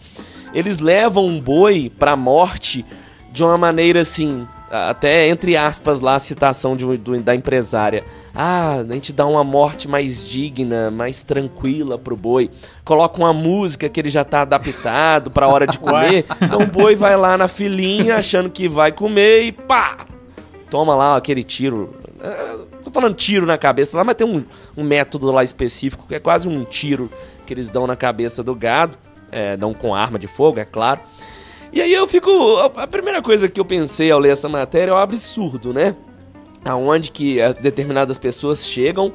eles 0.54 0.78
levam 0.78 1.26
um 1.26 1.40
boi 1.40 1.90
para 1.98 2.12
a 2.12 2.16
morte 2.16 2.86
de 3.32 3.42
uma 3.42 3.58
maneira 3.58 4.00
assim, 4.00 4.46
até 4.70 5.28
entre 5.28 5.56
aspas 5.56 6.00
lá 6.00 6.14
a 6.14 6.18
citação 6.20 6.76
de, 6.76 6.96
do, 6.96 7.20
da 7.20 7.34
empresária. 7.34 8.04
Ah, 8.32 8.84
a 8.88 8.94
gente 8.94 9.12
dá 9.12 9.26
uma 9.26 9.42
morte 9.42 9.88
mais 9.88 10.26
digna, 10.26 10.92
mais 10.92 11.24
tranquila 11.24 11.98
pro 11.98 12.16
boi. 12.16 12.50
Coloca 12.84 13.18
uma 13.18 13.32
música 13.32 13.88
que 13.88 13.98
ele 13.98 14.10
já 14.10 14.24
tá 14.24 14.42
adaptado 14.42 15.28
pra 15.28 15.48
hora 15.48 15.66
de 15.66 15.78
comer. 15.80 16.24
então 16.40 16.60
o 16.60 16.66
boi 16.66 16.94
vai 16.94 17.16
lá 17.16 17.36
na 17.36 17.48
filinha 17.48 18.16
achando 18.16 18.48
que 18.48 18.68
vai 18.68 18.92
comer 18.92 19.42
e 19.42 19.52
pá! 19.52 20.06
Toma 20.70 20.94
lá 20.94 21.16
aquele 21.16 21.42
tiro. 21.42 21.94
É, 22.20 22.58
tô 22.84 22.90
falando 22.90 23.14
tiro 23.14 23.46
na 23.46 23.56
cabeça 23.56 23.96
lá, 23.96 24.04
mas 24.04 24.14
tem 24.14 24.26
um, 24.26 24.44
um 24.76 24.84
método 24.84 25.30
lá 25.30 25.42
específico 25.42 26.06
que 26.06 26.14
é 26.14 26.20
quase 26.20 26.48
um 26.48 26.64
tiro 26.64 27.10
que 27.46 27.54
eles 27.54 27.70
dão 27.70 27.86
na 27.86 27.96
cabeça 27.96 28.42
do 28.42 28.54
gado. 28.54 28.96
É, 29.30 29.56
dão 29.56 29.74
com 29.74 29.94
arma 29.94 30.18
de 30.18 30.26
fogo, 30.26 30.58
é 30.58 30.64
claro. 30.64 31.00
E 31.72 31.82
aí 31.82 31.92
eu 31.92 32.06
fico. 32.06 32.30
A 32.76 32.86
primeira 32.86 33.20
coisa 33.20 33.48
que 33.48 33.60
eu 33.60 33.64
pensei 33.64 34.10
ao 34.10 34.18
ler 34.18 34.32
essa 34.32 34.48
matéria 34.48 34.90
é 34.90 34.94
o 34.94 34.98
absurdo, 34.98 35.72
né? 35.72 35.94
Aonde 36.64 37.10
que 37.10 37.38
eh, 37.38 37.52
determinadas 37.52 38.18
pessoas 38.18 38.66
chegam 38.66 39.12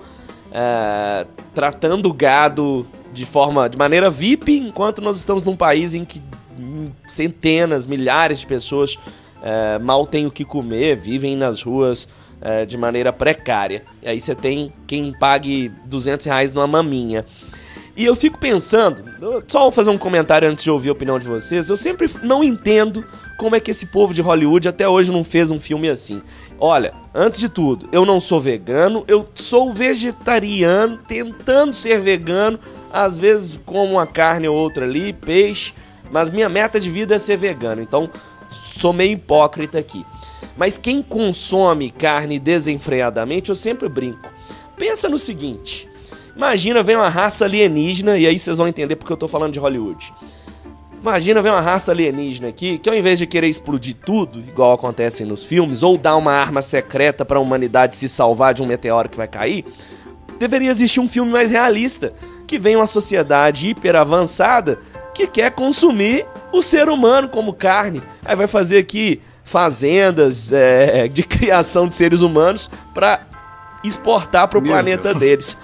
é, 0.51 1.25
tratando 1.53 2.07
o 2.07 2.13
gado 2.13 2.87
de 3.11 3.25
forma. 3.25 3.67
de 3.67 3.77
maneira 3.77 4.09
VIP, 4.09 4.57
enquanto 4.57 5.01
nós 5.01 5.17
estamos 5.17 5.43
num 5.43 5.55
país 5.55 5.93
em 5.95 6.05
que 6.05 6.21
centenas, 7.07 7.85
milhares 7.87 8.39
de 8.39 8.47
pessoas 8.47 8.97
é, 9.43 9.77
mal 9.77 10.07
têm 10.07 10.25
o 10.25 10.31
que 10.31 10.45
comer, 10.45 10.95
vivem 10.95 11.35
nas 11.35 11.61
ruas 11.61 12.07
é, 12.41 12.65
de 12.65 12.77
maneira 12.77 13.11
precária. 13.11 13.83
E 14.01 14.07
aí 14.07 14.19
você 14.19 14.33
tem 14.33 14.71
quem 14.87 15.11
pague 15.11 15.69
200 15.85 16.25
reais 16.25 16.53
numa 16.53 16.65
maminha. 16.65 17.25
E 17.95 18.05
eu 18.05 18.15
fico 18.15 18.39
pensando, 18.39 19.03
só 19.47 19.61
vou 19.61 19.71
fazer 19.71 19.91
um 19.91 19.99
comentário 19.99 20.49
antes 20.49 20.63
de 20.63 20.71
ouvir 20.71 20.89
a 20.89 20.93
opinião 20.93 21.19
de 21.19 21.27
vocês. 21.27 21.69
Eu 21.69 21.77
sempre 21.77 22.09
não 22.23 22.43
entendo 22.43 23.05
como 23.37 23.55
é 23.55 23.59
que 23.59 23.69
esse 23.69 23.85
povo 23.85 24.15
de 24.15 24.21
Hollywood 24.21 24.67
até 24.67 24.89
hoje 24.89 25.11
não 25.11 25.23
fez 25.23 25.51
um 25.51 25.59
filme 25.59 25.87
assim. 25.89 26.19
Olha, 26.59 26.93
antes 27.13 27.39
de 27.39 27.49
tudo, 27.49 27.87
eu 27.91 28.03
não 28.03 28.19
sou 28.19 28.39
vegano, 28.39 29.03
eu 29.07 29.27
sou 29.35 29.71
vegetariano, 29.71 30.97
tentando 31.07 31.73
ser 31.73 31.99
vegano, 31.99 32.59
às 32.91 33.17
vezes 33.17 33.59
como 33.63 33.93
uma 33.93 34.07
carne 34.07 34.47
ou 34.47 34.55
outra 34.55 34.85
ali, 34.85 35.13
peixe, 35.13 35.73
mas 36.11 36.29
minha 36.29 36.49
meta 36.49 36.79
de 36.79 36.89
vida 36.89 37.15
é 37.15 37.19
ser 37.19 37.37
vegano, 37.37 37.81
então 37.81 38.09
sou 38.79 38.93
meio 38.93 39.13
hipócrita 39.13 39.77
aqui. 39.77 40.05
Mas 40.57 40.77
quem 40.77 41.01
consome 41.01 41.91
carne 41.91 42.39
desenfreadamente, 42.39 43.49
eu 43.49 43.55
sempre 43.55 43.89
brinco. 43.89 44.31
Pensa 44.77 45.09
no 45.09 45.17
seguinte: 45.17 45.89
Imagina 46.35 46.81
ver 46.81 46.97
uma 46.97 47.09
raça 47.09 47.45
alienígena, 47.45 48.17
e 48.17 48.25
aí 48.25 48.37
vocês 48.37 48.57
vão 48.57 48.67
entender 48.67 48.95
porque 48.95 49.13
eu 49.13 49.17
tô 49.17 49.27
falando 49.27 49.53
de 49.53 49.59
Hollywood. 49.59 50.13
Imagina 50.99 51.41
ver 51.41 51.49
uma 51.49 51.61
raça 51.61 51.91
alienígena 51.91 52.47
aqui 52.47 52.77
que 52.77 52.89
ao 52.89 52.95
invés 52.95 53.19
de 53.19 53.27
querer 53.27 53.47
explodir 53.47 53.95
tudo, 54.05 54.39
igual 54.39 54.73
acontece 54.73 55.25
nos 55.25 55.43
filmes, 55.43 55.83
ou 55.83 55.97
dar 55.97 56.15
uma 56.15 56.31
arma 56.31 56.61
secreta 56.61 57.25
para 57.25 57.37
a 57.37 57.41
humanidade 57.41 57.95
se 57.95 58.07
salvar 58.07 58.53
de 58.53 58.63
um 58.63 58.65
meteoro 58.65 59.09
que 59.09 59.17
vai 59.17 59.27
cair, 59.27 59.65
deveria 60.39 60.71
existir 60.71 60.99
um 60.99 61.07
filme 61.07 61.31
mais 61.31 61.51
realista, 61.51 62.13
que 62.47 62.57
vem 62.57 62.75
uma 62.75 62.87
sociedade 62.87 63.69
hiper 63.69 63.95
avançada 63.95 64.79
que 65.13 65.27
quer 65.27 65.51
consumir 65.51 66.25
o 66.53 66.61
ser 66.61 66.87
humano 66.87 67.27
como 67.27 67.51
carne. 67.51 68.01
Aí 68.23 68.35
vai 68.35 68.47
fazer 68.47 68.77
aqui 68.77 69.19
fazendas 69.43 70.53
é, 70.53 71.07
de 71.07 71.23
criação 71.25 71.87
de 71.87 71.95
seres 71.95 72.21
humanos 72.21 72.69
para 72.93 73.25
exportar 73.83 74.47
para 74.47 74.59
o 74.59 74.63
planeta 74.63 75.09
Deus. 75.09 75.19
deles. 75.19 75.57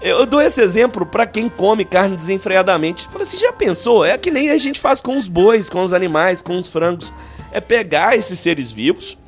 Eu 0.00 0.24
dou 0.24 0.40
esse 0.40 0.62
exemplo 0.62 1.04
para 1.04 1.26
quem 1.26 1.48
come 1.48 1.84
carne 1.84 2.16
desenfreadamente. 2.16 3.08
Fala 3.08 3.22
assim, 3.22 3.38
já 3.38 3.52
pensou? 3.52 4.04
É 4.04 4.16
que 4.16 4.30
nem 4.30 4.50
a 4.50 4.56
gente 4.56 4.78
faz 4.78 5.00
com 5.00 5.16
os 5.16 5.26
bois, 5.26 5.68
com 5.68 5.82
os 5.82 5.92
animais, 5.92 6.42
com 6.42 6.56
os 6.56 6.68
frangos. 6.68 7.12
É 7.50 7.60
pegar 7.60 8.16
esses 8.16 8.38
seres 8.38 8.70
vivos, 8.70 9.18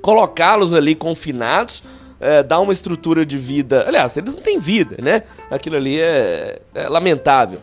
colocá-los 0.00 0.72
ali 0.72 0.94
confinados, 0.94 1.82
é, 2.18 2.42
dar 2.42 2.60
uma 2.60 2.72
estrutura 2.72 3.26
de 3.26 3.36
vida. 3.36 3.84
Aliás, 3.86 4.16
eles 4.16 4.34
não 4.34 4.42
têm 4.42 4.58
vida, 4.58 4.96
né? 5.02 5.22
Aquilo 5.50 5.76
ali 5.76 6.00
é, 6.00 6.60
é 6.74 6.88
lamentável. 6.88 7.60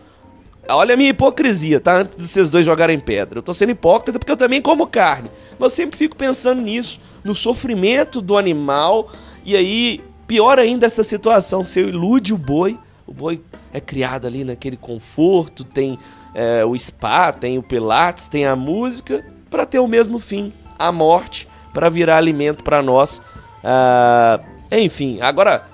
Olha 0.70 0.94
a 0.94 0.98
minha 0.98 1.10
hipocrisia, 1.10 1.80
tá? 1.80 1.98
Antes 1.98 2.18
de 2.18 2.28
vocês 2.28 2.50
dois 2.50 2.66
jogarem 2.66 3.00
pedra. 3.00 3.40
Eu 3.40 3.44
tô 3.44 3.54
sendo 3.54 3.72
hipócrita 3.72 4.18
porque 4.18 4.32
eu 4.32 4.38
também 4.38 4.62
como 4.62 4.88
carne. 4.88 5.30
Mas 5.60 5.72
eu 5.74 5.76
sempre 5.76 5.98
fico 5.98 6.16
pensando 6.16 6.62
nisso, 6.62 7.02
no 7.24 7.36
sofrimento 7.36 8.22
do 8.22 8.38
animal. 8.38 9.12
E 9.44 9.58
aí 9.58 10.02
Pior 10.28 10.58
ainda 10.58 10.86
essa 10.86 11.04
situação, 11.04 11.64
você 11.64 11.82
ilude 11.82 12.34
o 12.34 12.38
boi, 12.38 12.80
o 13.06 13.14
boi 13.14 13.42
é 13.74 13.80
criado 13.80 14.26
ali 14.26 14.44
naquele 14.44 14.78
conforto, 14.78 15.64
tem 15.64 16.00
é, 16.34 16.64
o 16.64 16.78
spa, 16.78 17.32
tem 17.34 17.58
o 17.58 17.64
pilates, 17.64 18.28
tem 18.30 18.46
a 18.46 18.56
música, 18.56 19.26
para 19.50 19.66
ter 19.66 19.80
o 19.80 19.88
mesmo 19.88 20.18
fim, 20.18 20.54
a 20.80 20.92
morte, 20.92 21.48
para 21.74 21.90
virar 21.90 22.18
alimento 22.18 22.64
para 22.64 22.82
nós. 22.82 23.22
Ah, 23.64 24.40
enfim, 24.72 25.20
agora 25.22 25.66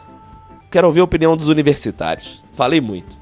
quero 0.71 0.87
ouvir 0.87 1.01
a 1.01 1.05
opinião 1.05 1.37
dos 1.37 1.47
universitários. 1.47 2.43
Falei 2.53 2.81
muito. 2.81 3.17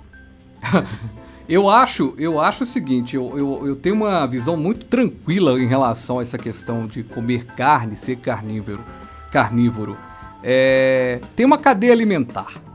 eu 1.50 1.70
acho, 1.70 2.14
eu 2.18 2.40
acho 2.40 2.64
o 2.64 2.68
seguinte, 2.68 3.16
eu, 3.16 3.38
eu, 3.38 3.68
eu, 3.68 3.76
tenho 3.76 3.96
uma 3.96 4.26
visão 4.26 4.58
muito 4.58 4.86
tranquila 4.86 5.60
em 5.60 5.68
relação 5.68 6.20
a 6.20 6.22
essa 6.22 6.38
questão 6.38 6.86
de 6.88 7.04
comer 7.04 7.46
carne, 7.46 7.96
ser 7.96 8.18
carnívoro. 8.18 8.84
Carnívoro. 9.32 9.98
É, 10.44 11.22
tem 11.36 11.46
uma 11.46 11.58
cadeia 11.58 11.94
alimentar. 11.94 12.68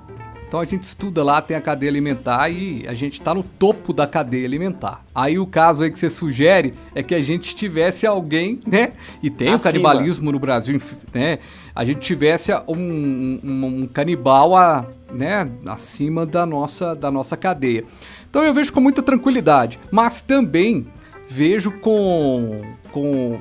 Então 0.53 0.61
a 0.61 0.65
gente 0.67 0.83
estuda 0.83 1.25
lá, 1.25 1.41
tem 1.41 1.57
a 1.57 1.63
cadeia 1.63 1.91
alimentar 1.91 2.51
e 2.51 2.87
a 2.87 2.93
gente 2.93 3.15
está 3.15 3.35
no 3.35 3.43
topo 3.43 3.91
da 3.91 4.07
cadeia 4.07 4.45
alimentar. 4.45 5.03
Aí 5.15 5.39
o 5.39 5.47
caso 5.47 5.83
aí 5.83 5.91
que 5.91 5.99
você 5.99 6.11
sugere 6.11 6.75
é 6.95 7.03
que 7.03 7.15
a 7.15 7.23
gente 7.23 7.57
tivesse 7.57 8.07
alguém, 8.07 8.61
né? 8.67 8.93
E 9.23 9.31
tem 9.31 9.49
Acima. 9.49 9.71
o 9.71 9.73
canibalismo 9.73 10.31
no 10.31 10.39
Brasil, 10.39 10.79
né? 11.15 11.39
A 11.75 11.87
gente 11.87 12.01
tivesse 12.01 12.53
um, 12.69 13.41
um, 13.43 13.65
um 13.65 13.87
canibal 13.87 14.55
a, 14.55 14.87
né? 15.11 15.51
acima 15.65 16.27
da 16.27 16.45
nossa, 16.45 16.95
da 16.95 17.11
nossa 17.11 17.35
cadeia. 17.35 17.85
Então 18.33 18.43
eu 18.43 18.55
vejo 18.55 18.73
com 18.73 18.81
muita 18.81 19.03
tranquilidade, 19.03 19.79
mas 19.91 20.23
também 20.23 20.87
vejo 21.29 21.71
com, 21.71 22.63
com 22.91 23.39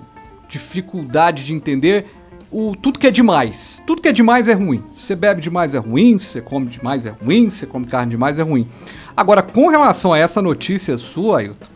dificuldade 0.49 1.45
de 1.45 1.53
entender 1.53 2.07
o, 2.51 2.75
tudo 2.75 2.99
que 2.99 3.07
é 3.07 3.09
demais. 3.09 3.81
Tudo 3.87 4.01
que 4.01 4.09
é 4.09 4.11
demais 4.11 4.49
é 4.49 4.53
ruim. 4.53 4.83
Se 4.91 5.03
você 5.03 5.15
bebe 5.15 5.39
demais 5.39 5.73
é 5.73 5.77
ruim, 5.77 6.17
se 6.17 6.25
você 6.25 6.41
come 6.41 6.65
demais 6.65 7.05
é 7.05 7.09
ruim, 7.09 7.49
se 7.49 7.59
você 7.59 7.67
come 7.67 7.85
carne 7.85 8.11
demais 8.11 8.37
é 8.37 8.41
ruim. 8.41 8.67
Agora, 9.15 9.41
com 9.41 9.69
relação 9.69 10.11
a 10.11 10.17
essa 10.17 10.41
notícia 10.41 10.97
sua, 10.97 11.39
Ailton, 11.39 11.67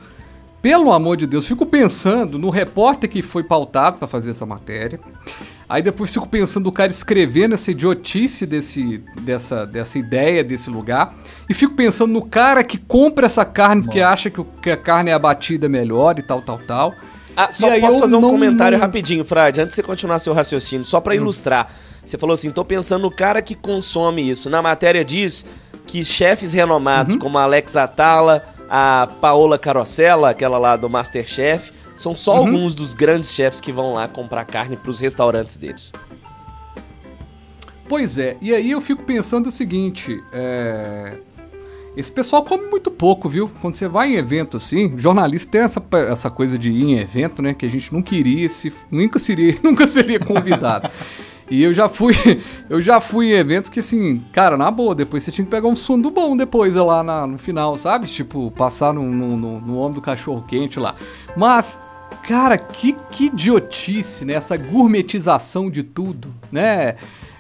pelo 0.62 0.92
amor 0.92 1.16
de 1.16 1.26
Deus, 1.26 1.48
fico 1.48 1.66
pensando 1.66 2.38
no 2.38 2.50
repórter 2.50 3.10
que 3.10 3.22
foi 3.22 3.46
pautado 3.46 3.98
para 3.98 4.10
fazer 4.10 4.32
essa 4.32 4.46
matéria. 4.46 5.00
Aí 5.68 5.82
depois 5.82 6.14
fico 6.14 6.28
pensando 6.30 6.68
o 6.68 6.72
cara 6.72 6.92
escrevendo 6.92 7.54
essa 7.54 7.72
idiotice 7.72 8.46
desse, 8.46 9.04
dessa, 9.22 9.66
dessa 9.66 9.98
ideia, 9.98 10.44
desse 10.44 10.70
lugar. 10.70 11.16
E 11.50 11.54
fico 11.54 11.74
pensando 11.74 12.14
no 12.14 12.24
cara 12.24 12.64
que 12.64 12.78
compra 12.78 13.26
essa 13.26 13.44
carne 13.44 13.82
Nossa. 13.82 13.86
porque 13.86 14.02
acha 14.02 14.30
que, 14.30 14.44
que 14.62 14.72
a 14.72 14.78
carne 14.78 15.10
é 15.10 15.14
abatida 15.14 15.68
melhor 15.68 16.20
e 16.20 16.22
tal, 16.22 16.42
tal, 16.42 16.60
tal. 16.60 16.94
Ah, 17.36 17.52
só 17.52 17.80
posso 17.80 18.00
fazer 18.00 18.16
um 18.16 18.22
não... 18.22 18.30
comentário 18.30 18.78
rapidinho, 18.78 19.26
Frade, 19.26 19.60
antes 19.60 19.76
de 19.76 19.82
você 19.82 19.84
continuar 19.84 20.20
seu 20.20 20.34
raciocínio, 20.34 20.86
só 20.86 21.02
para 21.02 21.14
hum. 21.14 21.18
ilustrar. 21.18 21.70
Você 22.04 22.18
falou 22.18 22.36
assim, 22.36 22.52
tô 22.52 22.64
pensando 22.64 23.02
no 23.02 23.12
cara 23.12 23.42
que 23.42 23.56
consome 23.56 24.30
isso. 24.30 24.50
Na 24.50 24.62
matéria 24.62 25.04
diz 25.04 25.46
que 25.88 26.06
chefes 26.06 26.54
renomados 26.54 27.16
uhum. 27.16 27.20
como 27.20 27.38
a 27.40 27.44
Alex 27.44 27.76
Atala, 27.76 28.44
a 28.70 29.08
Paola 29.20 29.58
Carosella, 29.58 30.30
aquela 30.30 30.58
lá 30.58 30.76
do 30.76 30.90
Masterchef, 30.90 31.72
são 31.96 32.16
só 32.16 32.34
uhum. 32.34 32.48
alguns 32.48 32.76
dos 32.76 32.94
grandes 32.94 33.34
chefs 33.34 33.60
que 33.60 33.72
vão 33.72 33.94
lá 33.94 34.08
comprar 34.08 34.46
carne 34.46 34.76
para 34.76 34.90
os 34.90 35.00
restaurantes 35.00 35.58
deles. 35.58 35.92
Pois 37.88 38.18
é, 38.18 38.38
e 38.42 38.54
aí 38.54 38.72
eu 38.72 38.82
fico 38.82 39.04
pensando 39.04 39.48
o 39.48 39.52
seguinte, 39.52 40.24
é... 40.32 41.18
Esse 41.96 42.12
pessoal 42.12 42.44
come 42.44 42.68
muito 42.68 42.92
pouco, 42.92 43.30
viu? 43.30 43.50
Quando 43.62 43.76
você 43.76 43.88
vai 43.88 44.12
em 44.12 44.16
evento 44.16 44.58
assim, 44.58 44.94
jornalista 44.98 45.50
tem 45.50 45.62
essa, 45.62 45.82
essa 46.10 46.30
coisa 46.30 46.58
de 46.58 46.70
ir 46.70 46.84
em 46.84 47.00
evento, 47.00 47.42
né? 47.42 47.54
Que 47.54 47.66
a 47.66 47.70
gente 47.70 47.94
não 47.94 48.02
queria, 48.02 48.50
se, 48.50 48.74
nunca 48.92 49.18
seria, 49.18 49.58
nunca 49.64 49.88
seria 49.88 50.20
convidado. 50.20 50.90
e 51.50 51.64
eu 51.64 51.74
já 51.74 51.88
fui, 51.88 52.14
eu 52.70 52.82
já 52.82 53.00
fui 53.00 53.28
em 53.28 53.38
eventos 53.38 53.70
que 53.70 53.80
assim, 53.80 54.22
cara, 54.34 54.58
na 54.58 54.70
boa, 54.70 54.94
depois 54.94 55.24
você 55.24 55.32
tinha 55.32 55.46
que 55.46 55.52
pegar 55.52 55.70
um 55.70 55.76
sono 55.76 56.12
bom 56.12 56.36
depois 56.36 56.76
lá 56.76 57.02
na, 57.02 57.26
no 57.26 57.38
final, 57.38 57.78
sabe? 57.78 58.08
Tipo, 58.08 58.52
passar 58.52 58.94
no, 58.94 59.04
no, 59.04 59.38
no, 59.38 59.62
no 59.62 59.78
ombro 59.80 59.96
do 59.96 60.02
cachorro 60.02 60.44
quente 60.46 60.78
lá. 60.78 60.96
Mas, 61.38 61.80
cara, 62.28 62.58
que, 62.58 62.96
que 63.12 63.26
idiotice, 63.26 64.26
né? 64.26 64.34
Essa 64.34 64.58
gourmetização 64.58 65.70
de 65.70 65.84
tudo, 65.84 66.34
né? 66.52 66.96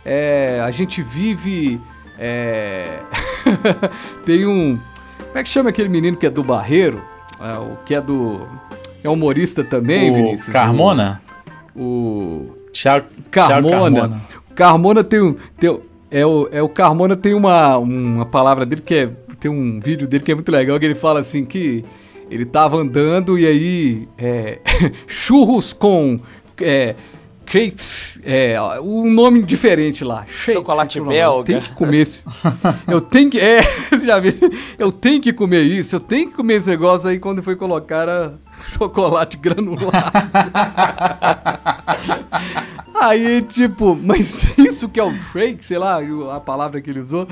É, 0.06 0.62
a 0.64 0.72
gente 0.72 1.02
vive. 1.02 1.80
É... 2.18 2.99
tem 4.26 4.45
um. 4.45 4.80
Como 5.18 5.38
é 5.38 5.44
que 5.44 5.49
chama 5.49 5.70
aquele 5.70 5.90
menino 5.90 6.16
que 6.16 6.26
é 6.26 6.30
do 6.30 6.44
Barreiro? 6.44 7.02
É, 7.40 7.57
o 7.57 7.78
que 7.86 7.95
é 7.95 8.02
do. 8.02 8.48
É 9.03 9.10
humorista 9.10 9.64
também, 9.64 10.12
o 10.12 10.14
Vinícius? 10.14 10.49
Carmona? 10.49 11.22
O. 11.76 12.52
Thiago, 12.72 13.07
Carmona. 13.32 13.72
Carmona. 13.72 14.22
Carmona 14.53 15.03
tem 15.03 15.22
um. 15.22 15.36
Tem, 15.60 15.80
é, 16.12 16.26
o, 16.26 16.48
é 16.52 16.62
o 16.62 16.70
Carmona 16.70 17.16
tem 17.16 17.34
uma, 17.34 17.78
uma 17.78 18.26
palavra 18.26 18.66
dele 18.66 18.82
que 18.82 18.95
é. 18.95 19.10
Tem 19.40 19.52
um 19.52 19.80
vídeo 19.80 20.07
dele 20.07 20.24
que 20.24 20.32
é 20.32 20.36
muito 20.36 20.52
legal, 20.52 20.80
que 20.80 20.86
ele 20.86 20.95
fala 20.95 21.20
assim 21.20 21.45
que 21.45 21.84
ele 22.30 22.45
tava 22.45 22.77
andando 22.77 23.38
e 23.38 23.45
aí. 23.45 24.07
É, 24.18 24.60
churros 25.07 25.73
com. 25.73 26.19
É, 26.60 26.95
crepes, 27.45 28.19
é, 28.26 28.60
um 28.81 29.10
nome 29.10 29.43
diferente 29.43 30.03
lá. 30.03 30.26
Shakes, 30.27 30.56
Chocolate 30.56 30.99
belga. 30.99 31.39
Eu 31.39 31.43
tenho 31.43 31.61
que 31.61 31.76
comer 31.76 31.97
esse. 31.99 32.23
eu 32.88 32.99
tenho 32.99 33.30
que. 33.30 33.39
É, 33.39 33.61
você 33.89 34.06
já 34.06 34.19
viu? 34.19 34.34
Eu 34.77 34.91
tenho 34.91 35.22
que 35.22 35.31
comer 35.31 35.61
isso, 35.61 35.95
eu 35.95 35.99
tenho 35.99 36.30
que 36.30 36.35
comer 36.35 36.56
esse 36.56 36.69
negócio 36.69 37.07
aí 37.07 37.19
quando 37.19 37.43
foi 37.43 37.56
colocar 37.56 38.03
era 38.03 38.39
chocolate 38.77 39.38
granulado. 39.38 39.91
aí, 42.95 43.41
tipo, 43.43 43.95
mas 43.95 44.57
isso 44.57 44.89
que 44.89 44.99
é 44.99 45.03
o 45.03 45.14
shake, 45.31 45.64
sei 45.64 45.77
lá, 45.77 45.99
a 46.34 46.39
palavra 46.39 46.81
que 46.81 46.89
ele 46.89 47.02
usou. 47.02 47.27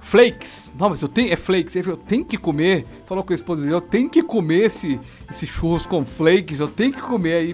Flakes. 0.00 0.72
Não, 0.78 0.90
mas 0.90 1.02
eu 1.02 1.08
tenho. 1.08 1.32
É 1.32 1.36
flakes. 1.36 1.74
Ele 1.76 1.84
falou, 1.84 1.98
eu 2.00 2.04
tenho 2.06 2.24
que 2.24 2.36
comer. 2.36 2.86
Falou 3.06 3.24
com 3.24 3.32
a 3.32 3.36
esposa 3.36 3.62
dele, 3.62 3.74
eu 3.74 3.80
tenho 3.80 4.08
que 4.08 4.22
comer 4.22 4.66
esse, 4.66 5.00
esse 5.30 5.46
churros 5.46 5.86
com 5.86 6.04
flakes, 6.04 6.60
eu 6.60 6.68
tenho 6.68 6.92
que 6.92 7.00
comer 7.00 7.34
aí. 7.34 7.52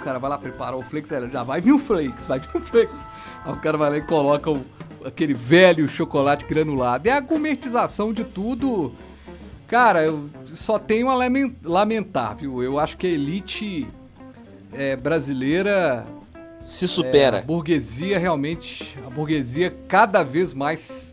O 0.00 0.04
cara 0.04 0.18
vai 0.18 0.30
lá 0.30 0.36
preparar 0.38 0.76
o 0.76 0.82
flakes, 0.82 1.12
ela 1.12 1.28
já 1.28 1.42
vai 1.44 1.60
vir 1.60 1.72
um 1.72 1.78
flakes, 1.78 2.26
vai 2.26 2.40
vir 2.40 2.48
um 2.56 2.60
flakes. 2.60 3.00
Aí 3.44 3.52
o 3.52 3.56
cara 3.56 3.78
vai 3.78 3.90
lá 3.90 3.96
e 3.98 4.02
coloca 4.02 4.50
o, 4.50 4.64
aquele 5.04 5.32
velho 5.34 5.86
chocolate 5.88 6.44
granulado. 6.44 7.08
É 7.08 7.12
a 7.12 7.20
gourmetização 7.20 8.12
de 8.12 8.24
tudo. 8.24 8.92
Cara, 9.68 10.04
eu 10.04 10.28
só 10.46 10.78
tenho 10.78 11.08
a 11.08 11.14
lamen- 11.14 11.56
lamentar, 11.62 12.36
viu? 12.36 12.62
Eu 12.62 12.78
acho 12.78 12.96
que 12.96 13.06
a 13.06 13.10
elite 13.10 13.86
é, 14.72 14.96
brasileira 14.96 16.04
Se 16.66 16.84
é, 16.84 16.86
a 16.86 16.88
supera. 16.88 17.42
burguesia 17.46 18.18
realmente, 18.18 18.98
a 19.06 19.08
burguesia 19.08 19.70
cada 19.88 20.22
vez 20.22 20.52
mais 20.52 21.11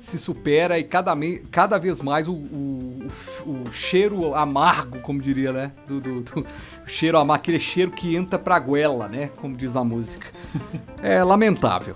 se 0.00 0.18
supera 0.18 0.78
e 0.78 0.84
cada, 0.84 1.14
cada 1.50 1.78
vez 1.78 2.00
mais 2.00 2.26
o, 2.26 2.32
o- 2.32 3.06
o 3.46 3.50
o 3.68 3.72
cheiro 3.72 4.34
amargo, 4.34 4.98
como 5.00 5.20
diria, 5.20 5.52
né? 5.52 5.72
Do, 5.86 6.00
do- 6.00 6.20
do- 6.22 6.46
cheiro 6.86 7.18
amargo, 7.18 7.42
aquele 7.42 7.58
cheiro 7.58 7.90
que 7.92 8.16
entra 8.16 8.38
pra 8.38 8.58
goela, 8.58 9.06
né? 9.08 9.30
Como 9.36 9.56
diz 9.56 9.76
a 9.76 9.84
música. 9.84 10.26
É 11.02 11.22
lamentável. 11.24 11.94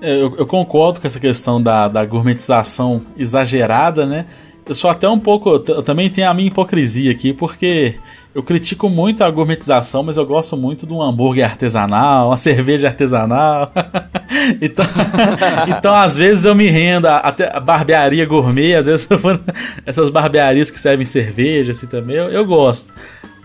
É, 0.00 0.20
Eu, 0.20 0.34
eu 0.36 0.46
concordo 0.46 1.00
com 1.00 1.06
essa 1.06 1.20
questão 1.20 1.62
da, 1.62 1.86
da 1.88 2.04
gourmetização 2.04 3.02
exagerada, 3.16 4.04
né? 4.06 4.26
Eu 4.66 4.74
sou 4.74 4.90
até 4.90 5.08
um 5.08 5.18
pouco. 5.18 5.50
Eu 5.66 5.82
também 5.82 6.10
tenho 6.10 6.28
a 6.28 6.34
minha 6.34 6.48
hipocrisia 6.48 7.10
aqui, 7.12 7.32
porque 7.32 7.98
eu 8.34 8.42
critico 8.42 8.88
muito 8.88 9.22
a 9.22 9.30
gourmetização, 9.30 10.02
mas 10.02 10.16
eu 10.16 10.24
gosto 10.24 10.56
muito 10.56 10.86
de 10.86 10.92
um 10.92 11.02
hambúrguer 11.02 11.44
artesanal, 11.44 12.28
uma 12.28 12.36
cerveja 12.36 12.88
artesanal. 12.88 13.72
então, 14.60 14.86
então, 15.68 15.94
às 15.94 16.16
vezes, 16.16 16.44
eu 16.44 16.54
me 16.54 16.66
rendo 16.68 17.06
até 17.06 17.54
a 17.54 17.60
barbearia 17.60 18.24
gourmet, 18.24 18.74
às 18.74 18.86
vezes 18.86 19.06
essas 19.84 20.08
barbearias 20.08 20.70
que 20.70 20.78
servem 20.78 21.04
cerveja 21.04 21.72
assim 21.72 21.86
também, 21.86 22.16
eu, 22.16 22.30
eu 22.30 22.44
gosto. 22.46 22.94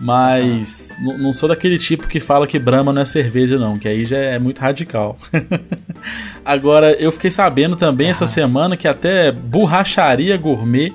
Mas 0.00 0.90
n- 1.00 1.18
não 1.18 1.32
sou 1.32 1.48
daquele 1.48 1.76
tipo 1.76 2.06
que 2.06 2.20
fala 2.20 2.46
que 2.46 2.58
Brahma 2.58 2.92
não 2.92 3.02
é 3.02 3.04
cerveja, 3.04 3.58
não, 3.58 3.78
que 3.78 3.88
aí 3.88 4.06
já 4.06 4.16
é 4.16 4.38
muito 4.38 4.60
radical. 4.60 5.18
Agora, 6.44 6.92
eu 6.92 7.10
fiquei 7.10 7.30
sabendo 7.30 7.74
também 7.76 8.08
essa 8.08 8.26
semana 8.26 8.76
que 8.76 8.86
até 8.86 9.32
borracharia 9.32 10.36
gourmet 10.36 10.92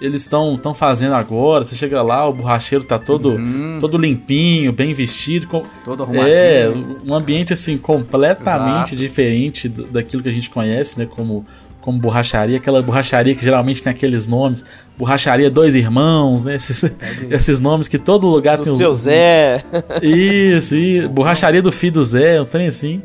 eles 0.00 0.22
estão 0.22 0.56
tão 0.56 0.74
fazendo 0.74 1.14
agora. 1.14 1.64
Você 1.64 1.74
chega 1.76 2.02
lá, 2.02 2.28
o 2.28 2.32
borracheiro 2.32 2.84
tá 2.84 2.98
todo, 2.98 3.36
todo 3.80 3.96
limpinho, 3.96 4.72
bem 4.72 4.92
vestido. 4.92 5.46
Com... 5.46 5.62
Todo 5.84 6.02
arrumadinho. 6.02 6.28
É, 6.34 6.72
um 7.04 7.14
ambiente 7.14 7.52
assim 7.52 7.78
completamente 7.78 8.88
Exato. 8.88 8.96
diferente 8.96 9.68
daquilo 9.68 10.22
que 10.22 10.28
a 10.28 10.32
gente 10.32 10.50
conhece, 10.50 10.98
né? 10.98 11.06
Como, 11.06 11.44
como 11.80 11.98
borracharia, 11.98 12.56
aquela 12.58 12.82
borracharia 12.82 13.34
que 13.34 13.44
geralmente 13.44 13.82
tem 13.82 13.90
aqueles 13.90 14.26
nomes, 14.26 14.64
borracharia 14.98 15.48
dois 15.50 15.74
irmãos, 15.74 16.44
né? 16.44 16.56
Esses, 16.56 16.84
esses 17.30 17.58
nomes 17.60 17.88
que 17.88 17.98
todo 17.98 18.26
lugar 18.26 18.58
Do 18.58 18.64
tem. 18.64 18.72
um- 18.72 18.76
seu 18.76 18.94
Zé. 18.94 19.64
isso, 20.02 20.74
e 20.74 21.08
borracharia 21.08 21.62
do 21.62 21.72
filho 21.72 21.94
do 21.94 22.04
Zé, 22.04 22.40
um 22.40 22.44
trem 22.44 22.66
assim. 22.66 23.02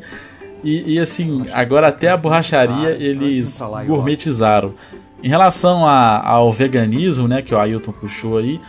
E, 0.64 0.94
e, 0.96 1.00
assim, 1.00 1.46
agora 1.54 1.88
até 1.88 2.10
a 2.10 2.16
borracharia 2.18 2.90
Ah, 2.90 2.92
eles 3.04 3.60
gourmetizaram. 3.88 4.74
Em 5.24 5.30
relação 5.30 5.86
a- 5.86 6.22
ao 6.26 6.52
veganismo, 6.52 7.28
né, 7.28 7.42
que 7.42 7.54
o 7.54 7.60
Ailton 7.60 7.92
puxou 7.92 8.38
aí, 8.38 8.60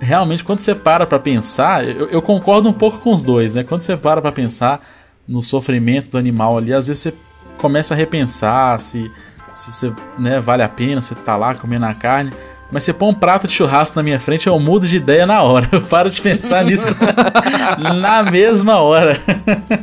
realmente 0.00 0.42
quando 0.42 0.60
você 0.60 0.74
para 0.74 1.06
pra 1.06 1.18
pensar, 1.18 1.86
eu, 1.86 2.08
eu 2.08 2.22
concordo 2.22 2.68
um 2.68 2.72
pouco 2.72 2.98
com 2.98 3.12
os 3.12 3.22
dois, 3.22 3.54
né? 3.54 3.62
Quando 3.64 3.82
você 3.82 3.96
para 3.96 4.22
pra 4.22 4.32
pensar 4.32 4.80
no 5.28 5.42
sofrimento 5.42 6.10
do 6.10 6.18
animal 6.18 6.56
ali, 6.58 6.72
às 6.72 6.86
vezes 6.88 7.02
você 7.02 7.14
começa 7.58 7.92
a 7.92 7.96
repensar 7.96 8.78
se, 8.80 9.10
se 9.52 9.72
você, 9.72 9.92
né, 10.18 10.40
vale 10.40 10.62
a 10.62 10.68
pena 10.68 11.00
você 11.02 11.14
tá 11.14 11.36
lá 11.36 11.54
comendo 11.54 11.84
a 11.86 11.92
carne. 11.94 12.32
Mas 12.72 12.84
você 12.84 12.92
põe 12.92 13.08
um 13.10 13.14
prato 13.14 13.48
de 13.48 13.52
churrasco 13.52 13.96
na 13.96 14.02
minha 14.02 14.20
frente, 14.20 14.46
eu 14.46 14.56
mudo 14.60 14.86
de 14.86 14.96
ideia 14.96 15.26
na 15.26 15.42
hora. 15.42 15.68
Eu 15.72 15.82
paro 15.82 16.08
de 16.08 16.22
pensar 16.22 16.64
nisso 16.64 16.96
na 18.00 18.22
mesma 18.22 18.78
hora. 18.80 19.20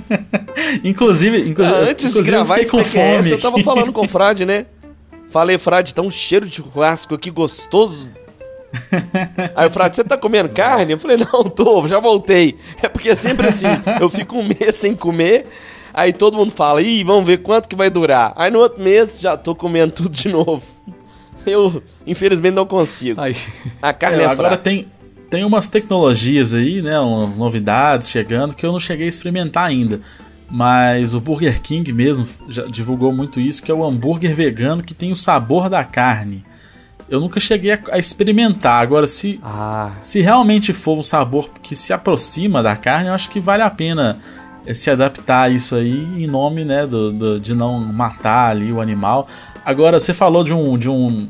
inclusive, 0.83 1.49
inclu- 1.49 1.65
Antes 1.65 2.11
de 2.13 2.19
inclusive, 2.19 2.19
eu 2.19 2.23
gravar 2.25 2.55
fiquei 2.55 2.61
esse 2.63 2.71
com 2.71 2.77
PQS, 2.77 3.17
fome. 3.23 3.31
eu 3.31 3.39
tava 3.39 3.61
falando 3.61 3.91
com 3.91 4.05
o 4.05 4.07
Frade, 4.07 4.45
né? 4.45 4.65
Falei, 5.29 5.57
Frade, 5.57 5.93
tá 5.93 6.01
um 6.01 6.11
cheiro 6.11 6.45
de 6.47 6.55
churrasco 6.55 7.13
aqui 7.15 7.29
gostoso. 7.29 8.11
Aí 9.55 9.67
o 9.67 9.71
Frade, 9.71 9.95
você 9.95 10.03
tá 10.03 10.17
comendo 10.17 10.49
carne? 10.49 10.93
Eu 10.93 10.99
falei, 10.99 11.17
não, 11.17 11.43
tô, 11.43 11.87
já 11.87 11.99
voltei. 11.99 12.57
É 12.81 12.87
porque 12.87 13.09
é 13.09 13.15
sempre 13.15 13.47
assim, 13.47 13.67
eu 13.99 14.09
fico 14.09 14.37
um 14.37 14.43
mês 14.47 14.75
sem 14.75 14.95
comer, 14.95 15.47
aí 15.93 16.13
todo 16.13 16.37
mundo 16.37 16.51
fala, 16.51 16.81
ih, 16.81 17.03
vamos 17.03 17.25
ver 17.25 17.37
quanto 17.39 17.67
que 17.67 17.75
vai 17.75 17.89
durar. 17.89 18.33
Aí 18.35 18.51
no 18.51 18.59
outro 18.59 18.81
mês 18.81 19.19
já 19.19 19.35
tô 19.35 19.55
comendo 19.55 19.91
tudo 19.93 20.09
de 20.09 20.29
novo. 20.29 20.63
Eu, 21.45 21.81
infelizmente, 22.05 22.55
não 22.55 22.65
consigo. 22.65 23.19
Aí. 23.21 23.35
A 23.81 23.93
carne 23.93 24.19
É, 24.19 24.23
é, 24.23 24.25
agora 24.25 24.49
fraca. 24.49 24.63
tem, 24.63 24.87
tem 25.29 25.45
umas 25.45 25.69
tecnologias 25.69 26.53
aí, 26.53 26.81
né? 26.81 26.99
Umas 26.99 27.37
novidades 27.37 28.09
chegando 28.09 28.53
que 28.53 28.65
eu 28.65 28.71
não 28.71 28.79
cheguei 28.79 29.05
a 29.05 29.09
experimentar 29.09 29.65
ainda. 29.65 30.01
Mas 30.49 31.13
o 31.13 31.19
Burger 31.19 31.61
King 31.61 31.91
mesmo 31.91 32.25
já 32.47 32.65
divulgou 32.67 33.11
muito 33.11 33.39
isso, 33.39 33.61
que 33.61 33.69
é 33.71 33.73
o 33.73 33.83
hambúrguer 33.83 34.33
vegano 34.33 34.81
que 34.81 34.93
tem 34.93 35.11
o 35.11 35.15
sabor 35.15 35.69
da 35.69 35.83
carne. 35.83 36.43
Eu 37.09 37.19
nunca 37.19 37.39
cheguei 37.39 37.71
a, 37.73 37.79
a 37.91 37.97
experimentar. 37.97 38.81
Agora, 38.81 39.07
se, 39.07 39.39
Ah, 39.43 39.93
se 40.01 40.21
realmente 40.21 40.71
for 40.73 40.97
um 40.97 41.03
sabor 41.03 41.49
que 41.61 41.75
se 41.75 41.91
aproxima 41.93 42.63
da 42.63 42.75
carne, 42.75 43.09
eu 43.09 43.13
acho 43.13 43.29
que 43.29 43.39
vale 43.39 43.63
a 43.63 43.69
pena 43.69 44.19
eh, 44.65 44.73
se 44.73 44.89
adaptar 44.89 45.43
a 45.43 45.49
isso 45.49 45.75
aí 45.75 46.23
em 46.23 46.27
nome 46.27 46.63
né, 46.65 46.85
do, 46.87 47.11
do- 47.11 47.39
de 47.39 47.53
não 47.53 47.79
matar 47.79 48.49
ali 48.51 48.71
o 48.71 48.79
animal. 48.81 49.27
Agora, 49.65 49.99
você 49.99 50.13
falou 50.13 50.43
de 50.43 50.53
um, 50.53 50.77
de 50.77 50.89
um 50.89 51.27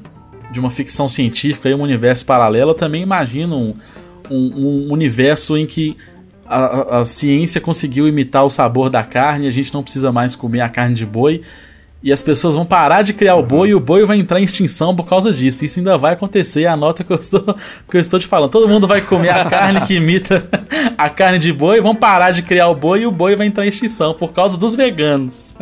de 0.50 0.60
uma 0.62 0.72
ficção 0.72 1.10
científica 1.10 1.68
e 1.70 1.76
um 1.76 1.82
universo 1.82 2.26
paralelo, 2.26 2.72
eu 2.72 2.76
também 2.76 3.02
imagino 3.04 3.58
um, 3.58 3.76
um- 4.32 4.88
um 4.88 4.94
universo 4.94 5.58
em 5.58 5.66
que 5.66 5.98
a, 6.50 6.58
a- 6.98 7.00
a 7.02 7.06
ciência 7.06 7.60
conseguiu 7.62 8.08
imitar 8.08 8.44
o 8.46 8.50
sabor 8.50 8.90
da 8.90 9.04
carne, 9.04 9.48
a 9.48 9.52
gente 9.52 9.74
não 9.74 9.84
precisa 9.84 10.12
mais 10.12 10.36
comer 10.36 10.62
a 10.62 10.70
carne 10.70 10.96
de 10.96 11.06
boi. 11.06 11.42
E 12.04 12.14
as 12.14 12.22
pessoas 12.22 12.54
vão 12.54 12.64
parar 12.64 13.02
de 13.02 13.12
criar 13.12 13.36
o 13.36 13.44
boi 13.44 13.70
e 13.70 13.76
o 13.76 13.80
boi 13.80 14.06
vai 14.06 14.18
entrar 14.20 14.40
em 14.40 14.44
extinção 14.44 14.96
por 14.96 15.08
causa 15.08 15.34
disso. 15.34 15.66
Isso 15.66 15.80
ainda 15.80 15.98
vai 15.98 16.14
acontecer, 16.14 16.68
anota 16.68 17.02
o 17.02 17.06
que 17.06 17.12
eu 17.12 17.18
estou, 17.20 17.42
que 17.90 17.98
eu 17.98 18.00
estou 18.00 18.20
te 18.20 18.28
falando. 18.28 18.52
Todo 18.52 18.68
mundo 18.70 18.88
vai 18.88 19.02
comer 19.02 19.30
a 19.30 19.44
carne 19.50 19.82
que 19.82 19.96
imita 19.96 20.48
a 20.96 21.10
carne 21.10 21.40
de 21.40 21.52
boi, 21.52 21.82
vão 21.82 21.96
parar 21.96 22.32
de 22.32 22.44
criar 22.44 22.70
o 22.70 22.76
boi 22.76 23.02
e 23.02 23.08
o 23.08 23.12
boi 23.12 23.36
vai 23.36 23.48
entrar 23.48 23.66
em 23.66 23.70
extinção 23.70 24.14
por 24.14 24.32
causa 24.32 24.58
dos 24.58 24.76
veganos. 24.76 25.56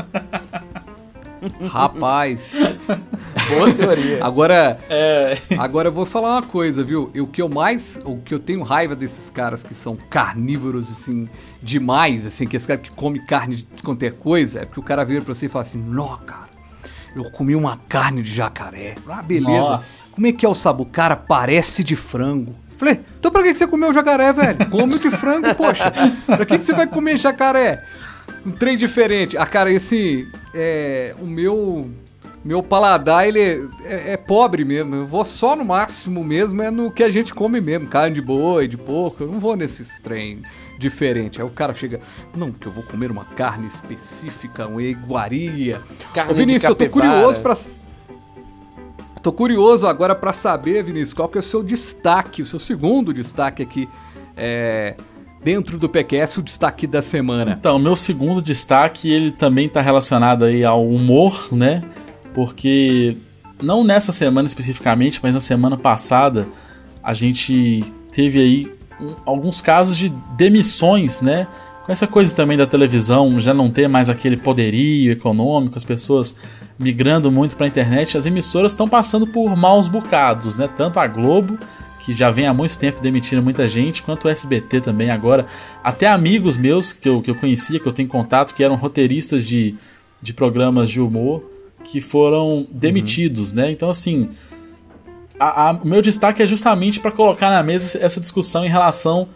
Rapaz. 1.69 2.53
boa 3.49 3.73
teoria. 3.73 4.23
Agora, 4.23 4.77
É, 4.89 5.37
Agora 5.57 5.89
eu 5.89 5.91
vou 5.93 6.05
falar 6.05 6.33
uma 6.35 6.43
coisa, 6.43 6.83
viu? 6.83 7.11
O 7.17 7.27
que 7.27 7.41
eu 7.41 7.49
mais. 7.49 7.99
O 8.05 8.17
que 8.17 8.33
eu 8.33 8.39
tenho 8.39 8.63
raiva 8.63 8.95
desses 8.95 9.29
caras 9.29 9.63
que 9.63 9.73
são 9.73 9.95
carnívoros, 10.09 10.91
assim, 10.91 11.29
demais, 11.61 12.25
assim, 12.25 12.45
que 12.47 12.55
esse 12.55 12.67
cara 12.67 12.79
que 12.79 12.91
come 12.91 13.19
carne 13.25 13.55
de 13.57 13.67
qualquer 13.83 14.13
coisa, 14.13 14.59
é 14.61 14.65
porque 14.65 14.79
o 14.79 14.83
cara 14.83 15.03
vira 15.03 15.21
pra 15.21 15.33
você 15.33 15.45
e 15.45 15.49
fala 15.49 15.63
assim: 15.63 15.79
Nó, 15.79 16.15
cara, 16.17 16.49
eu 17.15 17.23
comi 17.31 17.55
uma 17.55 17.77
carne 17.89 18.21
de 18.21 18.31
jacaré. 18.33 18.95
Ah, 19.07 19.21
beleza. 19.21 19.49
Nossa. 19.69 20.13
Como 20.13 20.27
é 20.27 20.31
que 20.31 20.45
é 20.45 20.49
o 20.49 20.55
sabor? 20.55 20.87
Cara, 20.87 21.15
parece 21.15 21.83
de 21.83 21.95
frango. 21.95 22.55
Falei, 22.77 22.99
então 23.17 23.31
pra 23.31 23.41
que 23.41 23.55
você 23.55 23.65
comeu 23.65 23.93
jacaré, 23.93 24.33
velho? 24.33 24.69
Come 24.69 24.95
o 24.95 24.99
de 24.99 25.09
frango, 25.09 25.55
poxa. 25.55 25.89
Pra 26.25 26.45
que 26.45 26.57
que 26.57 26.63
você 26.63 26.73
vai 26.73 26.85
comer 26.85 27.17
jacaré? 27.17 27.85
Um 28.45 28.51
trem 28.51 28.75
diferente. 28.77 29.37
Ah, 29.37 29.45
cara, 29.45 29.71
esse. 29.71 30.27
É. 30.53 31.15
O 31.21 31.25
meu. 31.25 31.89
Meu 32.45 32.61
paladar, 32.61 33.27
ele 33.27 33.41
é, 33.83 34.13
é- 34.13 34.17
pobre 34.17 34.63
mesmo. 34.63 34.93
Eu 34.93 35.07
vou 35.07 35.25
só 35.25 35.55
no 35.55 35.65
máximo 35.65 36.23
mesmo, 36.23 36.61
é 36.61 36.69
no 36.69 36.91
que 36.91 37.03
a 37.03 37.09
gente 37.09 37.33
come 37.33 37.59
mesmo. 37.59 37.87
Carne 37.87 38.13
de 38.13 38.21
boi, 38.21 38.67
de 38.67 38.77
porco. 38.77 39.23
Eu 39.23 39.31
não 39.31 39.39
vou 39.39 39.55
nesses 39.57 39.97
trem 39.97 40.43
diferente. 40.77 41.41
Aí 41.41 41.47
o 41.47 41.49
cara 41.49 41.73
chega, 41.73 41.99
não, 42.37 42.51
porque 42.51 42.67
eu 42.67 42.71
vou 42.71 42.83
comer 42.83 43.09
uma 43.09 43.25
carne 43.25 43.65
específica, 43.65 44.67
uma 44.67 44.83
iguaria. 44.83 45.81
Carne 46.13 46.33
Ô, 46.33 46.35
Vinícius, 46.35 46.61
de 46.61 46.67
eu 46.67 46.75
tô 46.75 46.87
curioso 46.87 47.41
pra... 47.41 47.55
Tô 49.23 49.33
curioso 49.33 49.87
agora 49.87 50.13
para 50.13 50.31
saber, 50.31 50.83
Vinícius, 50.83 51.13
qual 51.13 51.27
que 51.27 51.39
é 51.39 51.41
o 51.41 51.43
seu 51.43 51.63
destaque, 51.63 52.43
o 52.43 52.45
seu 52.45 52.59
segundo 52.59 53.11
destaque 53.11 53.63
aqui 53.63 53.89
é, 54.37 54.95
dentro 55.43 55.79
do 55.79 55.89
PQS, 55.89 56.37
o 56.37 56.43
destaque 56.43 56.85
da 56.85 57.01
semana. 57.01 57.57
Então, 57.59 57.79
meu 57.79 57.95
segundo 57.95 58.39
destaque, 58.39 59.11
ele 59.11 59.31
também 59.31 59.65
está 59.65 59.81
relacionado 59.81 60.45
aí 60.45 60.63
ao 60.63 60.87
humor, 60.87 61.49
né? 61.51 61.81
Porque 62.35 63.15
não 63.61 63.83
nessa 63.83 64.11
semana 64.11 64.45
especificamente, 64.45 65.19
mas 65.23 65.33
na 65.33 65.39
semana 65.39 65.77
passada, 65.77 66.47
a 67.01 67.13
gente 67.13 67.81
teve 68.11 68.39
aí 68.39 68.71
um, 68.99 69.15
alguns 69.25 69.61
casos 69.61 69.97
de 69.97 70.09
demissões, 70.37 71.21
né? 71.21 71.47
Com 71.85 71.91
essa 71.91 72.05
coisa 72.05 72.35
também 72.35 72.57
da 72.57 72.67
televisão 72.67 73.39
já 73.39 73.53
não 73.53 73.69
ter 73.69 73.87
mais 73.87 74.09
aquele 74.09 74.35
poderio 74.35 75.11
econômico, 75.11 75.77
as 75.77 75.85
pessoas 75.85 76.35
migrando 76.77 77.31
muito 77.31 77.55
para 77.55 77.67
a 77.67 77.69
internet, 77.69 78.17
as 78.17 78.25
emissoras 78.25 78.73
estão 78.73 78.89
passando 78.89 79.25
por 79.25 79.55
maus 79.55 79.87
bocados, 79.87 80.57
né? 80.57 80.67
Tanto 80.67 80.99
a 80.99 81.07
Globo, 81.07 81.57
que 82.01 82.11
já 82.11 82.29
vem 82.29 82.47
há 82.47 82.53
muito 82.53 82.77
tempo 82.77 83.01
demitindo 83.01 83.41
muita 83.41 83.69
gente, 83.69 84.03
quanto 84.03 84.25
o 84.25 84.29
SBT 84.29 84.81
também 84.81 85.09
agora. 85.09 85.45
Até 85.81 86.07
amigos 86.07 86.57
meus 86.57 86.91
que 86.91 87.07
eu, 87.07 87.21
que 87.21 87.31
eu 87.31 87.35
conhecia, 87.35 87.79
que 87.79 87.87
eu 87.87 87.93
tenho 87.93 88.09
contato, 88.09 88.53
que 88.53 88.63
eram 88.63 88.75
roteiristas 88.75 89.45
de, 89.45 89.75
de 90.21 90.33
programas 90.33 90.89
de 90.89 90.99
humor, 90.99 91.54
que 91.85 92.01
foram 92.01 92.67
demitidos, 92.69 93.51
uhum. 93.51 93.57
né? 93.57 93.71
Então, 93.71 93.89
assim, 93.89 94.29
o 95.81 95.87
meu 95.87 96.01
destaque 96.01 96.41
é 96.41 96.47
justamente 96.47 96.99
para 96.99 97.11
colocar 97.11 97.49
na 97.49 97.63
mesa 97.63 97.97
essa 98.01 98.19
discussão 98.19 98.65
em 98.65 98.69
relação 98.69 99.27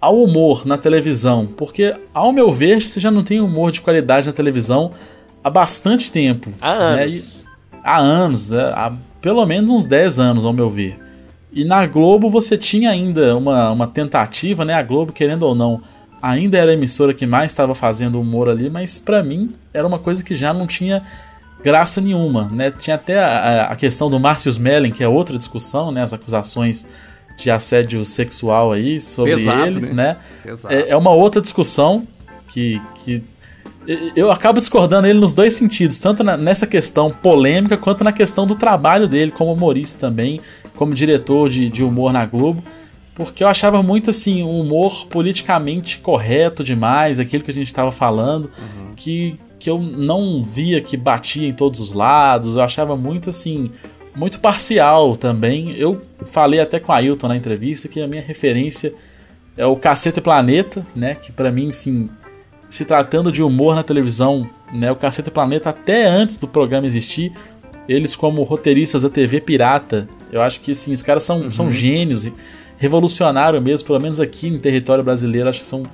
ao 0.00 0.20
humor 0.20 0.66
na 0.66 0.76
televisão, 0.76 1.46
porque, 1.46 1.94
ao 2.12 2.32
meu 2.32 2.52
ver, 2.52 2.82
você 2.82 2.98
já 2.98 3.10
não 3.10 3.22
tem 3.22 3.40
humor 3.40 3.70
de 3.70 3.80
qualidade 3.80 4.26
na 4.26 4.32
televisão 4.32 4.90
há 5.44 5.48
bastante 5.48 6.10
tempo. 6.10 6.50
Há 6.60 6.74
né? 6.74 7.04
anos. 7.04 7.36
E, 7.36 7.44
há 7.84 7.98
anos, 7.98 8.50
né? 8.50 8.72
há 8.74 8.92
pelo 9.20 9.46
menos 9.46 9.70
uns 9.70 9.84
10 9.84 10.18
anos, 10.18 10.44
ao 10.44 10.52
meu 10.52 10.68
ver. 10.68 10.98
E 11.52 11.64
na 11.64 11.86
Globo 11.86 12.28
você 12.28 12.58
tinha 12.58 12.90
ainda 12.90 13.36
uma, 13.36 13.70
uma 13.70 13.86
tentativa, 13.86 14.64
né? 14.64 14.74
A 14.74 14.82
Globo, 14.82 15.12
querendo 15.12 15.42
ou 15.42 15.54
não, 15.54 15.80
ainda 16.20 16.58
era 16.58 16.72
a 16.72 16.74
emissora 16.74 17.14
que 17.14 17.26
mais 17.26 17.52
estava 17.52 17.74
fazendo 17.74 18.20
humor 18.20 18.48
ali, 18.48 18.68
mas 18.68 18.98
para 18.98 19.22
mim 19.22 19.52
era 19.72 19.86
uma 19.86 19.98
coisa 19.98 20.24
que 20.24 20.34
já 20.34 20.52
não 20.52 20.66
tinha 20.66 21.04
graça 21.62 22.00
nenhuma, 22.00 22.48
né? 22.50 22.70
Tinha 22.70 22.96
até 22.96 23.18
a, 23.18 23.66
a 23.66 23.76
questão 23.76 24.10
do 24.10 24.18
Márcio 24.18 24.50
Smelling, 24.50 24.90
que 24.90 25.02
é 25.02 25.08
outra 25.08 25.36
discussão, 25.36 25.90
né? 25.90 26.02
As 26.02 26.12
acusações 26.12 26.86
de 27.36 27.50
assédio 27.50 28.04
sexual 28.04 28.72
aí 28.72 29.00
sobre 29.00 29.36
Pesado, 29.36 29.78
ele, 29.78 29.80
né? 29.92 30.16
né? 30.44 30.56
É, 30.68 30.90
é, 30.90 30.96
uma 30.96 31.10
outra 31.10 31.40
discussão 31.40 32.06
que, 32.48 32.80
que 32.96 33.22
eu 34.14 34.30
acabo 34.30 34.58
discordando 34.58 35.06
ele 35.06 35.18
nos 35.18 35.32
dois 35.32 35.54
sentidos, 35.54 35.98
tanto 35.98 36.22
na, 36.22 36.36
nessa 36.36 36.66
questão 36.66 37.10
polêmica 37.10 37.76
quanto 37.76 38.04
na 38.04 38.12
questão 38.12 38.46
do 38.46 38.54
trabalho 38.54 39.08
dele 39.08 39.32
como 39.32 39.52
humorista 39.52 39.98
também, 39.98 40.40
como 40.76 40.94
diretor 40.94 41.48
de, 41.48 41.68
de 41.68 41.82
humor 41.82 42.12
na 42.12 42.24
Globo, 42.24 42.62
porque 43.14 43.42
eu 43.42 43.48
achava 43.48 43.82
muito 43.82 44.10
assim 44.10 44.42
um 44.42 44.60
humor 44.60 45.06
politicamente 45.06 45.98
correto 45.98 46.62
demais, 46.62 47.18
aquilo 47.18 47.42
que 47.42 47.50
a 47.50 47.54
gente 47.54 47.66
estava 47.66 47.92
falando, 47.92 48.44
uhum. 48.46 48.94
que, 48.94 49.38
que 49.62 49.70
eu 49.70 49.78
não 49.78 50.42
via 50.42 50.80
que 50.80 50.96
batia 50.96 51.46
em 51.46 51.52
todos 51.52 51.78
os 51.78 51.92
lados, 51.92 52.56
eu 52.56 52.62
achava 52.62 52.96
muito 52.96 53.30
assim 53.30 53.70
muito 54.12 54.40
parcial 54.40 55.14
também. 55.14 55.76
Eu 55.76 56.02
falei 56.24 56.58
até 56.58 56.80
com 56.80 56.90
a 56.90 56.96
Ailton 56.96 57.28
na 57.28 57.36
entrevista 57.36 57.86
que 57.86 58.00
a 58.00 58.08
minha 58.08 58.20
referência 58.20 58.92
é 59.56 59.64
o 59.64 59.76
Caceta 59.76 60.20
Planeta, 60.20 60.84
né? 60.96 61.14
Que 61.14 61.30
para 61.30 61.52
mim, 61.52 61.70
sim, 61.70 62.10
se 62.68 62.84
tratando 62.84 63.30
de 63.30 63.40
humor 63.40 63.76
na 63.76 63.84
televisão, 63.84 64.50
né? 64.72 64.90
O 64.90 64.96
Caceta 64.96 65.30
Planeta 65.30 65.70
até 65.70 66.08
antes 66.08 66.36
do 66.38 66.48
programa 66.48 66.84
existir, 66.84 67.32
eles 67.88 68.16
como 68.16 68.42
roteiristas 68.42 69.02
da 69.02 69.08
TV 69.08 69.40
pirata, 69.40 70.08
eu 70.32 70.42
acho 70.42 70.60
que 70.60 70.74
sim, 70.74 70.92
os 70.92 71.02
caras 71.02 71.22
são, 71.22 71.42
uhum. 71.42 71.52
são 71.52 71.70
gênios, 71.70 72.26
revolucionaram 72.78 73.60
mesmo, 73.60 73.86
pelo 73.86 74.00
menos 74.00 74.18
aqui 74.18 74.50
no 74.50 74.58
território 74.58 75.04
brasileiro, 75.04 75.48
acho 75.48 75.60
que 75.60 75.66
são 75.66 75.84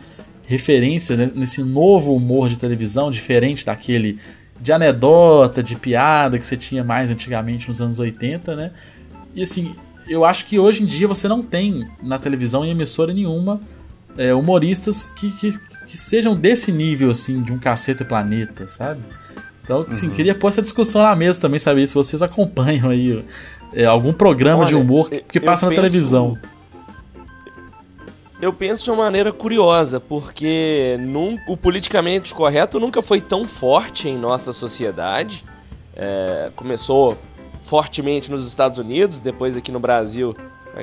referências 0.48 1.18
né, 1.18 1.30
nesse 1.34 1.62
novo 1.62 2.16
humor 2.16 2.48
de 2.48 2.58
televisão, 2.58 3.10
diferente 3.10 3.66
daquele 3.66 4.18
de 4.58 4.72
anedota, 4.72 5.62
de 5.62 5.76
piada 5.76 6.38
que 6.38 6.44
você 6.44 6.56
tinha 6.56 6.82
mais 6.82 7.10
antigamente 7.10 7.68
nos 7.68 7.82
anos 7.82 7.98
80, 7.98 8.56
né? 8.56 8.70
E 9.34 9.42
assim, 9.42 9.76
eu 10.08 10.24
acho 10.24 10.46
que 10.46 10.58
hoje 10.58 10.82
em 10.82 10.86
dia 10.86 11.06
você 11.06 11.28
não 11.28 11.42
tem 11.42 11.86
na 12.02 12.18
televisão 12.18 12.64
em 12.64 12.70
emissora 12.70 13.12
nenhuma 13.12 13.60
é, 14.16 14.32
humoristas 14.32 15.10
que, 15.10 15.30
que, 15.32 15.60
que, 15.86 15.96
sejam 15.96 16.34
desse 16.34 16.72
nível, 16.72 17.10
assim, 17.10 17.42
de 17.42 17.52
um 17.52 17.58
cacete 17.58 18.02
planeta, 18.02 18.66
sabe? 18.66 19.02
Então, 19.62 19.86
assim, 19.88 20.06
uhum. 20.06 20.14
queria 20.14 20.34
pôr 20.34 20.48
essa 20.48 20.62
discussão 20.62 21.02
na 21.02 21.14
mesa 21.14 21.38
também, 21.38 21.60
saber 21.60 21.86
se 21.86 21.94
vocês 21.94 22.22
acompanham 22.22 22.88
aí 22.88 23.22
é, 23.74 23.84
algum 23.84 24.14
programa 24.14 24.62
Olha, 24.62 24.68
de 24.68 24.74
humor 24.74 25.10
que, 25.10 25.20
que 25.20 25.38
passa 25.38 25.66
na 25.66 25.70
penso... 25.70 25.82
televisão 25.82 26.38
eu 28.40 28.52
penso 28.52 28.84
de 28.84 28.90
uma 28.90 29.04
maneira 29.04 29.32
curiosa, 29.32 29.98
porque 29.98 30.96
num, 31.00 31.36
o 31.48 31.56
politicamente 31.56 32.34
correto 32.34 32.78
nunca 32.78 33.02
foi 33.02 33.20
tão 33.20 33.48
forte 33.48 34.08
em 34.08 34.16
nossa 34.16 34.52
sociedade. 34.52 35.44
É, 35.96 36.50
começou 36.54 37.18
fortemente 37.60 38.30
nos 38.30 38.46
Estados 38.46 38.78
Unidos, 38.78 39.20
depois 39.20 39.56
aqui 39.56 39.72
no 39.72 39.80
Brasil 39.80 40.36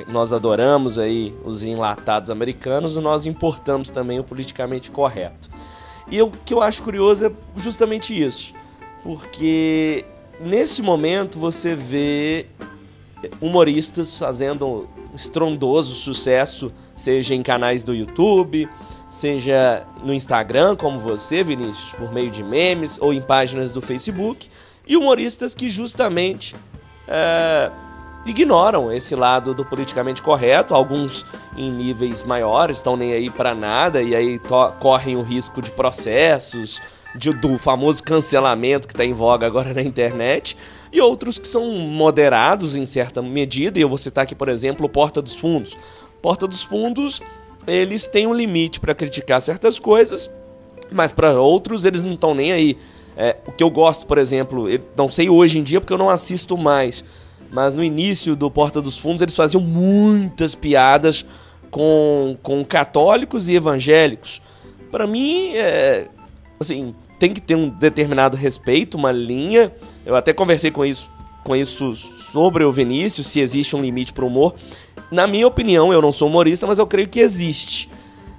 nós 0.08 0.32
adoramos 0.32 0.98
aí 0.98 1.34
os 1.42 1.64
enlatados 1.64 2.30
americanos, 2.30 2.96
e 2.96 3.00
nós 3.00 3.24
importamos 3.24 3.90
também 3.90 4.20
o 4.20 4.24
politicamente 4.24 4.90
correto. 4.90 5.48
E 6.10 6.20
o 6.20 6.30
que 6.30 6.52
eu 6.52 6.60
acho 6.60 6.82
curioso 6.82 7.26
é 7.26 7.32
justamente 7.56 8.12
isso, 8.12 8.52
porque 9.02 10.04
nesse 10.38 10.82
momento 10.82 11.38
você 11.38 11.74
vê 11.74 12.46
humoristas 13.40 14.16
fazendo 14.16 14.86
estrondoso 15.16 15.94
sucesso, 15.94 16.70
seja 16.94 17.34
em 17.34 17.42
canais 17.42 17.82
do 17.82 17.94
YouTube, 17.94 18.68
seja 19.08 19.84
no 20.04 20.12
Instagram, 20.14 20.76
como 20.76 21.00
você, 21.00 21.42
Vinícius, 21.42 21.92
por 21.92 22.12
meio 22.12 22.30
de 22.30 22.42
memes 22.42 22.98
ou 23.00 23.12
em 23.12 23.20
páginas 23.20 23.72
do 23.72 23.80
Facebook, 23.80 24.48
e 24.86 24.96
humoristas 24.96 25.54
que 25.54 25.68
justamente 25.68 26.54
é, 27.08 27.70
ignoram 28.26 28.92
esse 28.92 29.16
lado 29.16 29.54
do 29.54 29.64
politicamente 29.64 30.22
correto, 30.22 30.74
alguns 30.74 31.24
em 31.56 31.70
níveis 31.70 32.22
maiores, 32.22 32.76
estão 32.76 32.96
nem 32.96 33.12
aí 33.12 33.30
para 33.30 33.54
nada 33.54 34.02
e 34.02 34.14
aí 34.14 34.40
correm 34.78 35.16
o 35.16 35.22
risco 35.22 35.62
de 35.62 35.70
processos, 35.70 36.80
de, 37.16 37.32
do 37.32 37.58
famoso 37.58 38.02
cancelamento 38.02 38.86
que 38.86 38.94
está 38.94 39.04
em 39.04 39.12
voga 39.12 39.46
agora 39.46 39.72
na 39.72 39.82
internet 39.82 40.56
e 40.92 41.00
outros 41.00 41.38
que 41.38 41.48
são 41.48 41.70
moderados 41.72 42.76
em 42.76 42.86
certa 42.86 43.20
medida, 43.20 43.78
e 43.78 43.82
eu 43.82 43.88
vou 43.88 43.98
citar 43.98 44.24
aqui, 44.24 44.34
por 44.34 44.48
exemplo, 44.48 44.86
o 44.86 44.88
Porta 44.88 45.20
dos 45.20 45.34
Fundos. 45.34 45.76
Porta 46.22 46.46
dos 46.46 46.62
Fundos, 46.62 47.20
eles 47.66 48.06
têm 48.06 48.26
um 48.26 48.34
limite 48.34 48.80
para 48.80 48.94
criticar 48.94 49.40
certas 49.40 49.78
coisas, 49.78 50.30
mas 50.90 51.12
para 51.12 51.40
outros 51.40 51.84
eles 51.84 52.04
não 52.04 52.14
estão 52.14 52.34
nem 52.34 52.52
aí. 52.52 52.78
É, 53.16 53.36
o 53.46 53.52
que 53.52 53.62
eu 53.62 53.70
gosto, 53.70 54.06
por 54.06 54.18
exemplo, 54.18 54.66
não 54.96 55.10
sei 55.10 55.28
hoje 55.28 55.58
em 55.58 55.62
dia 55.62 55.80
porque 55.80 55.92
eu 55.92 55.98
não 55.98 56.10
assisto 56.10 56.56
mais, 56.56 57.04
mas 57.50 57.74
no 57.74 57.82
início 57.82 58.36
do 58.36 58.50
Porta 58.50 58.80
dos 58.80 58.98
Fundos 58.98 59.22
eles 59.22 59.34
faziam 59.34 59.60
muitas 59.60 60.54
piadas 60.54 61.24
com, 61.70 62.36
com 62.42 62.64
católicos 62.64 63.48
e 63.48 63.54
evangélicos. 63.54 64.42
Para 64.90 65.06
mim, 65.06 65.52
é, 65.54 66.08
assim, 66.60 66.94
tem 67.18 67.32
que 67.32 67.40
ter 67.40 67.54
um 67.54 67.68
determinado 67.68 68.36
respeito, 68.36 68.96
uma 68.96 69.12
linha 69.12 69.72
eu 70.06 70.14
até 70.14 70.32
conversei 70.32 70.70
com 70.70 70.84
isso, 70.84 71.10
com 71.42 71.56
isso 71.56 71.96
sobre 71.96 72.64
o 72.64 72.70
Vinícius, 72.70 73.26
se 73.26 73.40
existe 73.40 73.74
um 73.74 73.82
limite 73.82 74.12
para 74.12 74.24
o 74.24 74.28
humor. 74.28 74.54
Na 75.10 75.26
minha 75.26 75.46
opinião, 75.46 75.92
eu 75.92 76.00
não 76.00 76.12
sou 76.12 76.28
humorista, 76.28 76.64
mas 76.64 76.78
eu 76.78 76.86
creio 76.86 77.08
que 77.08 77.18
existe. 77.18 77.88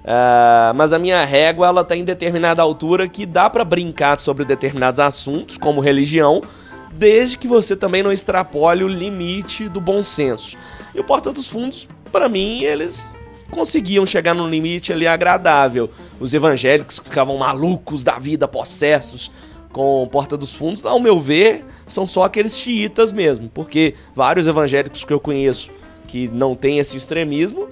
Uh, 0.02 0.72
mas 0.74 0.94
a 0.94 0.98
minha 0.98 1.22
régua 1.26 1.66
ela 1.66 1.82
está 1.82 1.94
em 1.94 2.04
determinada 2.04 2.62
altura 2.62 3.06
que 3.06 3.26
dá 3.26 3.50
para 3.50 3.64
brincar 3.64 4.18
sobre 4.18 4.46
determinados 4.46 4.98
assuntos, 4.98 5.58
como 5.58 5.82
religião, 5.82 6.42
desde 6.90 7.36
que 7.36 7.46
você 7.46 7.76
também 7.76 8.02
não 8.02 8.10
extrapole 8.10 8.82
o 8.82 8.88
limite 8.88 9.68
do 9.68 9.82
bom 9.82 10.02
senso. 10.02 10.56
E 10.94 11.00
o 11.00 11.04
Porta 11.04 11.30
dos 11.30 11.50
Fundos, 11.50 11.86
para 12.10 12.30
mim, 12.30 12.62
eles 12.62 13.10
conseguiam 13.50 14.04
chegar 14.06 14.34
num 14.34 14.48
limite 14.48 14.92
ali 14.92 15.06
agradável. 15.06 15.90
Os 16.20 16.34
evangélicos 16.34 16.98
ficavam 16.98 17.36
malucos 17.36 18.04
da 18.04 18.18
vida, 18.18 18.46
possessos, 18.46 19.30
com 19.72 20.08
Porta 20.10 20.36
dos 20.36 20.54
Fundos, 20.54 20.84
ao 20.84 20.98
meu 20.98 21.20
ver, 21.20 21.64
são 21.86 22.06
só 22.06 22.24
aqueles 22.24 22.58
xiitas 22.58 23.12
mesmo, 23.12 23.50
porque 23.52 23.94
vários 24.14 24.46
evangélicos 24.46 25.04
que 25.04 25.12
eu 25.12 25.20
conheço 25.20 25.70
que 26.06 26.26
não 26.28 26.54
tem 26.54 26.78
esse 26.78 26.96
extremismo, 26.96 27.68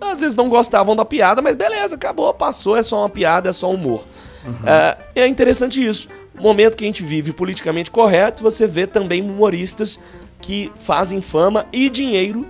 às 0.00 0.20
vezes 0.20 0.34
não 0.34 0.48
gostavam 0.48 0.96
da 0.96 1.04
piada, 1.04 1.40
mas 1.40 1.54
beleza, 1.54 1.94
acabou, 1.94 2.34
passou, 2.34 2.76
é 2.76 2.82
só 2.82 3.00
uma 3.00 3.08
piada, 3.08 3.48
é 3.48 3.52
só 3.52 3.70
humor. 3.70 4.04
Uhum. 4.44 4.68
É, 4.68 4.98
é 5.22 5.26
interessante 5.26 5.84
isso. 5.84 6.08
No 6.34 6.42
momento 6.42 6.76
que 6.76 6.84
a 6.84 6.86
gente 6.86 7.04
vive 7.04 7.32
politicamente 7.32 7.90
correto, 7.90 8.42
você 8.42 8.66
vê 8.66 8.86
também 8.86 9.22
humoristas 9.22 10.00
que 10.40 10.72
fazem 10.74 11.20
fama 11.20 11.66
e 11.72 11.88
dinheiro 11.88 12.46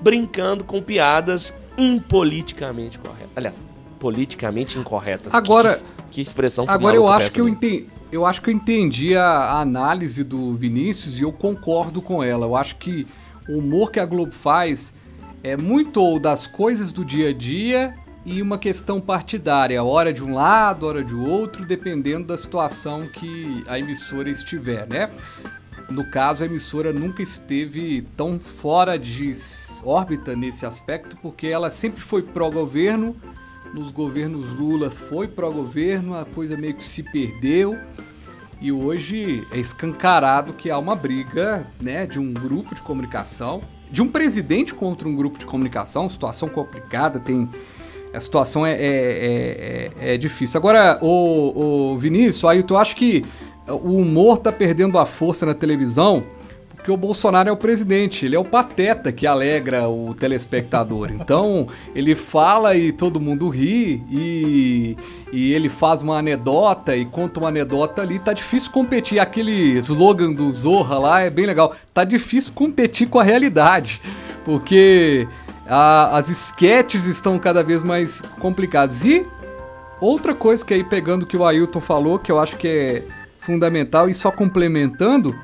brincando 0.00 0.62
com 0.62 0.82
piadas 0.82 1.52
impoliticamente 1.76 2.98
corretas. 2.98 3.30
Aliás, 3.34 3.62
politicamente 3.98 4.78
incorretas. 4.78 5.34
Agora, 5.34 5.76
que, 5.76 5.84
que 6.10 6.20
expressão 6.20 6.64
Agora 6.68 6.96
eu 6.96 7.08
acho 7.08 7.32
que 7.32 7.40
eu 7.40 7.48
entendi 7.48 7.88
eu 8.12 8.24
acho 8.24 8.40
que 8.40 8.48
eu 8.48 8.54
entendi 8.54 9.16
a, 9.16 9.24
a, 9.24 9.60
análise 9.60 10.22
do 10.22 10.54
Vinícius 10.54 11.18
e 11.18 11.22
eu 11.22 11.32
concordo 11.32 12.00
com 12.00 12.22
ela. 12.22 12.46
Eu 12.46 12.54
acho 12.54 12.76
que 12.76 13.08
o 13.48 13.58
humor 13.58 13.90
que 13.90 13.98
a 13.98 14.06
Globo 14.06 14.32
faz 14.32 14.94
é 15.42 15.56
muito 15.56 16.20
das 16.20 16.46
coisas 16.46 16.92
do 16.92 17.04
dia 17.04 17.30
a 17.30 17.32
dia 17.32 17.94
e 18.24 18.40
uma 18.40 18.56
questão 18.56 19.00
partidária, 19.00 19.82
hora 19.82 20.12
de 20.12 20.22
um 20.22 20.32
lado, 20.32 20.86
hora 20.86 21.02
de 21.02 21.12
outro, 21.12 21.66
dependendo 21.66 22.28
da 22.28 22.38
situação 22.38 23.06
que 23.06 23.64
a 23.66 23.78
emissora 23.80 24.30
estiver, 24.30 24.86
né? 24.86 25.10
No 25.88 26.10
caso, 26.10 26.42
a 26.42 26.46
emissora 26.46 26.92
nunca 26.92 27.22
esteve 27.22 28.02
tão 28.16 28.38
fora 28.38 28.98
de 28.98 29.32
órbita 29.82 30.34
nesse 30.34 30.64
aspecto, 30.64 31.16
porque 31.20 31.46
ela 31.46 31.70
sempre 31.70 32.00
foi 32.00 32.22
pró-governo, 32.22 33.14
nos 33.74 33.90
governos 33.90 34.50
Lula 34.52 34.90
foi 34.90 35.28
pró-governo, 35.28 36.14
a 36.14 36.24
coisa 36.24 36.56
meio 36.56 36.74
que 36.74 36.84
se 36.84 37.02
perdeu. 37.02 37.76
E 38.60 38.72
hoje 38.72 39.46
é 39.50 39.58
escancarado 39.58 40.54
que 40.54 40.70
há 40.70 40.78
uma 40.78 40.94
briga 40.94 41.66
né, 41.80 42.06
de 42.06 42.18
um 42.18 42.32
grupo 42.32 42.74
de 42.74 42.80
comunicação, 42.80 43.60
de 43.90 44.00
um 44.00 44.08
presidente 44.08 44.72
contra 44.72 45.06
um 45.06 45.14
grupo 45.14 45.38
de 45.38 45.44
comunicação, 45.44 46.08
situação 46.08 46.48
complicada, 46.48 47.20
tem 47.20 47.48
a 48.14 48.20
situação 48.20 48.64
é, 48.64 48.72
é, 48.72 48.78
é, 48.78 49.90
é, 50.00 50.14
é 50.14 50.16
difícil. 50.16 50.56
Agora, 50.56 50.98
o, 51.02 51.92
o 51.92 51.98
Vinícius, 51.98 52.44
aí 52.44 52.62
tu 52.62 52.76
acha 52.76 52.94
que 52.94 53.24
o 53.68 53.96
humor 53.98 54.38
tá 54.38 54.52
perdendo 54.52 54.98
a 54.98 55.06
força 55.06 55.46
na 55.46 55.54
televisão 55.54 56.24
porque 56.84 56.92
o 56.92 56.98
Bolsonaro 56.98 57.48
é 57.48 57.52
o 57.52 57.56
presidente, 57.56 58.26
ele 58.26 58.36
é 58.36 58.38
o 58.38 58.44
pateta 58.44 59.10
que 59.10 59.26
alegra 59.26 59.88
o 59.88 60.12
telespectador. 60.12 61.10
Então, 61.10 61.66
ele 61.94 62.14
fala 62.14 62.76
e 62.76 62.92
todo 62.92 63.18
mundo 63.18 63.48
ri, 63.48 64.02
e, 64.10 64.94
e 65.32 65.54
ele 65.54 65.70
faz 65.70 66.02
uma 66.02 66.18
anedota 66.18 66.94
e 66.94 67.06
conta 67.06 67.40
uma 67.40 67.48
anedota 67.48 68.02
ali. 68.02 68.18
Tá 68.18 68.34
difícil 68.34 68.70
competir. 68.70 69.18
Aquele 69.18 69.78
slogan 69.78 70.30
do 70.34 70.52
Zorra 70.52 70.98
lá 70.98 71.20
é 71.22 71.30
bem 71.30 71.46
legal. 71.46 71.74
Tá 71.94 72.04
difícil 72.04 72.52
competir 72.52 73.08
com 73.08 73.18
a 73.18 73.22
realidade, 73.22 74.02
porque 74.44 75.26
a, 75.66 76.18
as 76.18 76.28
esquetes 76.28 77.06
estão 77.06 77.38
cada 77.38 77.62
vez 77.62 77.82
mais 77.82 78.20
complicadas. 78.38 79.06
E 79.06 79.24
outra 80.02 80.34
coisa 80.34 80.62
que 80.62 80.74
aí, 80.74 80.84
pegando 80.84 81.22
o 81.22 81.26
que 81.26 81.38
o 81.38 81.46
Ailton 81.46 81.80
falou, 81.80 82.18
que 82.18 82.30
eu 82.30 82.38
acho 82.38 82.58
que 82.58 82.68
é 82.68 83.23
fundamental, 83.44 84.08
e 84.08 84.14
só 84.14 84.30
complementando. 84.30 85.38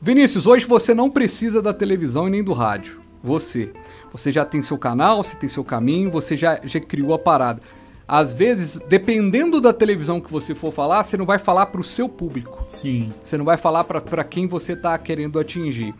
Vinícius, 0.00 0.46
hoje 0.46 0.66
você 0.66 0.92
não 0.92 1.08
precisa 1.08 1.62
da 1.62 1.72
televisão 1.72 2.26
e 2.26 2.30
nem 2.30 2.42
do 2.42 2.52
rádio. 2.52 3.00
Você. 3.22 3.72
Você 4.12 4.30
já 4.30 4.44
tem 4.44 4.60
seu 4.60 4.76
canal, 4.76 5.22
você 5.22 5.36
tem 5.36 5.48
seu 5.48 5.64
caminho, 5.64 6.10
você 6.10 6.36
já, 6.36 6.60
já 6.64 6.80
criou 6.80 7.14
a 7.14 7.18
parada. 7.18 7.62
Às 8.06 8.34
vezes, 8.34 8.78
dependendo 8.88 9.60
da 9.60 9.72
televisão 9.72 10.20
que 10.20 10.30
você 10.30 10.54
for 10.54 10.72
falar, 10.72 11.04
você 11.04 11.16
não 11.16 11.24
vai 11.24 11.38
falar 11.38 11.66
para 11.66 11.80
o 11.80 11.84
seu 11.84 12.08
público. 12.08 12.64
Sim. 12.66 13.12
Você 13.22 13.38
não 13.38 13.44
vai 13.44 13.56
falar 13.56 13.84
para 13.84 14.24
quem 14.24 14.46
você 14.46 14.72
está 14.72 14.98
querendo 14.98 15.38
atingir. 15.38 15.94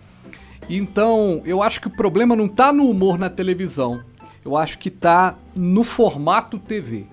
Então, 0.68 1.40
eu 1.44 1.62
acho 1.62 1.80
que 1.80 1.86
o 1.86 1.90
problema 1.90 2.34
não 2.36 2.48
tá 2.48 2.72
no 2.72 2.90
humor 2.90 3.16
na 3.18 3.30
televisão. 3.30 4.02
Eu 4.44 4.56
acho 4.56 4.78
que 4.78 4.90
tá 4.90 5.36
no 5.54 5.84
formato 5.84 6.58
TV. 6.58 7.06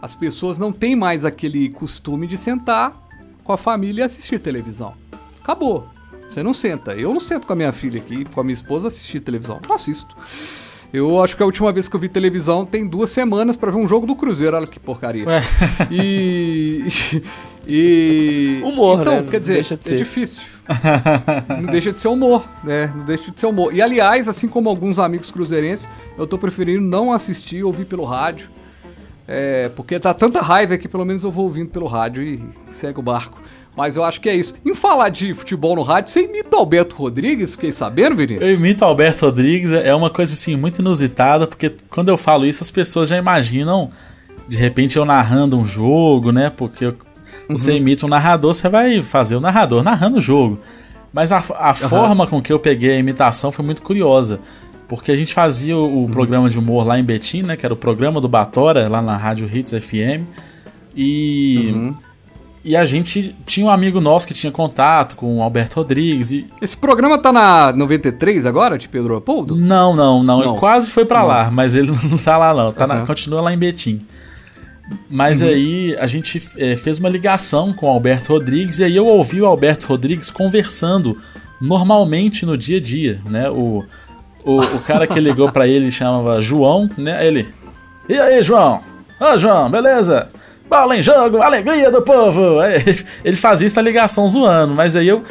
As 0.00 0.14
pessoas 0.14 0.58
não 0.58 0.70
têm 0.70 0.94
mais 0.94 1.24
aquele 1.24 1.68
costume 1.68 2.26
de 2.26 2.38
sentar 2.38 3.05
com 3.46 3.52
a 3.52 3.56
família 3.56 4.02
e 4.02 4.04
assistir 4.04 4.38
televisão. 4.38 4.94
Acabou. 5.40 5.88
Você 6.28 6.42
não 6.42 6.52
senta. 6.52 6.92
Eu 6.94 7.12
não 7.12 7.20
sento 7.20 7.46
com 7.46 7.52
a 7.52 7.56
minha 7.56 7.72
filha 7.72 8.00
aqui, 8.00 8.24
com 8.24 8.40
a 8.40 8.44
minha 8.44 8.54
esposa 8.54 8.88
assistir 8.88 9.20
televisão. 9.20 9.60
Não 9.66 9.76
assisto. 9.76 10.16
Eu 10.92 11.22
acho 11.22 11.36
que 11.36 11.42
a 11.42 11.46
última 11.46 11.72
vez 11.72 11.88
que 11.88 11.94
eu 11.94 12.00
vi 12.00 12.08
televisão 12.08 12.64
tem 12.64 12.86
duas 12.86 13.10
semanas 13.10 13.56
para 13.56 13.70
ver 13.70 13.78
um 13.78 13.86
jogo 13.86 14.06
do 14.06 14.16
Cruzeiro. 14.16 14.56
Olha 14.56 14.66
que 14.66 14.80
porcaria. 14.80 15.24
Ué. 15.26 15.42
E. 15.90 16.84
E. 17.68 18.60
Humor, 18.62 19.00
então, 19.00 19.22
né? 19.22 19.28
quer 19.28 19.40
dizer, 19.40 19.54
deixa 19.54 19.76
de 19.76 19.92
é 19.92 19.96
difícil. 19.96 20.44
não 21.60 21.68
deixa 21.68 21.92
de 21.92 22.00
ser 22.00 22.06
humor, 22.06 22.48
né? 22.62 22.92
Não 22.96 23.04
deixa 23.04 23.32
de 23.32 23.40
ser 23.40 23.46
humor. 23.46 23.74
E 23.74 23.82
aliás, 23.82 24.28
assim 24.28 24.46
como 24.46 24.68
alguns 24.68 25.00
amigos 25.00 25.32
cruzeirenses, 25.32 25.88
eu 26.16 26.28
tô 26.28 26.38
preferindo 26.38 26.82
não 26.82 27.12
assistir, 27.12 27.64
ouvir 27.64 27.84
pelo 27.86 28.04
rádio. 28.04 28.48
É, 29.28 29.68
porque 29.74 29.98
tá 29.98 30.14
tanta 30.14 30.40
raiva 30.40 30.78
que 30.78 30.88
pelo 30.88 31.04
menos 31.04 31.24
eu 31.24 31.30
vou 31.30 31.44
ouvindo 31.44 31.70
pelo 31.70 31.86
rádio 31.86 32.22
e 32.22 32.40
segue 32.68 32.98
o 33.00 33.02
barco. 33.02 33.40
Mas 33.76 33.94
eu 33.94 34.02
acho 34.02 34.20
que 34.20 34.28
é 34.28 34.34
isso. 34.34 34.54
Em 34.64 34.74
falar 34.74 35.10
de 35.10 35.34
futebol 35.34 35.76
no 35.76 35.82
rádio, 35.82 36.10
você 36.10 36.22
imita 36.22 36.56
o 36.56 36.60
Alberto 36.60 36.96
Rodrigues? 36.96 37.52
Fiquei 37.52 37.70
sabendo, 37.70 38.16
Vinícius? 38.16 38.48
Eu 38.48 38.54
imito 38.54 38.82
o 38.82 38.88
Alberto 38.88 39.26
Rodrigues, 39.26 39.70
é 39.72 39.94
uma 39.94 40.08
coisa 40.08 40.32
assim 40.32 40.56
muito 40.56 40.80
inusitada, 40.80 41.46
porque 41.46 41.74
quando 41.90 42.08
eu 42.08 42.16
falo 42.16 42.46
isso, 42.46 42.62
as 42.62 42.70
pessoas 42.70 43.08
já 43.08 43.18
imaginam, 43.18 43.90
de 44.48 44.56
repente, 44.56 44.96
eu 44.96 45.04
narrando 45.04 45.58
um 45.58 45.64
jogo, 45.64 46.32
né? 46.32 46.48
Porque 46.48 46.94
você 47.48 47.72
uhum. 47.72 47.76
imita 47.76 48.06
um 48.06 48.08
narrador, 48.08 48.54
você 48.54 48.68
vai 48.68 49.02
fazer 49.02 49.36
o 49.36 49.40
narrador 49.40 49.82
narrando 49.82 50.18
o 50.18 50.22
jogo. 50.22 50.58
Mas 51.12 51.30
a, 51.30 51.44
a 51.58 51.70
uhum. 51.70 51.74
forma 51.74 52.26
com 52.26 52.40
que 52.40 52.52
eu 52.52 52.58
peguei 52.58 52.92
a 52.92 52.98
imitação 52.98 53.52
foi 53.52 53.64
muito 53.64 53.82
curiosa. 53.82 54.40
Porque 54.88 55.10
a 55.10 55.16
gente 55.16 55.34
fazia 55.34 55.76
o, 55.76 56.02
uhum. 56.02 56.08
programa 56.08 56.48
de 56.48 56.58
humor 56.58 56.86
lá 56.86 56.98
em 56.98 57.04
Betim, 57.04 57.42
né? 57.42 57.56
Que 57.56 57.66
era 57.66 57.74
o 57.74 57.76
programa 57.76 58.20
do 58.20 58.28
Batora, 58.28 58.88
lá 58.88 59.02
na 59.02 59.16
Rádio 59.16 59.50
Hits 59.52 59.72
FM. 59.72 60.24
E 60.94 61.72
uhum. 61.74 61.94
E 62.66 62.74
a 62.76 62.84
gente 62.84 63.32
tinha 63.46 63.64
um 63.64 63.70
amigo 63.70 64.00
nosso 64.00 64.26
que 64.26 64.34
tinha 64.34 64.50
contato 64.50 65.14
com 65.14 65.36
o 65.36 65.40
Alberto 65.40 65.76
Rodrigues. 65.76 66.32
E... 66.32 66.48
Esse 66.60 66.76
programa 66.76 67.16
tá 67.16 67.32
na 67.32 67.72
93 67.72 68.44
agora, 68.44 68.76
de 68.76 68.88
Pedro 68.88 69.10
Leopoldo? 69.10 69.54
Não, 69.54 69.94
não, 69.94 70.20
não. 70.20 70.40
não. 70.40 70.50
Ele 70.50 70.58
quase 70.58 70.90
foi 70.90 71.04
para 71.04 71.22
lá, 71.22 71.48
mas 71.48 71.76
ele 71.76 71.92
não 72.10 72.18
tá 72.18 72.36
lá 72.36 72.52
não. 72.52 72.72
Tá 72.72 72.88
uhum. 72.88 72.94
na, 72.94 73.06
continua 73.06 73.40
lá 73.40 73.54
em 73.54 73.56
Betim. 73.56 74.04
Mas 75.08 75.42
uhum. 75.42 75.48
aí 75.48 75.96
a 75.96 76.08
gente 76.08 76.42
é, 76.56 76.76
fez 76.76 76.98
uma 76.98 77.08
ligação 77.08 77.72
com 77.72 77.86
o 77.86 77.88
Alberto 77.88 78.32
Rodrigues 78.32 78.80
e 78.80 78.84
aí 78.84 78.96
eu 78.96 79.06
ouvi 79.06 79.40
o 79.40 79.46
Alberto 79.46 79.86
Rodrigues 79.86 80.28
conversando 80.28 81.16
normalmente 81.60 82.44
no 82.44 82.58
dia 82.58 82.78
a 82.78 82.80
dia, 82.80 83.20
né? 83.26 83.48
O, 83.48 83.84
o, 84.46 84.60
o 84.60 84.80
cara 84.80 85.06
que 85.06 85.20
ligou 85.20 85.52
para 85.52 85.66
ele 85.66 85.90
chamava 85.90 86.40
João, 86.40 86.88
né? 86.96 87.26
Ele. 87.26 87.52
E 88.08 88.18
aí, 88.18 88.42
João? 88.42 88.80
Ô, 89.20 89.36
João, 89.36 89.70
beleza? 89.70 90.30
bola 90.68 90.96
em 90.96 91.02
jogo, 91.02 91.42
alegria 91.42 91.90
do 91.90 92.02
povo. 92.02 92.56
Ele 93.24 93.36
fazia 93.36 93.66
essa 93.66 93.80
ligação 93.80 94.28
zoando, 94.28 94.74
mas 94.74 94.96
aí 94.96 95.08
eu, 95.08 95.22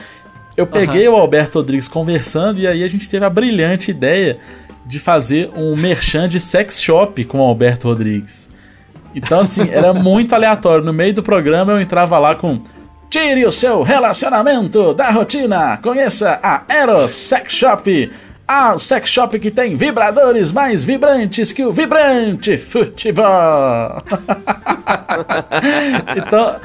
eu 0.56 0.66
peguei 0.66 1.08
uhum. 1.08 1.16
o 1.16 1.18
Alberto 1.18 1.60
Rodrigues 1.60 1.88
conversando 1.88 2.60
e 2.60 2.68
aí 2.68 2.84
a 2.84 2.88
gente 2.88 3.10
teve 3.10 3.26
a 3.26 3.30
brilhante 3.30 3.92
ideia 3.92 4.38
de 4.86 5.00
fazer 5.00 5.50
um 5.56 5.76
merchan 5.76 6.30
de 6.30 6.40
sex 6.40 6.82
shop 6.82 7.24
com 7.26 7.40
o 7.40 7.44
Alberto 7.44 7.88
Rodrigues. 7.88 8.50
Então, 9.14 9.40
assim, 9.40 9.70
era 9.70 9.94
muito 9.96 10.34
aleatório. 10.34 10.84
No 10.84 10.94
meio 10.94 11.14
do 11.14 11.24
programa 11.24 11.74
eu 11.74 11.82
entrava 11.82 12.18
lá 12.20 12.36
com. 12.36 12.62
Tire 13.10 13.46
o 13.46 13.52
seu 13.52 13.82
relacionamento 13.82 14.94
da 14.94 15.10
rotina. 15.10 15.78
Conheça 15.78 16.40
a 16.44 16.64
Eros 16.68 17.12
Sex 17.12 17.54
Shop 17.54 18.12
ah, 18.48 18.76
o 18.76 18.80
sex 18.80 19.10
shop 19.10 19.40
que 19.40 19.50
tem 19.50 19.76
vibradores 19.76 20.52
mais 20.52 20.84
vibrantes 20.84 21.52
que 21.52 21.64
o 21.64 21.72
vibrante 21.72 22.58
futebol. 22.58 23.26
então, 26.16 26.56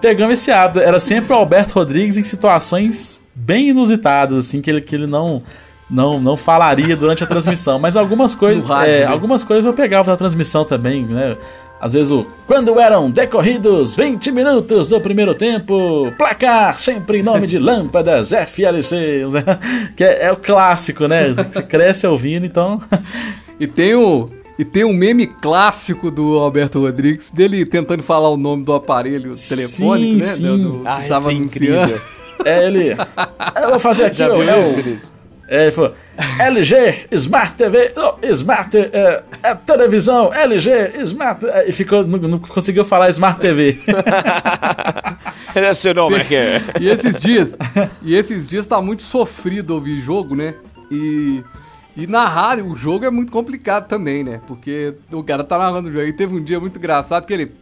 pegamos 0.00 0.38
esse 0.38 0.50
hábito. 0.50 0.80
Era 0.80 0.98
sempre 0.98 1.34
o 1.34 1.36
Alberto 1.36 1.74
Rodrigues 1.74 2.16
em 2.16 2.22
situações 2.22 3.20
bem 3.34 3.68
inusitadas, 3.68 4.46
assim, 4.46 4.62
que 4.62 4.70
ele, 4.70 4.80
que 4.80 4.94
ele 4.94 5.06
não, 5.06 5.42
não, 5.90 6.18
não 6.18 6.36
falaria 6.36 6.96
durante 6.96 7.22
a 7.22 7.26
transmissão. 7.26 7.78
Mas 7.78 7.96
algumas 7.96 8.34
coisas, 8.34 8.64
rádio, 8.64 8.90
é, 8.90 9.00
né? 9.00 9.06
algumas 9.06 9.44
coisas 9.44 9.66
eu 9.66 9.74
pegava 9.74 10.10
da 10.10 10.16
transmissão 10.16 10.64
também, 10.64 11.04
né? 11.04 11.36
Às 11.80 11.94
vezes 11.94 12.10
o 12.10 12.26
quando 12.46 12.78
eram 12.78 13.10
decorridos 13.10 13.96
20 13.96 14.32
minutos 14.32 14.88
do 14.88 15.00
primeiro 15.00 15.34
tempo, 15.34 16.12
placar 16.18 16.78
sempre 16.78 17.18
em 17.18 17.22
nome 17.22 17.46
de 17.46 17.56
lâmpadas 17.60 18.30
FLC, 18.30 19.22
que 19.96 20.04
é, 20.04 20.24
é 20.24 20.32
o 20.32 20.36
clássico, 20.36 21.06
né? 21.06 21.32
Você 21.32 21.62
cresce 21.62 22.06
ouvindo, 22.06 22.44
então. 22.44 22.80
e 23.58 23.66
tem 23.66 23.94
o 23.94 24.28
e 24.58 24.64
tem 24.64 24.84
um 24.84 24.92
meme 24.92 25.26
clássico 25.26 26.10
do 26.10 26.38
Alberto 26.38 26.80
Rodrigues 26.80 27.30
dele 27.30 27.64
tentando 27.64 28.02
falar 28.02 28.28
o 28.28 28.36
nome 28.36 28.62
do 28.62 28.74
aparelho 28.74 29.30
telefônico, 29.48 30.18
né? 30.18 30.22
Sim. 30.22 30.58
Do, 30.58 30.82
ah, 30.84 31.00
que 31.00 31.08
tava 31.08 31.30
é 31.30 31.34
incrível. 31.34 31.98
É 32.44 32.66
ele. 32.66 32.96
Eu 33.56 33.70
vou 33.70 33.78
fazer 33.80 34.04
aqui, 34.06 34.18
Já 34.18 34.28
o, 34.30 34.42
é 34.42 34.56
o, 34.58 35.19
ele 35.50 35.72
falou: 35.72 35.94
LG, 36.38 37.08
Smart 37.10 37.54
TV, 37.54 37.92
oh, 37.96 38.24
Smart 38.26 38.76
é, 38.76 39.22
é, 39.42 39.54
televisão, 39.56 40.32
LG, 40.32 41.02
Smart. 41.02 41.44
É, 41.44 41.68
e 41.68 41.72
ficou, 41.72 42.06
não, 42.06 42.18
não, 42.20 42.38
conseguiu 42.38 42.84
falar 42.84 43.10
Smart 43.10 43.40
TV. 43.40 43.80
Ele 45.52 45.66
é 45.66 45.74
seu 45.74 45.92
nome 45.92 46.14
aqui. 46.14 46.36
E 46.80 46.88
esses 46.88 47.18
dias, 47.18 47.56
e 48.00 48.14
esses 48.14 48.46
dias 48.46 48.64
tá 48.64 48.80
muito 48.80 49.02
sofrido 49.02 49.74
ouvir 49.74 49.98
jogo, 49.98 50.36
né? 50.36 50.54
E. 50.90 51.42
E 51.96 52.06
narrar 52.06 52.60
o 52.60 52.76
jogo 52.76 53.04
é 53.04 53.10
muito 53.10 53.32
complicado 53.32 53.88
também, 53.88 54.22
né? 54.22 54.40
Porque 54.46 54.94
o 55.10 55.24
cara 55.24 55.42
tá 55.42 55.58
narrando 55.58 55.88
o 55.88 55.92
jogo. 55.92 56.04
E 56.06 56.12
teve 56.12 56.34
um 56.34 56.42
dia 56.42 56.60
muito 56.60 56.78
engraçado 56.78 57.26
que 57.26 57.32
ele. 57.32 57.52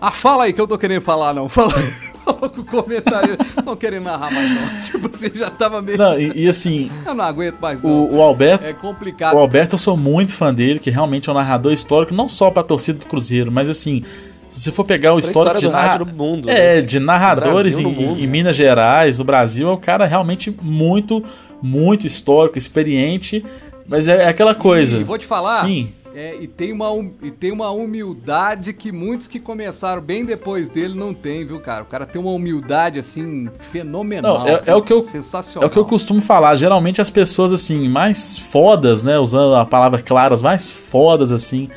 Ah, 0.00 0.10
fala 0.10 0.44
aí 0.44 0.52
que 0.52 0.60
eu 0.60 0.66
tô 0.66 0.78
querendo 0.78 1.02
falar, 1.02 1.34
não. 1.34 1.46
Fala 1.50 1.74
aí. 1.76 2.10
com 2.50 2.60
o 2.60 2.64
comentário. 2.64 3.36
não 3.64 3.74
querendo 3.76 4.04
narrar 4.04 4.30
mais, 4.32 4.50
não. 4.50 4.82
Tipo, 4.82 5.08
você 5.08 5.30
já 5.34 5.50
tava 5.50 5.82
meio. 5.82 5.98
Não, 5.98 6.18
e, 6.18 6.44
e 6.44 6.48
assim. 6.48 6.90
eu 7.04 7.14
não 7.14 7.24
aguento 7.24 7.58
mais, 7.60 7.82
não. 7.82 7.90
O, 7.90 8.16
o, 8.16 8.22
Alberto. 8.22 8.70
É 8.70 8.72
complicado. 8.72 9.34
O 9.34 9.38
Alberto, 9.38 9.74
eu 9.74 9.78
sou 9.78 9.96
muito 9.96 10.32
fã 10.32 10.54
dele, 10.54 10.78
que 10.78 10.90
realmente 10.90 11.28
é 11.28 11.32
um 11.32 11.34
narrador 11.34 11.72
histórico, 11.72 12.14
não 12.14 12.28
só 12.28 12.50
pra 12.50 12.62
torcida 12.62 12.98
do 12.98 13.06
Cruzeiro, 13.06 13.50
mas 13.52 13.68
assim. 13.68 14.02
Se 14.48 14.62
você 14.62 14.72
for 14.72 14.82
pegar 14.84 15.14
o 15.14 15.18
histórico 15.20 15.58
história 15.58 15.60
de 15.60 15.66
do 15.66 15.72
narra- 15.72 15.90
rádio 15.92 16.06
no 16.06 16.12
mundo, 16.12 16.50
É, 16.50 16.76
né? 16.76 16.80
de 16.82 16.98
narradores 16.98 17.78
em, 17.78 17.82
Brasil, 17.84 18.00
no 18.02 18.08
mundo. 18.08 18.20
em 18.20 18.26
Minas 18.26 18.56
Gerais, 18.56 19.20
no 19.20 19.24
Brasil, 19.24 19.68
é 19.68 19.72
um 19.72 19.76
cara 19.76 20.06
realmente 20.06 20.52
muito, 20.60 21.22
muito 21.62 22.04
histórico, 22.04 22.58
experiente. 22.58 23.44
Mas 23.86 24.08
é, 24.08 24.24
é 24.24 24.28
aquela 24.28 24.52
coisa. 24.54 24.98
E 24.98 25.04
vou 25.04 25.16
te 25.18 25.24
falar. 25.26 25.52
Sim. 25.52 25.92
É, 26.12 26.34
e, 26.40 26.48
tem 26.48 26.72
uma, 26.72 26.90
hum- 26.90 27.12
e 27.22 27.30
tem 27.30 27.52
uma 27.52 27.70
humildade 27.70 28.72
que 28.72 28.90
muitos 28.90 29.28
que 29.28 29.38
começaram 29.38 30.02
bem 30.02 30.24
depois 30.24 30.68
dele 30.68 30.94
não 30.98 31.14
tem, 31.14 31.46
viu, 31.46 31.60
cara? 31.60 31.84
O 31.84 31.86
cara 31.86 32.04
tem 32.04 32.20
uma 32.20 32.32
humildade, 32.32 32.98
assim, 32.98 33.48
fenomenal. 33.58 34.40
Não, 34.40 34.48
é- 34.48 34.62
é 34.66 34.74
o 34.74 34.82
que 34.82 34.92
eu- 34.92 35.04
Sensacional. 35.04 35.64
É 35.64 35.66
o 35.68 35.70
que 35.72 35.78
eu 35.78 35.84
costumo 35.84 36.20
falar. 36.20 36.56
Geralmente 36.56 37.00
as 37.00 37.10
pessoas, 37.10 37.52
assim, 37.52 37.88
mais 37.88 38.38
fodas, 38.38 39.04
né? 39.04 39.18
Usando 39.20 39.54
a 39.54 39.64
palavra 39.64 40.02
clara, 40.02 40.34
as 40.34 40.42
mais 40.42 40.70
fodas, 40.70 41.30
assim, 41.30 41.68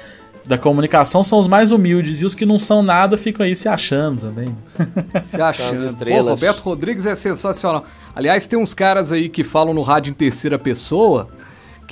da 0.46 0.58
comunicação 0.58 1.24
são 1.24 1.38
os 1.38 1.48
mais 1.48 1.72
humildes. 1.72 2.20
E 2.22 2.26
os 2.26 2.34
que 2.34 2.46
não 2.46 2.58
são 2.58 2.82
nada 2.82 3.16
ficam 3.18 3.46
aí 3.46 3.56
se 3.56 3.70
achando 3.70 4.22
também. 4.22 4.56
Se 5.26 5.40
achando. 5.40 5.76
São 5.78 5.86
as 5.86 5.92
estrelas. 5.94 6.26
Pô, 6.26 6.48
Roberto 6.48 6.60
Rodrigues 6.64 7.06
é 7.06 7.14
sensacional. 7.14 7.86
Aliás, 8.16 8.48
tem 8.48 8.58
uns 8.58 8.74
caras 8.74 9.12
aí 9.12 9.30
que 9.30 9.44
falam 9.44 9.74
no 9.76 9.84
rádio 9.84 10.10
em 10.10 10.14
terceira 10.14 10.58
pessoa 10.58 11.30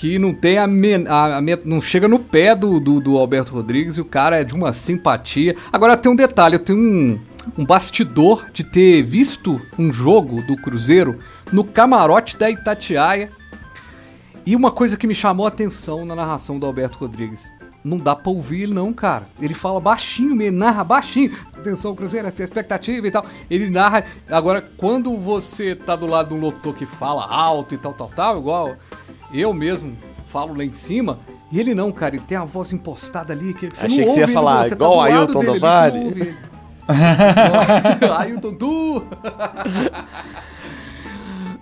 que 0.02 0.18
não 0.18 0.34
tem 0.34 0.58
a, 0.58 0.66
men- 0.66 1.06
a- 1.08 1.38
a 1.38 1.42
não 1.64 1.80
chega 1.80 2.08
no 2.08 2.18
pé 2.18 2.56
do, 2.56 2.80
do, 2.80 3.00
do 3.00 3.18
Alberto 3.20 3.54
Rodrigues 3.54 3.98
e 3.98 4.02
o 4.02 4.06
cara 4.06 4.42
é 4.42 4.44
de 4.44 4.56
uma 4.56 4.74
simpatia. 4.74 5.56
Agora 5.72 5.96
tem 5.96 6.12
um 6.12 6.16
detalhe, 6.16 6.56
eu 6.56 6.60
tenho 6.60 6.80
um, 6.80 7.20
um 7.56 7.64
bastidor 7.64 8.48
de 8.52 8.64
ter 8.64 9.04
visto 9.04 9.62
um 9.78 9.94
jogo 9.94 10.42
do 10.42 10.56
Cruzeiro 10.58 11.20
no 11.54 11.64
camarote 11.64 12.36
da 12.36 12.50
Itatiaia 12.50 13.30
e 14.44 14.56
uma 14.56 14.72
coisa 14.72 14.98
que 14.98 15.06
me 15.06 15.14
chamou 15.14 15.46
a 15.46 15.50
atenção 15.50 16.04
na 16.04 16.16
narração 16.16 16.58
do 16.58 16.66
Alberto 16.66 16.98
Rodrigues. 16.98 17.52
Não 17.84 17.98
dá 18.00 18.16
pra 18.16 18.32
ouvir 18.32 18.64
ele 18.64 18.74
não, 18.74 18.92
cara. 18.94 19.28
Ele 19.40 19.54
fala 19.54 19.80
baixinho, 19.80 20.34
ele 20.42 20.50
narra 20.50 20.84
baixinho. 20.84 21.32
Atenção, 21.56 21.96
Cruzeiro, 21.96 22.28
a 22.28 22.30
expectativa 22.44 23.08
e 23.08 23.12
tal. 23.12 23.26
Ele 23.50 23.70
narra. 23.70 24.04
Agora, 24.30 24.62
quando 24.78 25.16
você 25.18 25.76
tá 25.76 25.96
do 25.96 26.06
lado 26.08 26.30
de 26.30 26.34
um 26.36 26.40
locutor 26.40 26.74
que 26.76 26.86
fala 26.88 27.24
alto 27.26 27.74
e 27.76 27.78
tal, 27.80 27.94
tal, 27.94 28.12
tal, 28.16 28.38
igual 28.40 28.76
eu 29.34 29.54
mesmo 29.54 29.96
falo 30.28 30.56
lá 30.56 30.64
em 30.64 30.74
cima, 30.74 31.20
e 31.52 31.60
ele 31.60 31.76
não, 31.76 31.92
cara, 31.92 32.16
ele 32.16 32.24
tem 32.26 32.38
a 32.38 32.44
voz 32.44 32.72
impostada 32.72 33.34
ali, 33.34 33.54
que 33.54 33.70
você 33.70 33.86
Achei 33.86 33.98
não 34.00 34.06
que 34.06 34.12
você 34.12 34.20
ia 34.22 34.26
ouve 34.26 34.32
ele, 34.32 34.34
falar 34.34 34.64
você 34.64 34.74
igual 34.74 34.92
do 34.92 34.98
lado 34.98 35.14
Ailton 35.14 35.40
dele, 35.40 35.50
ouve 35.52 36.22
ele. 36.22 36.36
Igual 38.02 38.18
Ailton 38.20 38.54
Du. 38.54 39.04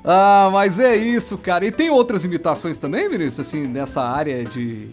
Ah, 0.03 0.49
mas 0.51 0.79
é 0.79 0.95
isso, 0.95 1.37
cara. 1.37 1.65
E 1.65 1.71
tem 1.71 1.89
outras 1.89 2.23
imitações 2.23 2.77
também, 2.77 3.09
Vinícius, 3.09 3.47
assim, 3.47 3.67
nessa 3.67 4.01
área 4.01 4.43
de. 4.45 4.87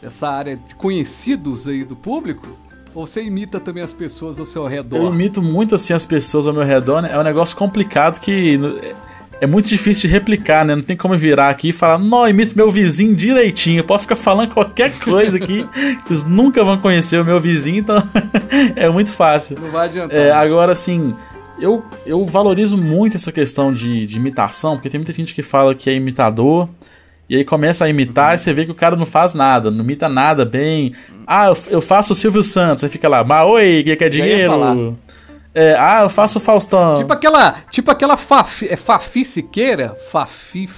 Dessa 0.00 0.28
área 0.28 0.56
de 0.56 0.74
conhecidos 0.74 1.66
aí 1.66 1.82
do 1.82 1.96
público? 1.96 2.46
Ou 2.94 3.06
você 3.06 3.22
imita 3.22 3.58
também 3.58 3.82
as 3.82 3.94
pessoas 3.94 4.38
ao 4.38 4.44
seu 4.44 4.66
redor? 4.66 4.98
Eu 4.98 5.08
imito 5.08 5.42
muito, 5.42 5.74
assim, 5.74 5.94
as 5.94 6.04
pessoas 6.04 6.46
ao 6.46 6.52
meu 6.52 6.62
redor, 6.62 7.00
né? 7.00 7.10
É 7.10 7.18
um 7.18 7.22
negócio 7.22 7.56
complicado 7.56 8.20
que... 8.20 8.60
É 9.40 9.46
muito 9.46 9.68
difícil 9.68 10.08
de 10.08 10.14
replicar, 10.14 10.64
né? 10.64 10.74
Não 10.74 10.82
tem 10.82 10.96
como 10.96 11.16
virar 11.16 11.48
aqui 11.48 11.68
e 11.68 11.72
falar, 11.72 11.98
não, 11.98 12.28
imito 12.28 12.56
meu 12.56 12.70
vizinho 12.70 13.14
direitinho. 13.14 13.84
Pode 13.84 14.02
ficar 14.02 14.16
falando 14.16 14.52
qualquer 14.52 14.92
coisa 15.00 15.36
aqui. 15.36 15.66
vocês 16.02 16.24
nunca 16.24 16.62
vão 16.64 16.78
conhecer 16.78 17.20
o 17.20 17.24
meu 17.24 17.38
vizinho, 17.40 17.78
então 17.78 18.02
é 18.76 18.88
muito 18.88 19.12
fácil. 19.12 19.58
Não 19.60 19.70
vai 19.70 19.86
adiantar. 19.86 20.18
É, 20.18 20.30
agora, 20.30 20.72
assim, 20.72 21.14
eu, 21.58 21.84
eu 22.06 22.24
valorizo 22.24 22.76
muito 22.76 23.16
essa 23.16 23.30
questão 23.30 23.72
de, 23.72 24.06
de 24.06 24.16
imitação, 24.16 24.76
porque 24.76 24.88
tem 24.88 24.98
muita 24.98 25.12
gente 25.12 25.34
que 25.34 25.42
fala 25.42 25.74
que 25.74 25.88
é 25.90 25.94
imitador, 25.94 26.68
e 27.28 27.36
aí 27.36 27.44
começa 27.44 27.84
a 27.84 27.88
imitar 27.88 28.34
e 28.34 28.38
você 28.38 28.52
vê 28.52 28.64
que 28.64 28.70
o 28.70 28.74
cara 28.74 28.96
não 28.96 29.06
faz 29.06 29.34
nada, 29.34 29.70
não 29.70 29.82
imita 29.82 30.08
nada 30.08 30.44
bem. 30.44 30.92
Ah, 31.26 31.46
eu, 31.46 31.56
eu 31.68 31.80
faço 31.80 32.12
o 32.12 32.14
Silvio 32.14 32.42
Santos, 32.42 32.84
aí 32.84 32.90
fica 32.90 33.08
lá, 33.08 33.24
mas 33.24 33.46
oi, 33.48 33.82
que 33.82 33.96
falar. 34.46 34.74
dinheiro? 34.74 34.98
É, 35.54 35.76
ah, 35.78 36.00
eu 36.02 36.10
faço 36.10 36.40
Faustão. 36.40 36.98
Tipo 36.98 37.12
aquela, 37.12 37.52
tipo 37.70 37.90
aquela 37.90 38.16
Fafi, 38.16 38.66
é 38.68 38.76
Fafi 38.76 39.24
Siqueira? 39.24 39.96
Fafi, 40.10 40.68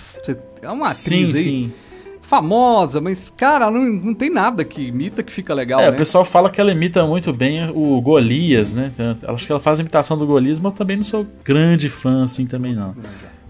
é 0.62 0.70
uma 0.70 0.86
atriz 0.86 0.97
sim, 0.98 1.24
aí, 1.24 1.43
sim. 1.43 1.73
famosa, 2.20 3.01
mas, 3.01 3.32
cara, 3.36 3.70
não, 3.70 3.82
não 3.82 4.15
tem 4.15 4.28
nada 4.28 4.65
que 4.65 4.82
imita 4.82 5.23
que 5.23 5.32
fica 5.32 5.55
legal, 5.55 5.81
É, 5.81 5.85
né? 5.85 5.90
o 5.90 5.97
pessoal 5.97 6.24
fala 6.24 6.51
que 6.51 6.61
ela 6.61 6.73
imita 6.73 7.07
muito 7.07 7.32
bem 7.32 7.70
o 7.74 8.01
Golias, 8.03 8.74
né? 8.74 8.93
Acho 9.28 9.47
que 9.47 9.53
ela 9.53 9.61
faz 9.61 9.78
a 9.78 9.82
imitação 9.82 10.16
do 10.19 10.27
Golias, 10.27 10.59
mas 10.59 10.73
eu 10.73 10.77
também 10.77 10.97
não 10.97 11.05
sou 11.05 11.27
grande 11.44 11.89
fã, 11.89 12.24
assim, 12.24 12.44
também 12.44 12.74
não. 12.74 12.94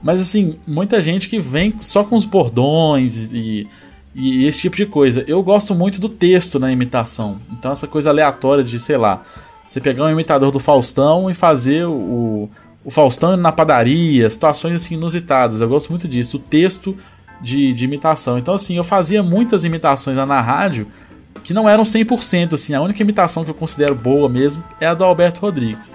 Mas, 0.03 0.21
assim, 0.21 0.59
muita 0.67 1.01
gente 1.03 1.29
que 1.29 1.41
vem 1.41 1.75
só 1.81 2.05
com 2.05 2.15
os 2.15 2.25
bordões 2.25 3.33
e, 3.33 3.67
e 4.15 4.47
esse 4.47 4.61
tipo 4.61 4.77
de 4.77 4.87
coisa. 4.87 5.25
Eu 5.27 5.43
gosto 5.43 5.75
muito 5.75 6.01
do 6.01 6.09
texto 6.09 6.61
na 6.61 6.71
imitação. 6.71 7.41
Então, 7.51 7.73
essa 7.73 7.89
coisa 7.89 8.11
aleatória 8.11 8.63
de, 8.63 8.79
sei 8.79 8.97
lá, 8.99 9.23
você 9.67 9.81
pegar 9.81 10.05
um 10.05 10.11
imitador 10.11 10.51
do 10.51 10.61
Faustão 10.61 11.31
e 11.31 11.35
fazer 11.35 11.87
o, 11.87 12.49
o 12.85 12.91
Faustão 12.91 13.37
na 13.37 13.51
padaria, 13.51 14.31
situações, 14.31 14.75
assim, 14.77 14.95
inusitadas. 14.95 15.61
Eu 15.61 15.69
gosto 15.69 15.91
muito 15.91 16.07
disso, 16.07 16.37
o 16.37 16.41
texto 16.41 16.97
de, 17.41 17.75
de 17.75 17.85
imitação. 17.85 18.39
Então, 18.39 18.55
assim, 18.55 18.77
eu 18.77 18.85
fazia 18.85 19.23
muitas 19.23 19.65
imitações 19.65 20.17
lá 20.17 20.25
na 20.25 20.41
rádio 20.41 20.87
que 21.43 21.55
não 21.55 21.69
eram 21.69 21.85
100%, 21.85 22.55
assim, 22.55 22.75
a 22.75 22.81
única 22.81 23.03
imitação 23.03 23.45
que 23.45 23.51
eu 23.51 23.55
considero 23.55 23.95
boa 23.95 24.29
mesmo 24.29 24.65
é 24.81 24.87
a 24.87 24.95
do 24.95 25.05
Alberto 25.05 25.41
Rodrigues. 25.41 25.93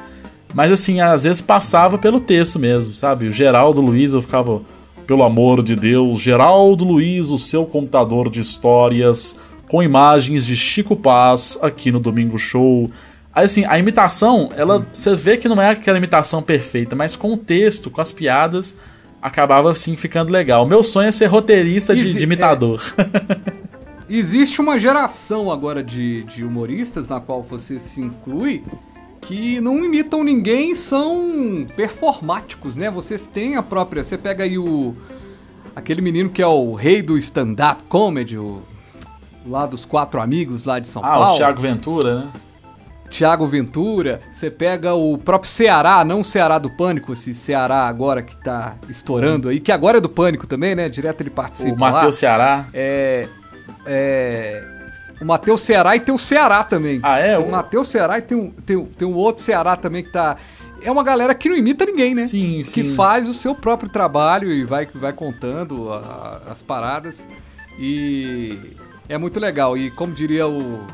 Mas 0.53 0.71
assim, 0.71 0.99
às 0.99 1.23
vezes 1.23 1.41
passava 1.41 1.97
pelo 1.97 2.19
texto 2.19 2.59
mesmo, 2.59 2.93
sabe? 2.93 3.27
O 3.27 3.31
Geraldo 3.31 3.81
Luiz, 3.81 4.13
eu 4.13 4.21
ficava, 4.21 4.61
pelo 5.07 5.23
amor 5.23 5.63
de 5.63 5.75
Deus, 5.75 6.19
Geraldo 6.19 6.85
Luiz, 6.85 7.29
o 7.29 7.37
seu 7.37 7.65
contador 7.65 8.29
de 8.29 8.39
histórias, 8.39 9.37
com 9.69 9.81
imagens 9.81 10.45
de 10.45 10.55
Chico 10.55 10.95
Paz 10.95 11.57
aqui 11.61 11.91
no 11.91 11.99
Domingo 11.99 12.37
Show. 12.37 12.89
Assim, 13.33 13.65
a 13.65 13.79
imitação, 13.79 14.49
ela 14.57 14.85
você 14.91 15.15
vê 15.15 15.37
que 15.37 15.47
não 15.47 15.61
é 15.61 15.69
aquela 15.69 15.97
imitação 15.97 16.41
perfeita, 16.41 16.95
mas 16.95 17.15
com 17.15 17.33
o 17.33 17.37
texto, 17.37 17.89
com 17.89 18.01
as 18.01 18.11
piadas, 18.11 18.77
acabava 19.21 19.71
assim 19.71 19.95
ficando 19.95 20.31
legal. 20.31 20.65
Meu 20.67 20.83
sonho 20.83 21.07
é 21.07 21.11
ser 21.11 21.27
roteirista 21.27 21.95
de, 21.95 22.03
Exi- 22.03 22.17
de 22.17 22.23
imitador. 22.23 22.81
Existe 24.09 24.59
uma 24.59 24.77
geração 24.77 25.49
agora 25.49 25.81
de, 25.81 26.23
de 26.23 26.43
humoristas 26.43 27.07
na 27.07 27.21
qual 27.21 27.41
você 27.41 27.79
se 27.79 28.01
inclui 28.01 28.61
que 29.21 29.61
não 29.61 29.85
imitam 29.85 30.23
ninguém, 30.23 30.75
são 30.75 31.65
performáticos, 31.75 32.75
né? 32.75 32.89
Vocês 32.89 33.27
têm 33.27 33.55
a 33.55 33.63
própria. 33.63 34.03
Você 34.03 34.17
pega 34.17 34.43
aí 34.43 34.57
o. 34.57 34.95
aquele 35.75 36.01
menino 36.01 36.29
que 36.29 36.41
é 36.41 36.47
o 36.47 36.73
rei 36.73 37.01
do 37.01 37.17
stand-up 37.17 37.83
comedy, 37.87 38.37
o, 38.37 38.61
lá 39.45 39.65
dos 39.65 39.85
quatro 39.85 40.19
amigos 40.19 40.65
lá 40.65 40.79
de 40.79 40.87
São 40.87 41.05
ah, 41.05 41.11
Paulo. 41.11 41.33
o 41.33 41.37
Thiago 41.37 41.61
Ventura, 41.61 42.19
né? 42.19 42.31
Thiago 43.11 43.45
Ventura, 43.45 44.21
você 44.31 44.49
pega 44.49 44.93
o 44.93 45.17
próprio 45.17 45.51
Ceará, 45.51 46.03
não 46.05 46.21
o 46.21 46.23
Ceará 46.23 46.57
do 46.57 46.69
Pânico, 46.69 47.11
esse 47.13 47.33
Ceará 47.33 47.83
agora 47.85 48.21
que 48.21 48.35
tá 48.37 48.75
estourando 48.89 49.49
aí, 49.49 49.59
que 49.59 49.71
agora 49.71 49.97
é 49.97 50.01
do 50.01 50.09
Pânico 50.09 50.47
também, 50.47 50.73
né? 50.73 50.87
Direto 50.89 51.21
ele 51.21 51.29
participa 51.29 51.75
O. 51.75 51.79
Matheus 51.79 52.15
Ceará. 52.15 52.65
É. 52.73 53.27
É. 53.85 54.63
O 55.21 55.25
Matheus 55.25 55.61
Ceará 55.61 55.95
e 55.95 55.99
tem 55.99 56.13
o 56.15 56.17
Ceará 56.17 56.63
também. 56.63 56.99
Ah, 57.03 57.19
é? 57.19 57.37
Tem 57.37 57.45
o 57.45 57.51
Matheus 57.51 57.87
Ceará 57.89 58.17
e 58.17 58.21
tem 58.21 58.37
um, 58.37 58.49
tem, 58.49 58.83
tem 58.85 59.07
um 59.07 59.13
outro 59.15 59.43
Ceará 59.43 59.75
também 59.75 60.03
que 60.03 60.11
tá. 60.11 60.37
É 60.81 60.91
uma 60.91 61.03
galera 61.03 61.35
que 61.35 61.47
não 61.47 61.55
imita 61.55 61.85
ninguém, 61.85 62.15
né? 62.15 62.23
Sim, 62.23 62.57
Que 62.59 62.63
sim. 62.65 62.95
faz 62.95 63.29
o 63.29 63.33
seu 63.35 63.53
próprio 63.53 63.87
trabalho 63.89 64.51
e 64.51 64.63
vai, 64.65 64.87
vai 64.95 65.13
contando 65.13 65.91
a- 65.93 66.41
as 66.49 66.63
paradas. 66.63 67.23
E 67.77 68.57
é 69.07 69.17
muito 69.17 69.39
legal. 69.39 69.77
E 69.77 69.91
como 69.91 70.13
diria 70.13 70.47
o. 70.47 70.85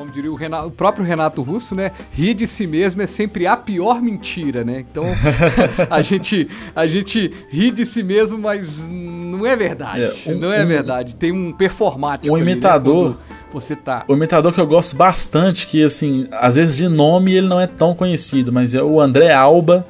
Como 0.00 0.10
diria 0.10 0.32
o, 0.32 0.34
Renato, 0.34 0.68
o 0.68 0.70
próprio 0.70 1.04
Renato 1.04 1.42
Russo, 1.42 1.74
né? 1.74 1.92
Rir 2.10 2.32
de 2.32 2.46
si 2.46 2.66
mesmo 2.66 3.02
é 3.02 3.06
sempre 3.06 3.46
a 3.46 3.54
pior 3.54 4.00
mentira, 4.00 4.64
né? 4.64 4.82
Então 4.90 5.04
a 5.90 6.00
gente 6.00 6.48
a 6.74 6.86
gente 6.86 7.30
ri 7.50 7.70
de 7.70 7.84
si 7.84 8.02
mesmo, 8.02 8.38
mas 8.38 8.78
não 8.88 9.44
é 9.44 9.54
verdade. 9.54 10.04
É, 10.26 10.32
um- 10.32 10.38
não 10.38 10.50
é 10.50 10.64
um- 10.64 10.68
verdade. 10.68 11.16
Tem 11.16 11.30
um 11.30 11.52
performático. 11.52 12.32
um 12.32 12.36
ali, 12.36 12.46
né? 12.46 12.52
imitador- 12.52 13.16
Você 13.52 13.76
tá. 13.76 14.04
O 14.08 14.14
imitador 14.14 14.54
que 14.54 14.60
eu 14.62 14.66
gosto 14.66 14.96
bastante, 14.96 15.66
que 15.66 15.84
assim, 15.84 16.26
às 16.32 16.54
vezes 16.56 16.78
de 16.78 16.88
nome 16.88 17.34
ele 17.34 17.46
não 17.46 17.60
é 17.60 17.66
tão 17.66 17.94
conhecido, 17.94 18.50
mas 18.50 18.74
é 18.74 18.82
o 18.82 18.98
André 19.02 19.30
Alba. 19.34 19.86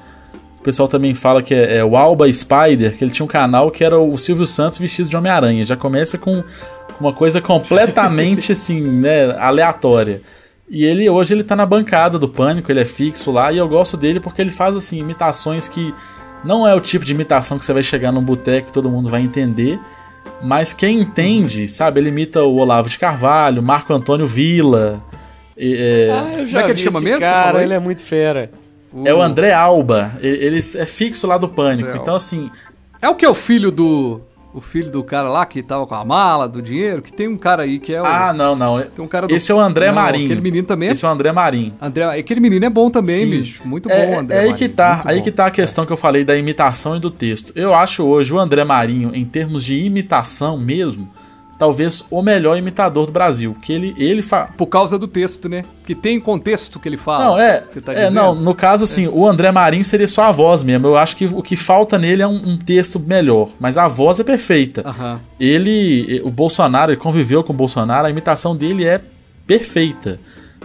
O 0.59 0.63
pessoal 0.63 0.89
também 0.89 1.15
fala 1.15 1.41
que 1.43 1.55
é, 1.55 1.77
é 1.79 1.85
o 1.85 1.97
Alba 1.97 2.31
Spider, 2.31 2.95
que 2.97 3.03
ele 3.03 3.11
tinha 3.11 3.25
um 3.25 3.29
canal 3.29 3.71
que 3.71 3.83
era 3.83 3.99
o 3.99 4.19
Silvio 4.19 4.45
Santos 4.45 4.79
vestido 4.79 5.09
de 5.09 5.17
Homem-Aranha. 5.17 5.65
Já 5.65 5.75
começa 5.77 6.19
com 6.19 6.43
uma 7.01 7.13
coisa 7.13 7.41
completamente 7.41 8.53
assim, 8.53 8.81
né, 8.81 9.35
aleatória. 9.39 10.23
E 10.69 10.85
ele 10.85 11.09
hoje 11.11 11.35
ele 11.35 11.43
tá 11.43 11.57
na 11.57 11.67
bancada 11.67 12.19
do 12.19 12.29
Pânico, 12.29 12.71
ele 12.71 12.81
é 12.81 12.85
fixo 12.85 13.33
lá, 13.33 13.51
e 13.51 13.59
eu 13.59 13.69
gosto 13.69 13.97
dele 13.97 14.21
porque 14.21 14.41
ele 14.41 14.53
faz 14.53 14.77
assim 14.77 14.99
imitações 14.99 15.67
que 15.67 15.93
não 16.45 16.67
é 16.67 16.75
o 16.75 16.81
tipo 16.81 17.05
de 17.05 17.13
imitação 17.13 17.59
que 17.59 17.65
você 17.65 17.73
vai 17.73 17.83
chegar 17.83 18.13
num 18.13 18.23
boteco 18.23 18.69
e 18.69 18.73
todo 18.73 18.89
mundo 18.89 19.11
vai 19.11 19.21
entender, 19.21 19.81
mas 20.43 20.73
quem 20.73 21.01
entende, 21.01 21.67
sabe, 21.67 22.01
ele 22.01 22.09
imita 22.09 22.43
o 22.45 22.57
Olavo 22.57 22.89
de 22.89 22.99
Carvalho, 22.99 23.63
Marco 23.63 23.93
Antônio 23.93 24.27
Villa, 24.27 25.03
e, 25.57 25.77
é, 25.77 26.11
Ah, 26.11 26.33
eu 26.39 26.43
é 26.45 26.47
já 26.47 26.63
que 26.63 26.71
ele 26.71 26.79
chama 26.79 27.01
mesmo? 27.01 27.21
Cara, 27.21 27.63
ele 27.63 27.75
é 27.75 27.79
muito 27.79 28.03
fera. 28.03 28.51
é 29.05 29.13
o 29.13 29.21
André 29.21 29.53
Alba, 29.53 30.13
ele, 30.21 30.65
é 30.75 30.87
fixo 30.87 31.27
lá 31.27 31.37
do 31.37 31.49
Pânico. 31.49 31.95
Então 31.97 32.15
assim, 32.15 32.51
É 33.03 33.09
o 33.09 33.15
que 33.15 33.25
é 33.25 33.29
o 33.29 33.35
filho 33.35 33.71
do. 33.71 34.21
O 34.53 34.61
filho 34.61 34.91
do 34.91 35.03
cara 35.05 35.29
lá 35.29 35.47
que 35.47 35.63
tava 35.63 35.87
com 35.87 35.95
a 35.95 36.05
mala 36.05 36.49
do 36.49 36.61
dinheiro, 36.61 37.03
que 37.03 37.13
tem 37.13 37.29
um 37.29 37.37
cara 37.37 37.63
aí 37.63 37.79
que 37.79 37.93
é 37.93 38.03
o. 38.03 38.05
Ah, 38.05 38.33
não, 38.33 38.55
não. 38.57 38.81
Tem 38.81 39.05
um 39.05 39.09
cara 39.09 39.27
do... 39.27 39.35
Esse 39.35 39.53
é 39.53 39.55
o 39.55 39.61
André 39.61 39.87
não, 39.89 39.95
Marinho. 39.95 40.27
Aquele 40.27 40.41
menino 40.41 40.67
também. 40.67 40.89
Esse 40.89 41.05
é 41.05 41.09
o 41.09 41.11
André 41.11 41.33
Marinho. 41.33 41.75
André, 41.81 42.05
aquele 42.19 42.41
menino 42.41 42.65
é 42.65 42.71
bom 42.71 42.91
também, 42.91 43.17
Sim. 43.17 43.31
bicho. 43.31 43.63
Muito 43.67 43.89
bom, 43.89 43.95
é, 43.95 44.17
André. 44.17 44.37
É 44.37 44.41
aí 44.41 44.51
Marinho. 44.51 44.59
que 44.59 44.69
tá, 44.69 45.03
aí 45.05 45.23
que 45.23 45.31
tá 45.31 45.47
a 45.47 45.51
questão 45.51 45.87
que 45.87 45.93
eu 45.93 45.97
falei 45.97 46.25
da 46.25 46.37
imitação 46.37 46.97
e 46.97 47.01
do 47.01 47.11
texto. 47.11 47.53
Eu 47.55 47.75
acho 47.75 48.05
hoje 48.05 48.33
o 48.33 48.39
André 48.39 48.65
Marinho, 48.65 49.13
em 49.15 49.25
termos 49.25 49.65
de 49.65 49.75
imitação 49.85 50.59
mesmo, 50.59 51.09
talvez 51.61 52.03
o 52.11 52.23
melhor 52.23 52.57
imitador 52.57 53.05
do 53.05 53.13
Brasil. 53.13 53.55
Que 53.61 53.75
ele, 53.75 53.95
ele 53.99 54.23
fa... 54.23 54.49
Por 54.57 54.67
causa 54.67 54.99
do 54.99 55.07
texto, 55.07 55.47
né? 55.47 55.63
Que 55.85 55.95
tem 55.95 56.19
contexto 56.19 56.81
que 56.81 56.89
ele 56.89 56.97
fala. 56.97 57.25
Não, 57.25 57.39
é. 57.39 57.59
Tá 57.59 57.93
é 57.93 58.09
não, 58.09 58.35
no 58.35 58.55
caso, 58.55 58.85
assim, 58.85 59.05
é. 59.05 59.09
o 59.11 59.29
André 59.29 59.53
Marinho 59.53 59.85
seria 59.85 60.09
só 60.09 60.25
a 60.25 60.33
voz 60.33 60.63
mesmo. 60.63 60.87
Eu 60.87 60.97
acho 60.97 61.15
que 61.15 61.27
o 61.27 61.43
que 61.43 61.57
falta 61.57 61.99
nele 61.99 62.23
é 62.23 62.27
um, 62.27 62.53
um 62.53 62.59
texto 62.59 62.99
melhor. 62.99 63.51
Mas 63.61 63.77
a 63.77 63.87
voz 63.87 64.19
é 64.19 64.25
perfeita. 64.25 64.83
Uhum. 64.89 65.19
Ele. 65.39 66.23
O 66.25 66.31
Bolsonaro, 66.31 66.93
ele 66.93 67.01
conviveu 67.01 67.45
com 67.45 67.53
o 67.53 67.57
Bolsonaro, 67.57 68.07
a 68.07 68.11
imitação 68.11 68.57
dele 68.57 68.87
é 68.87 69.03
perfeita 69.47 70.19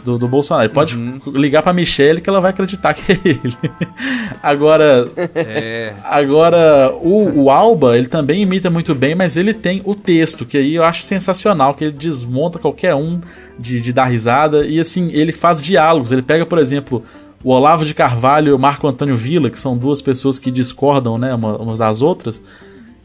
do, 0.04 0.18
do 0.18 0.28
Bolsonaro. 0.28 0.68
Ele 0.68 0.74
pode 0.74 0.96
uhum. 0.96 1.20
ligar 1.34 1.64
pra 1.64 1.74
Michelle 1.74 2.22
que 2.22 2.30
ela 2.30 2.40
vai 2.40 2.52
acreditar 2.52 2.94
que 2.94 3.12
é 3.12 3.20
ele. 3.24 3.58
agora, 4.42 5.08
é. 5.34 5.94
agora 6.04 6.94
o, 7.02 7.44
o, 7.44 7.50
Alba, 7.50 7.98
ele 7.98 8.08
também 8.08 8.42
imita 8.42 8.70
muito 8.70 8.94
bem, 8.94 9.16
mas 9.16 9.38
ele 9.38 9.54
tem 9.54 9.82
o 9.86 9.96
texto, 9.96 10.46
que 10.46 10.58
aí 10.58 10.76
eu 10.76 10.84
acho 10.84 11.04
sensacional, 11.04 11.74
que 11.74 11.86
ele 11.86 11.94
desmonta 11.94 12.60
qualquer 12.60 12.96
um 12.96 13.20
de, 13.58 13.82
de 13.82 13.92
dar 13.92 14.06
risada. 14.06 14.66
E 14.66 14.80
assim, 14.80 15.10
ele 15.12 15.32
faz 15.32 15.62
diálogos. 15.62 16.12
Ele 16.12 16.22
pega, 16.22 16.46
por 16.46 16.60
exemplo, 16.60 17.04
o 17.44 17.52
Olavo 17.52 17.86
de 17.86 17.94
Carvalho 17.94 18.50
e 18.50 18.54
o 18.54 18.60
Marco 18.60 18.88
Antônio 18.88 19.16
Villa, 19.16 19.50
que 19.50 19.60
são 19.60 19.78
duas 19.78 20.02
pessoas 20.02 20.40
que 20.40 20.52
discordam 20.52 21.18
né, 21.18 21.34
umas 21.34 21.80
das 21.80 22.02
outras. 22.02 22.42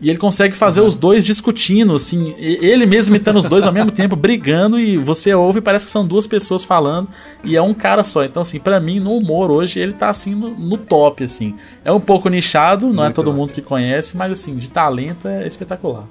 E 0.01 0.09
ele 0.09 0.19
consegue 0.19 0.55
fazer 0.55 0.81
uhum. 0.81 0.87
os 0.87 0.97
dois 0.97 1.27
discutindo, 1.27 1.95
assim, 1.95 2.35
ele 2.39 2.87
mesmo 2.87 3.15
imitando 3.15 3.37
os 3.37 3.45
dois 3.45 3.67
ao 3.67 3.73
mesmo 3.73 3.91
tempo, 3.91 4.17
brigando, 4.17 4.81
e 4.81 4.97
você 4.97 5.35
ouve 5.35 5.59
e 5.59 5.63
parece 5.63 5.85
que 5.87 5.93
são 5.93 6.07
duas 6.07 6.27
pessoas 6.27 6.65
falando, 6.65 7.09
e 7.45 7.55
é 7.55 7.61
um 7.61 7.75
cara 7.75 8.03
só. 8.03 8.25
Então, 8.25 8.41
assim, 8.41 8.59
para 8.59 8.81
mim, 8.81 8.99
no 8.99 9.15
humor 9.15 9.51
hoje, 9.51 9.79
ele 9.79 9.93
tá 9.93 10.09
assim 10.09 10.35
no, 10.35 10.51
no 10.51 10.79
top, 10.79 11.25
assim. 11.25 11.55
É 11.85 11.93
um 11.93 12.01
pouco 12.01 12.31
nichado, 12.31 12.87
não 12.87 13.03
muito 13.03 13.09
é 13.09 13.13
todo 13.13 13.31
bom. 13.31 13.39
mundo 13.39 13.53
que 13.53 13.61
conhece, 13.61 14.17
mas 14.17 14.33
assim, 14.33 14.57
de 14.57 14.71
talento 14.71 15.29
é 15.29 15.47
espetacular. 15.47 16.07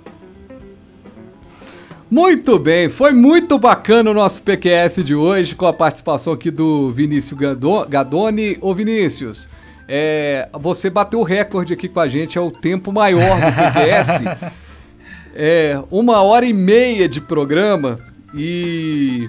Muito 2.11 2.57
bem, 2.57 2.89
foi 2.89 3.11
muito 3.11 3.59
bacana 3.59 4.09
o 4.09 4.13
nosso 4.15 4.41
PQS 4.41 5.03
de 5.03 5.13
hoje, 5.13 5.53
com 5.53 5.67
a 5.67 5.73
participação 5.73 6.33
aqui 6.33 6.49
do 6.49 6.91
Vinícius 6.91 7.39
Gadoni. 7.87 8.57
Ô 8.61 8.73
Vinícius, 8.73 9.47
é, 9.91 10.47
você 10.53 10.87
bateu 10.87 11.19
o 11.19 11.23
recorde 11.23 11.73
aqui 11.73 11.89
com 11.89 11.99
a 11.99 12.07
gente, 12.07 12.37
é 12.37 12.41
o 12.41 12.51
tempo 12.51 12.91
maior 12.91 13.37
do 13.37 13.51
PQS. 13.51 14.53
é, 15.33 15.81
uma 15.89 16.21
hora 16.21 16.45
e 16.45 16.53
meia 16.53 17.09
de 17.09 17.19
programa 17.19 17.99
e. 18.35 19.27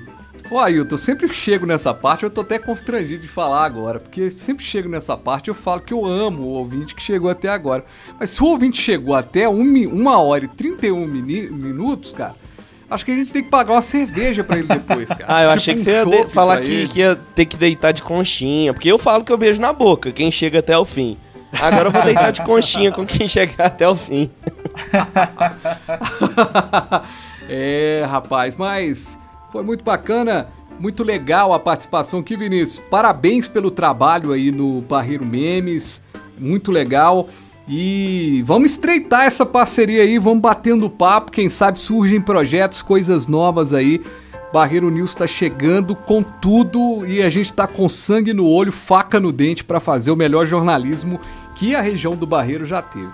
Ô 0.50 0.58
Ailton, 0.58 0.94
eu 0.94 0.98
sempre 0.98 1.28
chego 1.28 1.64
nessa 1.64 1.94
parte, 1.94 2.24
eu 2.24 2.30
tô 2.30 2.40
até 2.42 2.58
constrangido 2.58 3.22
de 3.22 3.28
falar 3.28 3.64
agora, 3.64 4.00
porque 4.00 4.30
sempre 4.30 4.64
chego 4.64 4.88
nessa 4.88 5.16
parte 5.16 5.48
eu 5.48 5.54
falo 5.54 5.80
que 5.80 5.94
eu 5.94 6.04
amo 6.04 6.42
o 6.42 6.48
ouvinte 6.48 6.94
que 6.94 7.02
chegou 7.02 7.30
até 7.30 7.48
agora. 7.48 7.84
Mas 8.18 8.30
se 8.30 8.42
o 8.42 8.46
ouvinte 8.46 8.82
chegou 8.82 9.14
até 9.14 9.48
um, 9.48 9.62
uma 9.88 10.18
hora 10.18 10.44
e 10.44 10.48
31 10.48 11.06
minutos, 11.06 12.12
cara, 12.12 12.34
Acho 12.90 13.04
que 13.04 13.12
a 13.12 13.14
gente 13.14 13.30
tem 13.30 13.44
que 13.44 13.48
pagar 13.48 13.74
uma 13.74 13.82
cerveja 13.82 14.42
pra 14.42 14.58
ele 14.58 14.66
depois, 14.66 15.08
cara. 15.08 15.24
ah, 15.28 15.42
eu 15.42 15.48
tipo 15.48 15.56
achei 15.56 15.74
que 15.74 15.80
um 15.80 15.84
você 15.84 16.18
ia 16.18 16.28
falar 16.28 16.60
que, 16.60 16.88
que, 16.88 16.98
ia 16.98 17.16
ter 17.34 17.46
que 17.46 17.56
deitar 17.56 17.92
de 17.92 18.02
conchinha. 18.02 18.74
Porque 18.74 18.90
eu 18.90 18.98
falo 18.98 19.24
que 19.24 19.32
eu 19.32 19.38
beijo 19.38 19.60
na 19.60 19.72
boca, 19.72 20.10
quem 20.10 20.30
chega 20.30 20.58
até 20.58 20.76
o 20.76 20.84
fim. 20.84 21.16
Agora 21.52 21.88
eu 21.88 21.92
vou 21.92 22.02
deitar 22.02 22.32
de 22.32 22.42
conchinha 22.42 22.90
com 22.90 23.06
quem 23.06 23.28
chegar 23.28 23.66
até 23.66 23.88
o 23.88 23.94
fim. 23.94 24.28
é, 27.48 28.04
rapaz, 28.08 28.56
mas 28.56 29.16
foi 29.50 29.62
muito 29.62 29.84
bacana, 29.84 30.48
muito 30.78 31.04
legal 31.04 31.52
a 31.52 31.60
participação 31.60 32.20
aqui, 32.20 32.36
Vinícius. 32.36 32.80
Parabéns 32.90 33.46
pelo 33.46 33.70
trabalho 33.70 34.32
aí 34.32 34.50
no 34.50 34.80
Barreiro 34.80 35.24
Memes, 35.24 36.02
muito 36.38 36.72
legal. 36.72 37.28
E 37.68 38.42
vamos 38.44 38.72
estreitar 38.72 39.24
essa 39.24 39.46
parceria 39.46 40.02
aí, 40.02 40.18
vamos 40.18 40.40
batendo 40.40 40.90
papo, 40.90 41.30
quem 41.30 41.48
sabe 41.48 41.78
surgem 41.78 42.20
projetos, 42.20 42.82
coisas 42.82 43.26
novas 43.26 43.72
aí. 43.72 44.00
Barreiro 44.52 44.90
News 44.90 45.10
está 45.10 45.26
chegando 45.26 45.94
com 45.94 46.22
tudo 46.22 47.06
e 47.06 47.22
a 47.22 47.30
gente 47.30 47.46
está 47.46 47.68
com 47.68 47.88
sangue 47.88 48.32
no 48.32 48.46
olho, 48.46 48.72
faca 48.72 49.20
no 49.20 49.30
dente 49.30 49.62
para 49.62 49.78
fazer 49.78 50.10
o 50.10 50.16
melhor 50.16 50.44
jornalismo 50.46 51.20
que 51.54 51.74
a 51.74 51.80
região 51.80 52.16
do 52.16 52.26
Barreiro 52.26 52.64
já 52.64 52.82
teve. 52.82 53.12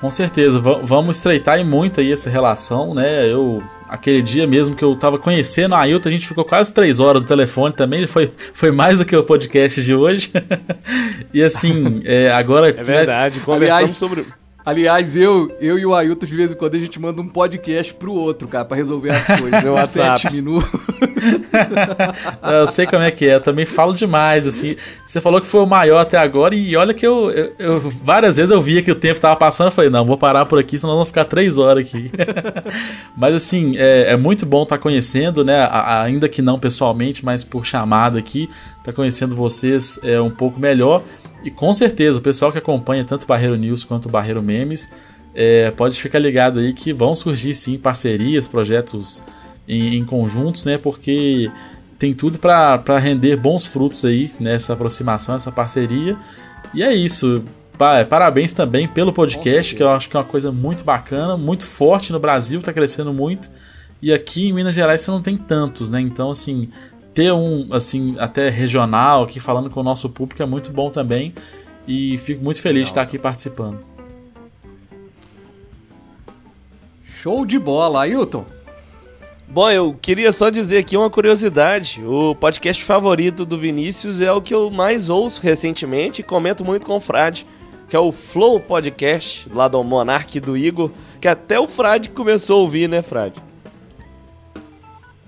Com 0.00 0.10
certeza, 0.10 0.60
vamos 0.60 1.16
estreitar 1.16 1.58
e 1.58 1.64
muito 1.64 2.00
aí 2.00 2.12
essa 2.12 2.28
relação, 2.28 2.94
né? 2.94 3.26
Eu 3.26 3.62
aquele 3.88 4.22
dia 4.22 4.46
mesmo 4.46 4.76
que 4.76 4.84
eu 4.84 4.94
tava 4.94 5.18
conhecendo 5.18 5.74
a 5.74 5.80
Ailton, 5.80 6.08
a 6.08 6.12
gente 6.12 6.28
ficou 6.28 6.44
quase 6.44 6.72
três 6.72 7.00
horas 7.00 7.22
no 7.22 7.28
telefone 7.28 7.74
também, 7.74 8.06
foi, 8.06 8.30
foi 8.52 8.70
mais 8.70 8.98
do 8.98 9.04
que 9.04 9.16
o 9.16 9.24
podcast 9.24 9.82
de 9.82 9.94
hoje. 9.94 10.30
e 11.32 11.42
assim, 11.42 12.02
é, 12.04 12.30
agora... 12.30 12.68
É 12.70 12.82
verdade, 12.82 13.40
conversamos 13.40 13.74
Aliás, 13.74 13.96
sobre... 13.96 14.26
Aliás, 14.68 15.16
eu, 15.16 15.50
eu 15.62 15.78
e 15.78 15.86
o 15.86 15.94
Ailton, 15.94 16.26
de 16.26 16.36
vez 16.36 16.52
em 16.52 16.54
quando, 16.54 16.74
a 16.74 16.78
gente 16.78 17.00
manda 17.00 17.22
um 17.22 17.26
podcast 17.26 17.94
pro 17.94 18.12
outro, 18.12 18.46
cara, 18.46 18.66
pra 18.66 18.76
resolver 18.76 19.08
as 19.08 19.24
coisas. 19.24 19.64
Meu 19.64 19.72
WhatsApp. 19.80 20.20
Sete 20.20 20.34
minutos. 20.34 20.68
eu 22.60 22.66
sei 22.66 22.84
como 22.84 23.02
é 23.02 23.10
que 23.10 23.26
é, 23.26 23.36
eu 23.36 23.40
também 23.40 23.64
falo 23.64 23.94
demais, 23.94 24.46
assim. 24.46 24.76
Você 25.06 25.22
falou 25.22 25.40
que 25.40 25.46
foi 25.46 25.62
o 25.62 25.66
maior 25.66 26.00
até 26.00 26.18
agora 26.18 26.54
e 26.54 26.76
olha 26.76 26.92
que 26.92 27.06
eu, 27.06 27.30
eu, 27.30 27.54
eu 27.58 27.80
várias 27.80 28.36
vezes 28.36 28.50
eu 28.50 28.60
via 28.60 28.82
que 28.82 28.90
o 28.90 28.94
tempo 28.94 29.18
tava 29.18 29.36
passando, 29.36 29.68
eu 29.68 29.72
falei, 29.72 29.88
não, 29.88 30.04
vou 30.04 30.18
parar 30.18 30.44
por 30.44 30.58
aqui, 30.58 30.78
senão 30.78 30.92
vamos 30.92 31.08
ficar 31.08 31.24
três 31.24 31.56
horas 31.56 31.86
aqui. 31.86 32.10
mas 33.16 33.34
assim, 33.34 33.74
é, 33.78 34.12
é 34.12 34.16
muito 34.18 34.44
bom 34.44 34.64
estar 34.64 34.76
tá 34.76 34.82
conhecendo, 34.82 35.42
né, 35.42 35.66
ainda 35.72 36.28
que 36.28 36.42
não 36.42 36.58
pessoalmente, 36.58 37.24
mas 37.24 37.42
por 37.42 37.64
chamada 37.64 38.18
aqui, 38.18 38.50
tá 38.84 38.92
conhecendo 38.92 39.34
vocês 39.34 39.98
é, 40.02 40.20
um 40.20 40.30
pouco 40.30 40.60
melhor. 40.60 41.02
E 41.48 41.50
com 41.50 41.72
certeza, 41.72 42.18
o 42.18 42.20
pessoal 42.20 42.52
que 42.52 42.58
acompanha 42.58 43.02
tanto 43.04 43.26
Barreiro 43.26 43.56
News 43.56 43.82
quanto 43.82 44.06
Barreiro 44.06 44.42
Memes, 44.42 44.92
é, 45.34 45.70
pode 45.70 45.98
ficar 45.98 46.18
ligado 46.18 46.58
aí 46.58 46.74
que 46.74 46.92
vão 46.92 47.14
surgir 47.14 47.54
sim 47.54 47.78
parcerias, 47.78 48.46
projetos 48.46 49.22
em, 49.66 49.96
em 49.96 50.04
conjuntos, 50.04 50.66
né? 50.66 50.76
Porque 50.76 51.50
tem 51.98 52.12
tudo 52.12 52.38
para 52.38 52.98
render 52.98 53.34
bons 53.38 53.64
frutos 53.64 54.04
aí 54.04 54.30
nessa 54.38 54.74
aproximação, 54.74 55.36
essa 55.36 55.50
parceria. 55.50 56.18
E 56.74 56.82
é 56.82 56.92
isso. 56.94 57.42
Parabéns 58.10 58.52
também 58.52 58.86
pelo 58.86 59.10
podcast, 59.10 59.74
que 59.74 59.82
eu 59.82 59.88
acho 59.88 60.10
que 60.10 60.18
é 60.18 60.20
uma 60.20 60.26
coisa 60.26 60.52
muito 60.52 60.84
bacana, 60.84 61.34
muito 61.38 61.64
forte 61.64 62.12
no 62.12 62.20
Brasil, 62.20 62.60
está 62.60 62.74
crescendo 62.74 63.14
muito. 63.14 63.48
E 64.02 64.12
aqui 64.12 64.48
em 64.48 64.52
Minas 64.52 64.74
Gerais 64.74 65.00
você 65.00 65.10
não 65.10 65.22
tem 65.22 65.38
tantos, 65.38 65.88
né? 65.88 65.98
Então, 65.98 66.30
assim, 66.30 66.68
ter 67.18 67.32
um, 67.32 67.66
assim, 67.72 68.14
até 68.20 68.48
regional 68.48 69.24
aqui 69.24 69.40
falando 69.40 69.68
com 69.68 69.80
o 69.80 69.82
nosso 69.82 70.08
público 70.08 70.40
é 70.40 70.46
muito 70.46 70.70
bom 70.70 70.88
também. 70.88 71.34
E 71.84 72.16
fico 72.18 72.44
muito 72.44 72.60
feliz 72.60 72.74
Legal. 72.74 72.84
de 72.84 72.90
estar 72.90 73.02
aqui 73.02 73.18
participando. 73.18 73.80
Show 77.04 77.44
de 77.44 77.58
bola, 77.58 78.02
Ailton. 78.02 78.44
Bom, 79.48 79.68
eu 79.68 79.98
queria 80.00 80.30
só 80.30 80.48
dizer 80.48 80.78
aqui 80.78 80.96
uma 80.96 81.10
curiosidade. 81.10 82.00
O 82.04 82.36
podcast 82.36 82.84
favorito 82.84 83.44
do 83.44 83.58
Vinícius 83.58 84.20
é 84.20 84.30
o 84.30 84.40
que 84.40 84.54
eu 84.54 84.70
mais 84.70 85.08
ouço 85.08 85.42
recentemente 85.42 86.20
e 86.20 86.24
comento 86.24 86.64
muito 86.64 86.86
com 86.86 86.94
o 86.94 87.00
Frade, 87.00 87.44
que 87.88 87.96
é 87.96 87.98
o 87.98 88.12
Flow 88.12 88.60
Podcast, 88.60 89.50
lá 89.52 89.66
do 89.66 89.82
Monark 89.82 90.38
do 90.38 90.56
Igor, 90.56 90.92
que 91.20 91.26
até 91.26 91.58
o 91.58 91.66
Frade 91.66 92.10
começou 92.10 92.60
a 92.60 92.62
ouvir, 92.62 92.88
né, 92.88 93.02
Frade? 93.02 93.47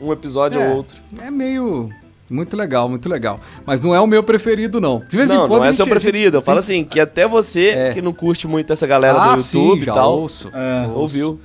Um 0.01 0.13
episódio 0.13 0.61
é, 0.61 0.69
ou 0.69 0.77
outro. 0.77 0.99
É 1.21 1.31
meio. 1.31 1.91
Muito 2.29 2.57
legal, 2.57 2.89
muito 2.89 3.09
legal. 3.09 3.41
Mas 3.67 3.81
não 3.81 3.95
é 3.95 4.01
o 4.01 4.07
meu 4.07 4.23
preferido, 4.23 4.81
não. 4.81 5.03
De 5.09 5.17
vez 5.17 5.29
não, 5.29 5.45
em 5.45 5.49
quando. 5.49 5.63
Não 5.63 5.69
é 5.69 5.73
seu 5.73 5.87
preferido. 5.87 6.37
Eu 6.37 6.43
falo 6.43 6.61
assim, 6.61 6.85
que 6.85 7.01
até 7.01 7.27
você, 7.27 7.71
é. 7.71 7.93
que 7.93 8.01
não 8.01 8.13
curte 8.13 8.47
muito 8.47 8.73
essa 8.73 8.87
galera 8.87 9.21
ah, 9.21 9.35
do 9.35 9.41
YouTube 9.41 9.85
sim, 9.85 9.91
e 9.91 9.93
tal. 9.93 10.19
Ouço, 10.21 10.51
é. 10.55 10.87
ouviu. 10.89 11.41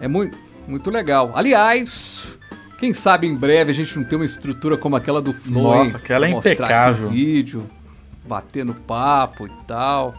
É 0.00 0.08
muito, 0.08 0.36
muito 0.66 0.90
legal. 0.90 1.32
Aliás, 1.34 2.38
quem 2.78 2.94
sabe 2.94 3.26
em 3.26 3.34
breve 3.34 3.70
a 3.70 3.74
gente 3.74 3.94
não 3.98 4.04
tem 4.04 4.18
uma 4.18 4.24
estrutura 4.24 4.78
como 4.78 4.96
aquela 4.96 5.20
do 5.20 5.34
Flow. 5.34 5.62
Nossa, 5.62 5.98
aquela 5.98 6.26
é 6.26 6.30
impecável. 6.30 7.10
vídeo, 7.10 7.66
batendo 8.26 8.72
papo 8.72 9.46
e 9.46 9.50
tal. 9.66 10.14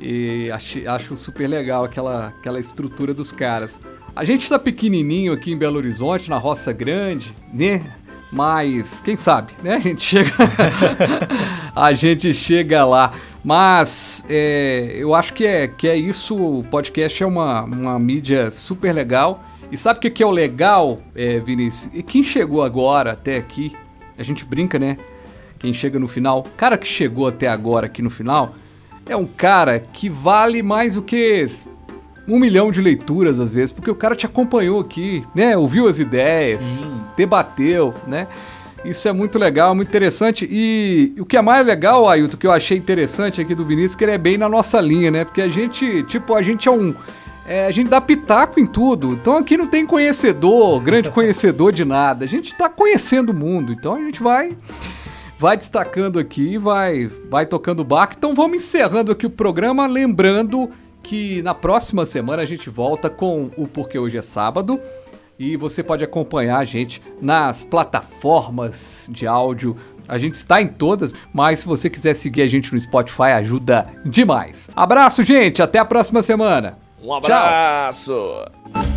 E 0.00 0.50
acho, 0.50 0.88
acho 0.88 1.16
super 1.16 1.46
legal 1.46 1.84
aquela, 1.84 2.28
aquela 2.28 2.58
estrutura 2.58 3.12
dos 3.12 3.30
caras. 3.30 3.78
A 4.16 4.22
gente 4.22 4.44
está 4.44 4.60
pequenininho 4.60 5.32
aqui 5.32 5.50
em 5.50 5.58
Belo 5.58 5.76
Horizonte, 5.76 6.30
na 6.30 6.38
Roça 6.38 6.72
Grande, 6.72 7.34
né? 7.52 7.82
Mas 8.30 9.00
quem 9.00 9.16
sabe, 9.16 9.52
né? 9.60 9.74
A 9.74 9.80
gente 9.80 10.04
chega, 10.04 10.30
a 11.74 11.92
gente 11.92 12.32
chega 12.32 12.84
lá. 12.84 13.12
Mas 13.42 14.24
é, 14.28 14.94
eu 14.96 15.16
acho 15.16 15.34
que 15.34 15.44
é, 15.44 15.66
que 15.66 15.88
é 15.88 15.96
isso. 15.96 16.36
O 16.36 16.62
podcast 16.62 17.20
é 17.24 17.26
uma, 17.26 17.64
uma 17.64 17.98
mídia 17.98 18.52
super 18.52 18.92
legal. 18.92 19.44
E 19.72 19.76
sabe 19.76 19.98
o 19.98 20.02
que, 20.02 20.10
que 20.10 20.22
é 20.22 20.26
o 20.26 20.30
legal, 20.30 21.00
é, 21.12 21.40
Vinícius? 21.40 21.92
E 21.92 22.00
quem 22.00 22.22
chegou 22.22 22.62
agora 22.62 23.12
até 23.12 23.36
aqui, 23.36 23.76
a 24.16 24.22
gente 24.22 24.44
brinca, 24.44 24.78
né? 24.78 24.96
Quem 25.58 25.74
chega 25.74 25.98
no 25.98 26.06
final, 26.06 26.40
o 26.40 26.50
cara 26.50 26.78
que 26.78 26.86
chegou 26.86 27.26
até 27.26 27.48
agora 27.48 27.86
aqui 27.86 28.00
no 28.00 28.10
final 28.10 28.54
é 29.06 29.16
um 29.16 29.26
cara 29.26 29.80
que 29.80 30.08
vale 30.08 30.62
mais 30.62 30.94
do 30.94 31.02
que 31.02 31.44
um 32.26 32.38
milhão 32.38 32.70
de 32.70 32.80
leituras 32.80 33.38
às 33.38 33.52
vezes, 33.52 33.72
porque 33.72 33.90
o 33.90 33.94
cara 33.94 34.14
te 34.14 34.26
acompanhou 34.26 34.80
aqui, 34.80 35.22
né? 35.34 35.56
Ouviu 35.56 35.86
as 35.86 35.98
ideias, 35.98 36.62
Sim. 36.62 37.00
debateu, 37.16 37.94
né? 38.06 38.26
Isso 38.84 39.08
é 39.08 39.12
muito 39.12 39.38
legal, 39.38 39.74
muito 39.74 39.88
interessante. 39.88 40.46
E 40.50 41.14
o 41.18 41.24
que 41.24 41.36
é 41.36 41.42
mais 41.42 41.66
legal, 41.66 42.06
Ailton, 42.08 42.36
que 42.36 42.46
eu 42.46 42.52
achei 42.52 42.76
interessante 42.76 43.40
aqui 43.40 43.54
do 43.54 43.64
Vinícius, 43.64 43.94
que 43.94 44.04
ele 44.04 44.12
é 44.12 44.18
bem 44.18 44.36
na 44.36 44.48
nossa 44.48 44.78
linha, 44.80 45.10
né? 45.10 45.24
Porque 45.24 45.40
a 45.40 45.48
gente, 45.48 46.02
tipo, 46.02 46.34
a 46.34 46.42
gente 46.42 46.68
é 46.68 46.70
um. 46.70 46.94
É, 47.46 47.66
a 47.66 47.70
gente 47.70 47.88
dá 47.88 48.00
pitaco 48.00 48.60
em 48.60 48.66
tudo. 48.66 49.14
Então 49.14 49.38
aqui 49.38 49.56
não 49.56 49.66
tem 49.66 49.86
conhecedor, 49.86 50.80
grande 50.80 51.08
conhecedor 51.12 51.72
de 51.72 51.84
nada. 51.84 52.24
A 52.24 52.28
gente 52.28 52.54
tá 52.54 52.68
conhecendo 52.68 53.30
o 53.30 53.34
mundo. 53.34 53.72
Então 53.72 53.94
a 53.94 54.00
gente 54.00 54.22
vai 54.22 54.54
vai 55.38 55.56
destacando 55.56 56.18
aqui, 56.18 56.58
vai 56.58 57.10
vai 57.30 57.46
tocando 57.46 57.80
o 57.80 57.84
barco. 57.84 58.14
Então 58.16 58.34
vamos 58.34 58.56
encerrando 58.56 59.10
aqui 59.12 59.24
o 59.24 59.30
programa, 59.30 59.86
lembrando 59.86 60.70
que 61.04 61.42
na 61.42 61.54
próxima 61.54 62.04
semana 62.04 62.42
a 62.42 62.46
gente 62.46 62.68
volta 62.68 63.08
com 63.08 63.50
o 63.56 63.68
Porque 63.68 63.98
Hoje 63.98 64.18
é 64.18 64.22
Sábado. 64.22 64.80
E 65.38 65.56
você 65.56 65.82
pode 65.82 66.02
acompanhar 66.02 66.58
a 66.58 66.64
gente 66.64 67.02
nas 67.20 67.62
plataformas 67.64 69.06
de 69.10 69.26
áudio. 69.26 69.76
A 70.08 70.16
gente 70.16 70.34
está 70.34 70.62
em 70.62 70.68
todas, 70.68 71.12
mas 71.32 71.60
se 71.60 71.66
você 71.66 71.90
quiser 71.90 72.14
seguir 72.14 72.42
a 72.42 72.46
gente 72.46 72.72
no 72.72 72.80
Spotify, 72.80 73.32
ajuda 73.34 73.86
demais. 74.04 74.70
Abraço, 74.74 75.22
gente. 75.22 75.60
Até 75.60 75.78
a 75.78 75.84
próxima 75.84 76.22
semana. 76.22 76.78
Um 77.02 77.12
abraço. 77.12 78.12
Tchau. 78.72 78.93